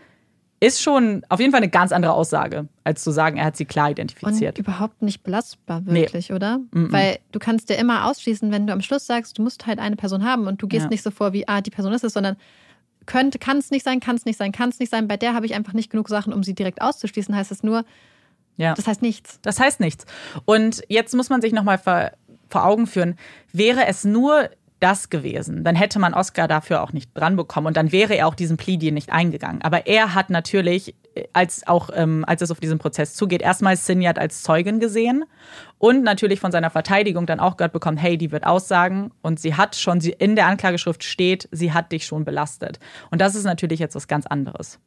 [0.59, 3.65] ist schon auf jeden Fall eine ganz andere Aussage, als zu sagen, er hat sie
[3.65, 4.57] klar identifiziert.
[4.57, 6.35] Und überhaupt nicht belastbar, wirklich, nee.
[6.35, 6.57] oder?
[6.57, 6.91] Mm -mm.
[6.91, 9.95] Weil du kannst dir immer ausschließen, wenn du am Schluss sagst, du musst halt eine
[9.95, 10.89] Person haben und du gehst ja.
[10.89, 12.35] nicht so vor wie, ah, die Person ist es, sondern
[13.05, 15.07] könnte, kann es nicht sein, kann es nicht sein, kann es nicht sein.
[15.07, 17.35] Bei der habe ich einfach nicht genug Sachen, um sie direkt auszuschließen.
[17.35, 17.85] Heißt es nur,
[18.57, 18.73] ja.
[18.73, 19.39] das heißt nichts.
[19.41, 20.05] Das heißt nichts.
[20.45, 22.11] Und jetzt muss man sich nochmal vor,
[22.49, 23.15] vor Augen führen,
[23.53, 24.49] wäre es nur
[24.79, 28.27] das gewesen, dann hätte man Oscar dafür auch nicht dran bekommen und dann wäre er
[28.27, 29.61] auch diesen Plea nicht eingegangen.
[29.61, 33.75] Aber er hat natürlich, äh, als auch ähm, als es auf diesen Prozess zugeht, erstmal
[33.75, 35.25] Sinyad als Zeugin gesehen
[35.77, 39.55] und natürlich von seiner Verteidigung dann auch gehört bekommen, hey, die wird aussagen und sie
[39.55, 42.79] hat schon, sie in der Anklageschrift steht, sie hat dich schon belastet.
[43.11, 44.79] Und das ist natürlich jetzt was ganz anderes.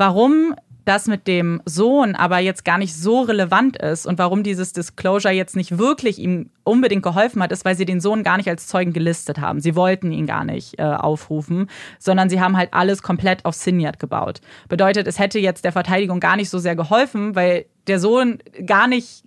[0.00, 0.54] Warum
[0.86, 5.34] das mit dem Sohn aber jetzt gar nicht so relevant ist und warum dieses Disclosure
[5.34, 8.66] jetzt nicht wirklich ihm unbedingt geholfen hat, ist, weil sie den Sohn gar nicht als
[8.66, 9.60] Zeugen gelistet haben.
[9.60, 11.66] Sie wollten ihn gar nicht äh, aufrufen,
[11.98, 14.40] sondern sie haben halt alles komplett auf Sinyard gebaut.
[14.70, 18.88] Bedeutet, es hätte jetzt der Verteidigung gar nicht so sehr geholfen, weil der Sohn gar
[18.88, 19.24] nicht,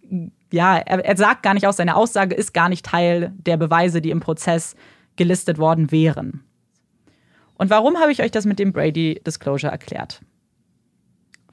[0.52, 4.02] ja, er, er sagt gar nicht aus, seine Aussage ist gar nicht Teil der Beweise,
[4.02, 4.76] die im Prozess
[5.18, 6.44] gelistet worden wären.
[7.60, 10.24] Und warum habe ich euch das mit dem Brady Disclosure erklärt?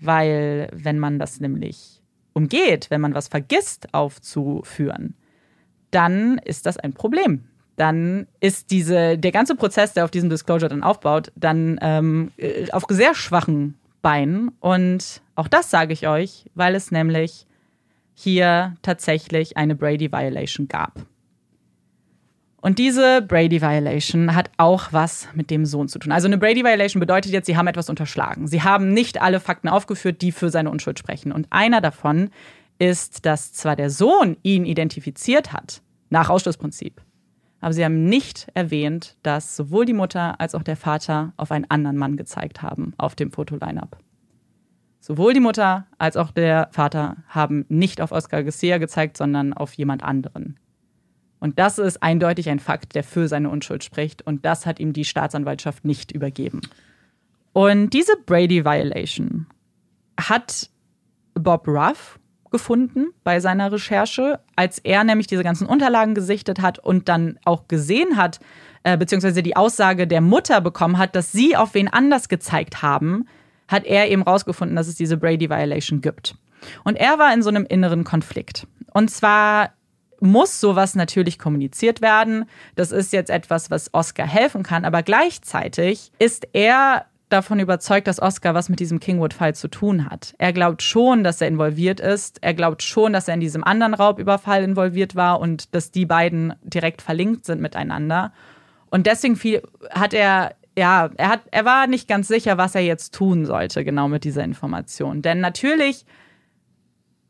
[0.01, 2.01] Weil wenn man das nämlich
[2.33, 5.15] umgeht, wenn man was vergisst aufzuführen,
[5.91, 7.45] dann ist das ein Problem.
[7.77, 12.71] Dann ist diese, der ganze Prozess, der auf diesem Disclosure dann aufbaut, dann ähm, äh,
[12.73, 14.51] auf sehr schwachen Beinen.
[14.61, 17.47] Und auch das sage ich euch, weil es nämlich
[18.15, 21.07] hier tatsächlich eine Brady Violation gab.
[22.61, 26.13] Und diese Brady Violation hat auch was mit dem Sohn zu tun.
[26.13, 28.47] Also eine Brady Violation bedeutet jetzt, sie haben etwas unterschlagen.
[28.47, 31.33] Sie haben nicht alle Fakten aufgeführt, die für seine Unschuld sprechen.
[31.33, 32.31] Und einer davon
[32.79, 37.01] ist, dass zwar der Sohn ihn identifiziert hat, nach Ausschlussprinzip,
[37.61, 41.67] aber sie haben nicht erwähnt, dass sowohl die Mutter als auch der Vater auf einen
[41.69, 43.99] anderen Mann gezeigt haben auf dem Fotoline-up.
[44.99, 49.75] Sowohl die Mutter als auch der Vater haben nicht auf Oscar Garcia gezeigt, sondern auf
[49.75, 50.59] jemand anderen.
[51.41, 54.23] Und das ist eindeutig ein Fakt, der für seine Unschuld spricht.
[54.23, 56.61] Und das hat ihm die Staatsanwaltschaft nicht übergeben.
[57.53, 59.47] Und diese Brady-Violation
[60.21, 60.71] hat
[61.35, 62.19] Bob Ruff
[62.51, 67.69] gefunden bei seiner Recherche, als er nämlich diese ganzen Unterlagen gesichtet hat und dann auch
[67.69, 68.41] gesehen hat,
[68.83, 73.27] äh, beziehungsweise die Aussage der Mutter bekommen hat, dass sie auf wen anders gezeigt haben,
[73.69, 76.35] hat er eben rausgefunden, dass es diese Brady-Violation gibt.
[76.85, 78.67] Und er war in so einem inneren Konflikt.
[78.93, 79.71] Und zwar
[80.21, 82.45] muss sowas natürlich kommuniziert werden.
[82.77, 88.21] Das ist jetzt etwas, was Oscar helfen kann, aber gleichzeitig ist er davon überzeugt, dass
[88.21, 90.35] Oscar was mit diesem Kingwood-Fall zu tun hat.
[90.39, 92.39] Er glaubt schon, dass er involviert ist.
[92.43, 96.55] Er glaubt schon, dass er in diesem anderen Raubüberfall involviert war und dass die beiden
[96.63, 98.33] direkt verlinkt sind miteinander.
[98.91, 102.83] Und deswegen viel, hat er, ja, er, hat, er war nicht ganz sicher, was er
[102.83, 105.23] jetzt tun sollte, genau mit dieser Information.
[105.23, 106.05] Denn natürlich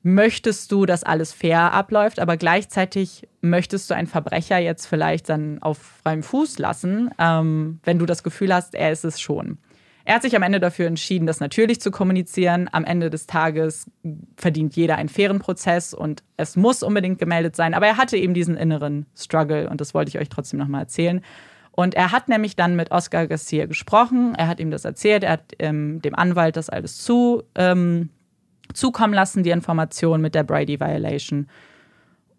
[0.02, 5.62] möchtest du, dass alles fair abläuft, aber gleichzeitig möchtest du einen Verbrecher jetzt vielleicht dann
[5.62, 9.59] auf freiem Fuß lassen, ähm, wenn du das Gefühl hast, er ist es schon.
[10.05, 12.68] Er hat sich am Ende dafür entschieden, das natürlich zu kommunizieren.
[12.72, 13.89] Am Ende des Tages
[14.36, 17.74] verdient jeder einen fairen Prozess und es muss unbedingt gemeldet sein.
[17.74, 21.20] Aber er hatte eben diesen inneren Struggle und das wollte ich euch trotzdem nochmal erzählen.
[21.72, 24.35] Und er hat nämlich dann mit Oscar Garcia gesprochen.
[24.36, 25.22] Er hat ihm das erzählt.
[25.22, 28.09] Er hat ähm, dem Anwalt das alles zu, ähm,
[28.74, 31.47] zukommen lassen, die Information mit der Brady Violation.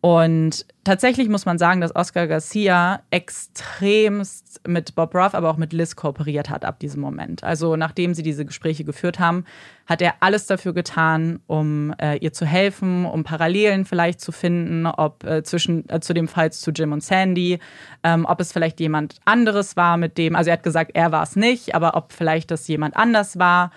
[0.01, 5.73] Und tatsächlich muss man sagen, dass Oscar Garcia extremst mit Bob Ruff, aber auch mit
[5.73, 7.43] Liz kooperiert hat ab diesem Moment.
[7.43, 9.45] Also nachdem sie diese Gespräche geführt haben,
[9.85, 14.87] hat er alles dafür getan, um äh, ihr zu helfen, um Parallelen vielleicht zu finden,
[14.87, 17.59] ob äh, zwischen äh, zu dem Fall zu Jim und Sandy,
[18.03, 21.21] ähm, ob es vielleicht jemand anderes war mit dem, also er hat gesagt, er war
[21.21, 23.71] es nicht, aber ob vielleicht das jemand anders war.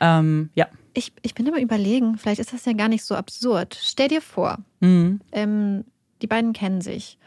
[0.00, 0.66] Ähm, ja.
[0.94, 3.78] Ich, ich bin immer überlegen, vielleicht ist das ja gar nicht so absurd.
[3.80, 5.20] Stell dir vor, mhm.
[5.32, 5.84] ähm,
[6.20, 7.18] die beiden kennen sich.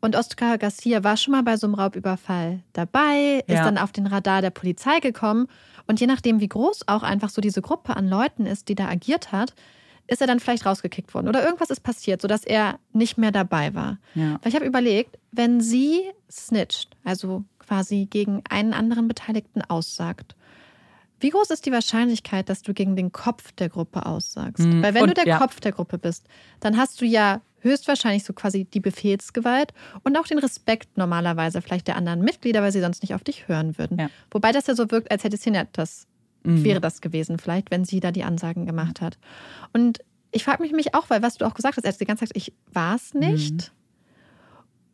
[0.00, 3.64] Und Oscar Garcia war schon mal bei so einem Raubüberfall dabei, ist ja.
[3.64, 5.48] dann auf den Radar der Polizei gekommen.
[5.88, 8.86] Und je nachdem, wie groß auch einfach so diese Gruppe an Leuten ist, die da
[8.86, 9.54] agiert hat,
[10.06, 13.74] ist er dann vielleicht rausgekickt worden oder irgendwas ist passiert, sodass er nicht mehr dabei
[13.74, 13.98] war.
[14.14, 14.38] Ja.
[14.42, 16.00] Weil ich habe überlegt, wenn sie
[16.30, 20.34] snitcht, also quasi gegen einen anderen Beteiligten aussagt,
[21.20, 24.64] wie groß ist die Wahrscheinlichkeit, dass du gegen den Kopf der Gruppe aussagst?
[24.64, 24.82] Mhm.
[24.82, 25.38] Weil wenn und, du der ja.
[25.38, 26.26] Kopf der Gruppe bist,
[26.60, 29.72] dann hast du ja höchstwahrscheinlich so quasi die Befehlsgewalt
[30.04, 33.48] und auch den Respekt normalerweise vielleicht der anderen Mitglieder, weil sie sonst nicht auf dich
[33.48, 33.98] hören würden.
[33.98, 34.10] Ja.
[34.30, 36.06] Wobei das ja so wirkt, als hätte sie nicht das,
[36.44, 36.62] mhm.
[36.62, 39.18] wäre das gewesen vielleicht, wenn sie da die Ansagen gemacht hat.
[39.72, 39.98] Und
[40.30, 42.26] ich frage mich, mich auch, weil was du auch gesagt hast, er hat die ganze
[42.26, 43.54] Zeit, ich war es nicht.
[43.54, 43.78] Mhm.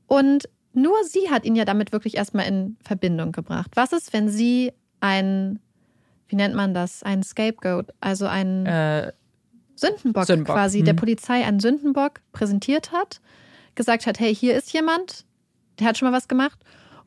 [0.07, 3.73] Und nur sie hat ihn ja damit wirklich erstmal in Verbindung gebracht.
[3.75, 5.61] Was ist, wenn sie ein
[6.35, 7.05] wie nennt man das?
[7.05, 9.13] Ein Scapegoat, also ein äh,
[9.77, 10.85] Sündenbock, Sündenbock, quasi, hm.
[10.85, 13.21] der Polizei einen Sündenbock präsentiert hat,
[13.77, 15.27] gesagt hat, hey, hier ist jemand,
[15.79, 16.59] der hat schon mal was gemacht.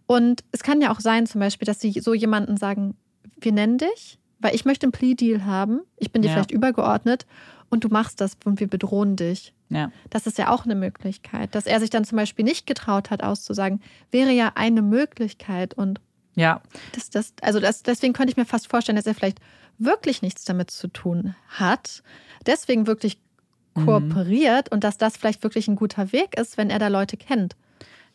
[0.06, 2.96] Und es kann ja auch sein, zum Beispiel, dass sie so jemanden sagen,
[3.38, 6.36] wir nennen dich, weil ich möchte einen Plea-Deal haben, ich bin dir ja.
[6.36, 7.26] vielleicht übergeordnet
[7.70, 9.54] und du machst das und wir bedrohen dich.
[9.68, 9.92] Ja.
[10.10, 11.54] Das ist ja auch eine Möglichkeit.
[11.54, 15.74] Dass er sich dann zum Beispiel nicht getraut hat, auszusagen, wäre ja eine Möglichkeit.
[15.74, 16.00] Und
[16.38, 16.62] ja.
[16.94, 19.40] Das, das, also das, deswegen könnte ich mir fast vorstellen, dass er vielleicht
[19.80, 22.04] wirklich nichts damit zu tun hat,
[22.46, 23.18] deswegen wirklich
[23.76, 23.86] mhm.
[23.86, 24.76] kooperiert mhm.
[24.76, 27.56] und dass das vielleicht wirklich ein guter Weg ist, wenn er da Leute kennt.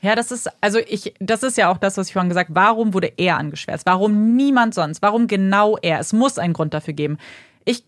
[0.00, 2.60] Ja, das ist, also ich, das ist ja auch das, was ich vorhin gesagt habe.
[2.60, 3.86] Warum wurde er angeschwärzt?
[3.86, 5.02] Warum niemand sonst?
[5.02, 5.98] Warum genau er?
[5.98, 7.18] Es muss einen Grund dafür geben.
[7.64, 7.84] Ich,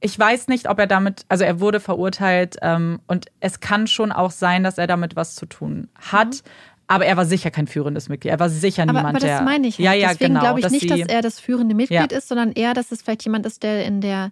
[0.00, 4.12] ich weiß nicht, ob er damit, also er wurde verurteilt ähm, und es kann schon
[4.12, 6.28] auch sein, dass er damit was zu tun hat.
[6.28, 6.50] Mhm.
[6.88, 8.30] Aber er war sicher kein führendes Mitglied.
[8.30, 9.38] Er war sicher aber, niemand, aber der.
[9.38, 9.78] das meine ich.
[9.78, 9.84] Halt.
[9.84, 12.18] Ja, ja, Deswegen genau, glaube ich nicht, dass er das führende Mitglied ja.
[12.18, 14.30] ist, sondern eher, dass es vielleicht jemand ist, der in der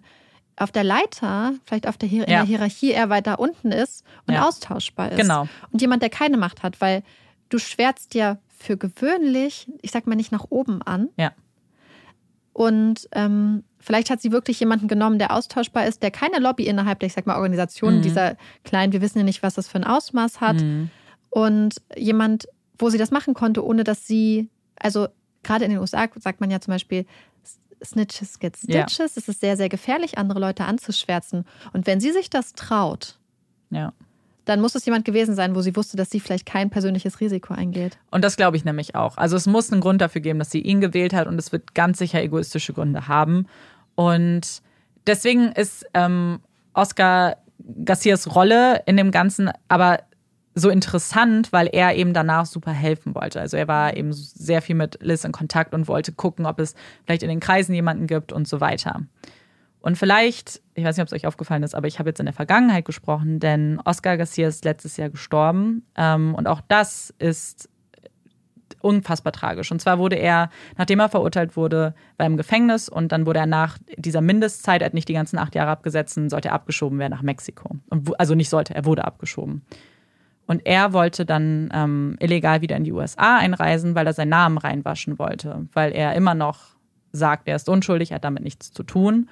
[0.57, 2.39] auf der Leiter, vielleicht auf der, Hier in ja.
[2.39, 4.47] der Hierarchie eher weiter unten ist und ja.
[4.47, 5.17] austauschbar ist.
[5.17, 5.47] Genau.
[5.71, 7.03] Und jemand, der keine Macht hat, weil
[7.49, 11.09] du schwärzt ja für gewöhnlich, ich sag mal nicht nach oben an.
[11.17, 11.33] Ja.
[12.53, 16.99] Und ähm, vielleicht hat sie wirklich jemanden genommen, der austauschbar ist, der keine Lobby innerhalb
[16.99, 18.01] der, ich sag mal, Organisation mhm.
[18.01, 20.61] dieser kleinen, wir wissen ja nicht, was das für ein Ausmaß hat.
[20.61, 20.89] Mhm.
[21.35, 22.47] Und jemand,
[22.79, 24.47] wo sie das machen konnte, ohne dass sie,
[24.79, 25.09] also
[25.43, 27.05] gerade in den USA sagt man ja zum Beispiel,
[27.83, 28.97] Snitches get Stitches.
[28.97, 29.05] Ja.
[29.05, 31.43] Es ist sehr, sehr gefährlich, andere Leute anzuschwärzen.
[31.73, 33.19] Und wenn sie sich das traut,
[33.69, 33.91] ja.
[34.45, 37.53] dann muss es jemand gewesen sein, wo sie wusste, dass sie vielleicht kein persönliches Risiko
[37.53, 37.97] eingeht.
[38.11, 39.17] Und das glaube ich nämlich auch.
[39.17, 41.75] Also es muss einen Grund dafür geben, dass sie ihn gewählt hat und es wird
[41.75, 43.45] ganz sicher egoistische Gründe haben.
[43.95, 44.61] Und
[45.05, 46.39] deswegen ist ähm,
[46.73, 47.35] Oscar
[47.83, 49.99] Garcias Rolle in dem Ganzen aber
[50.55, 53.41] so interessant, weil er eben danach super helfen wollte.
[53.41, 56.75] Also er war eben sehr viel mit Liz in Kontakt und wollte gucken, ob es
[57.03, 59.01] vielleicht in den Kreisen jemanden gibt und so weiter.
[59.81, 62.25] Und vielleicht, ich weiß nicht, ob es euch aufgefallen ist, aber ich habe jetzt in
[62.25, 65.85] der Vergangenheit gesprochen, denn Oscar Garcia ist letztes Jahr gestorben.
[65.95, 67.69] Ähm, und auch das ist
[68.81, 69.71] unfassbar tragisch.
[69.71, 73.45] Und zwar wurde er, nachdem er verurteilt wurde, war im Gefängnis und dann wurde er
[73.45, 77.11] nach dieser Mindestzeit, er hat nicht die ganzen acht Jahre abgesetzt, sollte er abgeschoben werden
[77.11, 77.75] nach Mexiko.
[78.17, 79.63] Also nicht sollte, er wurde abgeschoben.
[80.47, 84.57] Und er wollte dann ähm, illegal wieder in die USA einreisen, weil er seinen Namen
[84.57, 86.75] reinwaschen wollte, weil er immer noch
[87.11, 89.29] sagt, er ist unschuldig, er hat damit nichts zu tun.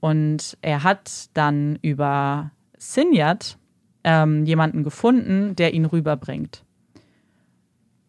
[0.00, 3.58] Und er hat dann über Sinjat
[4.04, 6.64] ähm, jemanden gefunden, der ihn rüberbringt.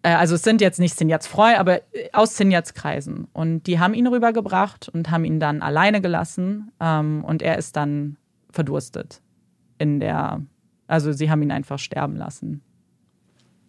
[0.04, 3.28] Äh, also es sind jetzt nicht Sinjats Freu, aber äh, aus Sinjats Kreisen.
[3.34, 6.72] Und die haben ihn rübergebracht und haben ihn dann alleine gelassen.
[6.80, 8.18] Ähm, und er ist dann
[8.52, 9.22] verdurstet
[9.80, 10.42] in der,
[10.88, 12.62] also sie haben ihn einfach sterben lassen.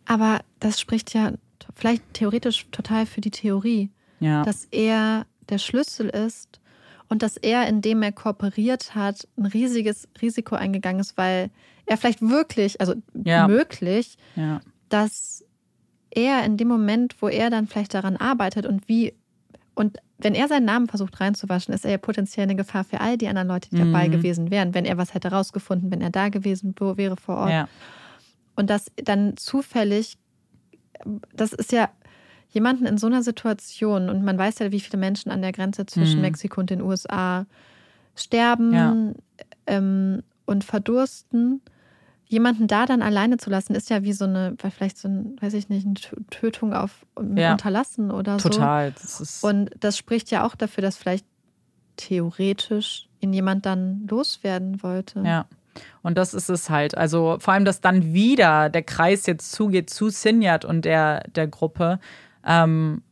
[0.07, 1.33] Aber das spricht ja
[1.75, 4.43] vielleicht theoretisch total für die Theorie, ja.
[4.43, 6.61] dass er der Schlüssel ist
[7.09, 11.51] und dass er, indem er kooperiert hat, ein riesiges Risiko eingegangen ist, weil
[11.87, 13.47] er vielleicht wirklich, also ja.
[13.47, 14.61] möglich, ja.
[14.89, 15.45] dass
[16.11, 19.15] er in dem Moment, wo er dann vielleicht daran arbeitet und wie,
[19.75, 23.19] und wenn er seinen Namen versucht reinzuwaschen, ist er ja potenziell eine Gefahr für all
[23.19, 23.93] die anderen Leute, die mhm.
[23.93, 27.51] dabei gewesen wären, wenn er was hätte rausgefunden, wenn er da gewesen wäre vor Ort.
[27.51, 27.69] Ja.
[28.55, 30.17] Und das dann zufällig,
[31.33, 31.91] das ist ja
[32.51, 35.87] jemanden in so einer Situation, und man weiß ja, wie viele Menschen an der Grenze
[35.87, 36.23] zwischen mhm.
[36.23, 37.47] Mexiko und den USA
[38.15, 38.97] sterben ja.
[39.67, 41.61] ähm, und verdursten,
[42.35, 45.55] jemanden da dann alleine zu lassen, ist ja wie so eine, vielleicht so ein, weiß
[45.55, 45.95] ich nicht, eine
[46.31, 47.07] Tötung auf
[47.37, 47.53] ja.
[47.53, 48.49] Unterlassen oder so.
[48.49, 48.93] Total.
[49.43, 51.25] Und das spricht ja auch dafür, dass vielleicht
[51.97, 55.23] theoretisch ihn jemand dann loswerden wollte.
[55.25, 55.47] Ja.
[56.03, 56.97] Und das ist es halt.
[56.97, 61.47] Also vor allem, dass dann wieder der Kreis jetzt zugeht zu Sinjat und der, der
[61.47, 62.01] Gruppe,
[62.45, 63.03] ähm,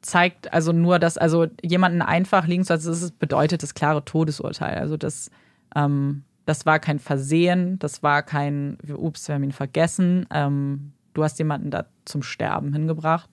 [0.00, 4.78] zeigt also nur, dass also jemanden einfach liegen zu lassen, das bedeutet das klare Todesurteil.
[4.78, 5.30] Also das,
[5.76, 10.26] ähm, das war kein Versehen, das war kein, ups, wir haben ihn vergessen.
[10.32, 13.30] Ähm, du hast jemanden da zum Sterben hingebracht.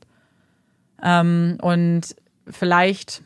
[1.02, 2.16] Ähm, und
[2.48, 3.24] vielleicht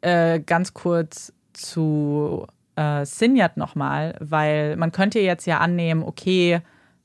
[0.00, 2.46] äh, ganz kurz zu
[2.76, 6.60] äh, Sinjat nochmal, weil man könnte jetzt ja annehmen, okay,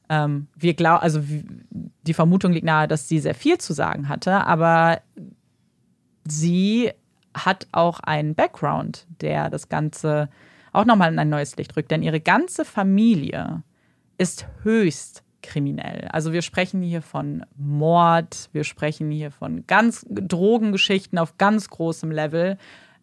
[0.10, 1.22] ähm, wir glauben, also
[1.70, 5.02] die Vermutung liegt nahe, dass sie sehr viel zu sagen hatte, aber
[6.26, 6.92] sie
[7.34, 10.30] hat auch einen Background, der das Ganze
[10.78, 11.92] auch nochmal in ein neues Licht rückt.
[11.92, 13.64] Denn ihre ganze Familie
[14.18, 16.08] ist höchst kriminell.
[16.12, 22.12] Also wir sprechen hier von Mord, wir sprechen hier von ganz Drogengeschichten auf ganz großem
[22.12, 22.58] Level.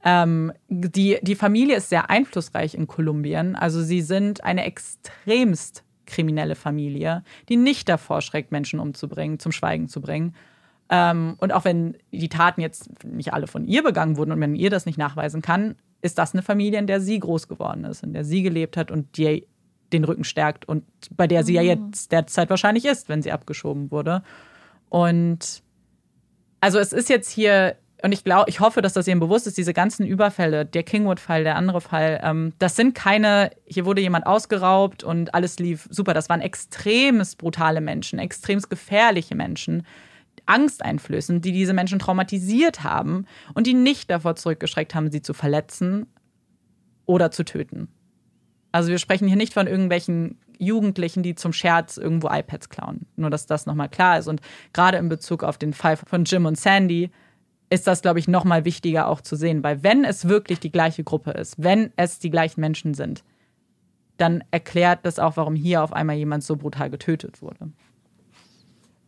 [0.05, 3.57] Ähm, die, die Familie ist sehr einflussreich in Kolumbien.
[3.57, 9.89] Also sie sind eine extremst kriminelle Familie, die nicht davor schreckt, Menschen umzubringen, zum Schweigen
[9.89, 10.35] zu bringen.
[10.91, 14.55] Ähm, und auch wenn die Taten jetzt nicht alle von ihr begangen wurden und wenn
[14.55, 18.03] ihr das nicht nachweisen kann, ist das eine Familie, in der sie groß geworden ist,
[18.03, 19.47] in der sie gelebt hat und die
[19.93, 20.85] den Rücken stärkt und
[21.17, 21.69] bei der sie ja mhm.
[21.69, 24.23] jetzt derzeit wahrscheinlich ist, wenn sie abgeschoben wurde.
[24.89, 25.63] Und
[26.61, 29.57] also es ist jetzt hier und ich glaube, ich hoffe, dass das Ihnen bewusst ist,
[29.57, 34.27] diese ganzen Überfälle, der Kingwood-Fall, der andere Fall, ähm, das sind keine, hier wurde jemand
[34.27, 36.13] ausgeraubt und alles lief super.
[36.13, 39.87] Das waren extremst brutale Menschen, extremst gefährliche Menschen,
[40.47, 46.07] angsteinflößend, die diese Menschen traumatisiert haben und die nicht davor zurückgeschreckt haben, sie zu verletzen
[47.07, 47.89] oder zu töten.
[48.73, 53.07] Also wir sprechen hier nicht von irgendwelchen Jugendlichen, die zum Scherz irgendwo iPads klauen.
[53.17, 54.29] Nur, dass das nochmal klar ist.
[54.29, 54.41] Und
[54.73, 57.11] gerade in Bezug auf den Fall von Jim und Sandy,
[57.71, 59.63] ist das, glaube ich, noch mal wichtiger auch zu sehen.
[59.63, 63.25] Weil wenn es wirklich die gleiche Gruppe ist, wenn es die gleichen Menschen sind,
[64.17, 67.73] dann erklärt das auch, warum hier auf einmal jemand so brutal getötet wurde.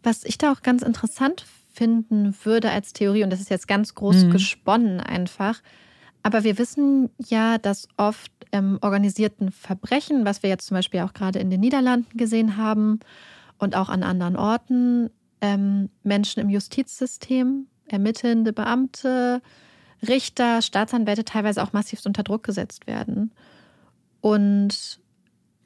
[0.07, 3.97] Was ich da auch ganz interessant finden würde als Theorie, und das ist jetzt ganz
[3.97, 4.31] groß mhm.
[4.31, 5.61] gesponnen einfach,
[6.23, 11.13] aber wir wissen ja, dass oft im organisierten Verbrechen, was wir jetzt zum Beispiel auch
[11.13, 13.01] gerade in den Niederlanden gesehen haben
[13.59, 15.11] und auch an anderen Orten,
[15.41, 19.43] ähm, Menschen im Justizsystem ermittelnde Beamte,
[20.07, 23.33] Richter, Staatsanwälte teilweise auch massivst unter Druck gesetzt werden.
[24.21, 25.01] Und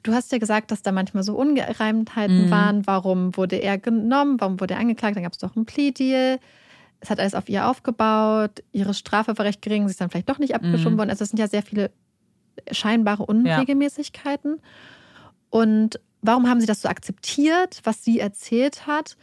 [0.03, 2.51] du hast ja gesagt, dass da manchmal so Ungereimtheiten mhm.
[2.51, 2.87] waren.
[2.87, 4.39] Warum wurde er genommen?
[4.39, 5.15] Warum wurde er angeklagt?
[5.15, 6.39] Dann gab es doch einen Plea-Deal.
[6.99, 8.63] Es hat alles auf ihr aufgebaut.
[8.71, 9.87] Ihre Strafe war recht gering.
[9.87, 10.97] Sie ist dann vielleicht doch nicht abgeschoben mhm.
[10.99, 11.09] worden.
[11.09, 11.91] Also es sind ja sehr viele
[12.71, 14.59] scheinbare Unregelmäßigkeiten.
[14.59, 15.31] Ja.
[15.49, 19.17] Und warum haben sie das so akzeptiert, was sie erzählt hat?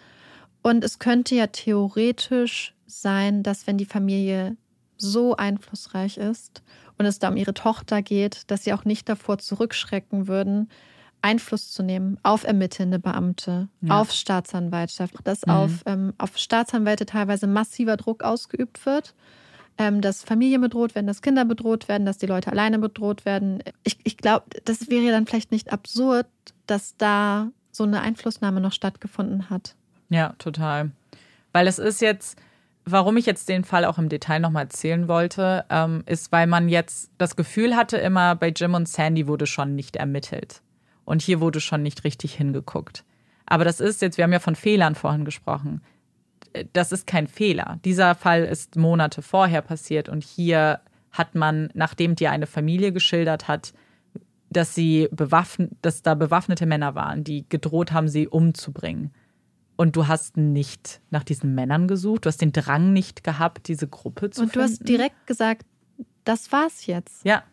[0.62, 4.56] Und es könnte ja theoretisch sein, dass wenn die Familie
[4.96, 6.62] so einflussreich ist
[6.98, 10.68] und es da um ihre Tochter geht, dass sie auch nicht davor zurückschrecken würden,
[11.22, 14.00] Einfluss zu nehmen auf ermittelnde Beamte, ja.
[14.00, 15.52] auf Staatsanwaltschaft, dass mhm.
[15.52, 19.14] auf, ähm, auf Staatsanwälte teilweise massiver Druck ausgeübt wird,
[19.78, 23.62] ähm, dass Familien bedroht werden, dass Kinder bedroht werden, dass die Leute alleine bedroht werden.
[23.84, 26.26] Ich, ich glaube, das wäre dann vielleicht nicht absurd,
[26.66, 29.74] dass da so eine Einflussnahme noch stattgefunden hat.
[30.08, 30.90] Ja, total.
[31.52, 32.38] Weil es ist jetzt,
[32.90, 36.68] warum ich jetzt den Fall auch im Detail nochmal erzählen wollte, ähm, ist, weil man
[36.68, 40.62] jetzt das Gefühl hatte, immer bei Jim und Sandy wurde schon nicht ermittelt.
[41.04, 43.04] Und hier wurde schon nicht richtig hingeguckt.
[43.46, 45.80] Aber das ist jetzt, wir haben ja von Fehlern vorhin gesprochen.
[46.72, 47.78] Das ist kein Fehler.
[47.84, 53.48] Dieser Fall ist Monate vorher passiert und hier hat man, nachdem dir eine Familie geschildert
[53.48, 53.72] hat,
[54.50, 59.12] dass sie bewaffnet, dass da bewaffnete Männer waren, die gedroht haben, sie umzubringen.
[59.80, 63.86] Und du hast nicht nach diesen Männern gesucht, du hast den Drang nicht gehabt, diese
[63.86, 64.64] Gruppe zu Und du finden.
[64.72, 65.64] hast direkt gesagt,
[66.24, 67.24] das war's jetzt.
[67.24, 67.44] Ja.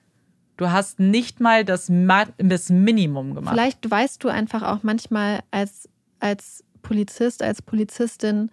[0.57, 3.53] Du hast nicht mal das, Ma das Minimum gemacht.
[3.53, 5.87] Vielleicht weißt du einfach auch manchmal als,
[6.19, 8.49] als Polizist, als Polizistin,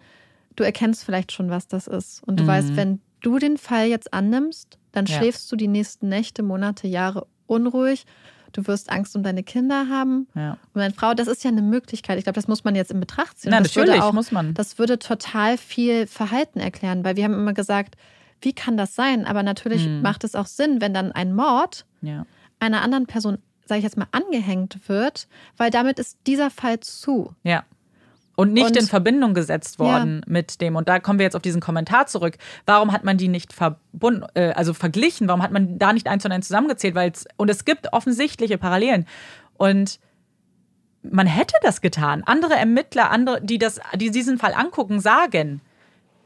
[0.55, 2.21] du erkennst vielleicht schon, was das ist.
[2.27, 2.47] Und du Mhm.
[2.47, 5.17] weißt, wenn du den Fall jetzt annimmst, dann Ja.
[5.17, 8.05] schläfst du die nächsten Nächte, Monate, Jahre unruhig.
[8.53, 10.27] Du wirst Angst um deine Kinder haben.
[10.35, 10.51] Ja.
[10.73, 12.17] Und deine Frau, das ist ja eine Möglichkeit.
[12.17, 13.51] Ich glaube, das muss man jetzt in Betracht ziehen.
[13.51, 14.53] Na, das würde natürlich auch, muss man.
[14.53, 17.95] Das würde total viel Verhalten erklären, weil wir haben immer gesagt,
[18.41, 19.25] wie kann das sein?
[19.25, 20.01] Aber natürlich Mhm.
[20.01, 22.25] macht es auch Sinn, wenn dann ein Mord Ja.
[22.59, 27.33] einer anderen Person, sage ich jetzt mal, angehängt wird, weil damit ist dieser Fall zu.
[27.43, 27.63] Ja.
[28.35, 30.75] Und nicht Und- in Verbindung gesetzt worden mit dem.
[30.75, 32.37] Und da kommen wir jetzt auf diesen Kommentar zurück.
[32.65, 35.27] Warum hat man die nicht verbunden, äh, also verglichen?
[35.27, 36.95] Warum hat man da nicht eins und eins zusammengezählt?
[36.95, 39.05] Weil es, und es gibt offensichtliche Parallelen.
[39.57, 39.99] Und
[41.03, 42.23] man hätte das getan.
[42.25, 45.61] Andere Ermittler, andere, die das, die diesen Fall angucken, sagen,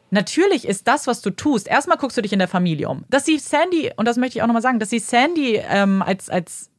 [0.10, 3.04] Natürlich ist das, was du tust, erstmal guckst du dich in der Familie um.
[3.10, 6.30] Dass sie Sandy, und das möchte ich auch nochmal sagen, dass sie Sandy ähm, als,
[6.30, 6.70] als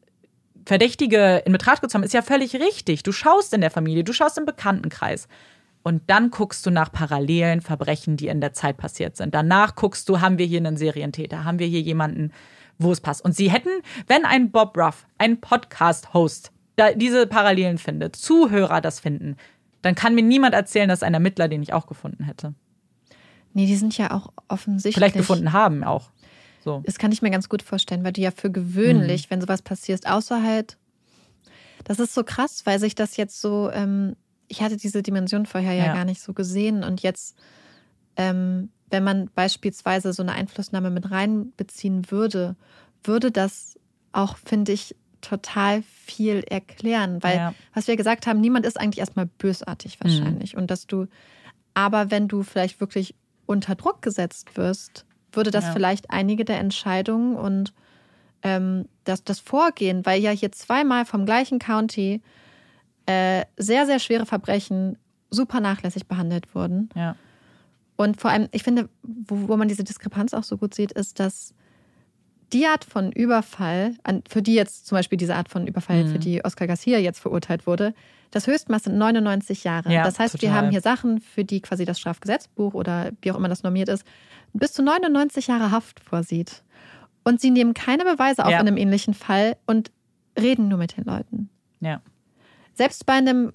[0.68, 3.02] Verdächtige in Betracht gezogen haben, ist ja völlig richtig.
[3.02, 5.26] Du schaust in der Familie, du schaust im Bekanntenkreis.
[5.82, 9.34] Und dann guckst du nach parallelen Verbrechen, die in der Zeit passiert sind.
[9.34, 12.32] Danach guckst du, haben wir hier einen Serientäter, haben wir hier jemanden,
[12.76, 13.24] wo es passt.
[13.24, 13.70] Und sie hätten,
[14.08, 16.52] wenn ein Bob Ruff, ein Podcast-Host,
[16.96, 19.38] diese Parallelen findet, Zuhörer das finden,
[19.80, 22.52] dann kann mir niemand erzählen, dass ein Ermittler den ich auch gefunden hätte.
[23.54, 24.96] Nee, die sind ja auch offensichtlich.
[24.96, 26.10] Vielleicht gefunden haben auch.
[26.68, 26.82] So.
[26.84, 29.30] Das kann ich mir ganz gut vorstellen, weil du ja für gewöhnlich, Mhm.
[29.30, 30.76] wenn sowas passiert, außer halt,
[31.84, 34.16] das ist so krass, weil sich das jetzt so, ähm,
[34.48, 35.94] ich hatte diese Dimension vorher ja, Ja.
[35.94, 37.36] gar nicht so gesehen und jetzt,
[38.16, 42.54] ähm, wenn man beispielsweise so eine Einflussnahme mit reinbeziehen würde,
[43.02, 43.78] würde das
[44.12, 47.54] auch, finde ich, total viel erklären, weil, Ja.
[47.74, 51.06] was wir gesagt haben, niemand ist eigentlich erstmal bösartig wahrscheinlich und dass du,
[51.74, 53.14] aber wenn du vielleicht wirklich
[53.46, 55.72] unter Druck gesetzt wirst, würde das Ja.
[55.72, 57.72] vielleicht einige der Entscheidungen und
[58.42, 62.22] ähm, das, das Vorgehen, weil ja hier zweimal vom gleichen County
[63.06, 64.96] äh, sehr, sehr schwere Verbrechen
[65.30, 66.88] super nachlässig behandelt wurden.
[66.94, 67.16] Ja.
[67.96, 71.18] Und vor allem, ich finde, wo, wo man diese Diskrepanz auch so gut sieht, ist,
[71.18, 71.52] dass
[72.52, 73.94] die Art von Überfall,
[74.28, 76.12] für die jetzt zum Beispiel diese Art von Überfall, Mhm.
[76.12, 77.94] für die Oscar Garcia jetzt verurteilt wurde,
[78.30, 79.92] das Höchstmaß sind 99 Jahre.
[79.92, 80.54] Ja, das heißt, wir total.
[80.56, 84.04] haben hier Sachen, für die quasi das Strafgesetzbuch oder wie auch immer das normiert ist,
[84.52, 86.62] bis zu 99 Jahre Haft vorsieht.
[87.24, 88.60] Und sie nehmen keine Beweise auf Ja.
[88.60, 89.90] in einem ähnlichen Fall und
[90.38, 91.48] reden nur mit den Leuten.
[91.80, 92.00] Ja.
[92.74, 93.50] Selbst bei einem,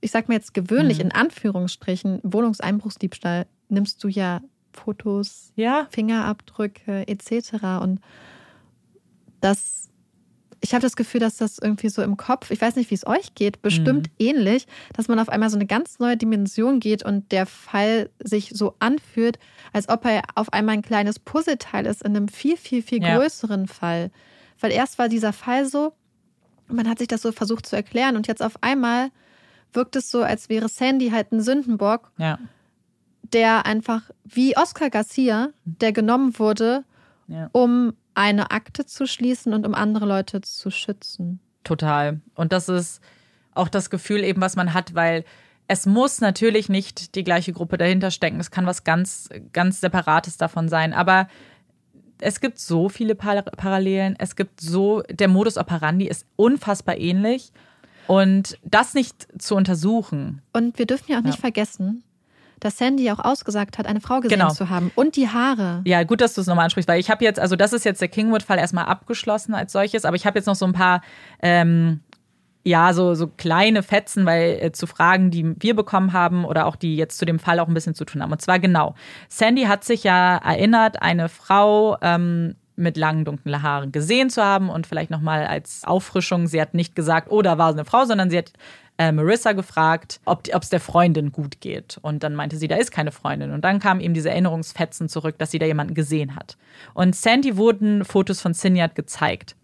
[0.00, 1.04] ich sag mal jetzt gewöhnlich, Mhm.
[1.06, 4.40] in Anführungsstrichen, Wohnungseinbruchsdiebstahl, nimmst du ja
[4.72, 5.86] Fotos, Ja.
[5.90, 7.80] Fingerabdrücke etc.
[7.80, 8.00] Und
[9.50, 9.88] das,
[10.60, 13.06] ich habe das Gefühl, dass das irgendwie so im Kopf, ich weiß nicht, wie es
[13.06, 17.30] euch geht, bestimmt ähnlich, dass man auf einmal so eine ganz neue Dimension geht und
[17.32, 19.38] der Fall sich so anfühlt,
[19.72, 23.16] als ob er auf einmal ein kleines Puzzleteil ist in einem viel, viel, viel Ja.
[23.18, 24.10] größeren Fall.
[24.60, 25.92] Weil erst war dieser Fall so,
[26.68, 29.10] man hat sich das so versucht zu erklären und jetzt auf einmal
[29.72, 32.38] wirkt es so, als wäre Sandy halt ein Sündenbock Ja.
[33.32, 36.84] der einfach wie Oscar Garcia, der genommen wurde,
[37.28, 37.50] Ja.
[37.52, 41.38] um eine Akte zu schließen und um andere Leute zu schützen.
[41.64, 42.20] Total.
[42.34, 43.00] Und das ist
[43.54, 45.24] auch das Gefühl eben, was man hat, weil
[45.68, 48.40] es muss natürlich nicht die gleiche Gruppe dahinter stecken.
[48.40, 50.92] Es kann was ganz, ganz Separates davon sein.
[50.94, 51.28] Aber
[52.20, 54.14] es gibt so viele Par Parallelen.
[54.18, 57.52] Es gibt so, der Modus operandi ist unfassbar ähnlich.
[58.06, 60.40] Und das nicht zu untersuchen.
[60.52, 61.40] Und wir dürfen ja auch nicht Ja.
[61.40, 62.04] vergessen,
[62.60, 64.50] dass Sandy auch ausgesagt hat, eine Frau gesehen Genau.
[64.52, 64.90] zu haben.
[64.94, 65.82] Und die Haare.
[65.84, 68.00] Ja, gut, dass du es nochmal ansprichst, weil ich habe jetzt, also das ist jetzt
[68.00, 71.02] der Kingwood-Fall erstmal abgeschlossen als solches, aber ich habe jetzt noch so ein paar,
[71.42, 72.00] ähm,
[72.64, 76.74] ja, so, so kleine Fetzen, weil äh, zu Fragen, die wir bekommen haben oder auch
[76.76, 78.32] die jetzt zu dem Fall auch ein bisschen zu tun haben.
[78.32, 78.94] Und zwar genau,
[79.28, 84.68] Sandy hat sich ja erinnert, eine Frau ähm, mit langen dunklen Haaren gesehen zu haben
[84.68, 88.30] und vielleicht nochmal als Auffrischung, sie hat nicht gesagt, oh, da war eine Frau, sondern
[88.30, 88.52] sie hat
[88.98, 91.98] äh, Marissa gefragt, ob es der Freundin gut geht.
[92.02, 93.50] Und dann meinte sie, da ist keine Freundin.
[93.50, 96.56] Und dann kamen eben diese Erinnerungsfetzen zurück, dass sie da jemanden gesehen hat.
[96.94, 99.56] Und Sandy wurden Fotos von Sinyad gezeigt.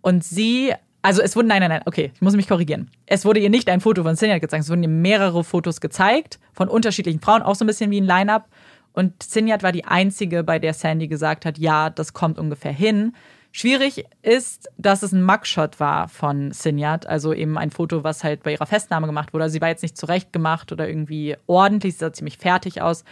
[0.00, 2.90] Und sie also es wurden, nein, nein, nein, okay, ich muss mich korrigieren.
[3.06, 6.38] Es wurde ihr nicht ein Foto von Sinyad gezeigt, es wurden ihr mehrere Fotos gezeigt
[6.52, 8.48] von unterschiedlichen Frauen, auch so ein bisschen wie ein Line-Up.
[8.92, 13.14] Und Sinyad war die einzige, bei der Sandy gesagt hat, ja, das kommt ungefähr hin.
[13.52, 18.44] Schwierig ist, dass es ein Mugshot war von Sinyad, also eben ein Foto, was halt
[18.44, 19.50] bei ihrer Festnahme gemacht wurde.
[19.50, 23.04] Sie war jetzt nicht zurecht gemacht oder irgendwie ordentlich, sie sah ziemlich fertig aus.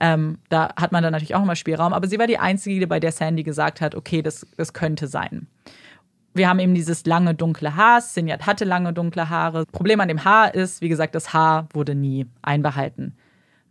[0.00, 3.00] Ähm, da hat man dann natürlich auch nochmal Spielraum, aber sie war die einzige, bei
[3.00, 5.46] der Sandy gesagt hat, okay, das, das könnte sein.
[6.34, 8.00] Wir haben eben dieses lange dunkle Haar.
[8.00, 9.66] Sinyad hatte lange dunkle Haare.
[9.66, 13.14] Problem an dem Haar ist, wie gesagt, das Haar wurde nie einbehalten.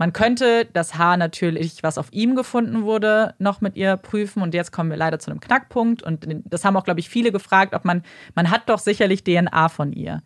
[0.01, 4.41] Man könnte das Haar natürlich, was auf ihm gefunden wurde, noch mit ihr prüfen.
[4.41, 6.01] Und jetzt kommen wir leider zu einem Knackpunkt.
[6.01, 8.01] Und das haben auch, glaube ich, viele gefragt, ob man,
[8.33, 10.23] man hat doch sicherlich DNA von ihr.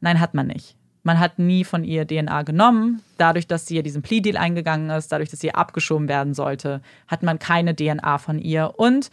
[0.00, 0.76] Nein, hat man nicht.
[1.04, 3.02] Man hat nie von ihr DNA genommen.
[3.16, 7.22] Dadurch, dass sie ja diesen Plea-Deal eingegangen ist, dadurch, dass sie abgeschoben werden sollte, hat
[7.22, 8.72] man keine DNA von ihr.
[8.80, 9.12] Und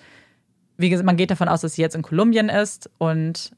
[0.77, 3.51] wie gesagt, man geht davon aus, dass sie jetzt in Kolumbien ist und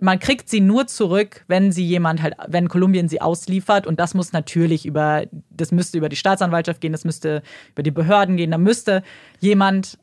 [0.00, 3.86] man kriegt sie nur zurück, wenn sie jemand halt, wenn Kolumbien sie ausliefert.
[3.86, 7.90] Und das muss natürlich über, das müsste über die Staatsanwaltschaft gehen, das müsste über die
[7.90, 8.50] Behörden gehen.
[8.50, 9.02] Da müsste
[9.40, 9.98] jemand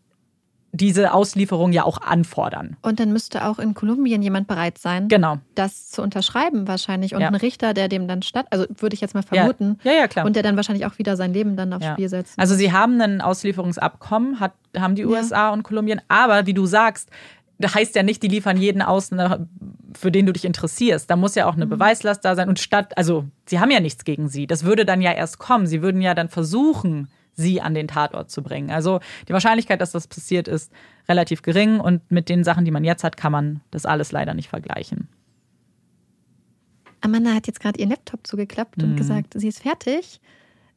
[0.72, 2.78] diese Auslieferung ja auch anfordern.
[2.82, 5.38] Und dann müsste auch in Kolumbien jemand bereit sein, genau.
[5.56, 7.16] das zu unterschreiben wahrscheinlich.
[7.16, 7.30] Und ja.
[7.30, 9.80] ein Richter, der dem dann statt, also würde ich jetzt mal vermuten.
[9.84, 9.94] Ja.
[9.94, 10.26] ja, klar.
[10.26, 11.88] Und der dann wahrscheinlich auch wieder sein Leben dann aufs.
[11.88, 12.38] Spiel setzt.
[12.38, 17.10] Also sie haben ein Auslieferungsabkommen, hat, haben die USA und Kolumbien, aber wie du sagst,
[17.66, 19.10] heißt ja nicht, die liefern jeden aus,
[19.96, 21.10] für den du dich interessierst.
[21.10, 21.72] Da muss ja auch eine mhm.
[21.72, 22.50] Beweislast da sein.
[22.50, 24.48] Und statt, also sie haben ja nichts gegen sie.
[24.48, 25.66] Das würde dann ja erst kommen.
[25.66, 28.70] Sie würden ja dann versuchen, sie an den Tatort zu bringen.
[28.72, 30.72] Also die Wahrscheinlichkeit, dass das passiert, ist
[31.08, 31.80] relativ gering.
[31.80, 35.08] Und mit den Sachen, die man jetzt hat, kann man das alles leider nicht vergleichen.
[37.02, 38.92] Amanda hat jetzt gerade ihren Laptop zugeklappt mhm.
[38.92, 40.20] und gesagt, sie ist fertig.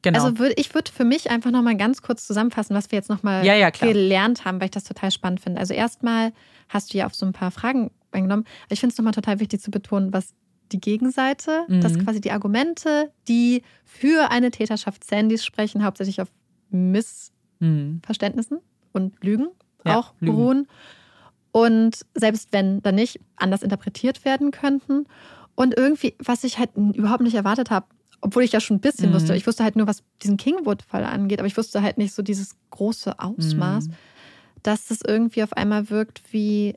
[0.02, 0.24] Genau.
[0.24, 3.44] Also würd, ich würde für mich einfach nochmal ganz kurz zusammenfassen, was wir jetzt nochmal
[3.44, 5.60] ja, ja, gelernt haben, weil ich das total spannend finde.
[5.60, 6.32] Also erstmal
[6.70, 8.44] hast du ja auf so ein paar Fragen eingenommen.
[8.70, 10.34] Ich finde es nochmal total wichtig zu betonen, was
[10.72, 11.80] die Gegenseite, mhm.
[11.80, 16.28] dass quasi die Argumente, die für eine Täterschaft Sandys sprechen, hauptsächlich auf
[16.70, 18.62] Missverständnissen mhm.
[18.92, 19.48] und Lügen
[19.84, 20.36] ja, auch Lügen.
[20.36, 20.68] beruhen.
[21.52, 25.06] Und selbst wenn dann nicht anders interpretiert werden könnten.
[25.56, 27.86] Und irgendwie, was ich halt überhaupt nicht erwartet habe,
[28.20, 29.14] obwohl ich ja schon ein bisschen mhm.
[29.14, 29.34] wusste.
[29.34, 32.56] Ich wusste halt nur, was diesen Kingwood-Fall angeht, aber ich wusste halt nicht so dieses
[32.70, 33.92] große Ausmaß, mhm.
[34.62, 36.74] Dass es irgendwie auf einmal wirkt wie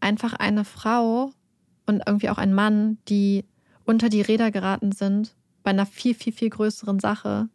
[0.00, 1.32] einfach eine Frau
[1.86, 3.44] und irgendwie auch ein Mann, die
[3.84, 7.48] unter die Räder geraten sind bei einer viel, viel, viel größeren Sache.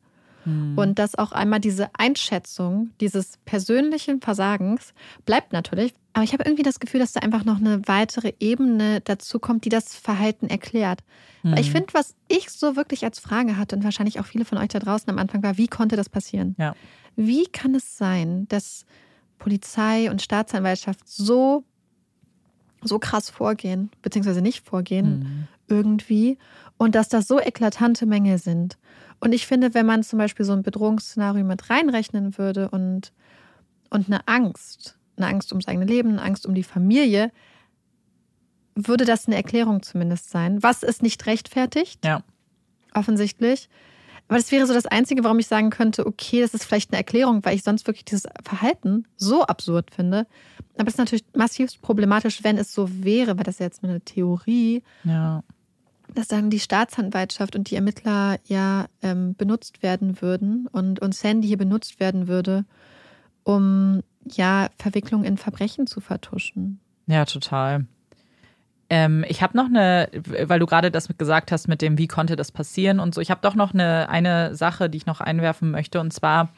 [0.46, 0.78] Mhm.
[0.78, 4.94] Und dass auch einmal diese Einschätzung dieses persönlichen Versagens
[5.26, 5.94] bleibt natürlich.
[6.14, 9.66] Aber ich habe irgendwie das Gefühl, dass da einfach noch eine weitere Ebene dazu kommt,
[9.66, 11.02] die das Verhalten erklärt.
[11.44, 11.52] Mhm.
[11.52, 11.74] Weil ich mhm.
[11.74, 14.80] finde, was ich so wirklich als Frage hatte und wahrscheinlich auch viele von euch da
[14.80, 16.56] draußen am Anfang war, wie konnte das passieren?
[16.58, 16.76] Ja.
[17.16, 18.86] Wie kann es sein, dass
[19.38, 21.64] Polizei und Staatsanwaltschaft so,
[22.84, 25.48] so krass vorgehen, beziehungsweise nicht vorgehen mhm.
[25.68, 26.38] irgendwie
[26.78, 28.78] und dass das so eklatante Mängel sind?
[29.20, 33.14] Und ich finde, wenn man zum Beispiel so ein Bedrohungsszenario mit reinrechnen würde und,
[33.90, 37.32] und eine Angst, eine Angst ums eigene Leben, eine Angst um die Familie,
[38.76, 40.62] würde das eine Erklärung zumindest sein.
[40.62, 42.06] Was es nicht rechtfertigt.
[42.06, 42.22] Ja.
[42.94, 43.70] Offensichtlich.
[44.28, 46.98] Aber das wäre so das Einzige, warum ich sagen könnte, okay, das ist vielleicht eine
[46.98, 50.28] Erklärung, weil ich sonst wirklich dieses Verhalten so absurd finde.
[50.78, 53.84] Aber es ist natürlich massiv problematisch, wenn es so wäre, weil das ist ja jetzt
[53.84, 54.84] eine Theorie.
[55.04, 55.44] Ja
[56.14, 61.48] dass dann die Staatsanwaltschaft und die Ermittler ja ähm, benutzt werden würden und, und Sandy
[61.48, 62.66] hier benutzt werden würde,
[63.44, 66.80] um ja Verwicklung in Verbrechen zu vertuschen.
[67.08, 67.86] Ja, total.
[68.90, 70.10] Ähm, ich habe noch eine,
[70.46, 73.22] weil du gerade das gesagt hast mit dem, wie konnte das passieren und so.
[73.22, 76.00] Ich habe doch noch eine, eine Sache, die ich noch einwerfen möchte.
[76.00, 76.50] Und zwar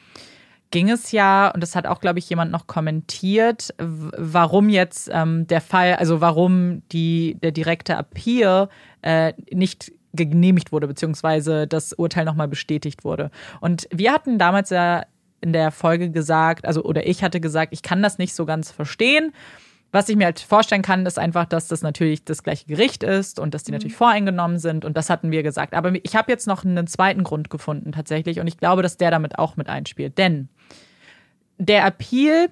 [0.70, 5.46] ging es ja, und das hat auch, glaube ich, jemand noch kommentiert, warum jetzt ähm,
[5.48, 8.68] der Fall, also warum die, der direkte Appeal
[9.02, 13.30] äh, nicht genehmigt wurde, beziehungsweise das Urteil nochmal bestätigt wurde.
[13.60, 15.04] Und wir hatten damals ja
[15.40, 18.70] in der Folge gesagt, also oder ich hatte gesagt, ich kann das nicht so ganz
[18.70, 19.32] verstehen.
[19.92, 23.40] Was ich mir halt vorstellen kann, ist einfach, dass das natürlich das gleiche Gericht ist
[23.40, 23.76] und dass die mhm.
[23.76, 24.84] natürlich voreingenommen sind.
[24.84, 25.74] Und das hatten wir gesagt.
[25.74, 28.38] Aber ich habe jetzt noch einen zweiten Grund gefunden tatsächlich.
[28.38, 30.16] Und ich glaube, dass der damit auch mit einspielt.
[30.16, 30.48] Denn
[31.58, 32.50] der Appeal,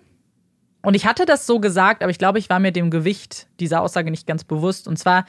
[0.83, 3.83] und ich hatte das so gesagt, aber ich glaube, ich war mir dem Gewicht dieser
[3.83, 4.89] Aussage nicht ganz bewusst.
[4.89, 5.25] Und zwar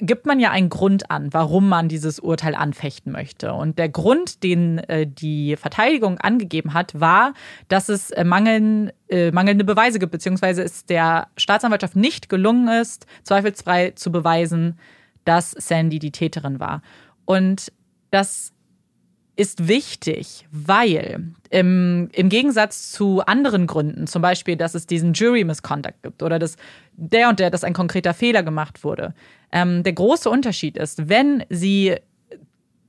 [0.00, 3.52] gibt man ja einen Grund an, warum man dieses Urteil anfechten möchte.
[3.52, 7.34] Und der Grund, den äh, die Verteidigung angegeben hat, war,
[7.68, 13.06] dass es äh, mangeln, äh, mangelnde Beweise gibt, beziehungsweise es der Staatsanwaltschaft nicht gelungen ist,
[13.22, 14.78] zweifelsfrei zu beweisen,
[15.24, 16.82] dass Sandy die Täterin war.
[17.24, 17.72] Und
[18.10, 18.52] das
[19.34, 25.44] ist wichtig, weil im, im Gegensatz zu anderen Gründen, zum Beispiel, dass es diesen Jury
[25.44, 26.56] Misconduct gibt oder dass
[26.92, 29.14] der und der, dass ein konkreter Fehler gemacht wurde,
[29.52, 31.96] ähm, der große Unterschied ist, wenn sie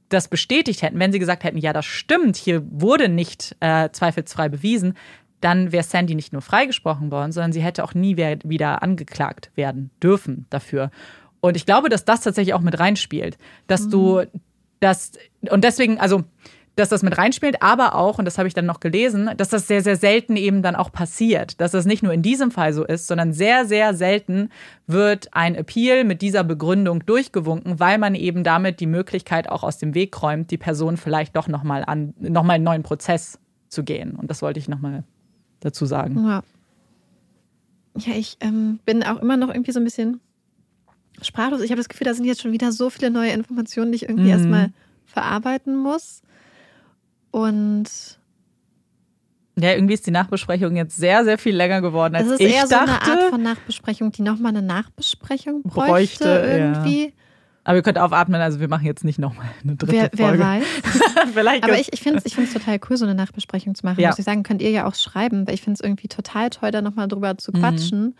[0.09, 4.49] das bestätigt hätten, wenn sie gesagt hätten, ja, das stimmt, hier wurde nicht äh, zweifelsfrei
[4.49, 4.95] bewiesen,
[5.41, 9.91] dann wäre Sandy nicht nur freigesprochen worden, sondern sie hätte auch nie wieder angeklagt werden
[10.01, 10.89] dürfen dafür.
[11.41, 13.91] Und ich glaube, dass das tatsächlich auch mit reinspielt, dass mhm.
[13.91, 14.21] du
[14.79, 15.11] das
[15.49, 16.23] und deswegen, also
[16.75, 19.67] dass das mit reinspielt, aber auch, und das habe ich dann noch gelesen, dass das
[19.67, 21.61] sehr, sehr selten eben dann auch passiert.
[21.61, 24.49] Dass das nicht nur in diesem Fall so ist, sondern sehr, sehr selten
[24.87, 29.77] wird ein Appeal mit dieser Begründung durchgewunken, weil man eben damit die Möglichkeit auch aus
[29.77, 34.15] dem Weg räumt, die Person vielleicht doch nochmal an, nochmal einen neuen Prozess zu gehen.
[34.15, 35.03] Und das wollte ich nochmal
[35.59, 36.25] dazu sagen.
[36.25, 36.43] Ja,
[37.97, 40.21] ja ich ähm, bin auch immer noch irgendwie so ein bisschen
[41.21, 41.61] sprachlos.
[41.61, 44.03] Ich habe das Gefühl, da sind jetzt schon wieder so viele neue Informationen, die ich
[44.03, 44.29] irgendwie mhm.
[44.31, 44.69] erstmal
[45.05, 46.22] verarbeiten muss.
[47.33, 47.89] Und
[49.55, 52.43] ja, irgendwie ist die Nachbesprechung jetzt sehr, sehr viel länger geworden, als ich dachte.
[52.43, 57.05] Es ist eher so eine Art von Nachbesprechung, die nochmal eine Nachbesprechung bräuchte, bräuchte irgendwie.
[57.05, 57.11] Ja.
[57.63, 60.43] Aber ihr könnt aufatmen, also wir machen jetzt nicht nochmal eine dritte wer, Folge.
[60.43, 60.65] Wer weiß.
[61.33, 63.99] Vielleicht Aber ich, ich finde es ich total cool, so eine Nachbesprechung zu machen.
[63.99, 64.09] Ja.
[64.09, 66.69] Muss ich sagen, könnt ihr ja auch schreiben, weil ich finde es irgendwie total toll,
[66.69, 67.59] da nochmal drüber zu mhm.
[67.59, 68.13] quatschen mhm.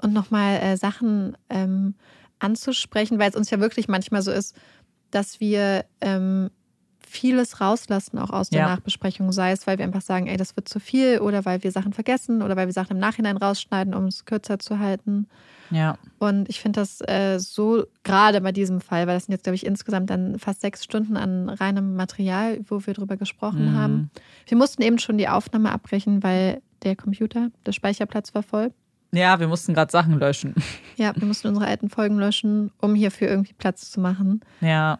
[0.00, 1.94] und nochmal äh, Sachen ähm,
[2.38, 4.56] anzusprechen, weil es uns ja wirklich manchmal so ist,
[5.10, 6.50] dass wir ähm,
[7.10, 8.68] vieles rauslassen, auch aus der ja.
[8.68, 11.72] Nachbesprechung, sei es, weil wir einfach sagen, ey, das wird zu viel oder weil wir
[11.72, 15.26] Sachen vergessen oder weil wir Sachen im Nachhinein rausschneiden, um es kürzer zu halten.
[15.70, 15.96] Ja.
[16.18, 19.56] Und ich finde das äh, so, gerade bei diesem Fall, weil das sind jetzt, glaube
[19.56, 23.76] ich, insgesamt dann fast sechs Stunden an reinem Material, wo wir drüber gesprochen mhm.
[23.76, 24.10] haben.
[24.46, 28.72] Wir mussten eben schon die Aufnahme abbrechen, weil der Computer, der Speicherplatz war voll.
[29.12, 30.54] Ja, wir mussten gerade Sachen löschen.
[30.96, 34.42] Ja, wir mussten unsere alten Folgen löschen, um hierfür irgendwie Platz zu machen.
[34.60, 34.98] Ja.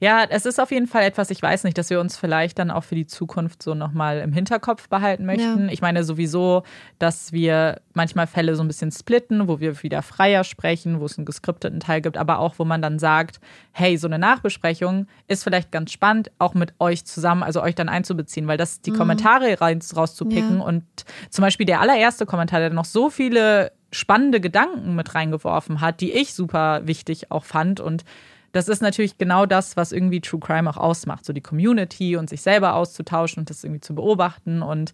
[0.00, 2.70] Ja, es ist auf jeden Fall etwas, ich weiß nicht, dass wir uns vielleicht dann
[2.70, 5.66] auch für die Zukunft so nochmal im Hinterkopf behalten möchten.
[5.66, 5.72] Ja.
[5.72, 6.62] Ich meine sowieso,
[6.98, 11.18] dass wir manchmal Fälle so ein bisschen splitten, wo wir wieder freier sprechen, wo es
[11.18, 13.40] einen geskripteten Teil gibt, aber auch, wo man dann sagt,
[13.72, 17.90] hey, so eine Nachbesprechung ist vielleicht ganz spannend, auch mit euch zusammen, also euch dann
[17.90, 18.96] einzubeziehen, weil das die mhm.
[18.96, 20.64] Kommentare raus, rauszupicken ja.
[20.64, 20.84] und
[21.28, 26.12] zum Beispiel der allererste Kommentar, der noch so viele spannende Gedanken mit reingeworfen hat, die
[26.12, 28.04] ich super wichtig auch fand und
[28.52, 32.28] das ist natürlich genau das, was irgendwie True Crime auch ausmacht, so die Community und
[32.28, 34.92] sich selber auszutauschen und das irgendwie zu beobachten und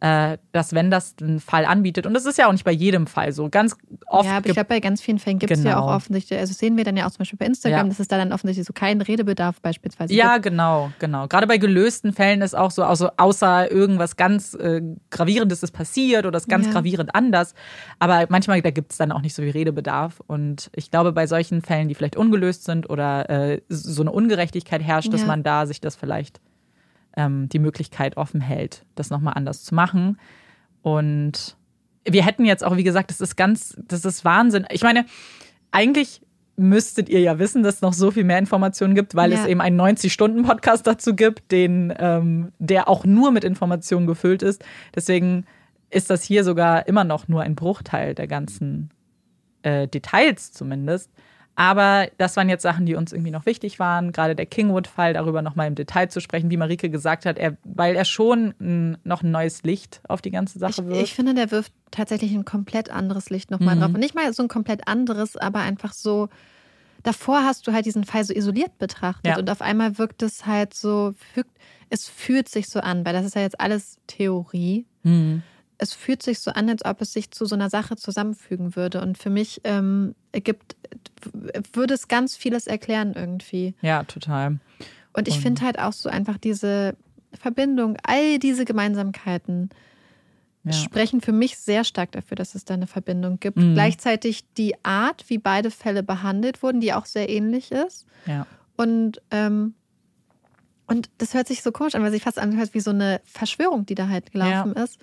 [0.00, 3.32] dass wenn das einen Fall anbietet, und das ist ja auch nicht bei jedem Fall
[3.32, 3.74] so, ganz
[4.06, 4.26] oft.
[4.28, 5.70] Ja, aber ich glaube, bei ganz vielen Fällen gibt es genau.
[5.70, 7.88] ja auch offensichtlich, also sehen wir dann ja auch zum Beispiel bei Instagram, ja.
[7.88, 10.50] dass es da dann offensichtlich so keinen Redebedarf beispielsweise Ja, gibt.
[10.50, 11.26] genau, genau.
[11.26, 16.26] Gerade bei gelösten Fällen ist auch so, also außer irgendwas ganz äh, Gravierendes ist passiert
[16.26, 16.72] oder ist ganz ja.
[16.72, 17.54] gravierend anders.
[17.98, 20.20] Aber manchmal, da gibt es dann auch nicht so viel Redebedarf.
[20.26, 24.82] Und ich glaube, bei solchen Fällen, die vielleicht ungelöst sind oder äh, so eine Ungerechtigkeit
[24.82, 25.12] herrscht, ja.
[25.12, 26.40] dass man da sich das vielleicht
[27.16, 30.18] ähm, die Möglichkeit offen hält, das nochmal anders zu machen.
[30.82, 31.56] Und
[32.04, 34.66] wir hätten jetzt auch, wie gesagt, das ist ganz, das ist Wahnsinn.
[34.70, 35.06] Ich meine,
[35.70, 36.20] eigentlich
[36.56, 39.40] müsstet ihr ja wissen, dass es noch so viel mehr Informationen gibt, weil ja.
[39.40, 44.64] es eben einen 90-Stunden-Podcast dazu gibt, den, ähm, der auch nur mit Informationen gefüllt ist.
[44.94, 45.46] Deswegen
[45.90, 48.90] ist das hier sogar immer noch nur ein Bruchteil der ganzen
[49.62, 51.10] äh, Details zumindest.
[51.56, 54.10] Aber das waren jetzt Sachen, die uns irgendwie noch wichtig waren.
[54.10, 57.94] Gerade der Kingwood-Fall, darüber nochmal im Detail zu sprechen, wie Marike gesagt hat, er, weil
[57.94, 61.02] er schon ein, noch ein neues Licht auf die ganze Sache ich, wirft.
[61.02, 63.80] Ich finde, der wirft tatsächlich ein komplett anderes Licht nochmal mhm.
[63.80, 63.94] drauf.
[63.94, 66.28] Und nicht mal so ein komplett anderes, aber einfach so.
[67.04, 69.38] Davor hast du halt diesen Fall so isoliert betrachtet ja.
[69.38, 71.12] und auf einmal wirkt es halt so,
[71.90, 74.86] es fühlt sich so an, weil das ist ja jetzt alles Theorie.
[75.02, 75.42] Mhm
[75.84, 79.00] es fühlt sich so an, als ob es sich zu so einer Sache zusammenfügen würde.
[79.00, 80.76] Und für mich ähm, ergibt,
[81.72, 83.74] würde es ganz vieles erklären irgendwie.
[83.82, 84.58] Ja, total.
[85.12, 86.96] Und ich finde halt auch so einfach diese
[87.32, 89.70] Verbindung, all diese Gemeinsamkeiten
[90.64, 90.72] ja.
[90.72, 93.58] sprechen für mich sehr stark dafür, dass es da eine Verbindung gibt.
[93.58, 93.74] Mhm.
[93.74, 98.06] Gleichzeitig die Art, wie beide Fälle behandelt wurden, die auch sehr ähnlich ist.
[98.26, 98.46] Ja.
[98.76, 99.74] Und ähm,
[100.86, 103.86] und das hört sich so komisch an, weil sich fast anhört wie so eine Verschwörung,
[103.86, 104.84] die da halt gelaufen ja.
[104.84, 104.98] ist.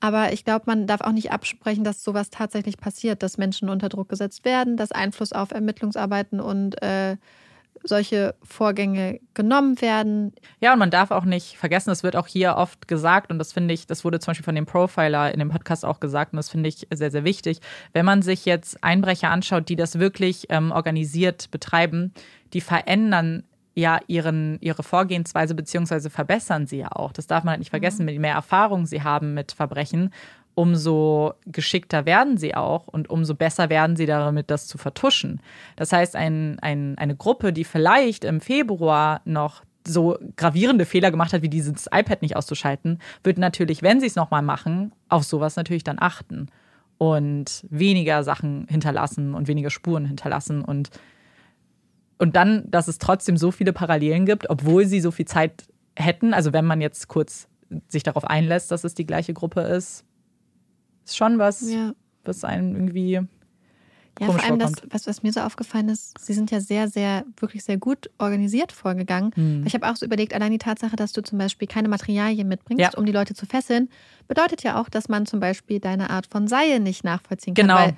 [0.00, 3.88] Aber ich glaube, man darf auch nicht absprechen, dass sowas tatsächlich passiert, dass Menschen unter
[3.88, 7.16] Druck gesetzt werden, dass Einfluss auf Ermittlungsarbeiten und äh,
[7.84, 10.32] solche Vorgänge genommen werden.
[10.60, 13.52] Ja, und man darf auch nicht vergessen, es wird auch hier oft gesagt, und das
[13.52, 16.36] finde ich, das wurde zum Beispiel von dem Profiler in dem Podcast auch gesagt, und
[16.38, 17.60] das finde ich sehr, sehr wichtig.
[17.92, 22.12] Wenn man sich jetzt Einbrecher anschaut, die das wirklich ähm, organisiert betreiben,
[22.52, 23.44] die verändern
[23.78, 27.12] ja ihren, ihre Vorgehensweise beziehungsweise verbessern sie ja auch.
[27.12, 28.10] Das darf man halt nicht vergessen, mhm.
[28.10, 30.10] je mehr Erfahrung sie haben mit Verbrechen,
[30.54, 35.40] umso geschickter werden sie auch und umso besser werden sie damit, das zu vertuschen.
[35.76, 41.32] Das heißt, ein, ein, eine Gruppe, die vielleicht im Februar noch so gravierende Fehler gemacht
[41.32, 45.54] hat, wie dieses iPad nicht auszuschalten, wird natürlich, wenn sie es nochmal machen, auf sowas
[45.54, 46.48] natürlich dann achten
[46.98, 50.90] und weniger Sachen hinterlassen und weniger Spuren hinterlassen und
[52.18, 56.34] und dann, dass es trotzdem so viele Parallelen gibt, obwohl sie so viel Zeit hätten.
[56.34, 57.48] Also wenn man jetzt kurz
[57.88, 60.04] sich darauf einlässt, dass es die gleiche Gruppe ist,
[61.04, 61.92] ist schon was, ja.
[62.24, 63.20] was einem irgendwie
[64.20, 67.24] ja, vor allem das, was, was mir so aufgefallen ist, sie sind ja sehr, sehr,
[67.36, 69.30] wirklich sehr gut organisiert vorgegangen.
[69.36, 69.62] Mhm.
[69.64, 72.80] Ich habe auch so überlegt, allein die Tatsache, dass du zum Beispiel keine Materialien mitbringst,
[72.80, 72.90] ja.
[72.98, 73.88] um die Leute zu fesseln,
[74.26, 77.68] bedeutet ja auch, dass man zum Beispiel deine Art von Seil nicht nachvollziehen kann.
[77.68, 77.78] Genau.
[77.78, 77.96] Weil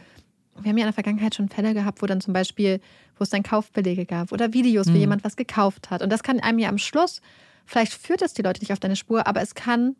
[0.63, 2.81] wir haben ja in der Vergangenheit schon Fälle gehabt, wo dann zum Beispiel,
[3.17, 4.95] wo es dann Kaufbelege gab oder Videos, mhm.
[4.95, 6.03] wo jemand was gekauft hat.
[6.03, 7.21] Und das kann einem ja am Schluss,
[7.67, 9.97] vielleicht führt es die Leute nicht auf deine Spur, aber es kann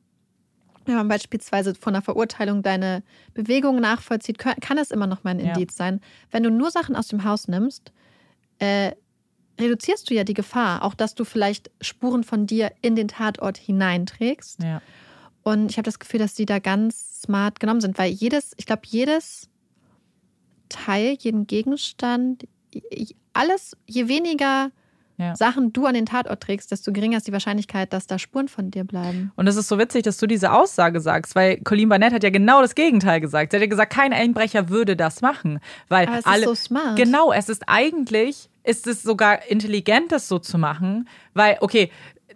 [0.87, 3.03] wenn man beispielsweise von einer Verurteilung deine
[3.35, 5.85] Bewegungen nachvollzieht, kann es immer noch mal ein Indiz ja.
[5.85, 6.01] sein.
[6.31, 7.93] Wenn du nur Sachen aus dem Haus nimmst,
[8.59, 8.93] äh,
[9.61, 13.59] reduzierst du ja die Gefahr, auch dass du vielleicht Spuren von dir in den Tatort
[13.59, 14.63] hineinträgst.
[14.63, 14.81] Ja.
[15.43, 18.67] Und ich habe das Gefühl, dass die da ganz smart genommen sind, weil jedes, ich
[18.67, 19.49] glaube, jedes
[20.71, 22.47] Teil, jeden Gegenstand,
[23.35, 24.71] alles, je weniger
[25.21, 25.37] ja.
[25.37, 28.71] Sachen du an den Tatort trägst, desto geringer ist die Wahrscheinlichkeit, dass da Spuren von
[28.71, 29.33] dir bleiben.
[29.37, 32.31] Und es ist so witzig, dass du diese Aussage sagst, weil Colleen Barnett hat ja
[32.31, 33.53] genau das Gegenteil gesagt.
[33.53, 35.61] Sie hat ja gesagt, kein Einbrecher würde das machen.
[35.89, 36.97] Weil Aber es alle, ist so smart.
[36.97, 41.91] Genau, es ist eigentlich, ist es sogar intelligent, das so zu machen, weil, okay,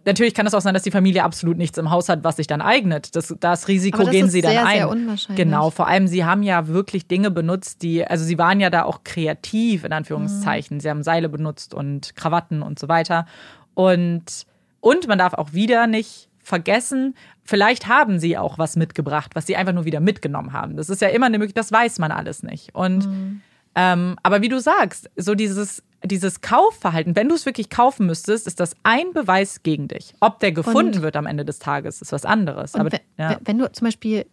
[0.05, 2.47] natürlich kann es auch sein, dass die Familie absolut nichts im Haus hat, was sich
[2.47, 3.16] dann eignet.
[3.16, 4.76] Das, das Risiko das gehen sie dann sehr, ein.
[4.76, 5.44] Sehr unwahrscheinlich.
[5.44, 8.84] Genau, vor allem sie haben ja wirklich Dinge benutzt, die, also sie waren ja da
[8.84, 10.76] auch kreativ in Anführungszeichen.
[10.76, 10.81] Mhm.
[10.81, 13.26] Sie haben Seile benutzt und Krawatten und so weiter.
[13.74, 14.47] Und,
[14.81, 19.57] und man darf auch wieder nicht vergessen, vielleicht haben sie auch was mitgebracht, was sie
[19.57, 20.76] einfach nur wieder mitgenommen haben.
[20.76, 22.74] Das ist ja immer eine Möglichkeit, das weiß man alles nicht.
[22.74, 23.41] Und mhm.
[23.74, 28.46] Ähm, aber wie du sagst, so dieses dieses Kaufverhalten, wenn du es wirklich kaufen müsstest,
[28.46, 30.12] ist das ein Beweis gegen dich.
[30.20, 32.74] Ob der gefunden und, wird am Ende des Tages, ist was anderes.
[32.74, 33.38] Aber, wenn, ja.
[33.44, 34.26] wenn du zum Beispiel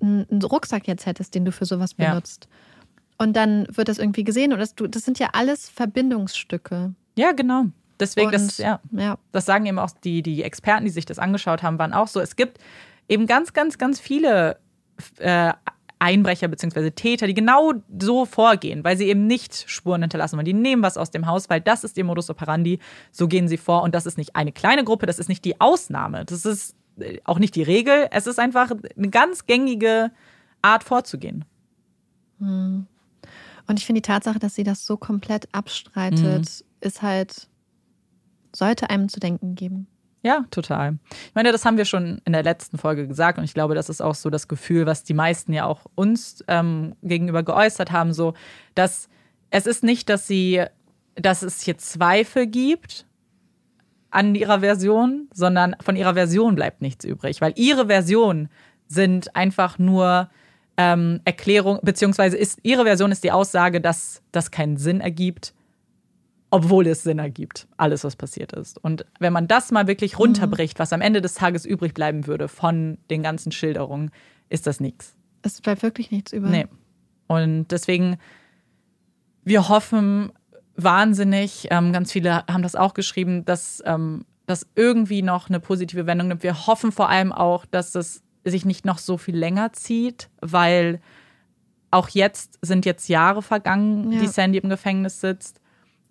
[0.00, 3.24] einen Rucksack jetzt hättest, den du für sowas benutzt, ja.
[3.24, 6.94] und dann wird das irgendwie gesehen, und das, das sind ja alles Verbindungsstücke.
[7.16, 7.66] Ja, genau.
[8.00, 9.16] Deswegen, und, das, ja, ja.
[9.30, 12.18] das sagen eben auch die, die Experten, die sich das angeschaut haben, waren auch so.
[12.18, 12.58] Es gibt
[13.08, 14.58] eben ganz, ganz, ganz viele
[15.18, 15.52] äh,
[16.02, 16.90] Einbrecher bzw.
[16.90, 20.44] Täter, die genau so vorgehen, weil sie eben nicht Spuren hinterlassen wollen.
[20.44, 22.80] Die nehmen was aus dem Haus, weil das ist ihr Modus operandi.
[23.12, 23.82] So gehen sie vor.
[23.84, 26.24] Und das ist nicht eine kleine Gruppe, das ist nicht die Ausnahme.
[26.24, 28.08] Das ist äh, auch nicht die Regel.
[28.10, 30.10] Es ist einfach eine ganz gängige
[30.60, 31.44] Art vorzugehen.
[32.40, 32.86] Hm.
[33.68, 36.66] Und ich finde die Tatsache, dass sie das so komplett abstreitet, mhm.
[36.80, 37.48] ist halt,
[38.52, 39.86] sollte einem zu denken geben.
[40.22, 40.98] Ja, total.
[41.10, 43.88] Ich meine, das haben wir schon in der letzten Folge gesagt und ich glaube, das
[43.88, 48.12] ist auch so das Gefühl, was die meisten ja auch uns ähm, gegenüber geäußert haben,
[48.12, 48.34] so,
[48.76, 49.08] dass
[49.50, 50.64] es ist nicht, dass sie,
[51.16, 53.04] dass es hier Zweifel gibt
[54.10, 58.48] an ihrer Version, sondern von ihrer Version bleibt nichts übrig, weil ihre Version
[58.86, 60.30] sind einfach nur
[60.76, 65.52] ähm, Erklärung, beziehungsweise ist ihre Version ist die Aussage, dass das keinen Sinn ergibt
[66.52, 68.76] obwohl es Sinn ergibt, alles, was passiert ist.
[68.76, 72.46] Und wenn man das mal wirklich runterbricht, was am Ende des Tages übrig bleiben würde
[72.46, 74.10] von den ganzen Schilderungen,
[74.50, 75.16] ist das nichts.
[75.40, 76.50] Es bleibt wirklich nichts über.
[76.50, 76.66] Nee.
[77.26, 78.18] Und deswegen,
[79.44, 80.30] wir hoffen
[80.76, 86.06] wahnsinnig, ähm, ganz viele haben das auch geschrieben, dass ähm, das irgendwie noch eine positive
[86.06, 86.42] Wendung nimmt.
[86.42, 91.00] Wir hoffen vor allem auch, dass es sich nicht noch so viel länger zieht, weil
[91.90, 94.20] auch jetzt sind jetzt Jahre vergangen, ja.
[94.20, 95.61] die Sandy im Gefängnis sitzt.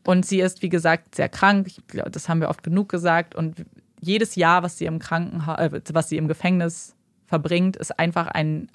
[0.04, 1.70] Und sie ist, wie gesagt, sehr krank.
[2.12, 3.36] das haben wir oft genug gesagt.
[3.36, 3.66] Und
[4.00, 6.96] jedes Jahr, was sie im Krankenhaus, äh, was sie im Gefängnis
[7.28, 8.70] verbringt, ist einfach ein,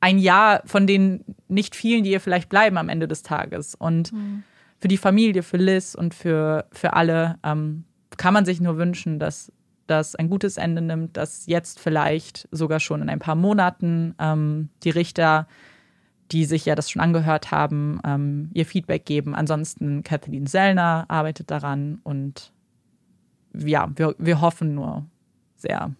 [0.00, 3.74] ein Jahr von den nicht vielen, die ihr vielleicht bleiben am Ende des Tages.
[3.74, 4.42] Und mhm.
[4.78, 7.84] für die Familie, für Liz und für, für alle ähm,
[8.16, 9.50] kann man sich nur wünschen, dass
[9.86, 14.68] das ein gutes Ende nimmt, dass jetzt vielleicht sogar schon in ein paar Monaten ähm,
[14.82, 15.46] die Richter
[16.32, 19.34] die sich ja das schon angehört haben, ähm, ihr Feedback geben.
[19.34, 22.52] Ansonsten Kathleen Sellner arbeitet daran und
[23.54, 25.06] ja, wir, wir hoffen nur
[25.56, 25.92] sehr.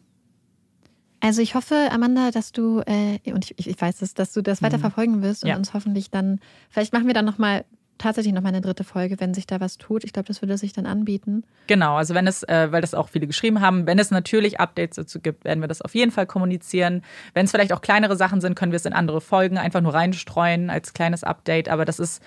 [1.21, 4.61] Also ich hoffe, Amanda, dass du, äh, und ich, ich weiß es, dass du das
[4.61, 4.83] weiter mhm.
[4.83, 5.57] verfolgen wirst und ja.
[5.57, 7.65] uns hoffentlich dann, vielleicht machen wir dann nochmal
[7.99, 10.05] tatsächlich noch mal eine dritte Folge, wenn sich da was tut.
[10.05, 11.45] Ich glaube, das würde sich dann anbieten.
[11.67, 14.97] Genau, also wenn es, äh, weil das auch viele geschrieben haben, wenn es natürlich Updates
[14.97, 17.03] dazu gibt, werden wir das auf jeden Fall kommunizieren.
[17.33, 19.95] Wenn es vielleicht auch kleinere Sachen sind, können wir es in andere Folgen einfach nur
[19.95, 21.69] reinstreuen als kleines Update.
[21.69, 22.23] Aber das ist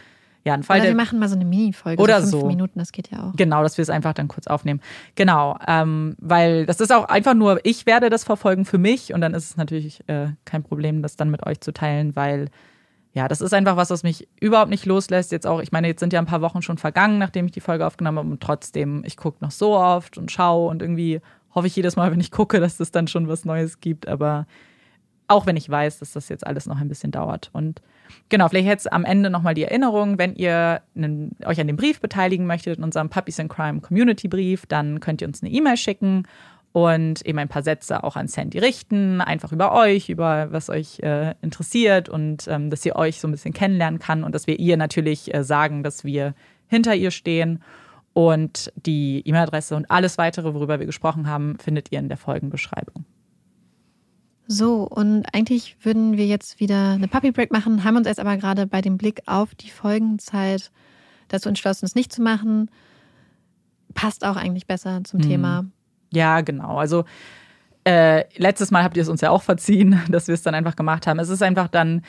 [0.48, 0.80] ja, ein Fall.
[0.80, 2.02] Oder wir machen mal so eine Mini-Folge.
[2.02, 2.30] Oder so.
[2.30, 2.48] Fünf so.
[2.48, 3.36] Minuten, das geht ja auch.
[3.36, 4.80] Genau, dass wir es einfach dann kurz aufnehmen.
[5.16, 9.20] Genau, ähm, weil das ist auch einfach nur, ich werde das verfolgen für mich und
[9.20, 12.50] dann ist es natürlich äh, kein Problem, das dann mit euch zu teilen, weil
[13.18, 15.32] ja, das ist einfach was, was mich überhaupt nicht loslässt.
[15.32, 17.62] Jetzt auch, ich meine, jetzt sind ja ein paar Wochen schon vergangen, nachdem ich die
[17.62, 21.20] Folge aufgenommen habe und trotzdem, ich gucke noch so oft und schaue und irgendwie
[21.56, 24.46] hoffe ich jedes Mal, wenn ich gucke, dass es dann schon was Neues gibt, aber
[25.28, 27.50] auch wenn ich weiß, dass das jetzt alles noch ein bisschen dauert.
[27.54, 27.82] Und
[28.30, 32.00] genau, vielleicht jetzt am Ende nochmal die Erinnerung, wenn ihr einen, euch an dem Brief
[32.00, 35.78] beteiligen möchtet, in unserem Puppies in Crime Community Brief, dann könnt ihr uns eine E-Mail
[35.78, 36.28] schicken
[36.72, 41.00] und eben ein paar Sätze auch an Sandy richten, einfach über euch, über was euch
[41.00, 44.60] äh, interessiert und ähm, dass sie euch so ein bisschen kennenlernen kann und dass wir
[44.60, 46.36] ihr natürlich äh, sagen, dass wir
[46.68, 47.64] hinter ihr stehen.
[48.14, 53.06] Und die E-Mail-Adresse und alles weitere, worüber wir gesprochen haben, findet ihr in der Folgenbeschreibung.
[54.48, 58.38] So, und eigentlich würden wir jetzt wieder eine Puppy Break machen, haben uns jetzt aber
[58.38, 60.72] gerade bei dem Blick auf die Folgenzeit
[61.28, 62.72] dazu entschlossen, es nicht zu machen.
[63.94, 65.24] Passt auch eigentlich besser zum Mhm.
[65.24, 65.66] Thema.
[66.12, 66.78] Ja, genau.
[66.78, 67.06] Also
[67.84, 70.76] äh, letztes Mal habt ihr es uns ja auch verziehen, dass wir es dann einfach
[70.76, 71.20] gemacht haben.
[71.20, 72.02] Es ist einfach dann,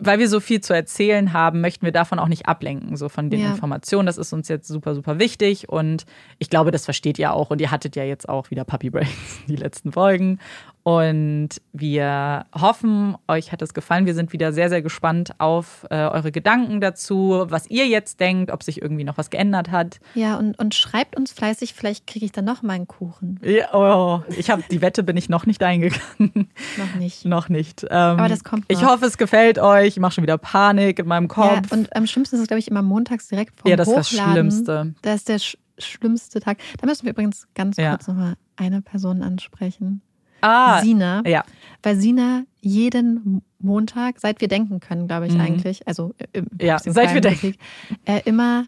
[0.00, 3.30] weil wir so viel zu erzählen haben, möchten wir davon auch nicht ablenken, so von
[3.30, 3.50] den Ja.
[3.50, 4.06] Informationen.
[4.06, 6.06] Das ist uns jetzt super, super wichtig und
[6.38, 7.50] ich glaube, das versteht ihr auch.
[7.50, 9.10] Und ihr hattet ja jetzt auch wieder Puppy Breaks,
[9.48, 10.38] die letzten Folgen.
[10.86, 14.06] Und wir hoffen, euch hat es gefallen.
[14.06, 18.52] Wir sind wieder sehr, sehr gespannt auf äh, eure Gedanken dazu, was ihr jetzt denkt,
[18.52, 19.98] ob sich irgendwie noch was geändert hat.
[20.14, 23.40] Ja, und, und schreibt uns fleißig, vielleicht kriege ich dann noch mal einen Kuchen.
[23.42, 26.50] Ja, oh, ich habe die Wette bin ich noch nicht eingegangen.
[26.78, 27.24] Noch nicht.
[27.24, 27.82] noch nicht.
[27.82, 28.92] Ähm, Aber das kommt Ich noch.
[28.92, 29.88] hoffe, es gefällt euch.
[29.88, 31.72] Ich mache schon wieder Panik in meinem Ja, Kopf.
[31.72, 34.12] und am schlimmsten ist es, glaube ich, immer montags direkt vor Ja, das ist das
[34.12, 34.32] Hochladen.
[34.34, 34.94] Schlimmste.
[35.02, 36.58] Das ist der sch schlimmste Tag.
[36.80, 37.90] Da müssen wir übrigens ganz Ja.
[37.90, 40.00] kurz nochmal eine Person ansprechen.
[40.40, 41.22] Ah, Sina.
[41.26, 41.44] ja,
[41.82, 45.40] Weil Sina jeden Montag, seit wir denken können, glaube ich Mhm.
[45.40, 47.58] eigentlich, also äh, im Ja, seit wir Musik,
[48.04, 48.66] äh, immer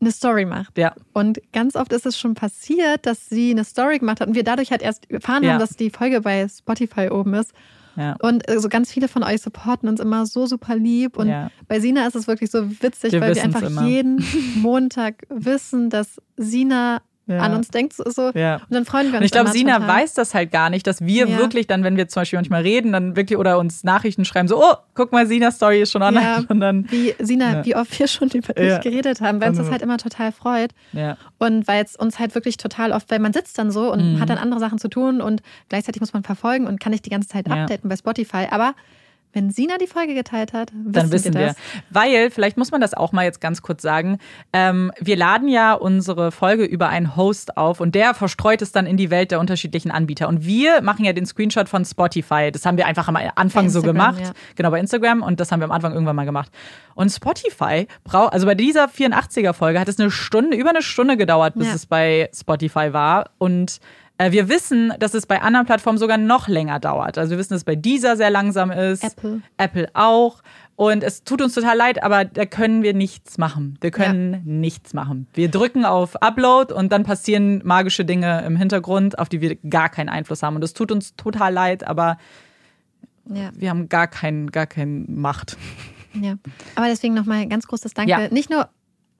[0.00, 0.78] eine Story macht.
[0.78, 4.34] ja, Und ganz oft ist es schon passiert, dass sie eine Story gemacht hat und
[4.34, 5.52] wir dadurch halt erst erfahren Ja.
[5.52, 7.52] haben, dass die Folge bei Spotify oben ist.
[7.96, 8.16] ja.
[8.22, 11.18] Und äh, so ganz viele von euch supporten uns immer so super lieb.
[11.18, 11.50] Und Ja.
[11.68, 13.84] bei Sina ist es wirklich so witzig, Wir weil wir einfach immer.
[13.86, 14.24] jeden
[14.54, 17.38] Montag wissen, dass Sina Ja.
[17.38, 17.94] an uns denkt.
[17.94, 18.30] So, so.
[18.34, 18.56] Ja.
[18.56, 19.18] Und dann freuen wir uns.
[19.20, 19.88] Und ich glaube, Sina total.
[19.88, 21.38] weiß das halt gar nicht, dass wir Ja.
[21.38, 24.62] wirklich dann, wenn wir zum Beispiel manchmal reden, dann wirklich oder uns Nachrichten schreiben, so,
[24.62, 26.24] oh, guck mal, Sinas Story ist schon online.
[26.26, 26.42] Ja.
[26.48, 29.66] Und dann, Wie, Sina, wie oft wir schon über dich geredet haben, weil uns das
[29.66, 30.72] Also- halt immer total freut.
[30.92, 34.14] ja, Und weil es uns halt wirklich total oft, weil man sitzt dann so und
[34.16, 34.20] Mhm.
[34.20, 37.10] hat dann andere Sachen zu tun und gleichzeitig muss man verfolgen und kann nicht die
[37.10, 38.46] ganze Zeit updaten bei Spotify.
[38.50, 38.74] Aber
[39.32, 41.46] wenn Sina die Folge geteilt hat, wissen, dann wissen wir wir.
[41.48, 41.56] das.
[41.90, 44.18] Weil, vielleicht muss man das auch mal jetzt ganz kurz sagen,
[44.52, 48.86] ähm, wir laden ja unsere Folge über einen Host auf und der verstreut es dann
[48.86, 50.28] in die Welt der unterschiedlichen Anbieter.
[50.28, 52.50] Und wir machen ja den Screenshot von Spotify.
[52.52, 54.20] Das haben wir einfach am Anfang so gemacht.
[54.20, 54.32] ja.
[54.56, 56.50] Genau, bei Instagram und das haben wir am Anfang irgendwann mal gemacht.
[56.94, 61.54] Und Spotify braucht, also bei dieser 84er-Folge hat es eine Stunde, über eine Stunde gedauert,
[61.54, 61.74] bis Ja.
[61.74, 63.30] es bei Spotify war.
[63.38, 63.78] Und
[64.28, 67.16] wir wissen, dass es bei anderen Plattformen sogar noch länger dauert.
[67.16, 69.02] Also wir wissen, dass es bei dieser sehr langsam ist.
[69.04, 69.40] Apple.
[69.56, 70.42] Apple auch.
[70.76, 73.76] Und es tut uns total leid, aber da können wir nichts machen.
[73.82, 75.26] Wir können nichts machen.
[75.34, 79.90] Wir drücken auf Upload und dann passieren magische Dinge im Hintergrund, auf die wir gar
[79.90, 80.56] keinen Einfluss haben.
[80.56, 82.16] Und es tut uns total leid, aber
[83.26, 83.50] Ja.
[83.54, 85.56] wir haben gar keinen, gar keine Macht.
[86.14, 86.34] Ja,
[86.74, 88.10] aber deswegen nochmal ganz großes Danke.
[88.10, 88.28] Ja.
[88.30, 88.68] Nicht nur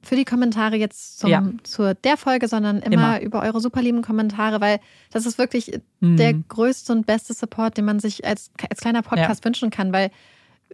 [0.02, 1.44] für die Kommentare jetzt zum, Ja.
[1.62, 3.20] zur der Folge, sondern immer, Immer.
[3.20, 4.80] über eure super lieben Kommentare, weil
[5.12, 6.16] das ist wirklich Mhm.
[6.16, 10.10] der größte und beste Support, den man sich als, als kleiner Podcast wünschen kann, weil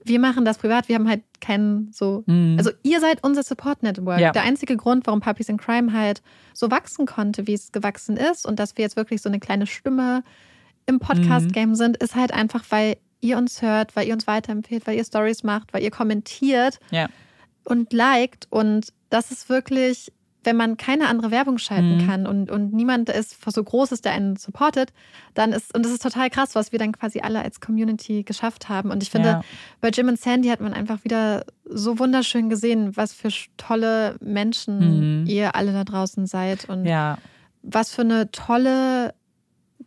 [0.04, 2.22] wir machen das privat, wir haben halt keinen so.
[2.26, 2.56] Mhm.
[2.58, 4.20] Also, ihr seid unser Support Network.
[4.20, 4.30] Ja.
[4.30, 6.22] Der einzige Grund, warum Puppies in Crime halt
[6.52, 9.66] so wachsen konnte, wie es gewachsen ist und dass wir jetzt wirklich so eine kleine
[9.66, 10.22] Stimme
[10.84, 14.96] im Podcast-Game sind, ist halt einfach, weil ihr uns hört, weil ihr uns weiterempfehlt, weil
[14.96, 17.08] ihr Stories macht, weil ihr kommentiert Ja.
[17.64, 18.46] und liked.
[18.50, 20.12] Und das ist wirklich,
[20.44, 22.06] wenn man keine andere Werbung schalten Mhm.
[22.06, 24.92] kann und, und niemand ist so groß ist, der einen supportet,
[25.34, 28.68] dann ist, und das ist total krass, was wir dann quasi alle als Community geschafft
[28.68, 28.92] haben.
[28.92, 29.40] Und ich finde, Ja.
[29.80, 35.22] bei Jim und Sandy hat man einfach wieder so wunderschön gesehen, was für tolle Menschen
[35.22, 35.26] Mhm.
[35.26, 37.18] ihr alle da draußen seid und Ja.
[37.62, 39.14] was für eine tolle,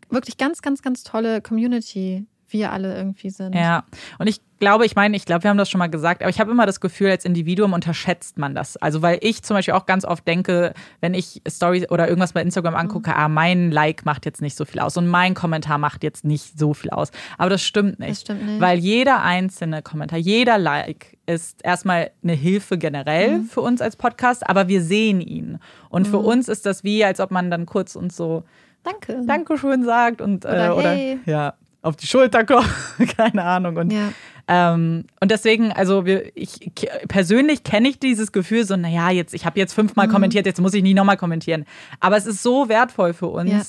[0.09, 3.55] wirklich ganz, ganz, ganz tolle Community wir alle irgendwie sind.
[3.55, 3.83] Ja,
[4.17, 6.39] und ich glaube, ich meine, ich glaube, wir haben das schon mal gesagt, aber ich
[6.39, 8.75] habe immer das Gefühl, als Individuum unterschätzt man das.
[8.77, 12.41] Also, weil ich zum Beispiel auch ganz oft denke, wenn ich Stories oder irgendwas bei
[12.41, 16.03] Instagram angucke, ah, mein Like macht jetzt nicht so viel aus und mein Kommentar macht
[16.03, 17.11] jetzt nicht so viel aus.
[17.37, 18.11] Aber das stimmt nicht.
[18.11, 18.59] Das stimmt nicht.
[18.59, 23.43] Weil jeder einzelne Kommentar, jeder Like ist erstmal eine Hilfe generell Mhm.
[23.45, 25.59] für uns als Podcast, aber wir sehen ihn.
[25.89, 28.43] Und für uns ist das wie, als ob man dann kurz uns so
[28.83, 29.21] Danke.
[29.27, 31.19] Dankeschön sagt und Oder äh, oder hey.
[31.25, 32.69] ja, auf die Schulter klopft,
[33.17, 33.77] keine Ahnung.
[33.77, 34.11] Und Ja.
[34.51, 36.71] Ähm, und deswegen, also wir, ich
[37.07, 40.11] persönlich kenne ich dieses Gefühl so, naja, jetzt, ich habe jetzt fünfmal mhm.
[40.11, 41.65] kommentiert, jetzt muss ich nie nochmal kommentieren.
[41.99, 43.51] Aber es ist so wertvoll für uns.
[43.51, 43.61] Ja.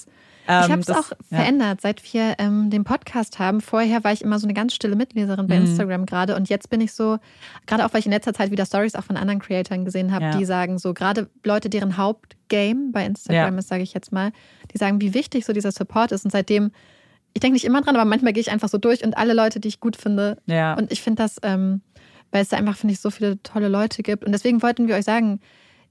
[0.48, 1.36] Ähm, ich habe es auch ja.
[1.36, 3.60] verändert, seit wir ähm, den Podcast haben.
[3.60, 5.66] Vorher war ich immer so eine ganz stille Mitleserin bei mhm.
[5.66, 7.18] Instagram gerade und jetzt bin ich so,
[7.66, 10.24] gerade auch weil ich in letzter Zeit wieder Stories auch von anderen Creatoren gesehen habe,
[10.24, 10.36] ja.
[10.38, 14.32] die sagen so, gerade Leute, deren Hauptgame bei Instagram ist, sage ich jetzt mal,
[14.72, 16.72] die sagen, wie wichtig so dieser Support ist und seitdem
[17.32, 19.60] ich denke nicht immer dran, aber manchmal gehe ich einfach so durch und alle Leute,
[19.60, 20.36] die ich gut finde.
[20.46, 20.74] Ja.
[20.74, 21.80] Und ich finde das, ähm,
[22.30, 24.24] weil es da einfach, finde ich, so viele tolle Leute gibt.
[24.24, 25.40] Und deswegen wollten wir euch sagen,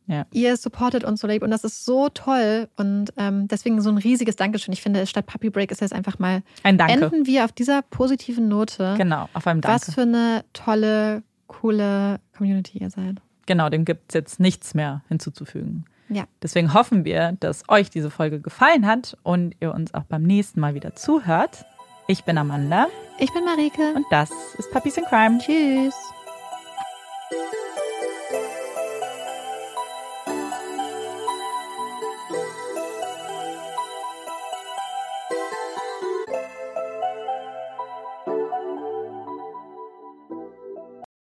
[0.10, 0.26] ja.
[0.32, 2.68] Ihr supportet uns so lieb und das ist so toll.
[2.78, 4.74] Und ähm, deswegen so ein riesiges Dankeschön.
[4.74, 6.42] Ich finde, statt Puppy Break ist jetzt einfach mal.
[6.64, 6.94] Ein Danke.
[6.94, 8.96] Enden wir auf dieser positiven Note.
[8.98, 9.88] Genau, auf einem Danke.
[9.88, 13.18] Was für eine tolle, coole Community ihr seid.
[13.46, 15.86] Genau, dem gibt es jetzt nichts mehr hinzuzufügen.
[16.10, 16.26] Ja.
[16.42, 20.60] Deswegen hoffen wir, dass euch diese Folge gefallen hat und ihr uns auch beim nächsten
[20.60, 21.66] Mal wieder zuhört.
[22.08, 22.88] Ich bin Amanda.
[23.20, 23.94] Ich bin Marike.
[23.96, 25.38] Und das ist Puppies in Crime.
[25.40, 25.94] Tschüss.